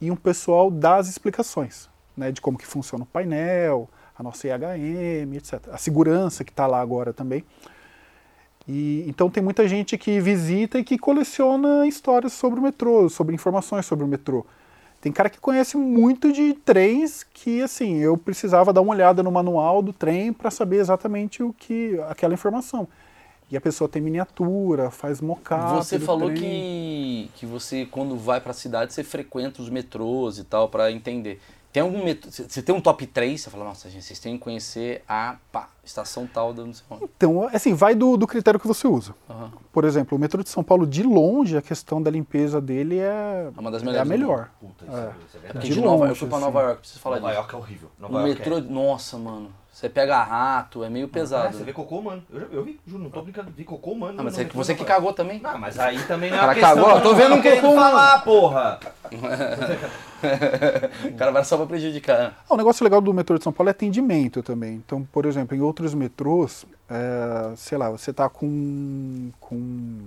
e 0.00 0.10
um 0.10 0.16
pessoal 0.16 0.70
dá 0.70 0.96
as 0.96 1.08
explicações, 1.08 1.88
né? 2.16 2.32
De 2.32 2.40
como 2.40 2.58
que 2.58 2.66
funciona 2.66 3.04
o 3.04 3.06
painel, 3.06 3.88
a 4.18 4.22
nossa 4.22 4.46
IHM, 4.46 5.34
etc. 5.34 5.68
A 5.72 5.78
segurança 5.78 6.44
que 6.44 6.50
está 6.50 6.66
lá 6.66 6.80
agora 6.80 7.12
também. 7.12 7.44
E, 8.68 9.04
então 9.08 9.30
tem 9.30 9.42
muita 9.42 9.66
gente 9.66 9.96
que 9.98 10.20
visita 10.20 10.78
e 10.78 10.84
que 10.84 10.98
coleciona 10.98 11.86
histórias 11.86 12.32
sobre 12.32 12.60
o 12.60 12.62
metrô, 12.62 13.08
sobre 13.08 13.34
informações 13.34 13.86
sobre 13.86 14.04
o 14.04 14.08
metrô. 14.08 14.46
Tem 15.00 15.10
cara 15.10 15.30
que 15.30 15.40
conhece 15.40 15.78
muito 15.78 16.30
de 16.30 16.52
trens 16.52 17.24
que, 17.32 17.62
assim, 17.62 17.96
eu 17.98 18.18
precisava 18.18 18.70
dar 18.70 18.82
uma 18.82 18.92
olhada 18.92 19.22
no 19.22 19.32
manual 19.32 19.80
do 19.80 19.94
trem 19.94 20.30
para 20.30 20.50
saber 20.50 20.76
exatamente 20.76 21.42
o 21.42 21.54
que 21.54 21.98
aquela 22.08 22.34
informação. 22.34 22.86
E 23.50 23.56
a 23.56 23.60
pessoa 23.60 23.88
tem 23.88 24.00
miniatura, 24.00 24.90
faz 24.90 25.20
mockup. 25.20 25.84
Você 25.84 25.98
falou 25.98 26.32
que, 26.32 27.28
que 27.34 27.44
você, 27.44 27.84
quando 27.84 28.16
vai 28.16 28.40
pra 28.40 28.52
cidade, 28.52 28.92
você 28.92 29.02
frequenta 29.02 29.60
os 29.60 29.68
metrôs 29.68 30.38
e 30.38 30.44
tal, 30.44 30.68
pra 30.68 30.92
entender. 30.92 31.40
Tem 31.72 31.82
algum 31.82 32.04
metrô. 32.04 32.30
Você 32.30 32.44
você 32.48 32.62
tem 32.62 32.74
um 32.74 32.80
top 32.80 33.06
3, 33.06 33.40
você 33.40 33.50
fala, 33.50 33.64
nossa, 33.64 33.90
gente, 33.90 34.04
vocês 34.04 34.20
têm 34.20 34.36
que 34.36 34.44
conhecer 34.44 35.02
a 35.08 35.36
pá, 35.50 35.68
estação 35.84 36.26
tal 36.26 36.52
da 36.52 36.64
não 36.64 36.72
sei 36.74 36.84
onde. 36.90 37.04
Então, 37.16 37.48
assim, 37.52 37.74
vai 37.74 37.94
do, 37.94 38.16
do 38.16 38.26
critério 38.26 38.58
que 38.60 38.66
você 38.66 38.86
usa. 38.86 39.14
Aham. 39.28 39.50
Por 39.72 39.84
exemplo, 39.84 40.16
o 40.16 40.20
metrô 40.20 40.42
de 40.42 40.48
São 40.48 40.62
Paulo, 40.62 40.86
de 40.86 41.02
longe, 41.02 41.56
a 41.56 41.62
questão 41.62 42.02
da 42.02 42.10
limpeza 42.10 42.60
dele 42.60 42.98
é, 42.98 43.50
É 43.56 43.60
uma 43.60 43.70
das 43.70 43.82
é 43.82 43.84
a 43.84 43.88
melhores 43.88 44.08
melhor. 44.08 44.50
Puta, 44.60 44.84
isso 44.84 44.96
É. 44.96 45.00
é, 45.00 45.10
isso 45.26 45.36
é 45.36 45.38
É 45.38 45.40
verdade. 45.42 45.68
De 45.68 45.74
de 45.74 45.80
Nova, 45.80 46.06
eu 46.08 46.14
fui 46.14 46.28
pra 46.28 46.36
assim. 46.38 46.46
Nova 46.46 46.60
York, 46.62 46.78
preciso 46.80 47.00
falar 47.00 47.16
Nova 47.16 47.28
disso. 47.28 47.40
York 47.40 47.54
é 47.54 47.58
horrível. 47.58 47.90
Nova 47.98 48.14
O 48.14 48.20
York 48.26 48.38
metrô, 48.38 48.58
é... 48.58 48.60
nossa, 48.60 49.16
mano. 49.18 49.50
Você 49.72 49.88
pega 49.88 50.20
rato, 50.22 50.82
é 50.84 50.90
meio 50.90 51.04
É, 51.06 51.08
pesado. 51.08 51.56
você 51.56 51.62
vê 51.64 51.72
cocô, 51.72 52.02
mano. 52.02 52.22
Eu, 52.30 52.40
já- 52.40 52.46
eu 52.50 52.64
vi, 52.64 52.78
juro, 52.86 53.04
não 53.04 53.08
tô 53.10 53.22
brincando. 53.22 53.50
Vi 53.56 53.64
cocô, 53.64 53.94
mano. 53.94 54.20
Ah, 54.20 54.24
mas 54.24 54.34
você, 54.34 54.44
você 54.44 54.74
que 54.74 54.80
Nova 54.82 54.94
cagou 54.94 55.12
também? 55.14 55.40
Não, 55.40 55.56
mas 55.56 55.78
aí 55.78 56.02
também 56.02 56.28
não 56.30 56.36
é 56.36 56.40
Cara 56.40 56.48
uma 56.48 56.54
questão 56.54 56.74
cagou, 56.76 56.96
que 56.96 57.02
tô 57.02 57.08
eu 57.10 57.14
vendo 57.16 57.34
um 57.36 57.42
cocô, 57.42 57.68
mano. 57.76 57.80
falar, 57.80 58.18
porra. 58.24 58.80
o 61.08 61.14
cara 61.16 61.30
vai 61.30 61.44
só 61.44 61.56
pra 61.56 61.66
prejudicar. 61.66 62.34
Ah, 62.48 62.54
o 62.54 62.56
negócio 62.56 62.84
legal 62.84 63.00
do 63.00 63.14
metrô 63.14 63.38
de 63.38 63.44
São 63.44 63.52
Paulo 63.52 63.68
é 63.68 63.72
atendimento 63.72 64.42
também. 64.42 64.74
Então, 64.74 65.02
por 65.12 65.24
exemplo, 65.24 65.56
em 65.56 65.60
outros 65.70 65.94
metrôs, 65.94 66.66
é, 66.88 67.54
sei 67.56 67.78
lá, 67.78 67.88
você 67.90 68.10
está 68.10 68.28
com, 68.28 69.30
com 69.38 70.00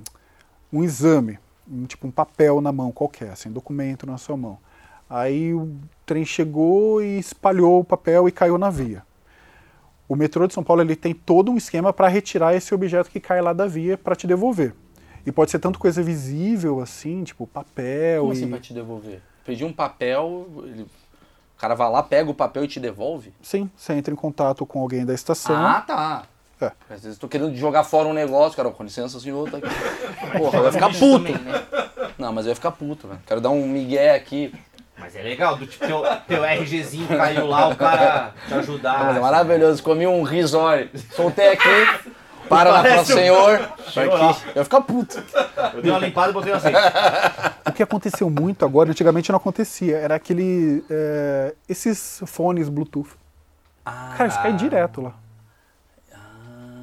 um 0.72 0.84
exame, 0.84 1.39
um, 1.70 1.86
tipo 1.86 2.05
um 2.05 2.11
papel 2.11 2.59
na 2.59 2.72
mão 2.72 2.91
qualquer, 2.91 3.30
assim, 3.32 3.49
documento 3.49 4.05
na 4.05 4.18
sua 4.18 4.36
mão. 4.36 4.57
Aí 5.09 5.53
o 5.53 5.74
trem 6.05 6.26
chegou 6.26 7.01
e 7.01 7.18
espalhou 7.18 7.80
o 7.80 7.84
papel 7.84 8.28
e 8.28 8.32
caiu 8.32 8.57
na 8.57 8.70
via. 8.70 9.03
O 10.07 10.16
metrô 10.16 10.45
de 10.47 10.53
São 10.53 10.64
Paulo 10.64 10.82
ele 10.82 10.95
tem 10.97 11.14
todo 11.14 11.49
um 11.51 11.57
esquema 11.57 11.93
para 11.93 12.09
retirar 12.09 12.53
esse 12.53 12.74
objeto 12.76 13.09
que 13.09 13.20
cai 13.22 13.41
lá 13.41 13.53
da 13.53 13.66
via 13.66 13.97
para 13.97 14.16
te 14.16 14.28
devolver. 14.28 14.74
E 15.26 15.32
pode 15.32 15.49
ser 15.51 15.59
tanto 15.59 15.80
coisa 15.80 16.03
visível 16.03 16.82
assim, 16.82 17.24
tipo 17.24 17.47
papel 17.47 18.24
Como 18.24 18.34
e 18.34 18.38
assim 18.38 18.49
pra 18.49 18.59
te 18.59 18.74
devolver? 18.74 19.22
Pedir 19.45 19.64
um 19.64 19.72
papel, 19.72 20.45
ele- 20.66 20.86
o 21.58 21.60
cara 21.60 21.76
vai 21.76 21.89
lá, 21.89 22.04
pega 22.04 22.30
o 22.30 22.34
papel 22.34 22.64
e 22.66 22.68
te 22.68 22.80
devolve? 22.80 23.34
sim, 23.41 23.70
você 23.76 23.93
entra 23.93 24.14
em 24.14 24.18
contato 24.18 24.66
com 24.66 24.82
alguém 24.82 25.06
da 25.06 25.14
estação. 25.14 25.56
Ah, 25.56 25.82
tá. 25.82 26.24
É. 26.62 26.72
Às 26.89 27.04
vezes 27.04 27.18
eu 27.18 27.20
tô 27.22 27.28
querendo 27.28 27.54
jogar 27.56 27.84
fora 27.84 28.08
um 28.08 28.14
negócio, 28.14 28.56
cara, 28.56 28.70
com 28.70 28.84
licença, 28.84 29.20
senhor, 29.20 29.49
tá 29.49 29.58
aqui. 29.58 29.68
Porra, 30.38 30.62
vai 30.62 30.72
ficar 30.72 30.89
puto. 30.89 31.34
Não, 32.18 32.32
mas 32.32 32.45
eu 32.45 32.49
ia 32.51 32.56
ficar 32.56 32.72
puto, 32.72 33.08
velho. 33.08 33.20
Quero 33.26 33.41
dar 33.41 33.49
um 33.49 33.68
migué 33.68 34.14
aqui. 34.16 34.54
Mas 34.97 35.16
é 35.16 35.22
legal, 35.24 35.58
do 35.58 35.66
tipo, 35.66 35.86
teu, 35.86 36.04
teu 36.28 36.43
RGzinho 36.45 37.08
caiu 37.08 37.47
lá, 37.47 37.68
o 37.68 37.76
cara 37.76 38.34
te 38.47 38.54
ajudar. 38.54 39.06
Mas 39.06 39.18
é 39.18 39.20
maravilhoso, 39.20 39.82
comi 39.84 40.06
um 40.08 40.22
risório, 40.24 40.89
soltei 41.14 41.49
aqui, 41.49 42.10
para 42.47 42.70
lá 42.70 42.82
para 42.84 42.97
o 42.99 43.01
um- 43.01 43.06
senhor, 43.06 43.60
lá. 43.60 44.30
aqui. 44.30 44.41
Eu 44.49 44.54
ia 44.58 44.64
ficar 44.64 44.82
puto. 44.82 45.22
Eu 45.74 45.82
dei 45.82 45.91
uma 45.91 45.99
limpada 45.99 46.30
e 46.30 46.34
botei 46.34 46.54
assim. 46.54 46.70
O 47.74 47.76
que 47.76 47.82
aconteceu 47.84 48.30
muito 48.30 48.63
agora, 48.63 48.91
antigamente 48.91 49.32
não 49.32 49.38
acontecia, 49.38 49.97
era 49.97 50.15
aquele. 50.15 50.84
é, 50.89 51.55
esses 51.67 52.21
fones 52.28 52.69
Bluetooth. 52.69 53.09
Ah, 53.84 54.13
Cara, 54.15 54.30
isso 54.30 54.41
cai 54.41 54.53
direto 54.53 55.01
lá. 55.01 55.15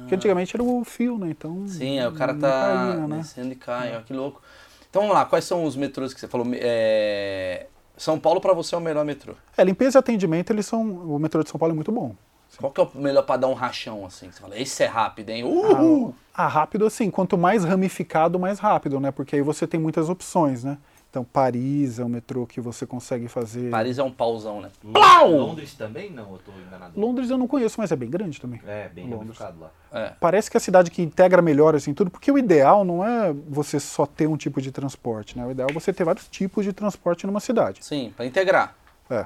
Porque 0.01 0.15
antigamente 0.15 0.53
era 0.53 0.61
o 0.61 0.83
fio, 0.83 1.17
né? 1.17 1.29
Então. 1.29 1.65
sim, 1.65 1.97
aí 1.97 2.05
o 2.05 2.11
cara 2.11 2.33
tá 2.33 2.49
caía, 2.49 3.07
né? 3.07 3.17
descendo 3.19 3.53
e 3.53 3.55
cai, 3.55 3.95
ó, 3.95 4.01
que 4.01 4.13
louco. 4.13 4.41
Então 4.89 5.03
vamos 5.03 5.15
lá, 5.15 5.23
quais 5.23 5.45
são 5.45 5.63
os 5.63 5.77
metrôs 5.77 6.13
que 6.13 6.19
você 6.19 6.27
falou? 6.27 6.45
É... 6.51 7.67
São 7.95 8.19
Paulo 8.19 8.41
pra 8.41 8.51
você 8.51 8.75
é 8.75 8.77
o 8.77 8.81
melhor 8.81 9.05
metrô. 9.05 9.35
É, 9.55 9.63
limpeza 9.63 9.97
e 9.97 9.99
atendimento, 9.99 10.51
eles 10.51 10.65
são. 10.65 10.81
O 10.81 11.17
metrô 11.17 11.41
de 11.41 11.49
São 11.49 11.57
Paulo 11.57 11.71
é 11.71 11.75
muito 11.75 11.91
bom. 11.91 12.13
Qual 12.61 12.71
que 12.71 12.79
é 12.79 12.83
o 12.83 12.89
melhor 12.95 13.23
pra 13.23 13.37
dar 13.37 13.47
um 13.47 13.53
rachão, 13.53 14.05
assim? 14.05 14.29
que 14.29 14.35
Você 14.35 14.41
fala, 14.41 14.57
esse 14.57 14.83
é 14.83 14.87
rápido, 14.87 15.29
hein? 15.31 15.43
Uhul! 15.43 16.15
Ah, 16.33 16.47
rápido 16.47 16.85
assim, 16.85 17.11
quanto 17.11 17.37
mais 17.37 17.63
ramificado, 17.65 18.39
mais 18.39 18.59
rápido, 18.59 18.99
né? 18.99 19.11
Porque 19.11 19.35
aí 19.35 19.41
você 19.41 19.67
tem 19.67 19.79
muitas 19.79 20.09
opções, 20.09 20.63
né? 20.63 20.77
Então, 21.11 21.25
Paris 21.25 21.99
é 21.99 22.05
um 22.05 22.07
metrô 22.07 22.47
que 22.47 22.61
você 22.61 22.85
consegue 22.85 23.27
fazer. 23.27 23.69
Paris 23.69 23.97
é 23.99 24.03
um 24.03 24.09
pauzão, 24.09 24.61
né? 24.61 24.69
Londres 24.81 25.73
também? 25.73 26.09
Não, 26.09 26.31
eu 26.31 26.37
tô 26.37 26.53
enganado. 26.65 26.97
Londres 26.97 27.29
eu 27.29 27.37
não 27.37 27.47
conheço, 27.47 27.75
mas 27.81 27.91
é 27.91 27.97
bem 27.97 28.09
grande 28.09 28.39
também. 28.39 28.61
É, 28.65 28.87
bem 28.87 29.09
Londres. 29.09 29.37
ramificado 29.37 29.59
lá. 29.59 29.71
É. 29.91 30.13
Parece 30.21 30.49
que 30.49 30.55
é 30.55 30.59
a 30.59 30.61
cidade 30.61 30.89
que 30.89 31.01
integra 31.01 31.41
melhor 31.41 31.75
assim 31.75 31.93
tudo, 31.93 32.09
porque 32.09 32.31
o 32.31 32.37
ideal 32.37 32.85
não 32.85 33.05
é 33.05 33.33
você 33.49 33.77
só 33.77 34.05
ter 34.05 34.25
um 34.25 34.37
tipo 34.37 34.61
de 34.61 34.71
transporte, 34.71 35.37
né? 35.37 35.45
O 35.45 35.51
ideal 35.51 35.67
é 35.69 35.73
você 35.73 35.91
ter 35.91 36.05
vários 36.05 36.29
tipos 36.29 36.63
de 36.63 36.71
transporte 36.71 37.27
numa 37.27 37.41
cidade. 37.41 37.83
Sim, 37.83 38.13
pra 38.15 38.25
integrar. 38.25 38.73
É. 39.09 39.25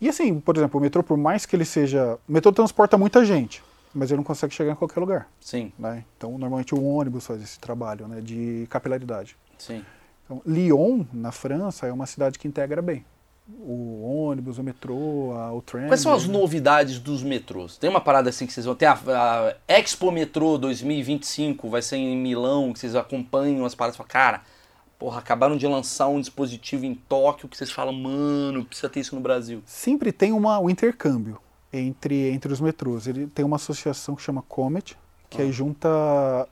E 0.00 0.08
assim, 0.08 0.38
por 0.40 0.56
exemplo, 0.56 0.78
o 0.78 0.82
metrô, 0.82 1.02
por 1.02 1.16
mais 1.16 1.46
que 1.46 1.56
ele 1.56 1.64
seja. 1.64 2.18
O 2.28 2.32
metrô 2.32 2.52
transporta 2.52 2.98
muita 2.98 3.24
gente, 3.24 3.62
mas 3.94 4.10
ele 4.10 4.18
não 4.18 4.24
consegue 4.24 4.52
chegar 4.54 4.72
em 4.72 4.76
qualquer 4.76 5.00
lugar. 5.00 5.28
Sim, 5.40 5.72
Né? 5.78 6.04
Então, 6.16 6.32
normalmente 6.36 6.74
o 6.74 6.82
ônibus 6.84 7.26
faz 7.26 7.42
esse 7.42 7.58
trabalho 7.58 8.06
né, 8.08 8.20
de 8.20 8.66
capilaridade. 8.70 9.36
sim. 9.58 9.84
Então, 10.24 10.42
Lyon, 10.44 11.04
na 11.12 11.30
França, 11.30 11.86
é 11.86 11.92
uma 11.92 12.04
cidade 12.04 12.36
que 12.36 12.48
integra 12.48 12.82
bem. 12.82 13.04
O 13.60 14.26
ônibus, 14.26 14.58
o 14.58 14.62
metrô, 14.64 15.32
a- 15.36 15.52
o 15.52 15.62
trem. 15.62 15.86
Quais 15.86 16.00
são 16.00 16.12
as 16.12 16.26
novidades 16.26 16.98
dos 16.98 17.22
metrôs? 17.22 17.76
Tem 17.78 17.88
uma 17.88 18.00
parada 18.00 18.28
assim 18.28 18.44
que 18.44 18.52
vocês 18.52 18.66
vão. 18.66 18.74
Tem 18.74 18.88
a, 18.88 18.94
a 19.06 19.54
Expo 19.68 20.10
Metrô 20.10 20.58
2025, 20.58 21.68
vai 21.70 21.80
ser 21.80 21.96
em 21.98 22.16
Milão, 22.16 22.72
que 22.72 22.80
vocês 22.80 22.96
acompanham 22.96 23.64
as 23.64 23.72
paradas 23.72 23.94
e 23.94 23.98
falam, 23.98 24.08
cara, 24.10 24.42
porra, 24.98 25.18
acabaram 25.18 25.56
de 25.56 25.66
lançar 25.66 26.08
um 26.08 26.20
dispositivo 26.20 26.84
em 26.84 26.94
Tóquio 26.94 27.48
que 27.48 27.56
vocês 27.56 27.70
falam, 27.70 27.92
mano, 27.92 28.64
precisa 28.64 28.88
ter 28.88 29.00
isso 29.00 29.14
no 29.14 29.20
Brasil. 29.20 29.62
Sempre 29.66 30.12
tem 30.12 30.32
uma, 30.32 30.58
um 30.58 30.70
intercâmbio 30.70 31.38
entre, 31.72 32.30
entre 32.30 32.52
os 32.52 32.60
metrôs. 32.60 33.06
Ele 33.06 33.26
tem 33.26 33.44
uma 33.44 33.56
associação 33.56 34.14
que 34.14 34.22
chama 34.22 34.42
Comet, 34.42 34.96
que 35.28 35.42
aí 35.42 35.52
junta. 35.52 35.88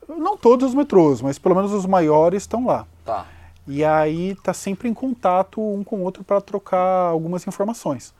Não 0.08 0.36
todos 0.36 0.70
os 0.70 0.74
metrôs, 0.74 1.20
mas 1.20 1.38
pelo 1.38 1.54
menos 1.54 1.72
os 1.72 1.86
maiores 1.86 2.42
estão 2.42 2.66
lá. 2.66 2.86
Tá. 3.04 3.26
E 3.66 3.82
aí 3.84 4.34
tá 4.36 4.52
sempre 4.52 4.88
em 4.88 4.94
contato 4.94 5.60
um 5.60 5.82
com 5.82 5.96
o 5.96 6.02
outro 6.02 6.22
para 6.22 6.40
trocar 6.40 7.08
algumas 7.08 7.46
informações. 7.46 8.12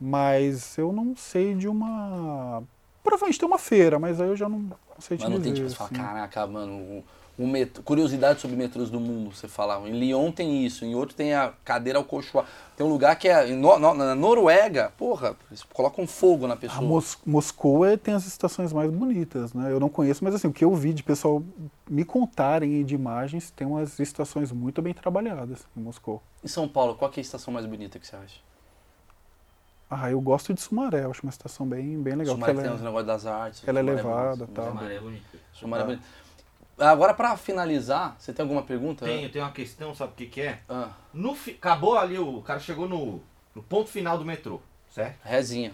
Mas 0.00 0.76
eu 0.78 0.92
não 0.92 1.16
sei 1.16 1.54
de 1.54 1.68
uma. 1.68 2.62
Provavelmente 3.02 3.38
tem 3.38 3.48
uma 3.48 3.58
feira, 3.58 3.98
mas 3.98 4.20
aí 4.20 4.28
eu 4.28 4.36
já 4.36 4.48
não, 4.48 4.58
não 4.58 5.00
sei 5.00 5.16
te 5.16 5.22
Mas 5.22 5.30
não 5.30 5.40
tem 5.40 5.52
dizer. 5.52 5.68
tipo, 5.68 5.70
você 5.70 5.76
fala, 5.76 5.90
assim. 5.90 6.00
caraca, 6.00 6.46
mano, 6.46 6.74
o, 6.74 7.04
o 7.36 7.46
metrô, 7.46 7.82
curiosidade 7.82 8.40
sobre 8.40 8.56
metrôs 8.56 8.90
do 8.90 9.00
mundo, 9.00 9.34
você 9.34 9.48
fala. 9.48 9.88
Em 9.88 9.98
Lyon 9.98 10.30
tem 10.30 10.64
isso, 10.64 10.84
em 10.84 10.94
outro 10.94 11.16
tem 11.16 11.34
a 11.34 11.52
cadeira 11.64 11.98
ao 11.98 12.04
cochoar. 12.04 12.46
Tem 12.76 12.86
um 12.86 12.88
lugar 12.88 13.16
que 13.16 13.28
é. 13.28 13.46
No- 13.54 13.78
no- 13.78 13.94
na 13.94 14.14
Noruega, 14.14 14.92
porra, 14.96 15.36
eles 15.50 15.62
colocam 15.62 16.06
fogo 16.06 16.46
na 16.46 16.54
A 16.54 16.56
pessoa. 16.56 16.80
Mos 16.82 17.18
Moscou 17.26 17.84
é- 17.84 17.96
tem 17.96 18.14
as 18.14 18.26
estações 18.26 18.72
mais 18.72 18.90
bonitas, 18.90 19.52
né? 19.52 19.70
Eu 19.72 19.80
não 19.80 19.88
conheço, 19.88 20.22
mas 20.22 20.34
assim, 20.34 20.48
o 20.48 20.52
que 20.52 20.64
eu 20.64 20.74
vi 20.74 20.92
de 20.92 21.02
pessoal 21.02 21.42
me 21.90 22.04
contarem 22.04 22.84
de 22.84 22.94
imagens, 22.94 23.50
tem 23.50 23.66
umas 23.66 23.98
estações 23.98 24.52
muito 24.52 24.80
bem 24.80 24.94
trabalhadas 24.94 25.66
em 25.76 25.80
Moscou. 25.80 26.22
Em 26.42 26.48
São 26.48 26.68
Paulo, 26.68 26.94
qual 26.94 27.10
que 27.10 27.18
é 27.18 27.22
a 27.22 27.24
estação 27.24 27.52
mais 27.52 27.66
bonita 27.66 27.98
que 27.98 28.06
você 28.06 28.16
acha? 28.16 28.40
Ah, 29.90 30.10
eu 30.10 30.20
gosto 30.20 30.52
de 30.54 30.60
Sumaré, 30.60 31.04
eu 31.04 31.10
acho 31.10 31.22
uma 31.22 31.30
estação 31.30 31.66
bem, 31.66 32.00
bem 32.02 32.14
legal. 32.16 32.34
Sumaré 32.34 32.54
tem 32.54 32.64
ela 32.64 32.74
uns 32.74 32.80
é- 32.80 32.84
negócios 32.84 33.06
das 33.06 33.26
artes. 33.26 33.62
ela 33.68 33.78
é 33.78 33.82
elevada, 33.82 34.46
bom, 34.46 34.52
tal. 34.52 34.66
Sumaré 34.68 34.94
é 34.96 35.00
bonito. 35.00 35.38
Sumaré 35.52 35.82
é 35.82 35.86
bonito. 35.86 36.02
Agora, 36.78 37.14
pra 37.14 37.36
finalizar, 37.36 38.16
você 38.18 38.32
tem 38.32 38.42
alguma 38.42 38.62
pergunta? 38.62 39.04
Tenho, 39.04 39.30
tenho 39.30 39.44
uma 39.44 39.52
questão, 39.52 39.94
sabe 39.94 40.12
o 40.12 40.14
que 40.16 40.26
que 40.26 40.40
é? 40.40 40.58
Ah, 40.68 40.88
No 41.12 41.34
fi- 41.34 41.52
Acabou 41.52 41.96
ali, 41.96 42.18
o 42.18 42.40
cara 42.42 42.58
chegou 42.58 42.88
no, 42.88 43.20
no 43.54 43.62
ponto 43.62 43.88
final 43.88 44.18
do 44.18 44.24
metrô, 44.24 44.60
certo? 44.90 45.16
rezinha. 45.24 45.72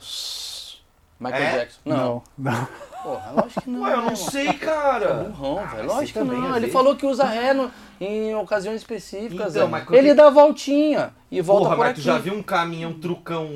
Michael 1.18 1.42
É? 1.42 1.58
Jackson. 1.58 1.80
Não. 1.84 2.22
Não, 2.38 2.52
não. 2.52 2.68
Porra, 3.02 3.30
lógico 3.32 3.60
que 3.62 3.70
não. 3.70 3.80
Ué, 3.82 3.92
eu 3.92 3.96
não 3.96 4.02
irmão. 4.04 4.16
sei, 4.16 4.52
cara. 4.54 5.14
Burrão, 5.24 5.58
Ah, 5.58 5.62
velho. 5.66 5.76
mas 5.86 5.86
Lógico 5.96 6.18
que 6.18 6.24
também, 6.24 6.38
não. 6.40 6.46
às 6.48 6.52
Ele 6.52 6.60
vezes. 6.60 6.72
falou 6.72 6.96
que 6.96 7.06
usa 7.06 7.24
ré 7.24 7.52
no- 7.54 7.70
em 8.00 8.34
ocasiões 8.34 8.80
específicas. 8.80 9.54
Então, 9.54 9.68
mas 9.68 9.86
Ele 9.90 10.08
tem- 10.08 10.14
dá 10.16 10.30
voltinha 10.30 11.12
e 11.30 11.40
volta 11.42 11.64
Porra, 11.64 11.76
por 11.76 11.80
mas 11.82 11.90
aqui. 11.92 12.00
tu 12.00 12.04
já 12.04 12.18
viu 12.18 12.34
um 12.34 12.42
caminhão 12.42 12.92
trucão. 12.94 13.48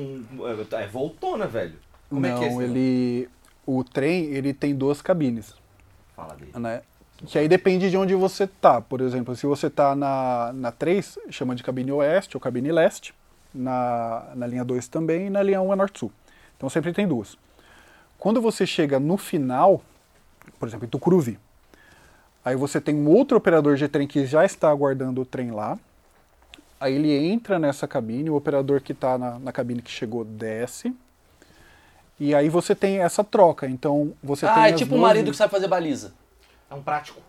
É 0.73 0.87
voltona, 0.87 1.47
velho. 1.47 1.77
Como 2.09 2.21
não, 2.21 2.29
é 2.29 2.37
que 2.39 2.45
é 2.45 2.47
esse 2.49 2.63
ele. 2.63 3.29
O 3.65 3.83
trem, 3.83 4.25
ele 4.25 4.53
tem 4.53 4.75
duas 4.75 5.01
cabines. 5.01 5.53
Fala 6.15 6.35
dele. 6.35 6.51
né? 6.55 6.81
Que 7.25 7.39
aí 7.39 7.47
depende 7.47 7.89
de 7.89 7.97
onde 7.97 8.13
você 8.13 8.45
tá. 8.45 8.81
Por 8.81 8.99
exemplo, 9.01 9.35
se 9.35 9.45
você 9.45 9.69
tá 9.69 9.95
na, 9.95 10.51
na 10.53 10.71
3, 10.71 11.17
chama 11.29 11.55
de 11.55 11.63
cabine 11.63 11.91
oeste 11.91 12.35
ou 12.35 12.41
cabine 12.41 12.71
leste. 12.71 13.13
Na, 13.53 14.31
na 14.35 14.45
linha 14.45 14.65
2 14.65 14.89
também, 14.89 15.27
e 15.27 15.29
na 15.29 15.41
linha 15.41 15.61
1 15.61 15.71
é 15.71 15.75
norte-sul. 15.77 16.11
Então 16.57 16.69
sempre 16.69 16.91
tem 16.91 17.07
duas. 17.07 17.37
Quando 18.19 18.41
você 18.41 18.65
chega 18.67 18.99
no 18.99 19.15
final, 19.17 19.81
por 20.59 20.67
exemplo, 20.67 20.85
em 20.85 20.89
Tucuruvi, 20.89 21.39
aí 22.43 22.55
você 22.57 22.81
tem 22.81 22.93
um 22.93 23.07
outro 23.09 23.37
operador 23.37 23.77
de 23.77 23.87
trem 23.87 24.05
que 24.07 24.25
já 24.25 24.43
está 24.43 24.69
aguardando 24.69 25.21
o 25.21 25.25
trem 25.25 25.51
lá. 25.51 25.79
Aí 26.77 26.95
ele 26.95 27.13
entra 27.15 27.57
nessa 27.57 27.87
cabine, 27.87 28.29
o 28.29 28.35
operador 28.35 28.81
que 28.81 28.91
está 28.91 29.17
na, 29.17 29.39
na 29.39 29.51
cabine 29.53 29.81
que 29.81 29.89
chegou 29.89 30.25
desce. 30.25 30.93
E 32.19 32.35
aí 32.35 32.49
você 32.49 32.75
tem 32.75 32.99
essa 32.99 33.23
troca. 33.23 33.67
Então 33.67 34.11
você 34.21 34.45
tem 34.45 34.55
Ah, 34.55 34.69
é 34.69 34.73
tipo 34.73 34.91
duas 34.91 35.01
marido 35.01 35.23
linhas. 35.23 35.35
que 35.35 35.37
sabe 35.37 35.51
fazer 35.51 35.69
baliza. 35.69 36.13
É 36.69 36.75
um 36.75 36.81
prático. 36.81 37.21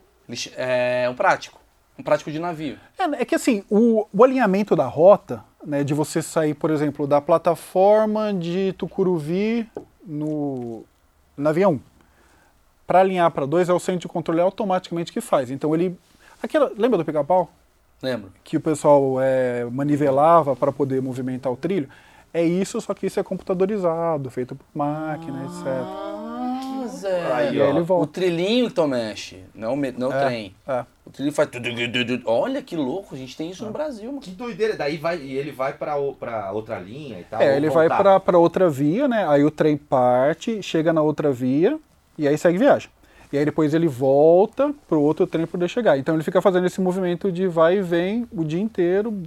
É 0.57 1.09
um 1.11 1.15
prático. 1.15 1.61
Um 1.99 2.03
prático 2.03 2.31
de 2.31 2.39
navio. 2.39 2.79
É, 2.99 3.23
é 3.23 3.25
que 3.25 3.35
assim, 3.35 3.65
o, 3.71 4.07
o 4.13 4.25
alinhamento 4.25 4.77
da 4.77 4.87
rota, 4.87 5.43
né, 5.65 5.83
de 5.83 5.95
você 5.95 6.21
sair, 6.21 6.55
por 6.55 6.71
exemplo, 6.71 7.07
da 7.07 7.21
plataforma 7.21 8.35
de 8.35 8.75
Tucuruvi 8.75 9.67
no, 10.05 10.85
na 11.37 11.51
avião, 11.51 11.81
para 12.87 13.01
alinhar 13.01 13.31
para 13.31 13.47
dois, 13.47 13.69
é 13.69 13.73
o 13.73 13.81
centro 13.81 14.03
de 14.03 14.09
controle 14.09 14.41
automaticamente 14.41 15.13
que 15.13 15.21
faz. 15.21 15.51
Então 15.51 15.75
ele. 15.75 15.99
Aquela, 16.43 16.71
lembra 16.77 16.99
do 16.99 17.05
pica-pau? 17.05 17.51
Lembro. 18.03 18.31
Que 18.45 18.59
o 18.59 18.61
pessoal 18.61 19.17
é, 19.21 19.65
manivelava 19.65 20.55
para 20.55 20.71
poder 20.71 21.01
movimentar 21.01 21.51
o 21.51 21.57
trilho? 21.57 21.89
É 22.33 22.45
isso, 22.45 22.79
só 22.81 22.93
que 22.93 23.07
isso 23.07 23.19
é 23.19 23.23
computadorizado, 23.23 24.31
feito 24.31 24.55
por 24.55 24.67
máquina, 24.75 25.45
etc. 25.45 25.67
Ah, 25.67 26.17
Zé. 26.21 26.26
Aí, 27.35 27.57
E 27.57 27.61
aí 27.63 27.69
ó. 27.69 27.71
ele 27.71 27.81
O 27.81 27.85
volta. 27.85 28.13
trilhinho 28.13 28.67
então 28.67 28.87
mexe, 28.89 29.41
não 29.55 29.75
o, 29.75 29.77
não 29.99 30.09
o 30.09 30.13
É, 30.13 30.25
trem. 30.27 30.55
é. 30.67 30.85
O 31.07 31.11
trilhinho 31.11 31.35
faz. 31.35 31.49
tu, 31.51 31.61
tu, 31.63 31.75
tu, 31.75 32.05
tu, 32.07 32.19
tu. 32.19 32.23
Olha 32.31 32.61
que 32.63 32.75
louco, 32.77 33.15
a 33.15 33.19
gente 33.19 33.37
tem 33.37 33.51
isso 33.51 33.65
no 33.65 33.71
Brasil, 33.71 34.07
mano. 34.09 34.21
Que 34.21 34.31
doideira. 34.31 34.75
Daí 34.77 34.97
vai, 34.97 35.19
e 35.19 35.37
ele 35.37 35.53
vai 35.53 35.73
pra, 35.73 35.97
o- 35.97 36.15
pra 36.15 36.51
outra 36.53 36.79
linha 36.79 37.21
e 37.21 37.25
tal. 37.25 37.41
É, 37.41 37.57
ele 37.57 37.71
vai 37.71 37.89
voltar. 37.89 38.21
para 38.21 38.39
outra 38.39 38.69
via, 38.69 39.07
né? 39.07 39.27
Aí 39.29 39.45
o 39.45 39.51
trem 39.51 39.77
parte, 39.77 40.63
chega 40.63 40.93
na 40.93 41.03
outra 41.03 41.31
via 41.33 41.79
e 42.19 42.27
aí 42.27 42.37
segue 42.37 42.59
viagem. 42.59 42.91
E 43.33 43.39
aí 43.39 43.45
depois 43.45 43.75
ele 43.75 43.89
volta 43.89 44.73
pro 44.89 45.01
outro 45.01 45.27
trem 45.27 45.47
poder 45.47 45.69
chegar. 45.69 45.99
Então 45.99 46.15
ele 46.15 46.23
fica 46.25 46.41
fazendo 46.41 46.67
esse 46.67 46.81
movimento 46.81 47.31
de 47.33 47.47
vai 47.49 47.79
e 47.79 47.83
vem 47.83 48.27
o 48.33 48.45
dia 48.45 48.61
inteiro. 48.61 49.23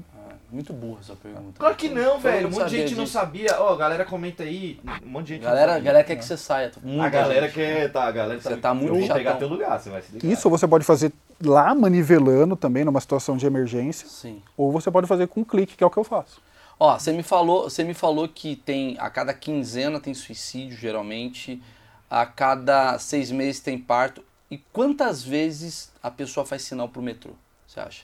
Muito 0.52 0.74
burra 0.74 1.00
essa 1.02 1.16
pergunta. 1.16 1.60
Claro 1.60 1.76
que 1.76 1.89
não, 1.89 2.14
Todo 2.14 2.22
velho. 2.22 2.47
Um 2.47 2.52
monte 2.52 2.70
de 2.70 2.78
gente 2.78 2.95
não 2.95 3.04
disso. 3.04 3.14
sabia. 3.14 3.56
Ó, 3.60 3.76
galera 3.76 4.04
comenta 4.04 4.43
aí. 4.43 4.80
Um 5.06 5.10
monte 5.10 5.28
de 5.28 5.34
gente. 5.34 5.43
não 5.43 5.50
Galera, 5.50 5.74
sabia. 5.74 5.84
galera 5.86 6.04
quer 6.04 6.16
que 6.16 6.26
você 6.26 6.36
saia. 6.38 6.72
Muita 6.82 7.06
A 7.06 7.10
galera 7.10 7.45
gente. 7.47 7.54
quer. 7.56 7.91
Tá, 7.91 8.04
a 8.06 8.12
galera 8.12 8.41
Você 8.41 8.58
tá 8.58 8.74
muito 8.74 8.88
Eu 8.89 8.93
vou 8.95 9.02
chatão. 9.04 9.16
pegar 9.18 9.36
teu 9.36 9.47
lugar, 9.47 9.80
você 9.80 9.89
vai 9.89 10.02
se 10.02 10.12
ligar. 10.14 10.28
Isso 10.32 10.50
você 10.50 10.68
pode 10.68 10.84
fazer 10.84 11.14
lá 11.43 11.76
manivelando 11.76 12.56
também 12.56 12.84
numa 12.84 13.00
situação 13.00 13.38
de 13.38 13.45
emergência, 13.45 14.08
Sim. 14.08 14.41
ou 14.58 14.72
você 14.72 14.89
pode 14.89 15.06
fazer 15.08 15.28
com 15.28 15.41
um 15.41 15.43
clique, 15.43 15.76
que 15.78 15.84
é 15.84 15.88
o 15.88 15.89
que 15.89 15.97
eu 15.97 16.04
faço. 16.04 16.41
Ó, 16.80 16.97
você 16.97 17.12
me 17.14 17.22
falou, 17.24 17.70
você 17.70 17.84
me 17.84 17.93
falou 17.93 18.28
que 18.28 18.56
tem 18.56 18.97
a 19.00 19.10
cada 19.10 19.34
quinzena 19.34 20.00
tem 20.00 20.14
suicídio 20.14 20.78
geralmente, 20.78 21.62
a 22.10 22.26
cada 22.26 22.97
seis 22.97 23.30
meses 23.32 23.60
tem 23.62 23.78
parto. 23.78 24.24
E 24.50 24.58
quantas 24.74 25.24
vezes 25.24 25.91
a 26.02 26.10
pessoa 26.10 26.45
faz 26.45 26.64
sinal 26.64 26.89
pro 26.89 27.02
metrô? 27.02 27.34
Você 27.68 27.80
acha? 27.80 28.04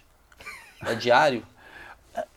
É 0.85 0.93
diário? 0.93 1.41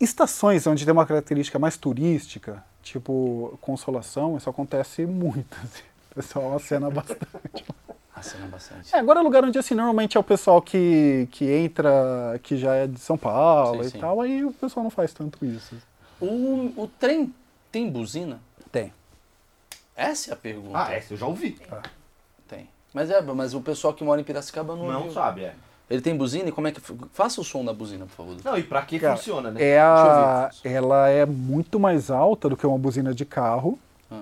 Estações 0.01 0.67
onde 0.67 0.85
tem 0.85 0.93
uma 0.93 1.07
característica 1.07 1.59
mais 1.59 1.77
turística, 1.77 2.63
tipo 2.83 3.59
Consolação, 3.61 4.37
isso 4.37 4.49
acontece 4.49 5.07
muito. 5.07 5.57
assim. 5.63 5.83
O 6.11 6.15
pessoal 6.15 6.57
acena 6.57 6.91
bastante. 6.91 7.65
Acena 8.15 8.47
bastante. 8.49 8.95
É, 8.95 8.99
agora 8.99 9.21
é 9.21 9.23
lugar 9.23 9.45
onde 9.45 9.59
assim, 9.59 9.75
normalmente 9.75 10.17
é 10.17 10.21
o 10.21 10.25
pessoal 10.25 10.61
que, 10.61 11.29
que 11.31 11.45
entra, 11.49 12.41
que 12.43 12.57
já 12.57 12.75
é 12.75 12.87
de 12.89 12.99
São 12.99 13.17
Paulo 13.17 13.83
Sim, 13.85 13.89
e 13.89 13.93
sim. 13.93 13.99
tal, 14.01 14.21
aí 14.21 14.45
o 14.45 14.53
pessoal 14.53 14.83
não 14.83 14.91
faz 14.91 15.13
tanto 15.13 15.45
isso. 15.45 15.77
O, 16.21 16.73
o 16.77 16.91
trem 16.99 17.33
tem 17.71 17.89
buzina? 17.89 18.41
Tem. 18.73 18.93
Essa 19.95 20.31
é 20.31 20.33
a 20.33 20.37
pergunta. 20.37 20.79
Ah, 20.79 20.93
essa 20.93 21.15
eu 21.15 21.19
já 21.19 21.27
ouvi. 21.27 21.57
Tem. 22.49 22.69
Mas 22.93 23.11
é, 23.11 23.21
mas 23.21 23.55
o 23.55 23.61
pessoal 23.61 23.95
que 23.95 24.03
mora 24.03 24.21
em 24.21 24.25
Piracicaba 24.25 24.75
não, 24.75 24.87
Não 24.89 24.99
ouviu. 25.01 25.13
sabe, 25.13 25.45
é. 25.45 25.55
Ele 25.91 26.03
tem 26.03 26.15
buzina 26.17 26.49
e 26.49 26.53
como 26.53 26.69
é 26.69 26.73
que 26.73 26.81
faça 27.13 27.41
o 27.41 27.45
som 27.45 27.65
da 27.65 27.73
buzina, 27.73 28.05
por 28.05 28.15
favor? 28.15 28.37
Não, 28.45 28.59
e 28.59 28.63
pra 28.63 28.83
que 28.83 28.99
Cara, 28.99 29.17
funciona, 29.17 29.51
né? 29.51 29.63
É 29.63 29.81
a, 29.81 30.49
Deixa 30.51 30.69
eu 30.69 30.77
ela 30.77 31.09
é 31.09 31.25
muito 31.25 31.81
mais 31.81 32.11
alta 32.11 32.49
do 32.49 32.57
que 32.57 32.67
uma 32.67 32.79
buzina 32.79 33.15
de 33.15 33.25
carro. 33.25 33.79
Ah. 34.11 34.21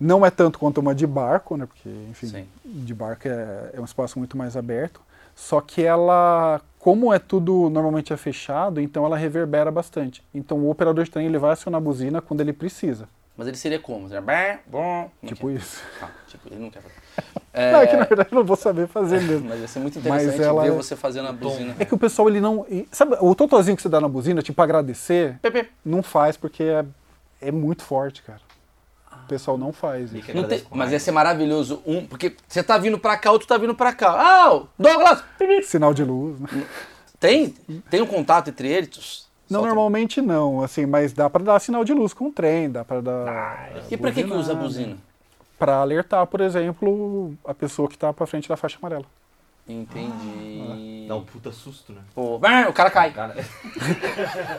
Não 0.00 0.24
é 0.24 0.30
tanto 0.30 0.58
quanto 0.58 0.78
uma 0.78 0.94
de 0.94 1.06
barco, 1.06 1.56
né? 1.56 1.66
Porque, 1.66 1.88
enfim, 2.10 2.28
Sim. 2.28 2.46
de 2.64 2.94
barco 2.94 3.28
é, 3.28 3.70
é 3.74 3.80
um 3.80 3.84
espaço 3.84 4.18
muito 4.18 4.36
mais 4.36 4.56
aberto. 4.56 5.00
Só 5.34 5.60
que 5.60 5.82
ela, 5.82 6.62
como 6.78 7.12
é 7.12 7.18
tudo 7.18 7.68
normalmente 7.68 8.14
é 8.14 8.16
fechado, 8.16 8.80
então 8.80 9.04
ela 9.04 9.18
reverbera 9.18 9.70
bastante. 9.70 10.24
Então 10.34 10.56
o 10.58 10.70
operador 10.70 11.04
de 11.04 11.10
trem 11.10 11.26
ele 11.26 11.38
vai 11.38 11.52
acionar 11.52 11.78
a 11.78 11.84
buzina 11.84 12.22
quando 12.22 12.40
ele 12.40 12.54
precisa. 12.54 13.06
Mas 13.36 13.46
ele 13.48 13.56
seria 13.56 13.78
como? 13.78 14.08
Seria 14.08 14.20
bem, 14.22 14.58
bom. 14.66 15.10
como 15.20 15.32
Tipo 15.34 15.50
é? 15.50 15.54
isso. 15.54 15.82
Ah, 16.02 16.08
tipo, 16.26 16.48
ele 16.48 16.60
não 16.60 16.70
quer 16.70 16.80
fazer. 16.82 16.94
Não, 17.72 17.80
é 17.80 17.86
que 17.86 17.96
na 17.96 18.04
verdade 18.04 18.28
eu 18.30 18.36
não 18.36 18.44
vou 18.44 18.54
saber 18.56 18.86
fazer 18.86 19.18
mesmo. 19.24 19.48
Mas 19.48 19.60
ia 19.60 19.66
ser 19.68 19.78
muito 19.78 19.98
interessante 19.98 20.42
ela 20.42 20.62
ver 20.62 20.68
é- 20.68 20.72
você 20.72 20.94
fazendo 20.94 21.28
a 21.28 21.32
buzina. 21.32 21.74
É 21.78 21.86
que 21.86 21.94
o 21.94 21.98
pessoal 21.98 22.28
ele 22.28 22.38
não. 22.38 22.66
Sabe, 22.92 23.16
o 23.18 23.34
totozinho 23.34 23.74
que 23.74 23.82
você 23.82 23.88
dá 23.88 23.98
na 23.98 24.08
buzina, 24.08 24.42
tipo, 24.42 24.60
agradecer, 24.60 25.38
Pepe. 25.40 25.70
não 25.82 26.02
faz 26.02 26.36
porque 26.36 26.62
é, 26.62 26.84
é 27.40 27.50
muito 27.50 27.82
forte, 27.82 28.22
cara. 28.22 28.42
O 29.24 29.26
pessoal 29.26 29.56
não 29.56 29.72
faz 29.72 30.12
isso. 30.12 30.34
Não 30.36 30.44
tem- 30.44 30.62
mas 30.70 30.92
ia 30.92 31.00
ser 31.00 31.12
maravilhoso. 31.12 31.82
Um, 31.86 32.06
porque 32.06 32.36
você 32.46 32.62
tá 32.62 32.76
vindo 32.76 32.98
pra 32.98 33.16
cá, 33.16 33.32
outro 33.32 33.48
tá 33.48 33.56
vindo 33.56 33.74
pra 33.74 33.94
cá. 33.94 34.10
Ah, 34.10 34.54
o 34.54 34.68
Douglas! 34.78 35.24
Sinal 35.64 35.94
de 35.94 36.04
luz, 36.04 36.38
né? 36.38 36.48
Tem? 37.18 37.54
Tem 37.90 38.02
um 38.02 38.06
contato 38.06 38.50
entre 38.50 38.68
eles? 38.68 39.25
Não, 39.48 39.62
normalmente 39.62 40.20
não, 40.20 40.62
assim, 40.62 40.86
mas 40.86 41.12
dá 41.12 41.30
pra 41.30 41.42
dar 41.42 41.58
sinal 41.60 41.84
de 41.84 41.92
luz 41.94 42.12
com 42.12 42.26
o 42.28 42.32
trem, 42.32 42.70
dá 42.70 42.84
pra 42.84 43.00
dar. 43.00 43.70
E 43.90 43.96
pra 43.96 44.10
que, 44.12 44.24
que 44.24 44.32
usa 44.32 44.52
a 44.52 44.56
buzina? 44.56 44.96
Pra 45.58 45.76
alertar, 45.76 46.26
por 46.26 46.40
exemplo, 46.40 47.34
a 47.44 47.54
pessoa 47.54 47.88
que 47.88 47.96
tá 47.96 48.12
pra 48.12 48.26
frente 48.26 48.48
da 48.48 48.56
faixa 48.56 48.76
amarela. 48.80 49.04
Entendi. 49.68 51.06
Dá 51.08 51.16
um 51.16 51.24
puta 51.24 51.50
susto, 51.50 51.92
né? 51.92 52.00
Pô, 52.14 52.36
o 52.36 52.72
cara 52.72 52.90
cai. 52.90 53.10
Cara, 53.12 53.34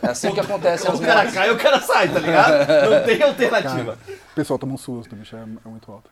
É 0.02 0.08
assim 0.10 0.34
que 0.34 0.40
acontece 0.40 0.90
o 0.90 1.00
cara 1.00 1.32
cai, 1.32 1.50
o 1.52 1.58
cara 1.58 1.80
sai, 1.80 2.10
tá 2.10 2.20
ligado? 2.20 2.90
Não 2.90 3.04
tem 3.06 3.22
alternativa. 3.22 3.98
O 4.32 4.36
pessoal 4.36 4.60
toma 4.60 4.74
um 4.74 4.78
susto, 4.78 5.16
bicho, 5.16 5.36
é, 5.36 5.40
é 5.42 5.70
muito 5.70 5.92
alto. 5.92 6.10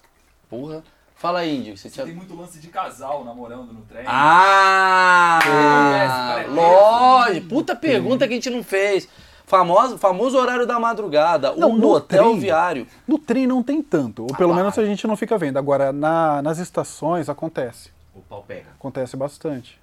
Porra. 0.49 0.81
Fala 1.15 1.39
aí, 1.39 1.57
Índio. 1.57 1.77
Você 1.77 1.89
tinha... 1.89 2.05
Tem 2.05 2.13
muito 2.13 2.35
lance 2.35 2.59
de 2.59 2.67
casal 2.67 3.23
namorando 3.23 3.71
no 3.73 3.81
trem. 3.81 4.03
Ah! 4.05 5.39
Acontece, 5.41 6.49
Lógico. 6.51 7.47
Puta 7.47 7.75
pergunta 7.75 8.27
que 8.27 8.33
a 8.33 8.35
gente 8.35 8.49
não 8.49 8.63
fez. 8.63 9.07
Famoso, 9.47 9.97
famoso 9.97 10.37
horário 10.37 10.65
da 10.65 10.79
madrugada. 10.79 11.53
Não, 11.55 11.69
um 11.71 11.77
no 11.77 11.87
motel 11.89 12.23
trem- 12.23 12.39
viário. 12.39 12.87
No 13.07 13.19
trem 13.19 13.45
não 13.45 13.61
tem 13.61 13.81
tanto, 13.81 14.23
ou 14.23 14.35
pelo 14.35 14.53
menos 14.55 14.77
a 14.77 14.83
gente 14.85 15.05
não 15.05 15.15
fica 15.15 15.37
vendo. 15.37 15.57
Agora, 15.57 15.93
na- 15.93 16.41
nas 16.41 16.57
estações 16.57 17.29
acontece. 17.29 17.91
O 18.13 18.21
pau 18.21 18.43
pega. 18.47 18.65
Acontece 18.77 19.15
bastante. 19.15 19.79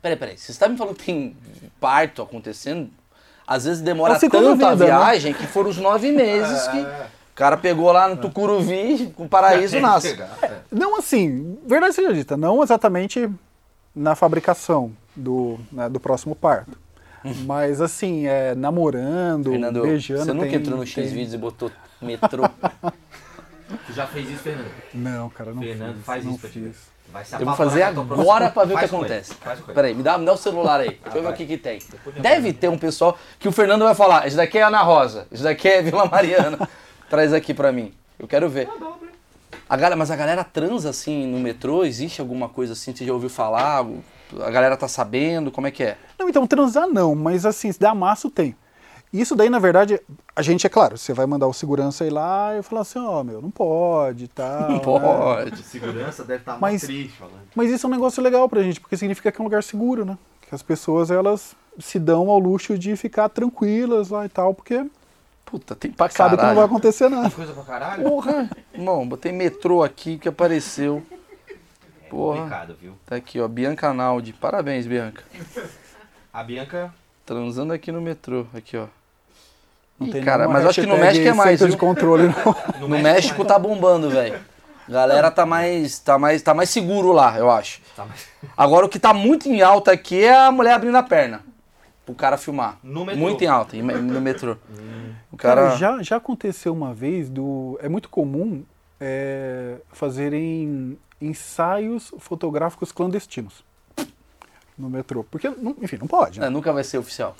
Peraí, 0.00 0.16
peraí. 0.16 0.38
Você 0.38 0.50
está 0.50 0.66
me 0.66 0.76
falando 0.78 0.96
que 0.96 1.04
tem 1.04 1.36
parto 1.78 2.22
acontecendo? 2.22 2.90
Às 3.46 3.64
vezes 3.66 3.82
demora 3.82 4.14
É 4.14 4.18
tanto 4.18 4.36
a 4.36 4.52
vida, 4.54 4.70
né? 4.76 4.86
viagem 4.86 5.34
que 5.34 5.46
foram 5.46 5.68
os 5.68 5.76
nove 5.76 6.10
meses 6.10 6.66
que 6.68 6.78
o 7.32 7.34
cara 7.34 7.56
pegou 7.56 7.90
lá 7.92 8.08
no 8.08 8.16
Tucuruvi, 8.16 9.12
com 9.16 9.24
o 9.24 9.28
paraíso 9.28 9.80
nasce. 9.80 10.10
Chegar, 10.10 10.30
é. 10.42 10.58
Não 10.70 10.96
assim, 10.98 11.58
verdade 11.66 11.94
seja 11.94 12.12
dita, 12.12 12.36
não 12.36 12.62
exatamente 12.62 13.28
na 13.94 14.14
fabricação 14.14 14.92
do, 15.16 15.58
né, 15.70 15.88
do 15.88 15.98
próximo 16.00 16.34
parto. 16.34 16.78
Mas 17.46 17.80
assim, 17.80 18.26
é, 18.26 18.54
namorando, 18.54 19.50
Fernando, 19.50 19.82
beijando. 19.82 20.24
você 20.24 20.32
nunca 20.32 20.48
tem- 20.48 20.56
entrou 20.56 20.78
no 20.78 20.84
tem- 20.84 21.04
X-Vídeos 21.04 21.34
e 21.34 21.38
botou 21.38 21.70
metrô? 22.00 22.48
Tu 23.86 23.92
já 23.94 24.06
fez 24.06 24.28
isso, 24.28 24.42
Fernando? 24.42 24.70
Não, 24.92 25.30
cara, 25.30 25.54
não 25.54 25.62
Fernando, 25.62 25.94
fiz. 25.96 26.04
faz 26.04 26.24
não 26.24 26.32
isso 26.34 26.48
fiz. 26.48 26.76
Vai 27.10 27.24
se 27.24 27.34
Eu 27.34 27.44
vou 27.46 27.54
fazer 27.54 27.82
agora 27.82 28.50
pra 28.50 28.64
ver 28.64 28.74
o 28.74 28.78
que 28.78 28.84
acontece. 28.84 29.34
Peraí, 29.74 29.94
me 29.94 30.02
dá, 30.02 30.18
me 30.18 30.26
dá 30.26 30.32
o 30.32 30.36
celular 30.36 30.80
aí. 30.80 30.98
Deixa 31.02 31.18
eu 31.18 31.22
ver 31.22 31.28
o 31.30 31.32
que, 31.32 31.46
que 31.46 31.56
tem. 31.56 31.78
Deve 32.20 32.52
ter 32.52 32.68
um 32.68 32.76
pessoal 32.78 33.16
que 33.38 33.48
o 33.48 33.52
Fernando 33.52 33.84
vai 33.84 33.94
falar. 33.94 34.26
Isso 34.26 34.36
daqui 34.36 34.58
é 34.58 34.62
Ana 34.62 34.82
Rosa, 34.82 35.26
isso 35.30 35.42
daqui 35.42 35.68
é 35.68 35.80
Vila 35.82 36.06
Mariana. 36.06 36.58
Traz 37.12 37.30
aqui 37.34 37.52
pra 37.52 37.70
mim. 37.70 37.92
Eu 38.18 38.26
quero 38.26 38.48
ver. 38.48 38.66
A 39.68 39.76
galera, 39.76 39.94
mas 39.94 40.10
a 40.10 40.16
galera 40.16 40.42
transa 40.42 40.88
assim 40.88 41.26
no 41.26 41.38
metrô? 41.38 41.84
Existe 41.84 42.22
alguma 42.22 42.48
coisa 42.48 42.72
assim? 42.72 42.96
Você 42.96 43.04
já 43.04 43.12
ouviu 43.12 43.28
falar? 43.28 43.84
A 44.42 44.50
galera 44.50 44.78
tá 44.78 44.88
sabendo? 44.88 45.50
Como 45.52 45.66
é 45.66 45.70
que 45.70 45.82
é? 45.82 45.98
Não, 46.18 46.26
então 46.26 46.46
transar 46.46 46.88
não, 46.88 47.14
mas 47.14 47.44
assim, 47.44 47.70
se 47.70 47.78
dá 47.78 47.94
maço 47.94 48.30
tem. 48.30 48.56
Isso 49.12 49.36
daí, 49.36 49.50
na 49.50 49.58
verdade, 49.58 50.00
a 50.34 50.40
gente, 50.40 50.66
é 50.66 50.70
claro, 50.70 50.96
você 50.96 51.12
vai 51.12 51.26
mandar 51.26 51.46
o 51.46 51.52
segurança 51.52 52.06
ir 52.06 52.08
lá 52.10 52.56
e 52.58 52.62
falar 52.62 52.80
assim, 52.80 52.98
ó, 52.98 53.22
meu, 53.22 53.42
não 53.42 53.50
pode, 53.50 54.26
tá? 54.28 54.66
Não 54.70 54.78
pode. 54.78 55.50
De 55.50 55.62
segurança 55.64 56.24
deve 56.24 56.40
estar 56.40 56.52
Mas- 56.52 56.60
mais 56.60 56.82
triste 56.82 57.18
falando. 57.18 57.42
Mas 57.54 57.70
isso 57.70 57.86
é 57.86 57.88
um 57.88 57.92
negócio 57.92 58.22
legal 58.22 58.48
pra 58.48 58.62
gente, 58.62 58.80
porque 58.80 58.96
significa 58.96 59.30
que 59.30 59.38
é 59.38 59.42
um 59.42 59.44
lugar 59.44 59.62
seguro, 59.62 60.06
né? 60.06 60.16
Que 60.48 60.54
as 60.54 60.62
pessoas, 60.62 61.10
elas 61.10 61.54
se 61.78 61.98
dão 61.98 62.30
ao 62.30 62.38
luxo 62.38 62.78
de 62.78 62.96
ficar 62.96 63.28
tranquilas 63.28 64.08
lá 64.08 64.24
e 64.24 64.30
tal, 64.30 64.54
porque 64.54 64.86
Puta, 65.52 65.76
tem 65.76 65.92
pra 65.92 66.08
sabe 66.08 66.30
que 66.30 66.36
não 66.36 66.46
vai 66.46 66.54
caralho. 66.54 66.64
acontecer 66.64 67.10
nada. 67.10 67.30
Coisa 67.30 67.52
pra 67.52 67.62
caralho. 67.62 68.02
Porra. 68.04 68.48
Irmão, 68.72 69.06
botei 69.06 69.30
metrô 69.32 69.82
aqui 69.82 70.16
que 70.16 70.26
apareceu. 70.26 71.02
É 71.46 72.08
Porra. 72.08 72.38
complicado, 72.38 72.76
viu? 72.80 72.94
Tá 73.04 73.16
aqui, 73.16 73.38
ó. 73.38 73.46
Bianca 73.46 73.92
Naldi. 73.92 74.32
Parabéns, 74.32 74.86
Bianca. 74.86 75.22
A 76.32 76.42
Bianca. 76.42 76.90
Transando 77.26 77.74
aqui 77.74 77.92
no 77.92 78.00
metrô. 78.00 78.46
Aqui, 78.54 78.78
ó. 78.78 78.86
Não 80.00 80.06
Ih, 80.06 80.12
tem 80.12 80.24
cara, 80.24 80.48
mas 80.48 80.64
acho 80.64 80.80
que 80.80 80.86
no 80.86 80.96
México 80.96 81.28
é 81.28 81.34
mais, 81.34 81.60
de 81.60 81.76
controle, 81.76 82.28
não. 82.28 82.56
No 82.88 82.88
México 82.88 83.44
tá 83.44 83.58
bombando, 83.58 84.08
velho. 84.08 84.40
Galera 84.88 85.30
tá 85.30 85.44
mais, 85.44 85.98
tá 85.98 86.18
mais, 86.18 86.40
tá 86.40 86.54
mais 86.54 86.70
seguro 86.70 87.12
lá, 87.12 87.36
eu 87.36 87.50
acho. 87.50 87.82
Tá, 87.94 88.06
Agora 88.56 88.86
o 88.86 88.88
que 88.88 88.98
tá 88.98 89.12
muito 89.12 89.50
em 89.50 89.60
alta 89.60 89.92
aqui 89.92 90.24
é 90.24 90.34
a 90.34 90.50
mulher 90.50 90.72
abrindo 90.72 90.96
a 90.96 91.02
perna 91.02 91.51
pro 92.04 92.14
cara 92.14 92.36
filmar. 92.36 92.78
No 92.82 93.04
metrô. 93.04 93.20
Muito 93.22 93.42
em 93.44 93.46
alta, 93.46 93.76
no 93.76 94.20
metrô. 94.20 94.56
O 95.32 95.36
Cara, 95.36 95.62
cara, 95.68 95.76
já, 95.76 96.02
já 96.02 96.16
aconteceu 96.16 96.74
uma 96.74 96.92
vez 96.92 97.30
do. 97.30 97.78
É 97.82 97.88
muito 97.88 98.10
comum 98.10 98.64
é, 99.00 99.76
fazerem 99.90 100.98
ensaios 101.18 102.12
fotográficos 102.18 102.92
clandestinos 102.92 103.64
no 104.76 104.90
metrô. 104.90 105.24
Porque, 105.24 105.48
não- 105.48 105.74
enfim, 105.80 105.96
não 105.98 106.06
pode. 106.06 106.38
né? 106.38 106.46
É, 106.46 106.50
nunca 106.50 106.70
vai 106.70 106.84
ser 106.84 106.98
oficial. 106.98 107.34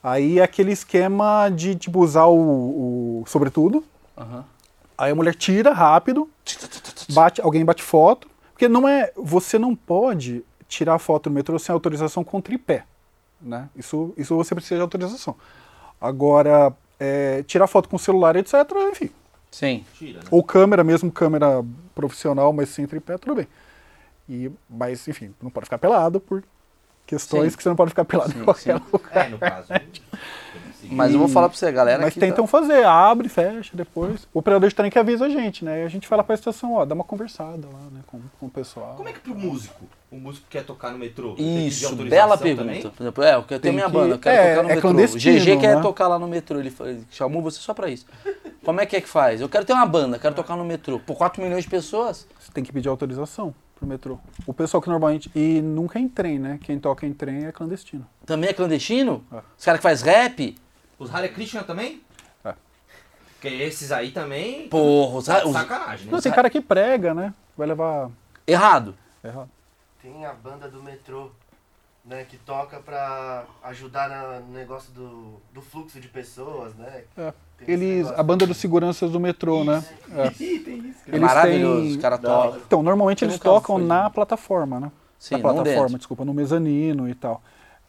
Aí 0.00 0.38
é 0.38 0.42
aquele 0.44 0.70
esquema 0.70 1.48
de 1.48 1.74
tipo, 1.74 1.98
usar 2.00 2.26
o, 2.26 3.22
o 3.22 3.24
sobretudo. 3.26 3.82
Aham. 4.16 4.44
Aí 4.96 5.10
a 5.10 5.14
mulher 5.14 5.34
tira 5.34 5.72
rápido, 5.72 6.30
bate, 7.12 7.40
alguém 7.40 7.64
bate 7.64 7.82
foto. 7.82 8.28
Porque 8.52 8.68
não 8.68 8.86
é. 8.86 9.10
Você 9.16 9.58
não 9.58 9.74
pode 9.74 10.44
tirar 10.68 10.98
foto 11.00 11.28
no 11.28 11.34
metrô 11.34 11.58
sem 11.58 11.72
autorização 11.72 12.22
com 12.22 12.40
tripé. 12.40 12.84
Né? 13.42 13.68
Isso, 13.76 14.14
isso 14.16 14.36
você 14.36 14.54
precisa 14.54 14.76
de 14.76 14.82
autorização. 14.82 15.36
Agora, 16.00 16.72
é, 16.98 17.42
tirar 17.42 17.66
foto 17.66 17.88
com 17.88 17.98
celular, 17.98 18.36
etc., 18.36 18.54
enfim. 18.90 19.10
Sim. 19.50 19.84
Tira, 19.94 20.20
né? 20.20 20.24
Ou 20.30 20.42
câmera, 20.42 20.82
mesmo 20.82 21.10
câmera 21.10 21.64
profissional, 21.94 22.52
mas 22.52 22.70
sem 22.70 22.86
tripé, 22.86 23.18
tudo 23.18 23.36
bem. 23.36 23.48
E, 24.28 24.50
mas, 24.68 25.06
enfim, 25.08 25.34
não 25.42 25.50
pode 25.50 25.66
ficar 25.66 25.78
pelado 25.78 26.20
por 26.20 26.42
questões 27.06 27.52
Sim. 27.52 27.56
que 27.56 27.62
você 27.62 27.68
não 27.68 27.76
pode 27.76 27.90
ficar 27.90 28.04
pelado 28.04 28.32
Sim, 28.32 28.40
em 28.40 28.44
qualquer 28.44 28.78
sim. 28.78 28.84
lugar. 28.92 29.16
É, 29.16 29.28
no 29.28 29.38
caso. 29.38 29.68
Mas 30.94 31.12
eu 31.12 31.18
vou 31.18 31.28
falar 31.28 31.48
pra 31.48 31.56
você, 31.58 31.70
galera. 31.72 32.02
Mas 32.02 32.14
tentam 32.14 32.44
tá- 32.44 32.50
fazer, 32.50 32.84
abre, 32.84 33.28
fecha, 33.28 33.70
depois. 33.74 34.26
O 34.32 34.38
operador 34.38 34.68
de 34.68 34.74
trem 34.74 34.90
que 34.90 34.98
avisa 34.98 35.26
a 35.26 35.28
gente, 35.28 35.64
né? 35.64 35.82
E 35.82 35.84
a 35.84 35.88
gente 35.88 36.06
fala 36.06 36.22
pra 36.22 36.34
estação, 36.34 36.74
ó, 36.74 36.84
dá 36.84 36.94
uma 36.94 37.04
conversada 37.04 37.66
lá, 37.66 37.80
né, 37.92 38.00
com, 38.06 38.20
com 38.38 38.46
o 38.46 38.50
pessoal. 38.50 38.94
Como 38.96 39.08
é 39.08 39.12
que 39.12 39.20
pro 39.20 39.34
músico, 39.34 39.84
o 40.10 40.16
músico 40.16 40.46
quer 40.48 40.64
tocar 40.64 40.90
no 40.92 40.98
metrô? 40.98 41.34
Isso, 41.38 41.86
autorização 41.86 42.08
bela 42.10 42.36
também? 42.38 42.56
pergunta. 42.56 42.90
Por 42.90 43.02
exemplo, 43.02 43.24
é, 43.24 43.34
eu 43.36 43.42
tenho 43.42 43.60
Tem 43.60 43.72
minha 43.72 43.86
que- 43.86 43.92
banda, 43.92 44.14
eu 44.14 44.18
quero 44.18 44.36
é, 44.36 44.50
tocar 44.50 44.62
no 44.62 44.70
é 44.70 44.74
metrô. 44.74 44.90
O 44.90 44.92
clandestino, 44.94 45.38
GG 45.38 45.56
quer 45.58 45.76
né? 45.76 45.82
tocar 45.82 46.08
lá 46.08 46.18
no 46.18 46.28
metrô, 46.28 46.58
ele 46.60 46.72
chamou 47.10 47.42
você 47.42 47.58
só 47.60 47.72
pra 47.74 47.88
isso. 47.88 48.06
Como 48.64 48.80
é 48.80 48.86
que 48.86 48.96
é 48.96 49.00
que 49.00 49.08
faz? 49.08 49.40
Eu 49.40 49.48
quero 49.48 49.64
ter 49.64 49.72
uma 49.72 49.86
banda, 49.86 50.18
quero 50.18 50.34
tocar 50.34 50.56
no 50.56 50.64
metrô. 50.64 50.98
Por 51.00 51.16
4 51.16 51.42
milhões 51.42 51.64
de 51.64 51.70
pessoas? 51.70 52.26
Você 52.38 52.52
tem 52.52 52.62
que 52.62 52.72
pedir 52.72 52.88
autorização 52.88 53.52
pro 53.74 53.86
metrô. 53.88 54.18
O 54.46 54.54
pessoal 54.54 54.80
que 54.80 54.88
normalmente. 54.88 55.28
E 55.34 55.60
nunca 55.60 55.98
é 55.98 56.02
em 56.02 56.08
trem, 56.08 56.38
né? 56.38 56.58
Quem 56.62 56.78
toca 56.78 57.04
em 57.04 57.12
trem 57.12 57.46
é 57.46 57.50
clandestino. 57.50 58.06
Também 58.24 58.50
é 58.50 58.52
clandestino? 58.52 59.24
É. 59.32 59.38
Os 59.58 59.64
caras 59.64 59.80
que 59.80 59.82
faz 59.82 60.02
rap? 60.02 60.54
Os 61.02 61.12
Hare 61.14 61.28
Krishna 61.30 61.62
também? 61.64 62.00
É. 62.44 62.54
Porque 63.34 63.48
esses 63.48 63.90
aí 63.90 64.10
também. 64.12 64.68
Porra, 64.68 65.18
os, 65.18 65.24
Tá 65.24 65.44
os- 65.44 65.52
Sacanagem, 65.52 66.06
né? 66.06 66.12
Não, 66.12 66.20
tem 66.20 66.32
cara 66.32 66.48
que 66.48 66.60
prega, 66.60 67.12
né? 67.12 67.34
Vai 67.56 67.66
levar. 67.66 68.10
errado. 68.46 68.94
errado. 69.22 69.48
Tem 70.00 70.24
a 70.24 70.32
banda 70.32 70.68
do 70.68 70.82
metrô, 70.82 71.30
né, 72.04 72.24
que 72.28 72.36
toca 72.36 72.78
pra 72.80 73.44
ajudar 73.64 74.08
na- 74.08 74.40
no 74.40 74.52
negócio 74.52 74.92
do, 74.92 75.40
do 75.52 75.60
fluxo 75.62 76.00
de 76.00 76.08
pessoas, 76.08 76.74
né? 76.74 77.04
É. 77.16 77.32
Tem 77.58 77.74
Eles, 77.74 78.08
a 78.10 78.22
banda 78.22 78.44
dos 78.46 78.56
seguranças 78.56 79.10
do 79.12 79.20
metrô, 79.20 79.64
né? 79.64 79.84
É. 80.10 80.32
É 81.04 81.16
Eles 81.16 81.20
maravilhoso, 81.20 81.80
têm- 81.82 81.90
os 81.90 81.96
caras 81.96 82.20
tocam. 82.20 82.60
Então, 82.64 82.82
normalmente 82.82 83.24
eles 83.24 83.36
tocam 83.38 83.76
fui. 83.76 83.84
na 83.84 84.08
plataforma, 84.08 84.78
né? 84.78 84.92
Sim, 85.18 85.34
na 85.34 85.40
plataforma, 85.40 85.98
desculpa, 85.98 86.24
no 86.24 86.32
mezanino 86.32 87.08
e 87.08 87.14
tal. 87.14 87.42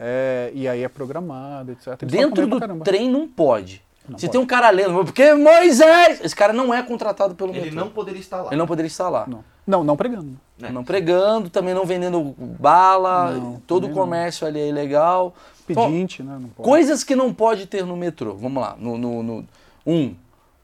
É, 0.05 0.51
e 0.53 0.67
aí 0.67 0.83
é 0.83 0.89
programado, 0.89 1.71
etc. 1.71 1.87
Eles 2.01 2.11
Dentro 2.13 2.45
do 2.45 2.59
trem 2.81 3.09
não 3.09 3.25
pode. 3.27 3.81
Não 4.07 4.17
Se 4.19 4.25
pode. 4.25 4.31
tem 4.33 4.41
um 4.41 4.45
cara 4.45 4.69
lendo, 4.69 4.93
porque 5.05 5.33
Moisés! 5.33 6.19
Esse 6.21 6.35
cara 6.35 6.51
não 6.51 6.73
é 6.73 6.83
contratado 6.83 7.35
pelo 7.35 7.51
Ele 7.51 7.61
metrô. 7.67 7.79
não 7.79 7.89
poderia 7.89 8.19
estar 8.19 8.41
lá. 8.41 8.47
Ele 8.49 8.57
não 8.57 8.67
poderia 8.67 8.87
estar 8.87 9.07
lá. 9.07 9.25
Não, 9.25 9.45
não, 9.65 9.81
não 9.83 9.95
pregando. 9.95 10.37
né? 10.59 10.69
Não 10.71 10.83
pregando, 10.83 11.49
também 11.49 11.73
não 11.73 11.85
vendendo 11.85 12.35
bala, 12.59 13.31
Não, 13.31 13.61
todo 13.65 13.83
o 13.85 13.87
também 13.87 13.95
não. 13.95 14.03
comércio 14.03 14.45
ali 14.45 14.59
é 14.59 14.67
ilegal. 14.67 15.33
Bom, 15.69 15.85
Pedinte, 15.89 16.21
né? 16.21 16.33
Não 16.33 16.49
pode. 16.49 16.67
Coisas 16.67 17.01
que 17.05 17.15
não 17.15 17.33
pode 17.33 17.65
ter 17.65 17.85
no 17.85 17.95
metrô. 17.95 18.35
Vamos 18.35 18.61
lá. 18.61 18.75
No, 18.77 18.97
no- 18.97 19.23
no- 19.23 19.47
um, 19.87 20.13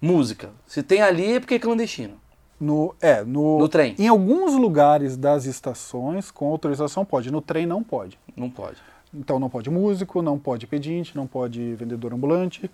música. 0.02 0.50
Se 0.68 0.84
tem 0.84 1.02
ali 1.02 1.36
é 1.36 1.40
porque 1.40 1.56
é 1.56 1.60
clandestino. 1.60 2.16
No, 2.60 2.94
é, 3.00 3.24
no, 3.24 3.58
No 3.60 3.70
trem. 3.70 3.96
Em 3.98 4.10
alguns 4.10 4.54
lugares 4.54 5.16
das 5.16 5.46
estações, 5.46 6.30
com 6.30 6.50
autorização, 6.52 7.06
pode. 7.06 7.32
No 7.32 7.40
trem, 7.42 7.66
não 7.66 7.82
pode. 7.82 8.20
Não 8.36 8.50
pode. 8.50 8.76
Então, 9.14 9.40
não 9.40 9.50
pode 9.50 9.70
músico, 9.70 10.22
não 10.22 10.38
pode 10.38 10.68
pedinte, 10.68 11.16
não 11.16 11.26
pode 11.26 11.74
vendedor 11.76 12.14
ambulante, 12.14 12.70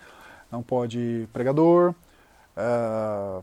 não 0.51 0.61
pode 0.61 1.27
pregador. 1.31 1.93
ah, 2.57 3.41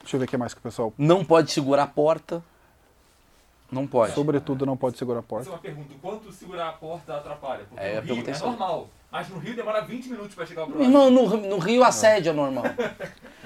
deixa 0.00 0.16
eu 0.16 0.20
ver 0.20 0.26
o 0.26 0.28
que 0.28 0.36
mais 0.36 0.54
que 0.54 0.60
o 0.60 0.62
pessoal. 0.62 0.92
Não 0.96 1.24
pode 1.24 1.50
segurar 1.50 1.84
a 1.84 1.86
porta. 1.86 2.42
Não 3.70 3.86
pode. 3.86 4.12
Sobretudo, 4.14 4.66
não 4.66 4.76
pode 4.76 4.98
segurar 4.98 5.18
a 5.18 5.20
Essa 5.20 5.26
é 5.26 5.28
porta. 5.28 5.50
uma 5.50 5.58
pergunta. 5.58 5.94
Quanto 6.02 6.32
segurar 6.32 6.70
a 6.70 6.72
porta 6.72 7.14
atrapalha? 7.16 7.64
Porque 7.68 7.84
É, 7.84 8.00
no 8.00 8.14
Rio 8.14 8.24
é 8.28 8.32
aí. 8.32 8.40
normal. 8.40 8.88
Mas 9.12 9.28
no 9.28 9.38
Rio 9.38 9.54
demora 9.56 9.80
20 9.82 10.08
minutos 10.08 10.34
pra 10.34 10.44
chegar 10.46 10.62
ao 10.62 10.66
próximo. 10.68 10.88
Irmão, 10.88 11.10
no, 11.10 11.36
no 11.36 11.58
Rio 11.58 11.84
assédio 11.84 12.30
é 12.30 12.32
normal. 12.32 12.64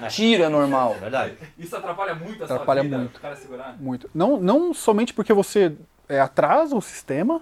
Tiro 0.09 0.43
é 0.43 0.49
normal. 0.49 0.93
É 0.95 0.99
verdade. 0.99 1.37
Isso 1.57 1.75
atrapalha 1.75 2.15
muito 2.15 2.41
a 2.41 2.45
Atrapalha 2.45 2.81
sua 2.81 2.83
vida, 2.89 2.97
muito. 2.99 3.17
o 3.17 3.19
cara 3.19 3.35
segurar. 3.35 3.75
Muito. 3.79 4.09
Não, 4.13 4.39
não 4.39 4.73
somente 4.73 5.13
porque 5.13 5.33
você 5.33 5.75
é, 6.09 6.19
atrasa 6.19 6.75
o 6.75 6.81
sistema, 6.81 7.41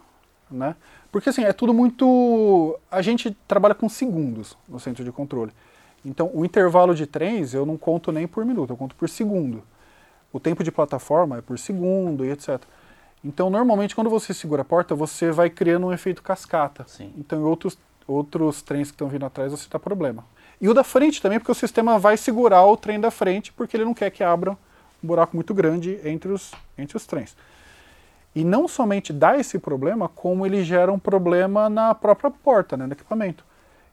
né? 0.54 0.76
Porque 1.12 1.30
assim, 1.30 1.44
é 1.44 1.54
tudo 1.54 1.74
muito. 1.74 2.80
A 2.90 3.02
gente 3.02 3.36
trabalha 3.48 3.76
com 3.76 3.90
segundos 3.90 4.58
no 4.68 4.80
centro 4.80 5.04
de 5.04 5.12
controle. 5.12 5.52
Então, 6.06 6.30
o 6.34 6.44
intervalo 6.44 6.94
de 6.94 7.06
trens 7.06 7.54
eu 7.54 7.66
não 7.66 7.78
conto 7.78 8.12
nem 8.12 8.28
por 8.28 8.46
minuto, 8.46 8.72
eu 8.72 8.78
conto 8.78 8.96
por 8.96 9.08
segundo. 9.08 9.64
O 10.32 10.40
tempo 10.40 10.64
de 10.64 10.72
plataforma 10.72 11.38
é 11.38 11.42
por 11.42 11.58
segundo 11.58 12.26
e 12.26 12.32
etc. 12.32 12.62
Então, 13.24 13.50
normalmente, 13.50 13.96
quando 13.96 14.10
você 14.10 14.34
segura 14.34 14.64
a 14.64 14.66
porta, 14.66 14.94
você 14.94 15.32
vai 15.32 15.50
criando 15.50 15.88
um 15.88 15.94
efeito 15.94 16.22
cascata. 16.22 16.84
Sim. 16.88 17.14
Então, 17.18 17.40
em 17.40 17.44
outros, 17.44 17.78
outros 18.06 18.62
trens 18.62 18.90
que 18.90 18.96
estão 18.96 19.08
vindo 19.08 19.26
atrás, 19.26 19.52
você 19.52 19.68
dá 19.70 19.80
problema. 19.80 20.26
E 20.60 20.68
o 20.68 20.74
da 20.74 20.84
frente 20.84 21.22
também, 21.22 21.40
porque 21.40 21.52
o 21.52 21.56
sistema 21.56 21.98
vai 21.98 22.18
segurar 22.18 22.66
o 22.66 22.76
trem 22.76 23.00
da 23.00 23.12
frente, 23.12 23.54
porque 23.54 23.78
ele 23.78 23.86
não 23.86 23.94
quer 23.94 24.10
que 24.10 24.24
abra 24.24 24.52
um 24.52 24.58
buraco 25.08 25.36
muito 25.38 25.54
grande 25.54 26.00
entre 26.04 26.32
os, 26.32 26.52
entre 26.78 26.98
os 26.98 27.06
trens. 27.06 27.36
E 28.36 28.44
não 28.44 28.68
somente 28.68 29.14
dá 29.14 29.38
esse 29.38 29.60
problema, 29.60 30.10
como 30.10 30.46
ele 30.46 30.64
gera 30.64 30.92
um 30.92 31.00
problema 31.00 31.70
na 31.70 31.94
própria 31.94 32.32
porta, 32.32 32.76
né, 32.76 32.88
no 32.88 32.94
equipamento. 32.94 33.46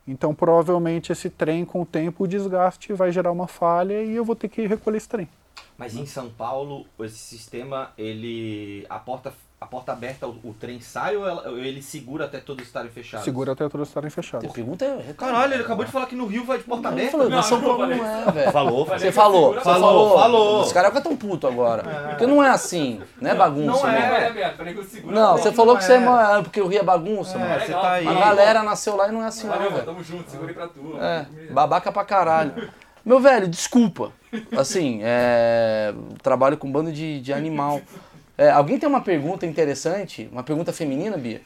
Então, 0.07 0.35
provavelmente, 0.35 1.13
esse 1.13 1.29
trem, 1.29 1.65
com 1.65 1.83
o 1.83 1.87
tempo, 1.87 2.25
o 2.25 2.29
desgaste 2.29 2.93
vai 2.93 3.13
gerar 3.13 3.31
uma 3.31 3.47
falha 3.47 4.03
e 4.03 4.17
eu 4.17 4.25
vou 4.25 4.35
ter 4.35 4.49
que 4.49 4.67
recolher 4.67 4.97
esse 4.97 5.09
trem. 5.09 5.29
Mas 5.77 5.95
em 5.95 6.07
São 6.07 6.29
Paulo, 6.29 6.87
esse 7.01 7.19
sistema, 7.19 7.93
ele. 7.97 8.87
A 8.89 8.99
porta, 8.99 9.33
a 9.63 9.67
porta 9.67 9.93
aberta, 9.93 10.27
o, 10.27 10.31
o 10.43 10.55
trem 10.59 10.81
sai 10.81 11.15
ou, 11.17 11.29
ela- 11.29 11.51
ou 11.51 11.59
ele 11.59 11.83
segura 11.83 12.25
até 12.25 12.39
todos 12.39 12.65
estarem 12.67 12.91
fechados? 12.91 13.27
Segura 13.27 13.53
até 13.53 13.69
todos 13.69 13.89
estarem 13.89 14.09
A 14.09 14.11
fechados. 14.11 14.51
pergunta 14.53 14.87
é. 14.87 15.13
Caralho, 15.13 15.53
ele 15.53 15.63
acabou 15.63 15.85
de 15.85 15.93
falar 15.93 16.07
que 16.07 16.17
no 16.17 16.25
Rio 16.25 16.47
vai 16.47 16.57
de 16.57 16.65
porta 16.65 16.89
Ele 16.89 16.95
aberta. 16.95 17.11
falou, 17.13 17.29
Não, 17.29 17.43
São 17.43 17.59
não 17.61 17.69
Paulo 17.69 17.87
não 17.87 18.07
é, 18.07 18.31
velho. 18.33 18.53
Falou. 18.53 18.87
Você 18.87 19.13
falou, 19.13 19.53
você 19.53 19.61
Falou, 19.61 19.81
falou. 19.83 20.19
falou. 20.19 20.61
Os 20.63 20.73
caras 20.73 20.89
ficam 20.89 21.03
tão 21.03 21.17
puto 21.17 21.47
agora. 21.47 21.83
Porque 22.09 22.27
não 22.27 22.43
é 22.43 22.49
assim, 22.49 23.03
não 23.21 23.31
é 23.31 23.35
bagunça, 23.35 23.87
não 23.87 23.93
é. 23.93 24.83
seguro 24.85 25.15
Não, 25.15 25.35
a 25.35 25.37
você 25.37 25.53
falou 25.53 25.77
que 25.77 25.85
você 25.85 25.93
é 25.93 25.97
é. 26.39 26.43
porque 26.43 26.61
o 26.63 26.67
Rio 26.67 26.81
é 26.81 26.83
bagunça, 26.83 27.37
É, 27.37 27.39
mano. 27.39 27.61
você 27.61 27.73
tá 27.73 27.93
aí. 27.93 28.09
A 28.09 28.15
galera 28.15 28.63
nasceu 28.63 28.97
lá 28.97 29.09
e 29.09 29.13
não 29.13 29.23
é 29.23 29.27
assim, 29.27 29.47
não, 29.47 29.55
Valeu, 29.57 29.73
velho. 29.73 29.85
tamo 29.85 30.03
junto, 30.03 30.31
segurei 30.31 30.55
pra 30.55 30.69
tu. 30.69 30.97
É, 30.99 31.27
babaca 31.53 31.93
pra 31.93 32.03
caralho. 32.03 32.71
Meu 33.05 33.21
velho, 33.21 33.47
desculpa. 33.47 34.11
Assim, 34.57 35.01
é. 35.03 35.93
Trabalho 36.23 36.57
com 36.57 36.67
um 36.67 36.73
bando 36.73 36.91
de, 36.91 37.21
de 37.21 37.31
animal. 37.33 37.83
É, 38.41 38.51
alguém 38.51 38.79
tem 38.79 38.89
uma 38.89 39.03
pergunta 39.03 39.45
interessante? 39.45 40.27
Uma 40.33 40.43
pergunta 40.43 40.73
feminina, 40.73 41.19
Bia? 41.19 41.43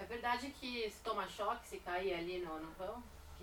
É 0.00 0.04
verdade 0.08 0.46
que 0.58 0.88
se 0.88 1.02
toma 1.04 1.24
choque 1.36 1.68
se 1.68 1.76
cair 1.76 2.14
ali 2.14 2.38
no, 2.38 2.54
no 2.54 2.68
vão? 2.78 2.94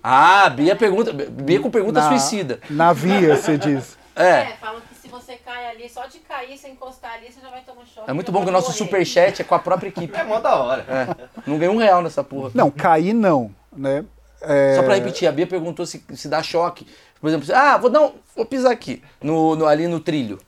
Ah, 0.02 0.48
Bia 0.50 0.74
pergunta. 0.74 1.12
Bia 1.12 1.60
com 1.60 1.70
pergunta 1.70 2.00
Na- 2.00 2.08
suicida. 2.08 2.58
Na 2.68 2.92
via, 2.92 3.36
você 3.36 3.56
diz. 3.56 3.96
É. 4.16 4.46
falam 4.60 4.80
que 4.80 4.94
se 4.96 5.06
você 5.06 5.36
cai 5.36 5.68
ali, 5.68 5.88
só 5.88 6.06
de 6.06 6.18
cair, 6.18 6.58
você 6.58 6.68
encostar 6.68 7.12
ali, 7.12 7.30
você 7.32 7.40
já 7.40 7.50
vai 7.50 7.60
tomar 7.62 7.86
choque. 7.86 8.10
É 8.10 8.12
muito 8.12 8.32
bom 8.32 8.42
que 8.42 8.48
o 8.48 8.52
nosso 8.52 8.72
superchat 8.72 9.40
é 9.40 9.44
com 9.44 9.54
a 9.54 9.58
própria 9.60 9.88
equipe. 9.88 10.18
É 10.18 10.24
mó 10.24 10.40
da 10.40 10.56
hora. 10.56 10.84
É. 10.88 11.28
Não 11.48 11.56
ganhei 11.56 11.72
um 11.72 11.78
real 11.78 12.02
nessa 12.02 12.24
porra. 12.24 12.50
Não, 12.52 12.68
cair 12.68 13.14
não, 13.14 13.54
né? 13.72 14.04
É, 14.42 14.74
Só 14.74 14.82
pra 14.82 14.94
repetir, 14.96 15.28
a 15.28 15.32
Bia 15.32 15.46
perguntou 15.46 15.86
se, 15.86 16.02
se 16.14 16.26
dá 16.28 16.42
choque. 16.42 16.84
Por 17.20 17.28
exemplo, 17.28 17.46
ah, 17.54 17.76
vou, 17.76 17.90
não, 17.90 18.14
vou 18.34 18.44
pisar 18.44 18.72
aqui, 18.72 19.02
no, 19.22 19.54
no- 19.54 19.66
ali 19.66 19.86
no 19.86 20.00
trilho. 20.00 20.40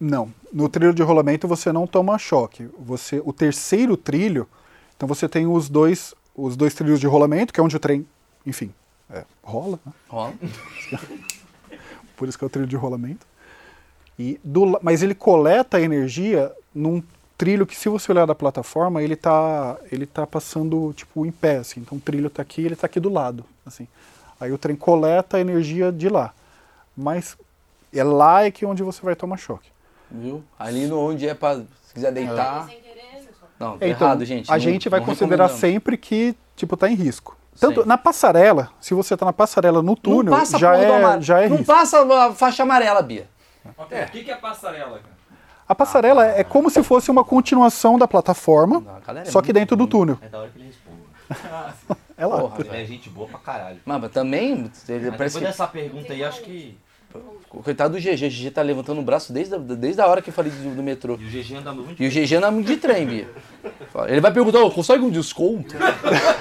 Não. 0.00 0.32
No 0.52 0.68
trilho 0.68 0.94
de 0.94 1.02
rolamento 1.02 1.48
você 1.48 1.72
não 1.72 1.86
toma 1.86 2.18
choque. 2.18 2.68
Você, 2.78 3.20
o 3.24 3.32
terceiro 3.32 3.96
trilho, 3.96 4.48
então 4.96 5.08
você 5.08 5.28
tem 5.28 5.46
os 5.46 5.68
dois, 5.68 6.14
os 6.34 6.56
dois 6.56 6.74
trilhos 6.74 7.00
de 7.00 7.06
rolamento, 7.06 7.52
que 7.52 7.60
é 7.60 7.62
onde 7.62 7.76
o 7.76 7.80
trem, 7.80 8.06
enfim, 8.46 8.72
é, 9.10 9.24
rola, 9.42 9.78
né? 9.84 9.92
Ó, 10.10 10.30
por 12.16 12.28
isso 12.28 12.38
que 12.38 12.44
é 12.44 12.46
o 12.46 12.50
trilho 12.50 12.68
de 12.68 12.76
rolamento. 12.76 13.26
E 14.18 14.40
do, 14.42 14.78
mas 14.82 15.02
ele 15.02 15.14
coleta 15.14 15.80
energia 15.80 16.52
num 16.74 17.02
trilho 17.36 17.64
que, 17.64 17.76
se 17.76 17.88
você 17.88 18.10
olhar 18.10 18.26
da 18.26 18.34
plataforma, 18.34 19.00
ele 19.00 19.14
tá, 19.14 19.78
ele 19.92 20.04
tá 20.04 20.26
passando 20.26 20.92
tipo 20.92 21.24
em 21.24 21.30
pé, 21.30 21.58
assim. 21.58 21.80
Então 21.80 21.96
o 21.96 22.00
trilho 22.00 22.28
tá 22.28 22.42
aqui, 22.42 22.62
ele 22.62 22.74
tá 22.74 22.86
aqui 22.86 22.98
do 22.98 23.08
lado, 23.08 23.44
assim. 23.64 23.86
Aí 24.40 24.52
o 24.52 24.58
trem 24.58 24.74
coleta 24.74 25.36
a 25.36 25.40
energia 25.40 25.92
de 25.92 26.08
lá. 26.08 26.34
Mas 26.96 27.36
é 27.92 28.02
lá 28.02 28.44
é 28.44 28.50
que 28.50 28.66
onde 28.66 28.82
você 28.82 29.00
vai 29.02 29.14
tomar 29.14 29.36
choque. 29.36 29.70
Viu? 30.10 30.42
Ali 30.58 30.86
no 30.86 30.98
onde 30.98 31.28
é 31.28 31.34
pra. 31.34 31.56
Se 31.82 31.94
quiser 31.94 32.12
deitar. 32.12 32.68
Não, 33.58 33.76
tá 33.76 33.84
É, 33.84 33.88
então, 33.90 34.06
errado, 34.08 34.24
gente. 34.24 34.48
a 34.50 34.54
Não- 34.54 34.60
gente 34.60 34.88
vai 34.88 35.00
considerar 35.00 35.48
sempre 35.48 35.96
que 35.96 36.34
tipo 36.54 36.76
tá 36.76 36.88
em 36.88 36.94
risco. 36.94 37.36
Tanto 37.58 37.82
Sim. 37.82 37.88
na 37.88 37.98
passarela, 37.98 38.70
se 38.80 38.94
você 38.94 39.16
tá 39.16 39.26
na 39.26 39.32
passarela 39.32 39.82
no 39.82 39.96
túnel, 39.96 40.30
não 40.32 40.38
passa 40.38 40.56
a 40.56 40.60
já 40.60 40.76
é 40.78 41.20
já 41.20 41.40
é 41.40 41.48
Não 41.48 41.56
risco. 41.56 41.72
passa 41.72 42.26
a 42.26 42.32
faixa 42.32 42.62
amarela, 42.62 43.02
Bia. 43.02 43.28
Ok, 43.76 44.00
O 44.00 44.06
que, 44.10 44.22
que 44.24 44.30
é 44.30 44.36
passarela, 44.36 44.98
cara? 45.00 45.18
A 45.68 45.74
passarela 45.74 46.24
é 46.24 46.44
como 46.44 46.70
se 46.70 46.82
fosse 46.84 47.10
uma 47.10 47.24
continuação 47.24 47.98
da 47.98 48.06
plataforma, 48.06 48.80
Não, 48.80 49.18
é 49.18 49.24
só 49.24 49.40
que 49.42 49.48
muito 49.48 49.54
dentro 49.54 49.76
do 49.76 49.86
túnel. 49.88 50.18
É 50.22 50.28
da 50.28 50.38
hora 50.38 50.48
que 50.50 50.58
ele 50.58 50.66
responde. 50.68 50.98
É 52.16 52.26
lá. 52.26 52.40
Porra, 52.40 52.56
Ele 52.60 52.82
é 52.82 52.84
gente 52.84 53.08
boa 53.10 53.28
pra 53.28 53.38
caralho. 53.38 53.78
Mas, 53.84 54.00
mas 54.00 54.10
também, 54.10 54.52
ele 54.52 54.70
Mas 54.88 55.02
depois 55.02 55.34
que. 55.36 55.40
dessa 55.40 55.66
pergunta 55.68 56.12
aí, 56.12 56.24
acho 56.24 56.40
que. 56.42 56.76
Coitado 57.48 57.94
do 57.94 58.00
GG, 58.00 58.26
o 58.26 58.28
GG 58.28 58.50
tá 58.50 58.60
levantando 58.60 59.00
o 59.00 59.02
braço 59.02 59.32
desde 59.32 59.54
a, 59.54 59.58
desde 59.58 60.00
a 60.02 60.06
hora 60.06 60.20
que 60.20 60.28
eu 60.28 60.34
falei 60.34 60.52
do, 60.52 60.74
do 60.76 60.82
metrô. 60.82 61.18
E 61.18 61.24
o 61.24 61.30
GG 61.42 61.54
anda 61.56 61.72
muito 61.72 62.02
E 62.02 62.06
o 62.06 62.10
GG 62.10 62.34
anda 62.36 62.50
muito 62.50 62.66
de 62.66 62.76
trem, 62.76 63.06
Bia. 63.06 63.28
Ele 64.06 64.20
vai 64.20 64.30
perguntar, 64.30 64.60
"Ô, 64.60 64.70
consegue 64.70 65.02
um 65.02 65.08
desconto? 65.10 65.74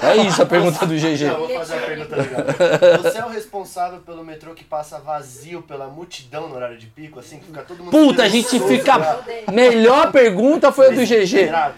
É 0.03 0.17
isso 0.17 0.41
a 0.41 0.45
pergunta 0.45 0.85
do 0.85 0.93
Eu 0.93 0.99
GG. 0.99 1.29
vou 1.29 1.49
fazer 1.49 1.75
a 1.75 1.77
pergunta 1.79 2.15
legal. 2.17 3.01
Você 3.01 3.17
é 3.17 3.25
o 3.25 3.29
responsável 3.29 3.99
pelo 4.01 4.23
metrô 4.23 4.53
que 4.53 4.63
passa 4.65 4.99
vazio 4.99 5.61
pela 5.61 5.87
multidão 5.87 6.49
no 6.49 6.55
horário 6.55 6.77
de 6.77 6.85
pico, 6.87 7.19
assim, 7.19 7.39
que 7.39 7.45
fica 7.45 7.61
todo 7.61 7.79
mundo. 7.79 7.89
Puta, 7.91 8.23
a 8.23 8.27
gente 8.27 8.47
preguiçoso 8.59 8.73
fica. 8.77 8.99
pra- 8.99 9.53
Melhor 9.53 10.11
pergunta 10.11 10.71
foi 10.73 10.87
a 10.87 10.89
do 10.91 11.05
GG. 11.05 11.47
Tá? 11.47 11.71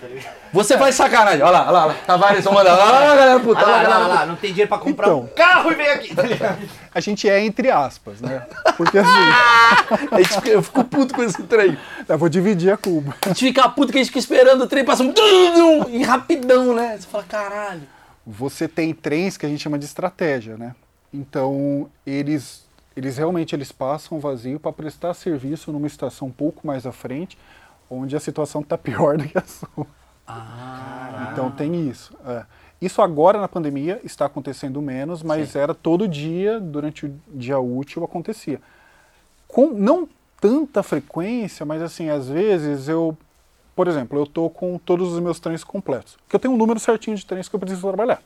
Você 0.52 0.78
faz 0.78 0.95
sacanagem. 0.95 1.44
Olha 1.44 1.52
lá, 1.52 1.61
olha 1.61 1.72
lá, 1.72 1.80
olha 1.86 1.94
lá. 1.94 1.99
Tavares 2.06 2.44
só 2.44 2.52
manda. 2.52 2.74
Olha 2.74 2.84
lá, 2.84 3.16
galera 3.16 3.40
puta. 3.40 3.64
Olha 3.64 3.88
lá, 3.88 3.98
lá, 3.99 4.07
lá, 4.07 4.26
não 4.26 4.36
tem 4.36 4.49
dinheiro 4.49 4.68
pra 4.70 4.80
comprar 4.80 5.07
Então. 5.07 5.20
um 5.22 5.28
carro 5.28 5.72
e 5.72 5.76
vem 5.76 5.88
aqui. 5.88 6.16
tá? 6.16 6.57
A 6.94 6.99
gente 6.99 7.30
é 7.30 7.40
entre 7.45 7.70
aspas, 7.70 8.20
né? 8.20 8.45
Porque 8.80 8.98
assim, 8.98 10.48
Eu 10.50 10.64
fico 10.64 10.86
puto 10.86 11.14
com 11.14 11.22
esse 11.22 11.44
trem. 11.44 11.78
eu 12.08 12.18
vou 12.18 12.30
dividir 12.30 12.72
a 12.72 12.78
Cuba. 12.78 13.14
A 13.24 13.28
gente 13.28 13.48
fica 13.48 13.68
puto 13.68 13.92
que 13.92 13.98
a 13.98 14.02
gente 14.02 14.08
fica 14.08 14.20
esperando 14.20 14.64
o 14.64 14.68
trem 14.68 14.86
passar 14.86 15.04
um 15.04 15.90
e 15.90 16.02
rapidão, 16.02 16.74
né? 16.74 16.98
Você 16.98 17.06
fala, 17.06 17.26
caralho. 17.26 17.82
Você 18.26 18.70
tem 18.70 18.94
trens 18.94 19.36
que 19.36 19.46
a 19.46 19.50
gente 19.50 19.62
chama 19.62 19.78
de 19.78 19.84
estratégia, 19.84 20.56
né? 20.56 20.76
Então, 21.14 21.90
eles 22.06 22.66
eles 22.96 23.18
realmente 23.18 23.54
eles 23.54 23.70
passam 23.70 24.18
vazio 24.18 24.62
para 24.62 24.72
prestar 24.72 25.14
serviço 25.14 25.74
numa 25.74 25.88
estação 25.88 26.30
um 26.30 26.32
pouco 26.32 26.66
mais 26.66 26.86
à 26.86 26.94
frente, 26.94 27.38
onde 27.90 28.16
a 28.16 28.20
situação 28.20 28.62
está 28.62 28.78
pior 28.78 29.18
do 29.18 29.28
que 29.28 29.38
a 29.38 29.44
sua. 29.44 29.88
Então 31.34 31.52
tem 31.52 31.90
isso. 31.90 32.14
é. 32.26 32.46
Isso 32.82 33.02
agora 33.02 33.42
na 33.42 33.48
pandemia 33.48 34.00
está 34.04 34.26
acontecendo 34.26 34.82
menos, 34.82 35.22
mas 35.22 35.56
era 35.56 35.74
todo 35.74 36.08
dia, 36.08 36.60
durante 36.60 37.06
o 37.06 37.14
dia 37.28 37.60
útil, 37.60 38.04
acontecia. 38.04 38.62
Com 39.48 39.72
não 39.72 40.08
tanta 40.40 40.82
frequência, 40.82 41.66
mas 41.66 41.82
assim, 41.82 42.10
às 42.10 42.30
vezes 42.30 42.88
eu, 42.88 43.18
por 43.76 43.88
exemplo, 43.88 44.18
eu 44.18 44.26
tô 44.26 44.50
com 44.50 44.78
todos 44.78 45.12
os 45.12 45.20
meus 45.20 45.40
trens 45.40 45.64
completos. 45.64 46.16
Porque 46.22 46.36
eu 46.36 46.40
tenho 46.40 46.54
um 46.54 46.58
número 46.58 46.80
certinho 46.80 47.18
de 47.18 47.26
trens 47.26 47.50
que 47.50 47.56
eu 47.56 47.60
preciso 47.60 47.86
trabalhar. 47.86 48.22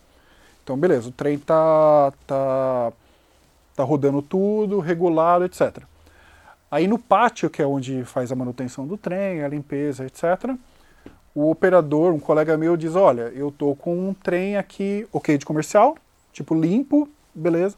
Então, 0.63 0.77
beleza, 0.77 1.09
o 1.09 1.11
trem 1.11 1.39
tá, 1.39 2.13
tá, 2.27 2.93
tá 3.75 3.83
rodando 3.83 4.21
tudo, 4.21 4.79
regulado, 4.79 5.45
etc. 5.45 5.79
Aí 6.69 6.87
no 6.87 6.99
pátio, 6.99 7.49
que 7.49 7.61
é 7.61 7.65
onde 7.65 8.03
faz 8.05 8.31
a 8.31 8.35
manutenção 8.35 8.85
do 8.85 8.97
trem, 8.97 9.43
a 9.43 9.47
limpeza, 9.47 10.05
etc., 10.05 10.55
o 11.35 11.49
operador, 11.49 12.13
um 12.13 12.19
colega 12.19 12.57
meu, 12.57 12.77
diz: 12.77 12.95
Olha, 12.95 13.31
eu 13.35 13.51
tô 13.51 13.75
com 13.75 14.09
um 14.09 14.13
trem 14.13 14.57
aqui, 14.57 15.07
ok, 15.11 15.37
de 15.37 15.45
comercial, 15.45 15.97
tipo 16.31 16.53
limpo, 16.53 17.09
beleza. 17.33 17.75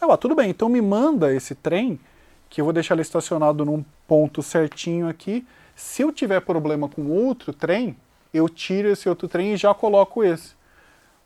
Eu, 0.00 0.10
ah, 0.10 0.16
tudo 0.16 0.34
bem, 0.34 0.50
então 0.50 0.68
me 0.68 0.80
manda 0.80 1.34
esse 1.34 1.54
trem, 1.54 2.00
que 2.48 2.60
eu 2.60 2.64
vou 2.64 2.72
deixar 2.72 2.94
ele 2.94 3.02
estacionado 3.02 3.64
num 3.64 3.84
ponto 4.06 4.42
certinho 4.42 5.08
aqui. 5.08 5.46
Se 5.74 6.02
eu 6.02 6.12
tiver 6.12 6.40
problema 6.40 6.88
com 6.88 7.06
outro 7.06 7.52
trem, 7.52 7.96
eu 8.32 8.48
tiro 8.48 8.88
esse 8.88 9.08
outro 9.08 9.28
trem 9.28 9.54
e 9.54 9.56
já 9.56 9.74
coloco 9.74 10.24
esse. 10.24 10.54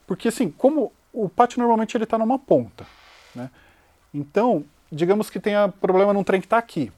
Porque 0.06 0.28
assim, 0.28 0.50
como 0.50 0.92
o 1.12 1.28
pátio 1.28 1.58
normalmente 1.58 1.96
ele 1.96 2.04
está 2.04 2.18
numa 2.18 2.38
ponta, 2.38 2.86
né? 3.34 3.50
Então, 4.12 4.64
digamos 4.90 5.30
que 5.30 5.40
tenha 5.40 5.68
problema 5.68 6.12
num 6.12 6.22
trem 6.22 6.40
que 6.40 6.46
está 6.46 6.58
aqui. 6.58 6.92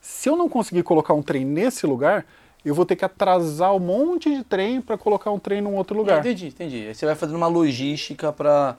Se 0.00 0.28
eu 0.28 0.36
não 0.36 0.48
conseguir 0.48 0.82
colocar 0.82 1.12
um 1.12 1.22
trem 1.22 1.44
nesse 1.44 1.86
lugar, 1.86 2.24
eu 2.68 2.74
vou 2.74 2.84
ter 2.86 2.96
que 2.96 3.04
atrasar 3.04 3.74
um 3.74 3.78
monte 3.78 4.34
de 4.34 4.44
trem 4.44 4.80
para 4.80 4.96
colocar 4.98 5.30
um 5.30 5.38
trem 5.38 5.60
num 5.60 5.74
outro 5.74 5.96
lugar. 5.96 6.20
Entendi, 6.20 6.48
entendi. 6.48 6.86
Aí 6.88 6.94
você 6.94 7.06
vai 7.06 7.14
fazendo 7.14 7.36
uma 7.36 7.46
logística 7.48 8.32
pra 8.32 8.76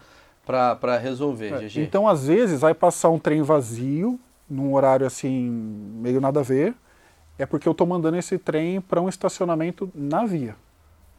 resolver, 1.02 1.54
É, 1.54 1.68
GG. 1.68 1.82
Então, 1.82 2.08
às 2.08 2.28
vezes, 2.28 2.60
vai 2.62 2.74
passar 2.74 3.10
um 3.10 3.20
trem 3.20 3.42
vazio, 3.42 4.20
num 4.50 4.74
horário 4.74 5.06
assim, 5.06 5.50
meio 6.02 6.20
nada 6.20 6.40
a 6.40 6.44
ver, 6.44 6.74
é 7.38 7.46
porque 7.46 7.68
eu 7.68 7.72
estou 7.72 7.86
mandando 7.86 8.18
esse 8.18 8.38
trem 8.38 8.82
para 8.82 9.00
um 9.02 9.08
estacionamento 9.08 9.92
na 9.94 10.26
via. 10.26 10.56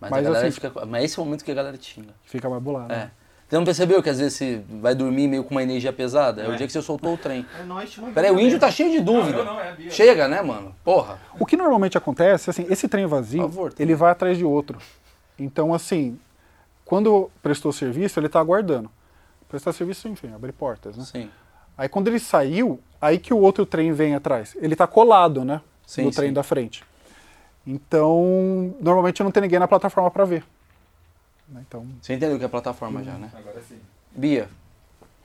mas, 0.00 0.10
mas 0.10 0.26
assim- 0.26 0.50
fica. 0.50 0.72
Mas 0.86 1.04
esse 1.04 1.18
é 1.18 1.22
o 1.22 1.24
momento 1.24 1.44
que 1.44 1.50
a 1.50 1.54
galera 1.54 1.76
xinga. 1.80 2.14
Fica 2.24 2.48
mais 2.48 2.62
bolado. 2.62 2.92
É. 2.92 2.96
né? 2.96 3.10
Você 3.50 3.56
não 3.56 3.64
percebeu 3.64 4.00
que 4.00 4.08
às 4.08 4.20
vezes 4.20 4.34
você 4.34 4.62
vai 4.80 4.94
dormir 4.94 5.26
meio 5.26 5.42
com 5.42 5.50
uma 5.50 5.62
energia 5.62 5.92
pesada? 5.92 6.40
É, 6.40 6.48
o 6.48 6.52
É. 6.52 6.56
dia 6.56 6.68
que 6.68 6.72
você 6.72 6.80
soltou 6.80 7.14
o 7.14 7.18
trem. 7.18 7.44
É 7.58 7.64
nóis, 7.64 7.98
Peraí, 8.14 8.30
o 8.30 8.38
índio 8.38 8.60
tá 8.60 8.70
cheio 8.70 8.92
de 8.92 9.00
dúvida. 9.00 9.38
Não, 9.38 9.44
não, 9.44 9.54
não, 9.54 9.60
é. 9.60 9.90
Chega, 9.90 10.28
né, 10.28 10.40
mano? 10.40 10.72
Porra. 10.84 11.18
O 11.36 11.44
que 11.44 11.56
normalmente 11.56 11.98
acontece, 11.98 12.48
assim, 12.48 12.64
esse 12.70 12.86
trem 12.86 13.06
vazio, 13.06 13.42
favor, 13.42 13.74
ele 13.76 13.96
vai 13.96 14.12
atrás 14.12 14.38
de 14.38 14.44
outro. 14.44 14.78
Então, 15.36 15.74
assim, 15.74 16.16
quando 16.84 17.28
prestou 17.42 17.72
serviço, 17.72 18.20
ele 18.20 18.28
está 18.28 18.38
aguardando. 18.38 18.88
Prestar 19.48 19.72
serviço, 19.72 20.06
enfim, 20.06 20.32
abre 20.32 20.52
portas, 20.52 20.96
né? 20.96 21.04
Sim. 21.04 21.28
Aí 21.76 21.88
quando 21.88 22.06
ele 22.06 22.20
saiu, 22.20 22.78
aí 23.00 23.18
que 23.18 23.34
o 23.34 23.38
outro 23.38 23.66
trem 23.66 23.92
vem 23.92 24.14
atrás. 24.14 24.56
Ele 24.60 24.74
está 24.74 24.86
colado, 24.86 25.44
né? 25.44 25.60
Sim, 25.84 26.04
no 26.04 26.12
trem 26.12 26.28
sim. 26.28 26.34
da 26.34 26.44
frente. 26.44 26.84
Então, 27.66 28.76
normalmente 28.80 29.24
não 29.24 29.32
tem 29.32 29.40
ninguém 29.42 29.58
na 29.58 29.66
plataforma 29.66 30.08
para 30.08 30.24
ver. 30.24 30.44
Né? 31.50 31.64
Então, 31.66 31.86
Você 32.00 32.14
entendeu 32.14 32.38
que 32.38 32.44
é 32.44 32.48
plataforma 32.48 33.02
já, 33.02 33.12
né? 33.14 33.30
Agora 33.34 33.60
sim. 33.62 33.80
Bia, 34.12 34.48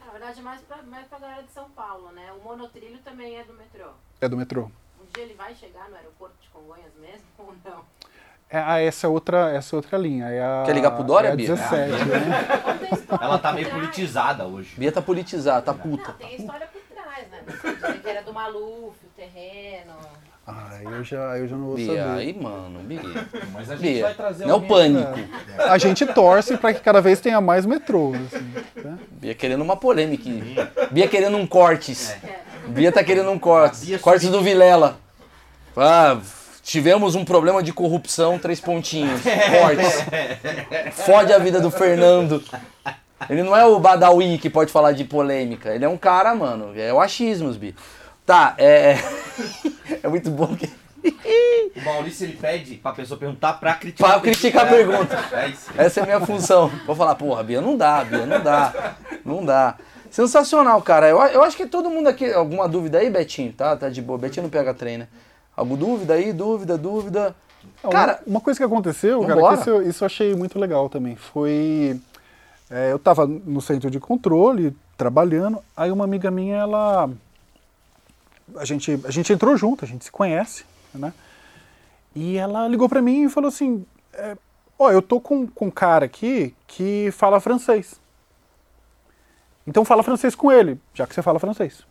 Na 0.03 0.11
verdade, 0.11 0.39
é 0.39 0.43
mais 0.43 0.61
pra, 0.61 0.77
mais 0.84 1.07
pra 1.07 1.19
galera 1.19 1.43
de 1.43 1.52
São 1.52 1.69
Paulo, 1.72 2.11
né? 2.11 2.31
O 2.39 2.43
monotrilho 2.43 2.97
também 2.99 3.38
é 3.38 3.43
do 3.43 3.53
metrô. 3.53 3.89
é 4.22 4.30
do 4.30 4.38
metrô. 4.38 4.64
Um 5.02 5.06
dia 5.14 5.23
ele 5.23 5.34
vai 5.35 5.53
chegar 5.56 5.89
no 5.89 5.95
aeroporto 5.95 6.35
de 6.41 6.49
Congonhas 6.49 6.91
mesmo 6.99 7.26
ou 7.38 7.53
não? 7.64 7.84
É, 8.47 8.60
ah, 8.60 8.80
essa 8.80 9.07
é 9.07 9.10
outra, 9.10 9.49
essa 9.52 9.76
é 9.76 9.77
outra 9.77 9.97
linha. 9.97 10.27
É 10.30 10.39
a, 10.43 10.64
Quer 10.65 10.76
ligar 10.76 10.91
pro 10.91 11.03
Dória, 11.03 11.30
é 11.30 11.31
a 11.31 11.35
Bia? 11.35 11.47
17, 11.47 11.91
né? 12.06 12.47
Ou 12.68 12.77
tem 12.77 12.93
história 12.93 13.26
Ela 13.26 13.39
tá 13.39 13.52
meio 13.52 13.69
politizada 13.72 14.45
hoje. 14.45 14.76
Bia 14.77 14.91
tá 14.91 15.02
politizada, 15.02 15.61
tá 15.64 15.73
Não, 15.73 15.80
puta. 15.80 16.14
tem 16.14 16.27
a 16.27 16.34
história 16.35 16.68
por 16.68 16.81
trás, 16.84 17.27
né? 17.30 17.43
Que 18.02 18.07
era 18.10 18.22
do 18.22 18.31
Maluf, 18.31 18.95
o 19.03 19.10
terreno. 19.15 19.93
Ah, 20.47 20.77
eu 20.84 21.03
já, 21.03 21.38
eu 21.39 21.47
já 21.47 21.55
não 21.55 21.65
vou 21.67 21.76
Bia, 21.76 21.88
saber. 21.88 22.19
aí, 22.19 22.34
mano, 22.39 22.80
Bia. 22.81 23.01
Mas 23.51 23.72
a 23.72 23.76
gente 23.76 23.93
Bia, 23.93 24.03
vai 24.03 24.13
trazer 24.13 24.45
não 24.45 24.57
é 24.57 24.67
pânico. 24.67 25.19
A 25.57 25.77
gente 25.80 26.05
torce 26.05 26.55
para 26.57 26.73
que 26.73 26.81
cada 26.81 27.01
vez 27.01 27.19
tenha 27.19 27.41
mais 27.41 27.65
metrô. 27.65 28.13
assim, 28.13 28.53
né? 28.84 28.99
Bia 29.09 29.34
querendo 29.34 29.61
uma 29.63 29.76
polêmica. 29.76 30.30
Bia 30.91 31.07
querendo 31.07 31.35
um 31.38 31.47
cortes. 31.47 32.15
Bia 32.67 32.91
tá 32.91 33.03
querendo 33.03 33.31
um 33.31 33.39
cortes. 33.39 33.85
Bia 33.85 33.97
Cortes 33.97 34.30
do 34.30 34.41
Vilela. 34.41 34.99
Ah, 35.76 36.19
tivemos 36.61 37.15
um 37.15 37.26
problema 37.26 37.63
de 37.63 37.73
corrupção, 37.73 38.38
três 38.38 38.59
pontinhos. 38.59 39.22
Cortes. 39.61 40.05
Fode 40.93 41.34
a 41.34 41.38
vida 41.39 41.59
do 41.59 41.72
Fernando. 41.72 42.43
Ele 43.30 43.43
não 43.43 43.55
é 43.55 43.65
o 43.65 43.80
Badawi 43.80 44.38
que 44.38 44.49
pode 44.49 44.72
falar 44.72 44.91
de 44.91 45.03
polêmica. 45.03 45.73
Ele 45.73 45.85
é 45.85 45.89
um 45.89 45.97
cara, 45.97 46.35
mano. 46.35 46.72
É 46.80 46.93
o 46.93 46.99
achismos, 47.01 47.57
Bi. 47.57 47.76
Tá, 48.26 48.56
é. 48.57 48.95
É 50.02 50.07
muito 50.07 50.30
bom 50.31 50.56
que. 50.56 50.68
O 51.76 51.85
Maurício 51.85 52.26
ele 52.26 52.34
pede 52.38 52.76
pra 52.76 52.91
pessoa 52.93 53.19
perguntar 53.19 53.53
pra 53.53 53.76
criticar. 53.76 54.11
Pra 54.14 54.19
criticar 54.22 54.65
a 54.65 54.69
pergunta. 54.69 55.15
É 55.34 55.47
isso. 55.49 55.69
Essa 55.77 55.99
é 55.99 56.03
a 56.03 56.06
minha 56.06 56.22
função. 56.22 56.72
Vou 56.88 56.95
falar, 56.95 57.14
porra, 57.15 57.43
Bia, 57.43 57.61
não 57.61 57.77
dá, 57.77 58.03
Bia, 58.03 58.26
não 58.26 58.41
dá. 58.41 58.95
Não 59.23 59.45
dá. 59.45 59.76
Sensacional, 60.10 60.81
cara. 60.81 61.07
Eu, 61.07 61.22
eu 61.22 61.43
acho 61.43 61.56
que 61.57 61.68
todo 61.68 61.89
mundo 61.89 62.07
aqui. 62.07 62.31
Alguma 62.31 62.68
dúvida 62.68 62.97
aí, 62.99 63.10
Betinho? 63.10 63.53
Tá, 63.53 63.76
tá 63.76 63.89
de 63.89 64.02
boa. 64.02 64.18
Betinho 64.18 64.43
não 64.43 64.49
pega 64.49 64.73
trem, 64.73 64.97
né? 64.99 65.07
Alguma 65.56 65.77
dúvida 65.77 66.14
aí? 66.15 66.34
Dúvida, 66.34 66.77
dúvida. 66.77 67.35
Não, 67.84 67.89
Cara, 67.91 68.19
uma, 68.26 68.34
uma 68.38 68.41
coisa 68.41 68.57
que 68.60 68.64
aconteceu, 68.64 69.22
cara, 69.26 69.41
que 69.56 69.61
isso, 69.61 69.69
eu- 69.69 69.81
isso 69.88 70.03
eu 70.03 70.06
achei 70.06 70.35
muito 70.35 70.57
legal 70.60 70.88
também, 70.88 71.15
foi... 71.15 71.99
é, 72.69 72.91
eu 72.91 72.97
estava 72.97 73.26
no 73.26 73.60
centro 73.60 73.89
de 73.89 73.99
controle, 73.99 74.76
trabalhando, 74.95 75.60
aí 75.76 75.91
uma 75.91 76.03
amiga 76.06 76.30
minha, 76.30 76.57
ela... 76.57 77.10
A 78.55 78.65
gente, 78.65 78.99
a 79.03 79.11
gente 79.11 79.31
entrou 79.34 79.57
junto, 79.57 79.84
a 79.84 79.88
gente 79.88 80.05
se 80.05 80.11
conhece, 80.11 80.65
né? 80.93 81.13
E 82.15 82.38
ela 82.38 82.67
ligou 82.67 82.88
para 82.88 83.01
mim 83.01 83.23
e 83.23 83.30
falou 83.30 83.49
assim, 83.49 83.85
é, 84.13 84.38
ó, 84.80 84.91
eu 84.91 85.01
tô 85.01 85.19
com, 85.19 85.45
com 85.47 85.67
um 85.67 85.72
cara 85.72 86.05
aqui 86.05 86.55
que 86.67 87.09
fala 87.11 87.39
francês. 87.39 87.99
Então 89.67 89.84
fala 89.84 90.03
francês 90.03 90.35
com 90.35 90.51
ele, 90.51 90.80
já 90.93 91.07
que 91.07 91.13
você 91.13 91.22
fala 91.22 91.39
francês. 91.39 91.85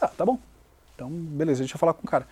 Ah, 0.00 0.08
tá 0.08 0.24
bom. 0.24 0.38
Então, 0.94 1.08
beleza, 1.10 1.60
deixa 1.60 1.74
eu 1.74 1.78
falar 1.78 1.94
com 1.94 2.06
o 2.06 2.10
cara. 2.10 2.28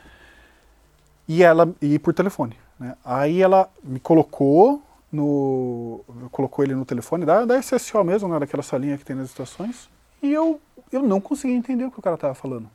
E 1.26 1.42
ela 1.42 1.74
e 1.80 1.98
por 1.98 2.12
telefone. 2.12 2.56
Né? 2.78 2.96
Aí 3.04 3.40
ela 3.40 3.70
me 3.82 3.98
colocou 3.98 4.82
no. 5.10 6.04
colocou 6.30 6.64
ele 6.64 6.74
no 6.74 6.84
telefone 6.84 7.24
da, 7.24 7.44
da 7.44 7.60
SSO 7.60 8.02
mesmo, 8.02 8.28
né, 8.28 8.38
daquela 8.38 8.62
salinha 8.62 8.96
que 8.96 9.04
tem 9.04 9.14
nas 9.14 9.28
estações, 9.28 9.88
e 10.22 10.32
eu, 10.32 10.60
eu 10.90 11.02
não 11.02 11.20
conseguia 11.20 11.56
entender 11.56 11.84
o 11.84 11.90
que 11.90 11.98
o 11.98 12.02
cara 12.02 12.14
estava 12.14 12.34
falando. 12.34 12.68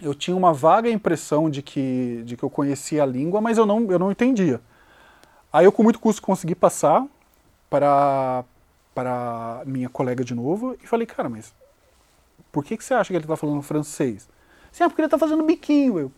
Eu 0.00 0.14
tinha 0.14 0.36
uma 0.36 0.52
vaga 0.52 0.88
impressão 0.88 1.50
de 1.50 1.60
que, 1.60 2.22
de 2.24 2.36
que 2.36 2.42
eu 2.42 2.50
conhecia 2.50 3.02
a 3.02 3.06
língua, 3.06 3.40
mas 3.40 3.58
eu 3.58 3.66
não, 3.66 3.90
eu 3.90 3.98
não 3.98 4.10
entendia. 4.10 4.60
Aí 5.52 5.64
eu 5.64 5.72
com 5.72 5.82
muito 5.82 5.98
custo 5.98 6.22
consegui 6.22 6.54
passar 6.54 7.04
para 7.68 8.44
para 8.94 9.62
minha 9.64 9.88
colega 9.88 10.24
de 10.24 10.34
novo 10.34 10.76
e 10.82 10.86
falei, 10.86 11.06
cara, 11.06 11.28
mas 11.28 11.54
por 12.50 12.64
que, 12.64 12.76
que 12.76 12.82
você 12.82 12.94
acha 12.94 13.08
que 13.08 13.14
ele 13.14 13.22
está 13.22 13.36
falando 13.36 13.62
francês? 13.62 14.28
Sim, 14.72 14.82
é 14.82 14.88
porque 14.88 15.00
ele 15.00 15.06
está 15.06 15.16
fazendo 15.16 15.44
biquinho. 15.44 15.98
Eu, 16.00 16.12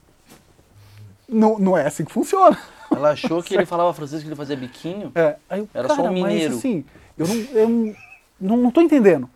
não, 1.28 1.58
não 1.58 1.76
é 1.76 1.86
assim 1.86 2.06
que 2.06 2.12
funciona. 2.12 2.58
Ela 2.90 3.10
achou 3.10 3.42
que 3.42 3.54
ele 3.54 3.66
falava 3.66 3.92
francês, 3.92 4.22
que 4.22 4.28
ele 4.28 4.34
fazia 4.34 4.56
biquinho. 4.56 5.12
É, 5.14 5.36
aí 5.48 5.60
eu, 5.60 5.68
Era 5.74 5.88
cara, 5.88 6.02
só 6.02 6.08
um 6.08 6.12
mineiro. 6.12 6.54
Mas 6.54 6.58
assim, 6.58 6.84
eu 7.18 7.28
não, 7.28 7.36
eu 7.36 7.68
não, 7.68 7.96
não, 8.40 8.56
não 8.56 8.70
tô 8.70 8.80
entendendo. 8.80 9.28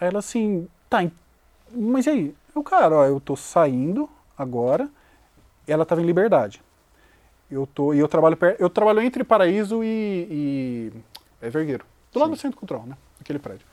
Aí 0.00 0.06
ela 0.06 0.20
assim, 0.20 0.68
tá, 0.88 1.04
mas 1.74 2.06
e 2.06 2.10
aí? 2.10 2.34
Eu, 2.54 2.62
cara, 2.62 2.94
ó, 2.96 3.04
eu 3.04 3.20
tô 3.20 3.36
saindo 3.36 4.08
agora, 4.36 4.88
ela 5.66 5.84
tava 5.84 6.00
em 6.00 6.06
liberdade. 6.06 6.62
Eu 7.50 7.66
tô, 7.66 7.94
e 7.94 7.98
eu 7.98 8.08
trabalho 8.08 8.36
per, 8.36 8.56
eu 8.58 8.68
trabalho 8.68 9.00
entre 9.00 9.24
Paraíso 9.24 9.82
e, 9.82 10.28
e 10.30 10.92
é 11.40 11.48
Vergueiro. 11.48 11.84
Do 12.12 12.18
lado 12.20 12.30
do 12.30 12.36
Centro 12.36 12.58
Cultural, 12.58 12.84
né? 12.86 12.96
Aquele 13.20 13.38
prédio. 13.38 13.66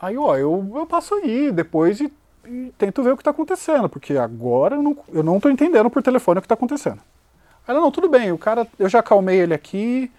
Aí, 0.00 0.16
ó, 0.16 0.36
eu, 0.36 0.70
eu 0.74 0.86
passo 0.86 1.14
aí 1.14 1.50
depois 1.52 2.00
e, 2.00 2.12
e 2.46 2.72
tento 2.78 3.02
ver 3.02 3.12
o 3.12 3.16
que 3.16 3.24
tá 3.24 3.30
acontecendo, 3.30 3.88
porque 3.88 4.16
agora 4.16 4.76
eu 4.76 4.82
não, 4.82 4.96
eu 5.12 5.22
não 5.22 5.40
tô 5.40 5.50
entendendo 5.50 5.90
por 5.90 6.02
telefone 6.02 6.38
o 6.38 6.42
que 6.42 6.48
tá 6.48 6.54
acontecendo. 6.54 7.00
Aí 7.66 7.74
ela, 7.74 7.80
não, 7.80 7.90
tudo 7.90 8.08
bem, 8.08 8.32
o 8.32 8.38
cara, 8.38 8.66
eu 8.78 8.88
já 8.88 9.00
acalmei 9.00 9.40
ele 9.40 9.54
aqui, 9.54 10.10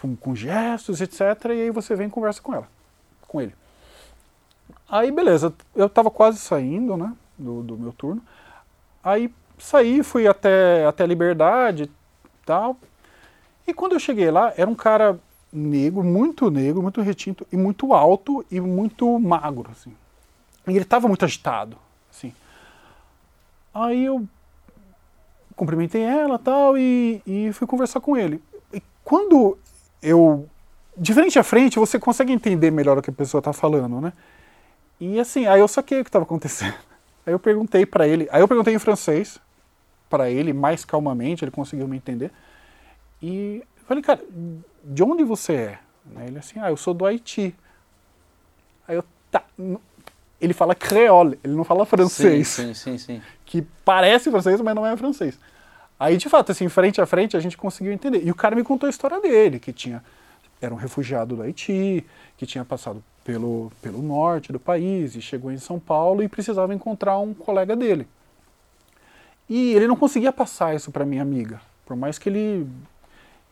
com, 0.00 0.16
com 0.16 0.34
gestos, 0.34 1.00
etc. 1.00 1.20
E 1.46 1.50
aí 1.52 1.70
você 1.70 1.94
vem 1.94 2.08
e 2.08 2.10
conversa 2.10 2.42
com 2.42 2.54
ela, 2.54 2.68
com 3.26 3.40
ele. 3.40 3.54
Aí, 4.88 5.10
beleza, 5.12 5.52
eu 5.74 5.88
tava 5.88 6.10
quase 6.10 6.38
saindo, 6.38 6.96
né, 6.96 7.12
do, 7.36 7.62
do 7.62 7.76
meu 7.76 7.92
turno. 7.92 8.22
Aí 9.04 9.32
saí, 9.58 10.02
fui 10.02 10.26
até, 10.26 10.86
até 10.86 11.04
a 11.04 11.06
Liberdade 11.06 11.84
e 11.84 11.90
tal. 12.46 12.76
E 13.66 13.74
quando 13.74 13.92
eu 13.92 14.00
cheguei 14.00 14.30
lá, 14.30 14.52
era 14.56 14.68
um 14.68 14.74
cara 14.74 15.18
negro, 15.52 16.02
muito 16.02 16.50
negro, 16.50 16.82
muito 16.82 17.00
retinto, 17.00 17.46
e 17.52 17.56
muito 17.56 17.92
alto 17.92 18.44
e 18.50 18.60
muito 18.60 19.18
magro, 19.18 19.70
assim. 19.70 19.92
E 20.66 20.72
ele 20.76 20.84
tava 20.84 21.08
muito 21.08 21.24
agitado, 21.24 21.76
assim. 22.10 22.32
Aí 23.72 24.04
eu 24.04 24.26
cumprimentei 25.56 26.02
ela 26.02 26.38
tal, 26.38 26.78
e, 26.78 27.22
e 27.26 27.52
fui 27.52 27.66
conversar 27.66 28.00
com 28.00 28.16
ele. 28.16 28.42
E 28.72 28.82
quando 29.04 29.58
eu. 30.02 30.48
De 30.96 31.14
frente 31.14 31.38
a 31.38 31.44
frente, 31.44 31.78
você 31.78 31.98
consegue 31.98 32.32
entender 32.32 32.70
melhor 32.70 32.98
o 32.98 33.02
que 33.02 33.10
a 33.10 33.12
pessoa 33.12 33.38
está 33.38 33.52
falando, 33.52 34.00
né? 34.00 34.12
E 35.00 35.18
assim, 35.20 35.46
aí 35.46 35.60
eu 35.60 35.68
saquei 35.68 36.00
o 36.00 36.04
que 36.04 36.08
estava 36.08 36.24
acontecendo. 36.24 36.74
Aí 37.26 37.34
eu 37.34 37.38
perguntei 37.38 37.84
para 37.84 38.08
ele, 38.08 38.26
aí 38.32 38.40
eu 38.40 38.48
perguntei 38.48 38.72
em 38.72 38.78
francês 38.78 39.38
para 40.08 40.30
ele, 40.30 40.54
mais 40.54 40.82
calmamente, 40.82 41.44
ele 41.44 41.50
conseguiu 41.50 41.86
me 41.86 41.94
entender. 41.94 42.32
E 43.22 43.62
falei, 43.86 44.02
cara, 44.02 44.24
de 44.82 45.02
onde 45.02 45.22
você 45.24 45.52
é? 45.52 45.78
Ele 46.26 46.38
assim, 46.38 46.58
ah, 46.58 46.70
eu 46.70 46.76
sou 46.78 46.94
do 46.94 47.04
Haiti. 47.04 47.54
Aí 48.86 48.96
eu, 48.96 49.04
tá. 49.30 49.44
Ele 50.40 50.54
fala 50.54 50.74
creole, 50.74 51.38
ele 51.44 51.52
não 51.52 51.64
fala 51.64 51.84
francês 51.84 52.48
Sim, 52.48 52.72
sim, 52.72 52.96
sim, 52.96 52.98
sim. 52.98 53.22
que 53.44 53.60
parece 53.84 54.30
francês, 54.30 54.58
mas 54.62 54.74
não 54.74 54.86
é 54.86 54.96
francês. 54.96 55.38
Aí, 56.00 56.16
de 56.16 56.30
fato, 56.30 56.52
assim, 56.52 56.66
frente 56.70 56.98
a 56.98 57.04
frente, 57.04 57.36
a 57.36 57.40
gente 57.40 57.58
conseguiu 57.58 57.92
entender. 57.92 58.24
E 58.24 58.30
o 58.30 58.34
cara 58.34 58.56
me 58.56 58.64
contou 58.64 58.86
a 58.86 58.90
história 58.90 59.20
dele, 59.20 59.58
que 59.58 59.70
tinha 59.70 60.02
era 60.60 60.74
um 60.74 60.76
refugiado 60.76 61.36
do 61.36 61.42
Haiti, 61.42 62.04
que 62.36 62.46
tinha 62.46 62.64
passado 62.64 63.02
pelo, 63.28 63.70
pelo 63.82 64.00
norte 64.00 64.50
do 64.50 64.58
país 64.58 65.14
e 65.14 65.20
chegou 65.20 65.52
em 65.52 65.58
São 65.58 65.78
Paulo 65.78 66.22
e 66.22 66.28
precisava 66.28 66.72
encontrar 66.72 67.18
um 67.18 67.34
colega 67.34 67.76
dele. 67.76 68.08
E 69.46 69.74
ele 69.74 69.86
não 69.86 69.96
conseguia 69.96 70.32
passar 70.32 70.74
isso 70.74 70.90
para 70.90 71.04
minha 71.04 71.20
amiga, 71.20 71.60
por 71.84 71.94
mais 71.94 72.18
que 72.18 72.30
ele, 72.30 72.66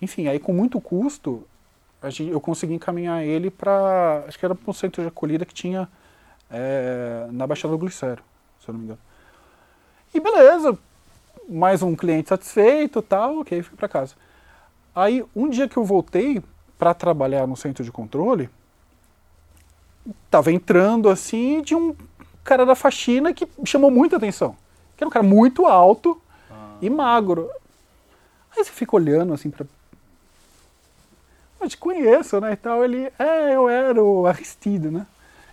enfim, 0.01 0.29
aí 0.29 0.39
com 0.39 0.51
muito 0.51 0.81
custo, 0.81 1.47
gente, 2.05 2.31
eu 2.31 2.41
consegui 2.41 2.73
encaminhar 2.73 3.23
ele 3.23 3.51
para, 3.51 4.25
acho 4.27 4.39
que 4.39 4.47
era 4.47 4.55
para 4.55 4.71
um 4.71 4.73
centro 4.73 5.03
de 5.03 5.09
acolhida 5.09 5.45
que 5.45 5.53
tinha 5.53 5.87
é, 6.51 7.27
na 7.31 7.47
Baixada 7.47 7.73
do 7.73 7.79
Glicério, 7.79 8.25
se 8.65 8.71
eu 8.71 8.73
não 8.73 8.79
me 8.79 8.87
engano. 8.87 9.01
E 10.15 10.19
beleza, 10.19 10.79
mais 11.47 11.83
um 11.83 11.95
cliente 11.95 12.31
satisfeito, 12.31 13.03
tal, 13.03 13.41
ok, 13.41 13.61
fui 13.61 13.77
para 13.77 13.89
casa. 13.89 14.15
Aí 14.95 15.23
um 15.37 15.51
dia 15.51 15.69
que 15.69 15.77
eu 15.77 15.85
voltei 15.85 16.43
para 16.79 16.95
trabalhar 16.95 17.47
no 17.47 17.59
centro 17.59 17.85
de 17.85 17.93
controle, 17.93 18.49
tava 20.31 20.53
entrando 20.53 21.09
assim 21.09 21.63
de 21.63 21.75
um 21.75 21.95
cara 22.45 22.65
da 22.65 22.75
faxina 22.75 23.33
que 23.33 23.47
chamou 23.65 23.91
muita 23.91 24.17
atenção. 24.17 24.57
Que 24.97 25.05
era 25.05 25.09
um 25.09 25.13
cara 25.13 25.25
muito 25.25 25.67
alto 25.67 26.21
e 26.81 26.89
magro. 26.89 27.51
Aí 28.57 28.65
você 28.65 28.71
fica 28.71 28.97
olhando 28.97 29.35
assim 29.35 29.51
para 29.51 29.67
eu 31.61 31.69
te 31.69 31.77
conheço, 31.77 32.41
né, 32.41 32.53
e 32.53 32.57
tal. 32.57 32.85
Ele, 32.85 33.11
é, 33.19 33.55
eu 33.55 33.69
era 33.69 34.03
o 34.03 34.27
Aristido, 34.27 34.91
né? 34.91 35.07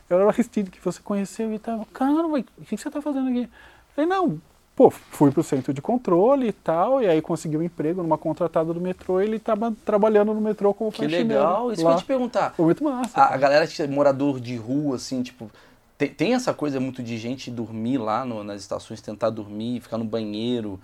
Eu 0.09 0.17
era 0.17 0.25
o 0.25 0.29
Aristido 0.29 0.69
que 0.69 0.79
você 0.79 0.99
conheceu 1.01 1.51
e 1.53 1.59
tal. 1.59 1.85
Cara, 1.93 2.27
o 2.27 2.43
que 2.43 2.75
que 2.75 2.77
você 2.77 2.89
tá 2.89 3.01
fazendo 3.01 3.29
aqui? 3.29 3.49
Falei, 3.95 4.09
não, 4.09 4.41
pô, 4.75 4.89
fui 4.89 5.31
pro 5.31 5.43
centro 5.43 5.73
de 5.73 5.81
controle 5.81 6.47
e 6.47 6.51
tal, 6.51 7.01
e 7.01 7.07
aí 7.07 7.21
consegui 7.21 7.57
um 7.57 7.61
emprego 7.63 8.01
numa 8.01 8.17
contratada 8.17 8.73
do 8.73 8.81
metrô 8.81 9.21
e 9.21 9.25
ele 9.25 9.39
tava 9.39 9.73
trabalhando 9.85 10.33
no 10.33 10.41
metrô 10.41 10.73
como 10.73 10.91
Que 10.91 11.05
legal. 11.07 11.71
Isso 11.71 11.81
que 11.81 11.81
eu 11.81 11.89
lá. 11.89 11.91
ia 11.95 11.97
te 12.01 12.05
perguntar. 12.05 12.53
Foi 12.55 12.65
muito 12.65 12.83
massa. 12.83 13.19
A, 13.19 13.33
a 13.33 13.37
galera 13.37 13.67
é 13.79 13.87
morador 13.87 14.39
de 14.39 14.55
rua, 14.55 14.95
assim, 14.95 15.21
tipo, 15.21 15.49
tem, 15.97 16.09
tem 16.09 16.33
essa 16.33 16.53
coisa 16.53 16.79
muito 16.79 17.03
de 17.03 17.17
gente 17.17 17.51
dormir 17.51 17.97
lá 17.97 18.25
no- 18.25 18.43
nas 18.43 18.61
estações, 18.61 19.01
tentar 19.01 19.29
dormir, 19.29 19.79
ficar 19.81 19.97
no 19.97 20.05
banheiro, 20.05 20.79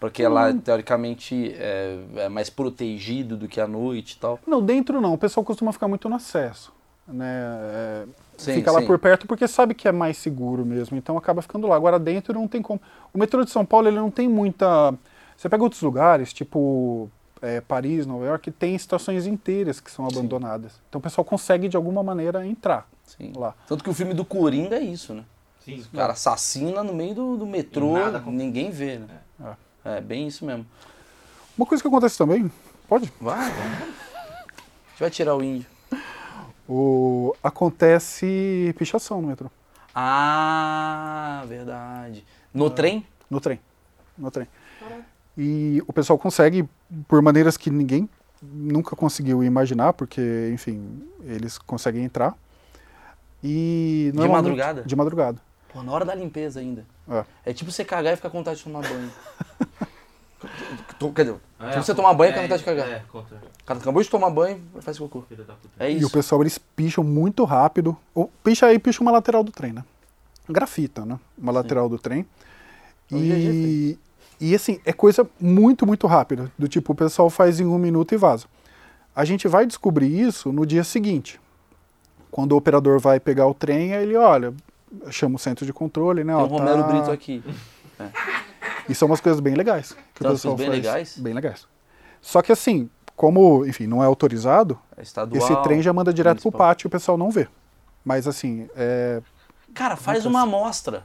porque 0.00 0.26
lá, 0.26 0.50
Hum. 0.50 0.58
teoricamente, 0.58 1.54
é, 1.56 1.98
é 2.16 2.28
mais 2.28 2.50
protegido 2.50 3.36
do 3.36 3.46
que 3.46 3.60
à 3.60 3.68
noite 3.68 4.12
e 4.12 4.18
tal. 4.18 4.38
Não, 4.46 4.60
dentro 4.60 5.00
não. 5.00 5.14
O 5.14 5.18
pessoal 5.18 5.44
costuma 5.44 5.72
ficar 5.72 5.86
muito 5.88 6.08
no 6.08 6.16
acesso. 6.16 6.72
Né? 7.06 7.26
É, 7.26 8.04
Sim, 8.38 8.54
fica 8.54 8.70
lá 8.72 8.80
sim. 8.80 8.86
por 8.86 8.98
perto 8.98 9.26
porque 9.26 9.46
sabe 9.46 9.74
que 9.74 9.86
é 9.88 9.92
mais 9.92 10.16
seguro 10.16 10.64
mesmo. 10.64 10.96
Então 10.96 11.16
acaba 11.18 11.42
ficando 11.42 11.66
lá. 11.66 11.76
Agora 11.76 11.98
dentro 11.98 12.34
não 12.34 12.48
tem 12.48 12.62
como. 12.62 12.80
O 13.12 13.18
metrô 13.18 13.44
de 13.44 13.50
São 13.50 13.64
Paulo 13.64 13.88
ele 13.88 13.96
não 13.98 14.10
tem 14.10 14.28
muita. 14.28 14.94
Você 15.36 15.48
pega 15.48 15.62
outros 15.62 15.82
lugares, 15.82 16.32
tipo 16.32 17.10
é, 17.40 17.60
Paris, 17.60 18.06
Nova 18.06 18.24
York, 18.24 18.50
tem 18.52 18.74
estações 18.74 19.26
inteiras 19.26 19.80
que 19.80 19.90
são 19.90 20.06
abandonadas. 20.06 20.80
Então 20.88 20.98
o 21.00 21.02
pessoal 21.02 21.24
consegue 21.24 21.68
de 21.68 21.76
alguma 21.76 22.02
maneira 22.02 22.46
entrar 22.46 22.88
Sim. 23.04 23.32
lá. 23.36 23.54
Tanto 23.66 23.82
que 23.82 23.90
o 23.90 23.94
filme 23.94 24.14
do 24.14 24.24
Coringa 24.24 24.76
é 24.76 24.82
isso, 24.82 25.12
né? 25.12 25.24
Sim. 25.64 25.84
O 25.92 25.96
cara 25.96 26.12
assassina 26.12 26.82
no 26.82 26.94
meio 26.94 27.14
do, 27.14 27.36
do 27.36 27.46
metrô, 27.46 27.92
nada 27.92 28.20
com- 28.20 28.30
ninguém 28.30 28.70
vê, 28.70 28.98
né? 28.98 29.56
É. 29.84 30.00
bem 30.00 30.28
isso 30.28 30.44
mesmo. 30.44 30.64
Uma 31.58 31.66
coisa 31.66 31.82
que 31.82 31.88
acontece 31.88 32.16
também, 32.16 32.50
pode? 32.88 33.12
Vai. 33.20 33.50
A 33.50 33.50
gente 34.90 35.00
vai 35.00 35.10
tirar 35.10 35.34
o 35.36 35.42
índio. 35.42 35.66
O, 36.68 37.34
acontece 37.42 38.74
pichação 38.78 39.20
no 39.20 39.28
metrô. 39.28 39.50
Ah, 39.94 41.44
verdade. 41.46 42.24
No 42.52 42.70
trem? 42.70 43.06
No 43.28 43.40
trem. 43.40 43.60
No 44.16 44.30
trem. 44.30 44.48
E 45.36 45.82
o 45.86 45.92
pessoal 45.92 46.18
consegue, 46.18 46.68
por 47.08 47.20
maneiras 47.22 47.56
que 47.56 47.70
ninguém 47.70 48.08
nunca 48.42 48.96
conseguiu 48.96 49.42
imaginar, 49.42 49.92
porque, 49.92 50.50
enfim, 50.52 51.02
eles 51.24 51.58
conseguem 51.58 52.04
entrar. 52.04 52.34
E 53.42 54.12
De 54.14 54.28
madrugada? 54.28 54.82
De 54.82 54.96
madrugada. 54.96 55.40
Pô, 55.72 55.82
na 55.82 55.92
hora 55.92 56.04
da 56.04 56.14
limpeza 56.14 56.60
ainda. 56.60 56.84
É. 57.08 57.24
É 57.46 57.52
tipo 57.52 57.70
você 57.70 57.84
cagar 57.84 58.12
e 58.12 58.16
ficar 58.16 58.30
com 58.30 58.38
vontade 58.38 58.58
de 58.58 58.64
tomar 58.64 58.82
banho. 58.82 59.10
Tu- 60.98 61.12
Quer 61.12 61.24
dizer, 61.24 61.36
É, 61.60 61.70
tipo 61.70 61.82
você 61.84 61.94
tomar 61.94 62.14
banho 62.14 62.30
é, 62.30 62.34
com 62.34 62.42
vontade 62.42 62.58
de 62.60 62.64
cagar. 62.64 62.88
É, 62.88 63.02
contra. 63.10 63.38
Cara 63.64 63.78
acabou 63.80 64.02
de 64.02 64.08
tomar 64.10 64.30
banho 64.30 64.60
faz 64.80 64.98
cocô. 64.98 65.24
É 65.78 65.90
E 65.90 65.94
o 65.96 65.98
isso. 65.98 66.10
pessoal, 66.10 66.40
eles 66.42 66.58
picham 66.58 67.04
muito 67.04 67.44
rápido. 67.44 67.96
Ou 68.14 68.30
picha 68.42 68.66
aí, 68.66 68.78
picha 68.78 69.00
uma 69.02 69.10
lateral 69.12 69.42
do 69.44 69.52
trem, 69.52 69.72
né? 69.72 69.84
Grafita, 70.48 71.04
né? 71.06 71.18
Uma 71.38 71.52
lateral 71.52 71.88
do 71.88 71.98
trem. 71.98 72.26
É 73.12 73.16
E, 73.16 73.98
e 74.40 74.54
assim, 74.54 74.80
é 74.84 74.92
coisa 74.92 75.28
muito, 75.40 75.86
muito 75.86 76.06
rápida. 76.06 76.50
Do 76.58 76.66
tipo, 76.66 76.92
o 76.92 76.96
pessoal 76.96 77.30
faz 77.30 77.60
em 77.60 77.66
um 77.66 77.78
minuto 77.78 78.12
e 78.12 78.16
vaza. 78.16 78.46
A 79.14 79.24
gente 79.24 79.46
vai 79.46 79.66
descobrir 79.66 80.08
isso 80.20 80.52
no 80.52 80.66
dia 80.66 80.82
seguinte. 80.82 81.38
Quando 82.30 82.52
o 82.52 82.56
operador 82.56 82.98
vai 82.98 83.20
pegar 83.20 83.46
o 83.46 83.54
trem, 83.54 83.94
aí 83.94 84.02
ele 84.04 84.16
olha, 84.16 84.54
chama 85.10 85.36
o 85.36 85.38
centro 85.38 85.64
de 85.66 85.72
controle, 85.72 86.24
né? 86.24 86.32
Tem 86.34 86.42
ó, 86.42 86.46
um 86.46 86.48
Romero 86.48 86.82
tá- 86.82 86.88
Brito 86.88 87.10
aqui. 87.10 87.42
E 88.88 88.94
são 88.94 89.06
umas 89.06 89.20
coisas 89.20 89.40
bem 89.40 89.54
legais. 89.54 89.96
Que 90.14 90.24
Tem 90.24 90.30
o 90.32 90.54
bem 90.56 90.66
faz. 90.68 90.78
legais? 90.78 91.18
Bem 91.18 91.32
legais. 91.34 91.66
Só 92.20 92.40
que 92.42 92.52
assim, 92.52 92.88
como, 93.16 93.64
enfim, 93.66 93.86
não 93.86 94.02
é 94.02 94.06
autorizado, 94.06 94.78
É 94.96 95.02
estadual. 95.02 95.42
esse 95.42 95.62
trem 95.62 95.82
já 95.82 95.92
manda 95.92 96.12
direto 96.12 96.42
pro 96.42 96.52
pátio 96.52 96.86
e 96.86 96.88
o 96.88 96.90
pessoal 96.90 97.16
não 97.18 97.30
vê. 97.30 97.48
Mas 98.04 98.26
assim, 98.26 98.68
é, 98.76 99.20
Cara, 99.74 99.96
faz 99.96 100.26
uma 100.26 100.42
amostra. 100.42 101.04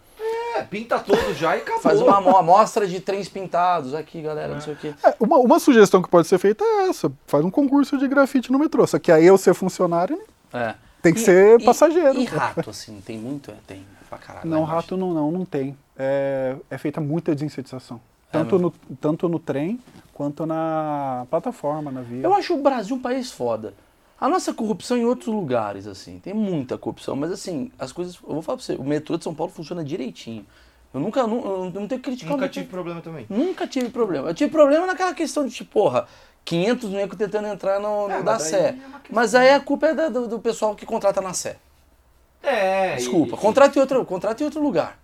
É, 0.55 0.63
pinta 0.63 0.97
todo 0.99 1.33
já 1.35 1.55
e 1.55 1.61
acabou. 1.61 1.81
Faz 1.81 2.01
uma 2.01 2.17
amo- 2.17 2.35
amostra 2.35 2.87
de 2.87 2.99
trens 2.99 3.29
pintados 3.29 3.93
aqui, 3.93 4.21
galera, 4.21 4.53
não 4.53 4.61
sei 4.61 4.73
o 4.73 4.75
quê. 4.75 4.93
É, 5.03 5.13
uma, 5.19 5.37
uma 5.37 5.59
sugestão 5.59 6.01
que 6.01 6.09
pode 6.09 6.27
ser 6.27 6.37
feita 6.39 6.63
é 6.63 6.89
essa: 6.89 7.11
faz 7.27 7.45
um 7.45 7.51
concurso 7.51 7.97
de 7.97 8.07
grafite 8.07 8.51
no 8.51 8.57
metrô. 8.57 8.85
Só 8.87 8.97
que 8.97 9.11
aí 9.11 9.25
eu 9.25 9.37
ser 9.37 9.53
funcionário 9.53 10.19
É. 10.51 10.73
tem 11.01 11.13
que 11.13 11.19
E- 11.19 11.23
ser 11.23 11.59
e- 11.61 11.63
passageiro. 11.63 12.19
E 12.19 12.25
rato, 12.25 12.69
assim, 12.71 12.99
tem 13.05 13.17
muito? 13.19 13.51
É, 13.51 13.55
tem 13.67 13.85
pra 14.07 14.17
caralho. 14.17 14.49
Não, 14.49 14.59
embaixo. 14.63 14.75
rato 14.75 14.97
não, 14.97 15.13
não, 15.13 15.31
não 15.31 15.45
tem. 15.45 15.77
É, 15.97 16.55
é 16.69 16.77
feita 16.77 16.99
muita 17.01 17.33
desinsetização. 17.33 17.99
É 18.29 18.33
Tanto, 18.33 18.55
mesmo? 18.55 18.73
no, 18.89 18.95
tanto 18.97 19.29
no 19.29 19.39
trem 19.39 19.79
quanto 20.13 20.45
na 20.45 21.25
plataforma, 21.29 21.91
na 21.91 22.01
via. 22.01 22.23
Eu 22.23 22.33
acho 22.33 22.53
o 22.55 22.61
Brasil 22.61 22.95
um 22.95 22.99
país 23.01 23.31
foda. 23.31 23.73
A 24.19 24.27
nossa 24.27 24.53
corrupção 24.53 24.97
em 24.97 25.05
outros 25.05 25.27
lugares, 25.27 25.85
assim, 25.87 26.19
tem 26.19 26.33
muita 26.33 26.77
corrupção, 26.77 27.15
mas 27.15 27.31
assim, 27.31 27.71
as 27.77 27.91
coisas. 27.91 28.15
Eu 28.27 28.33
vou 28.33 28.41
falar 28.41 28.57
pra 28.57 28.65
você, 28.65 28.73
o 28.75 28.83
metrô 28.83 29.15
de 29.17 29.23
São 29.23 29.33
Paulo 29.33 29.51
funciona 29.53 29.83
direitinho. 29.83 30.45
Eu 30.93 30.99
nunca, 30.99 31.27
nu- 31.27 31.43
eu 31.45 31.63
não 31.65 31.87
tenho 31.87 32.01
que 32.01 32.09
criticar 32.09 32.31
Nunca 32.33 32.49
tive 32.49 32.65
problema 32.65 33.01
também. 33.01 33.25
Nunca 33.29 33.67
tive 33.67 33.89
problema. 33.89 34.29
Eu 34.29 34.33
tive 34.33 34.49
problema 34.51 34.87
naquela 34.87 35.13
questão 35.13 35.45
de, 35.45 35.53
tipo, 35.53 35.71
porra, 35.71 36.07
500 36.43 36.89
negros 36.91 37.17
tentando 37.17 37.47
entrar 37.47 37.79
no, 37.79 38.07
no 38.07 38.13
É, 38.15 38.23
da 38.23 38.39
Sé. 38.39 38.59
é. 38.69 38.75
Mas 39.11 39.35
aí 39.35 39.51
a 39.51 39.59
culpa 39.59 39.87
é 39.87 39.93
da- 39.93 40.09
do, 40.09 40.27
do 40.27 40.39
pessoal 40.39 40.75
que 40.75 40.85
contrata 40.85 41.21
na 41.21 41.33
Sé. 41.33 41.57
É, 42.49 42.95
Desculpa, 42.95 43.35
e- 43.35 43.39
contrata 43.39 43.77
em 43.77 43.81
outro, 43.81 44.05
contrata 44.05 44.41
em 44.41 44.45
outro 44.45 44.61
lugar. 44.61 44.97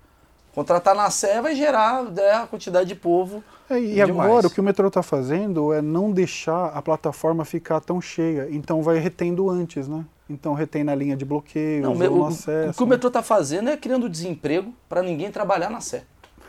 Contratar 0.56 0.96
na 0.96 1.10
Sé 1.10 1.42
vai 1.42 1.56
gerar 1.56 2.04
né, 2.04 2.32
a 2.32 2.46
quantidade 2.48 2.88
de 2.88 2.96
povo. 2.96 3.44
É, 3.70 3.80
e 3.80 3.96
demais. 3.96 4.30
agora 4.30 4.48
o 4.48 4.50
que 4.52 4.60
o 4.60 4.64
metrô 4.64 4.88
está 4.88 5.02
fazendo 5.02 5.74
é 5.74 5.82
não 5.82 6.12
deixar 6.12 6.68
a 6.68 6.82
plataforma 6.82 7.44
ficar 7.44 7.80
tão 7.80 8.00
cheia. 8.00 8.48
Então 8.52 8.82
vai 8.84 9.00
retendo 9.00 9.50
antes, 9.50 9.88
né? 9.88 10.06
Então 10.30 10.54
retém 10.54 10.84
na 10.84 10.94
linha 10.96 11.16
de 11.18 11.26
bloqueio, 11.26 11.82
Não, 11.84 11.96
o, 11.96 12.26
acesso. 12.28 12.70
o 12.70 12.74
que 12.76 12.84
o 12.84 12.88
metrô 12.88 13.08
está 13.08 13.22
fazendo 13.24 13.70
é 13.70 13.76
criando 13.76 14.08
desemprego 14.08 14.74
para 14.88 15.02
ninguém 15.02 15.32
trabalhar 15.32 15.70
na 15.70 15.82
Sé. 15.82 16.04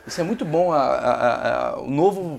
Isso 0.06 0.20
é 0.20 0.24
muito 0.24 0.44
bom, 0.44 0.70
a- 0.70 0.76
a- 0.78 1.68
a- 1.74 1.80
o 1.80 1.90
novo 1.90 2.38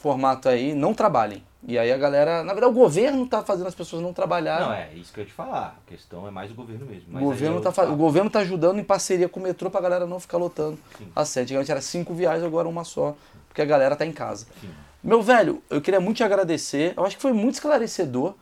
formato 0.00 0.48
aí, 0.48 0.74
não 0.74 0.92
trabalhem. 0.92 1.42
E 1.66 1.76
aí 1.76 1.92
a 1.92 1.96
galera, 1.98 2.44
na 2.44 2.52
verdade 2.52 2.72
o 2.72 2.74
governo 2.74 3.24
está 3.24 3.42
fazendo 3.42 3.66
as 3.66 3.74
pessoas 3.74 4.00
não 4.00 4.12
trabalharem. 4.12 4.66
Não, 4.66 4.72
é 4.72 4.90
isso 4.94 5.12
que 5.12 5.18
eu 5.18 5.22
ia 5.24 5.28
te 5.28 5.32
falar. 5.34 5.76
A 5.84 5.90
questão 5.90 6.26
é 6.26 6.30
mais 6.30 6.50
o 6.50 6.54
governo 6.54 6.86
mesmo. 6.86 7.16
O 7.16 7.20
governo, 7.20 7.60
tá 7.60 7.68
eu- 7.70 7.72
fa- 7.72 7.84
o 7.86 7.96
governo 7.96 8.30
tá 8.30 8.38
ajudando 8.40 8.78
em 8.78 8.84
parceria 8.84 9.28
com 9.28 9.40
o 9.40 9.42
metrô 9.42 9.68
pra 9.68 9.80
galera 9.80 10.06
não 10.06 10.20
ficar 10.20 10.38
lotando 10.38 10.78
Sim. 10.96 11.08
a 11.16 11.24
sete. 11.24 11.46
Antigamente 11.46 11.70
era 11.72 11.80
cinco 11.80 12.14
viagens, 12.14 12.44
agora 12.44 12.68
uma 12.68 12.84
só, 12.84 13.16
porque 13.48 13.60
a 13.60 13.64
galera 13.64 13.96
tá 13.96 14.06
em 14.06 14.12
casa. 14.12 14.46
Sim. 14.60 14.70
Meu 15.02 15.20
velho, 15.20 15.60
eu 15.68 15.80
queria 15.80 16.00
muito 16.00 16.18
te 16.18 16.24
agradecer. 16.24 16.94
Eu 16.96 17.04
acho 17.04 17.16
que 17.16 17.22
foi 17.22 17.32
muito 17.32 17.54
esclarecedor. 17.54 18.34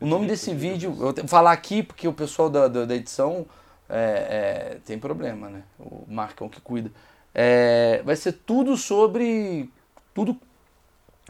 O 0.00 0.06
nome 0.06 0.26
desse 0.26 0.52
vídeo, 0.54 0.90
eu 1.00 1.12
vou 1.12 1.26
falar 1.26 1.52
aqui 1.52 1.82
porque 1.82 2.06
o 2.06 2.12
pessoal 2.12 2.48
da, 2.50 2.68
da, 2.68 2.84
da 2.84 2.94
edição 2.94 3.46
é, 3.88 4.74
é, 4.74 4.78
tem 4.84 4.98
problema, 4.98 5.48
né? 5.48 5.62
O 5.78 6.04
Marcão 6.06 6.48
que 6.48 6.60
cuida. 6.60 6.90
É, 7.34 8.02
vai 8.04 8.14
ser 8.14 8.32
tudo 8.32 8.76
sobre. 8.76 9.70
Tudo, 10.14 10.36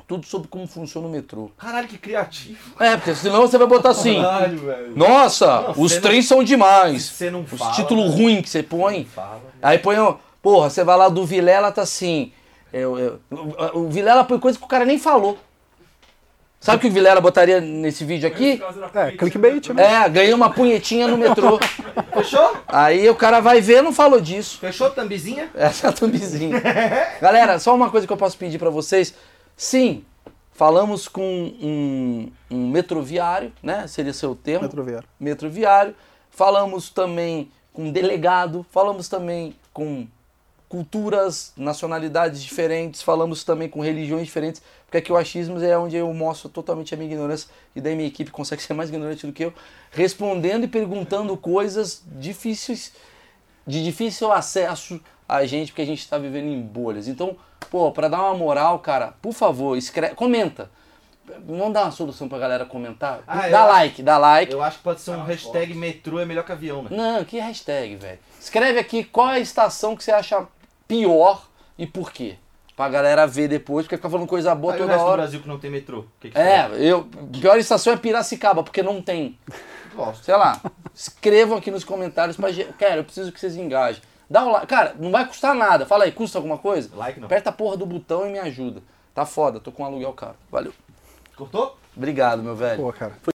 tudo 0.09 0.27
sobre 0.27 0.49
como 0.49 0.67
funciona 0.67 1.07
o 1.07 1.11
metrô. 1.11 1.51
Caralho, 1.59 1.87
que 1.87 1.99
criativo. 1.99 2.59
É, 2.81 2.97
porque 2.97 3.15
senão 3.15 3.43
você 3.43 3.59
vai 3.59 3.67
botar 3.67 3.91
assim. 3.91 4.21
Caralho, 4.23 4.59
velho. 4.59 4.93
Nossa, 4.97 5.61
Não, 5.61 5.71
os 5.73 5.77
você 5.93 6.01
trens 6.01 6.27
são 6.27 6.43
demais. 6.43 7.05
Você 7.05 7.31
não 7.31 7.43
Os 7.43 7.51
fala. 7.59 7.73
títulos 7.75 8.15
né? 8.15 8.17
ruins 8.23 8.41
que 8.43 8.49
você 8.49 8.63
põe. 8.63 9.05
Fala. 9.05 9.43
Aí 9.63 9.79
põe, 9.79 9.99
ó, 9.99 10.17
porra, 10.43 10.71
você 10.71 10.83
vai 10.83 10.97
lá 10.97 11.11
do 11.11 11.27
Vilela, 11.27 11.71
tá 11.71 11.83
assim. 11.83 12.33
eu- 12.73 12.99
eu- 12.99 13.21
o, 13.31 13.81
o 13.81 13.89
Vilela 13.91 14.25
põe 14.25 14.39
coisa 14.39 14.59
que 14.59 14.65
o 14.65 14.69
cara 14.69 14.85
nem 14.87 14.99
falou. 14.99 15.39
Sabe 16.61 16.79
o 16.79 16.81
que 16.81 16.87
o 16.89 16.91
Vilela 16.91 17.21
botaria 17.21 17.61
nesse 17.61 18.05
vídeo 18.05 18.27
aqui? 18.27 18.61
É, 18.95 19.13
clickbait, 19.13 19.69
né? 19.69 20.05
É, 20.05 20.09
ganhei 20.09 20.35
uma 20.35 20.51
punhetinha 20.51 21.07
no 21.07 21.17
metrô. 21.17 21.57
Fechou? 22.13 22.57
Aí 22.67 23.09
o 23.09 23.15
cara 23.15 23.39
vai 23.41 23.61
ver 23.61 23.81
não 23.81 23.93
falou 23.93 24.21
disso. 24.21 24.59
Fechou, 24.59 24.91
Tambizinha? 24.91 25.51
Essa 25.55 25.87
é 25.87 25.91
a 25.91 25.93
thumbzinha. 25.93 26.61
Galera, 27.23 27.61
só 27.61 27.73
uma 27.75 27.91
coisa 27.91 28.07
que 28.09 28.13
eu 28.13 28.17
posso 28.17 28.37
pedir 28.37 28.59
pra 28.59 28.71
vocês. 28.71 29.15
Sim, 29.59 30.05
falamos 30.53 31.09
com 31.09 31.21
um, 31.21 32.31
um 32.49 32.71
metroviário, 32.71 33.53
né? 33.61 33.89
Seria 33.89 34.13
seu 34.13 34.37
termo 34.37 34.63
Metroviário. 34.63 35.09
metroviário, 35.19 35.97
falamos 36.31 36.91
também 36.91 37.51
com 37.73 37.87
um 37.87 37.93
delegado, 37.93 38.65
falamos 38.71 39.09
também 39.09 39.57
com 39.73 40.07
culturas, 40.69 41.53
nacionalidades 41.57 42.41
diferentes, 42.41 43.03
falamos 43.03 43.43
também 43.43 43.69
com 43.69 43.81
religiões 43.81 44.27
diferentes, 44.27 44.63
porque 44.85 44.99
aqui 44.99 45.11
o 45.11 45.17
achismos 45.17 45.61
é 45.61 45.77
onde 45.77 45.97
eu 45.97 46.13
mostro 46.15 46.49
totalmente 46.49 46.95
a 46.95 46.97
minha 46.97 47.11
ignorância 47.11 47.51
e 47.75 47.81
daí 47.81 47.97
minha 47.97 48.07
equipe 48.07 48.31
consegue 48.31 48.63
ser 48.63 48.75
mais 48.75 48.91
ignorante 48.91 49.27
do 49.27 49.33
que 49.33 49.45
eu, 49.45 49.53
respondendo 49.91 50.63
e 50.65 50.69
perguntando 50.69 51.37
coisas 51.37 52.05
difíceis, 52.07 52.93
de 53.67 53.83
difícil 53.83 54.31
acesso 54.31 55.01
a 55.29 55.45
gente, 55.45 55.73
porque 55.73 55.83
a 55.83 55.87
gente 55.87 55.99
está 56.01 56.17
vivendo 56.19 56.47
em 56.49 56.61
bolhas. 56.61 57.07
Então, 57.09 57.37
pô, 57.71 57.91
para 57.93 58.09
dar 58.09 58.23
uma 58.23 58.35
moral, 58.35 58.79
cara, 58.79 59.15
por 59.21 59.33
favor, 59.33 59.77
escreve, 59.77 60.15
comenta. 60.15 60.71
Vamos 61.47 61.75
dar 61.75 61.83
uma 61.83 61.91
solução 61.91 62.27
pra 62.27 62.39
galera 62.39 62.65
comentar? 62.65 63.21
Ah, 63.27 63.49
dá 63.49 63.61
acho- 63.65 63.73
like, 63.73 64.03
dá 64.03 64.17
like. 64.17 64.51
Eu 64.53 64.63
acho 64.63 64.79
que 64.79 64.83
pode 64.85 65.01
ser 65.03 65.11
um 65.11 65.25
hashtag 65.25 65.75
metrô 65.75 66.19
é 66.19 66.25
melhor 66.25 66.43
que 66.43 66.53
avião, 66.53 66.83
né? 66.83 66.89
Não, 66.91 67.23
que 67.25 67.39
hashtag, 67.39 67.97
velho. 67.97 68.19
Escreve 68.41 68.79
aqui 68.79 69.05
qual 69.05 69.29
é 69.31 69.35
a 69.35 69.39
estação 69.39 69.95
que 69.95 70.03
você 70.03 70.11
acha 70.11 70.47
pior 70.87 71.47
e 71.77 71.87
por 71.87 72.11
quê. 72.13 72.37
Pra 72.75 72.89
galera 72.89 73.27
ver 73.27 73.49
depois, 73.49 73.85
porque 73.85 73.97
fica 73.97 74.09
falando 74.09 74.27
coisa 74.29 74.55
boa 74.55 74.73
Aí 74.73 74.79
o 74.79 74.83
toda 74.83 74.93
resto 74.93 75.05
do 75.05 75.11
hora. 75.11 75.23
Brasil 75.23 75.41
que 75.43 75.49
não 75.49 75.59
tem 75.59 75.69
metrô. 75.71 75.99
O 75.99 76.07
que 76.21 76.31
que 76.31 76.39
É, 76.39 76.71
eu. 76.79 77.09
Pior 77.41 77.59
estação 77.59 77.93
é 77.93 77.97
Piracicaba, 77.97 78.63
porque 78.63 78.83
não 78.83 79.03
tem. 79.03 79.37
Sei 80.23 80.35
lá. 80.37 80.61
Escrevam 80.95 81.59
aqui 81.59 81.71
nos 81.73 81.83
comentários 81.85 82.37
pra 82.37 82.53
gente. 82.53 82.73
Cara, 82.75 82.97
eu 82.97 83.05
preciso 83.05 83.33
que 83.33 83.41
vocês 83.41 83.57
engajem. 83.57 84.01
Dá 84.31 84.45
um 84.45 84.51
like. 84.53 84.67
Cara, 84.67 84.95
não 84.99 85.11
vai 85.11 85.27
custar 85.27 85.55
nada. 85.55 85.87
Fala 85.87 86.05
aí, 86.05 86.13
custa 86.13 86.39
alguma 86.39 86.59
coisa? 86.59 86.91
Like 86.95 87.19
não. 87.19 87.27
Aperta 87.27 87.51
a 87.51 87.53
porra 87.53 87.77
do 87.77 87.87
botão 87.87 88.27
e 88.27 88.31
me 88.31 88.39
ajuda. 88.39 88.83
Tá 89.15 89.25
foda, 89.25 89.59
tô 89.59 89.73
com 89.73 89.83
um 89.83 89.87
aluguel 89.87 90.13
caro. 90.13 90.37
Valeu. 90.51 90.73
Cortou? 91.37 91.77
Obrigado, 91.97 92.43
meu 92.43 92.55
velho. 92.55 92.83
Pô, 92.83 92.93
cara. 92.93 93.19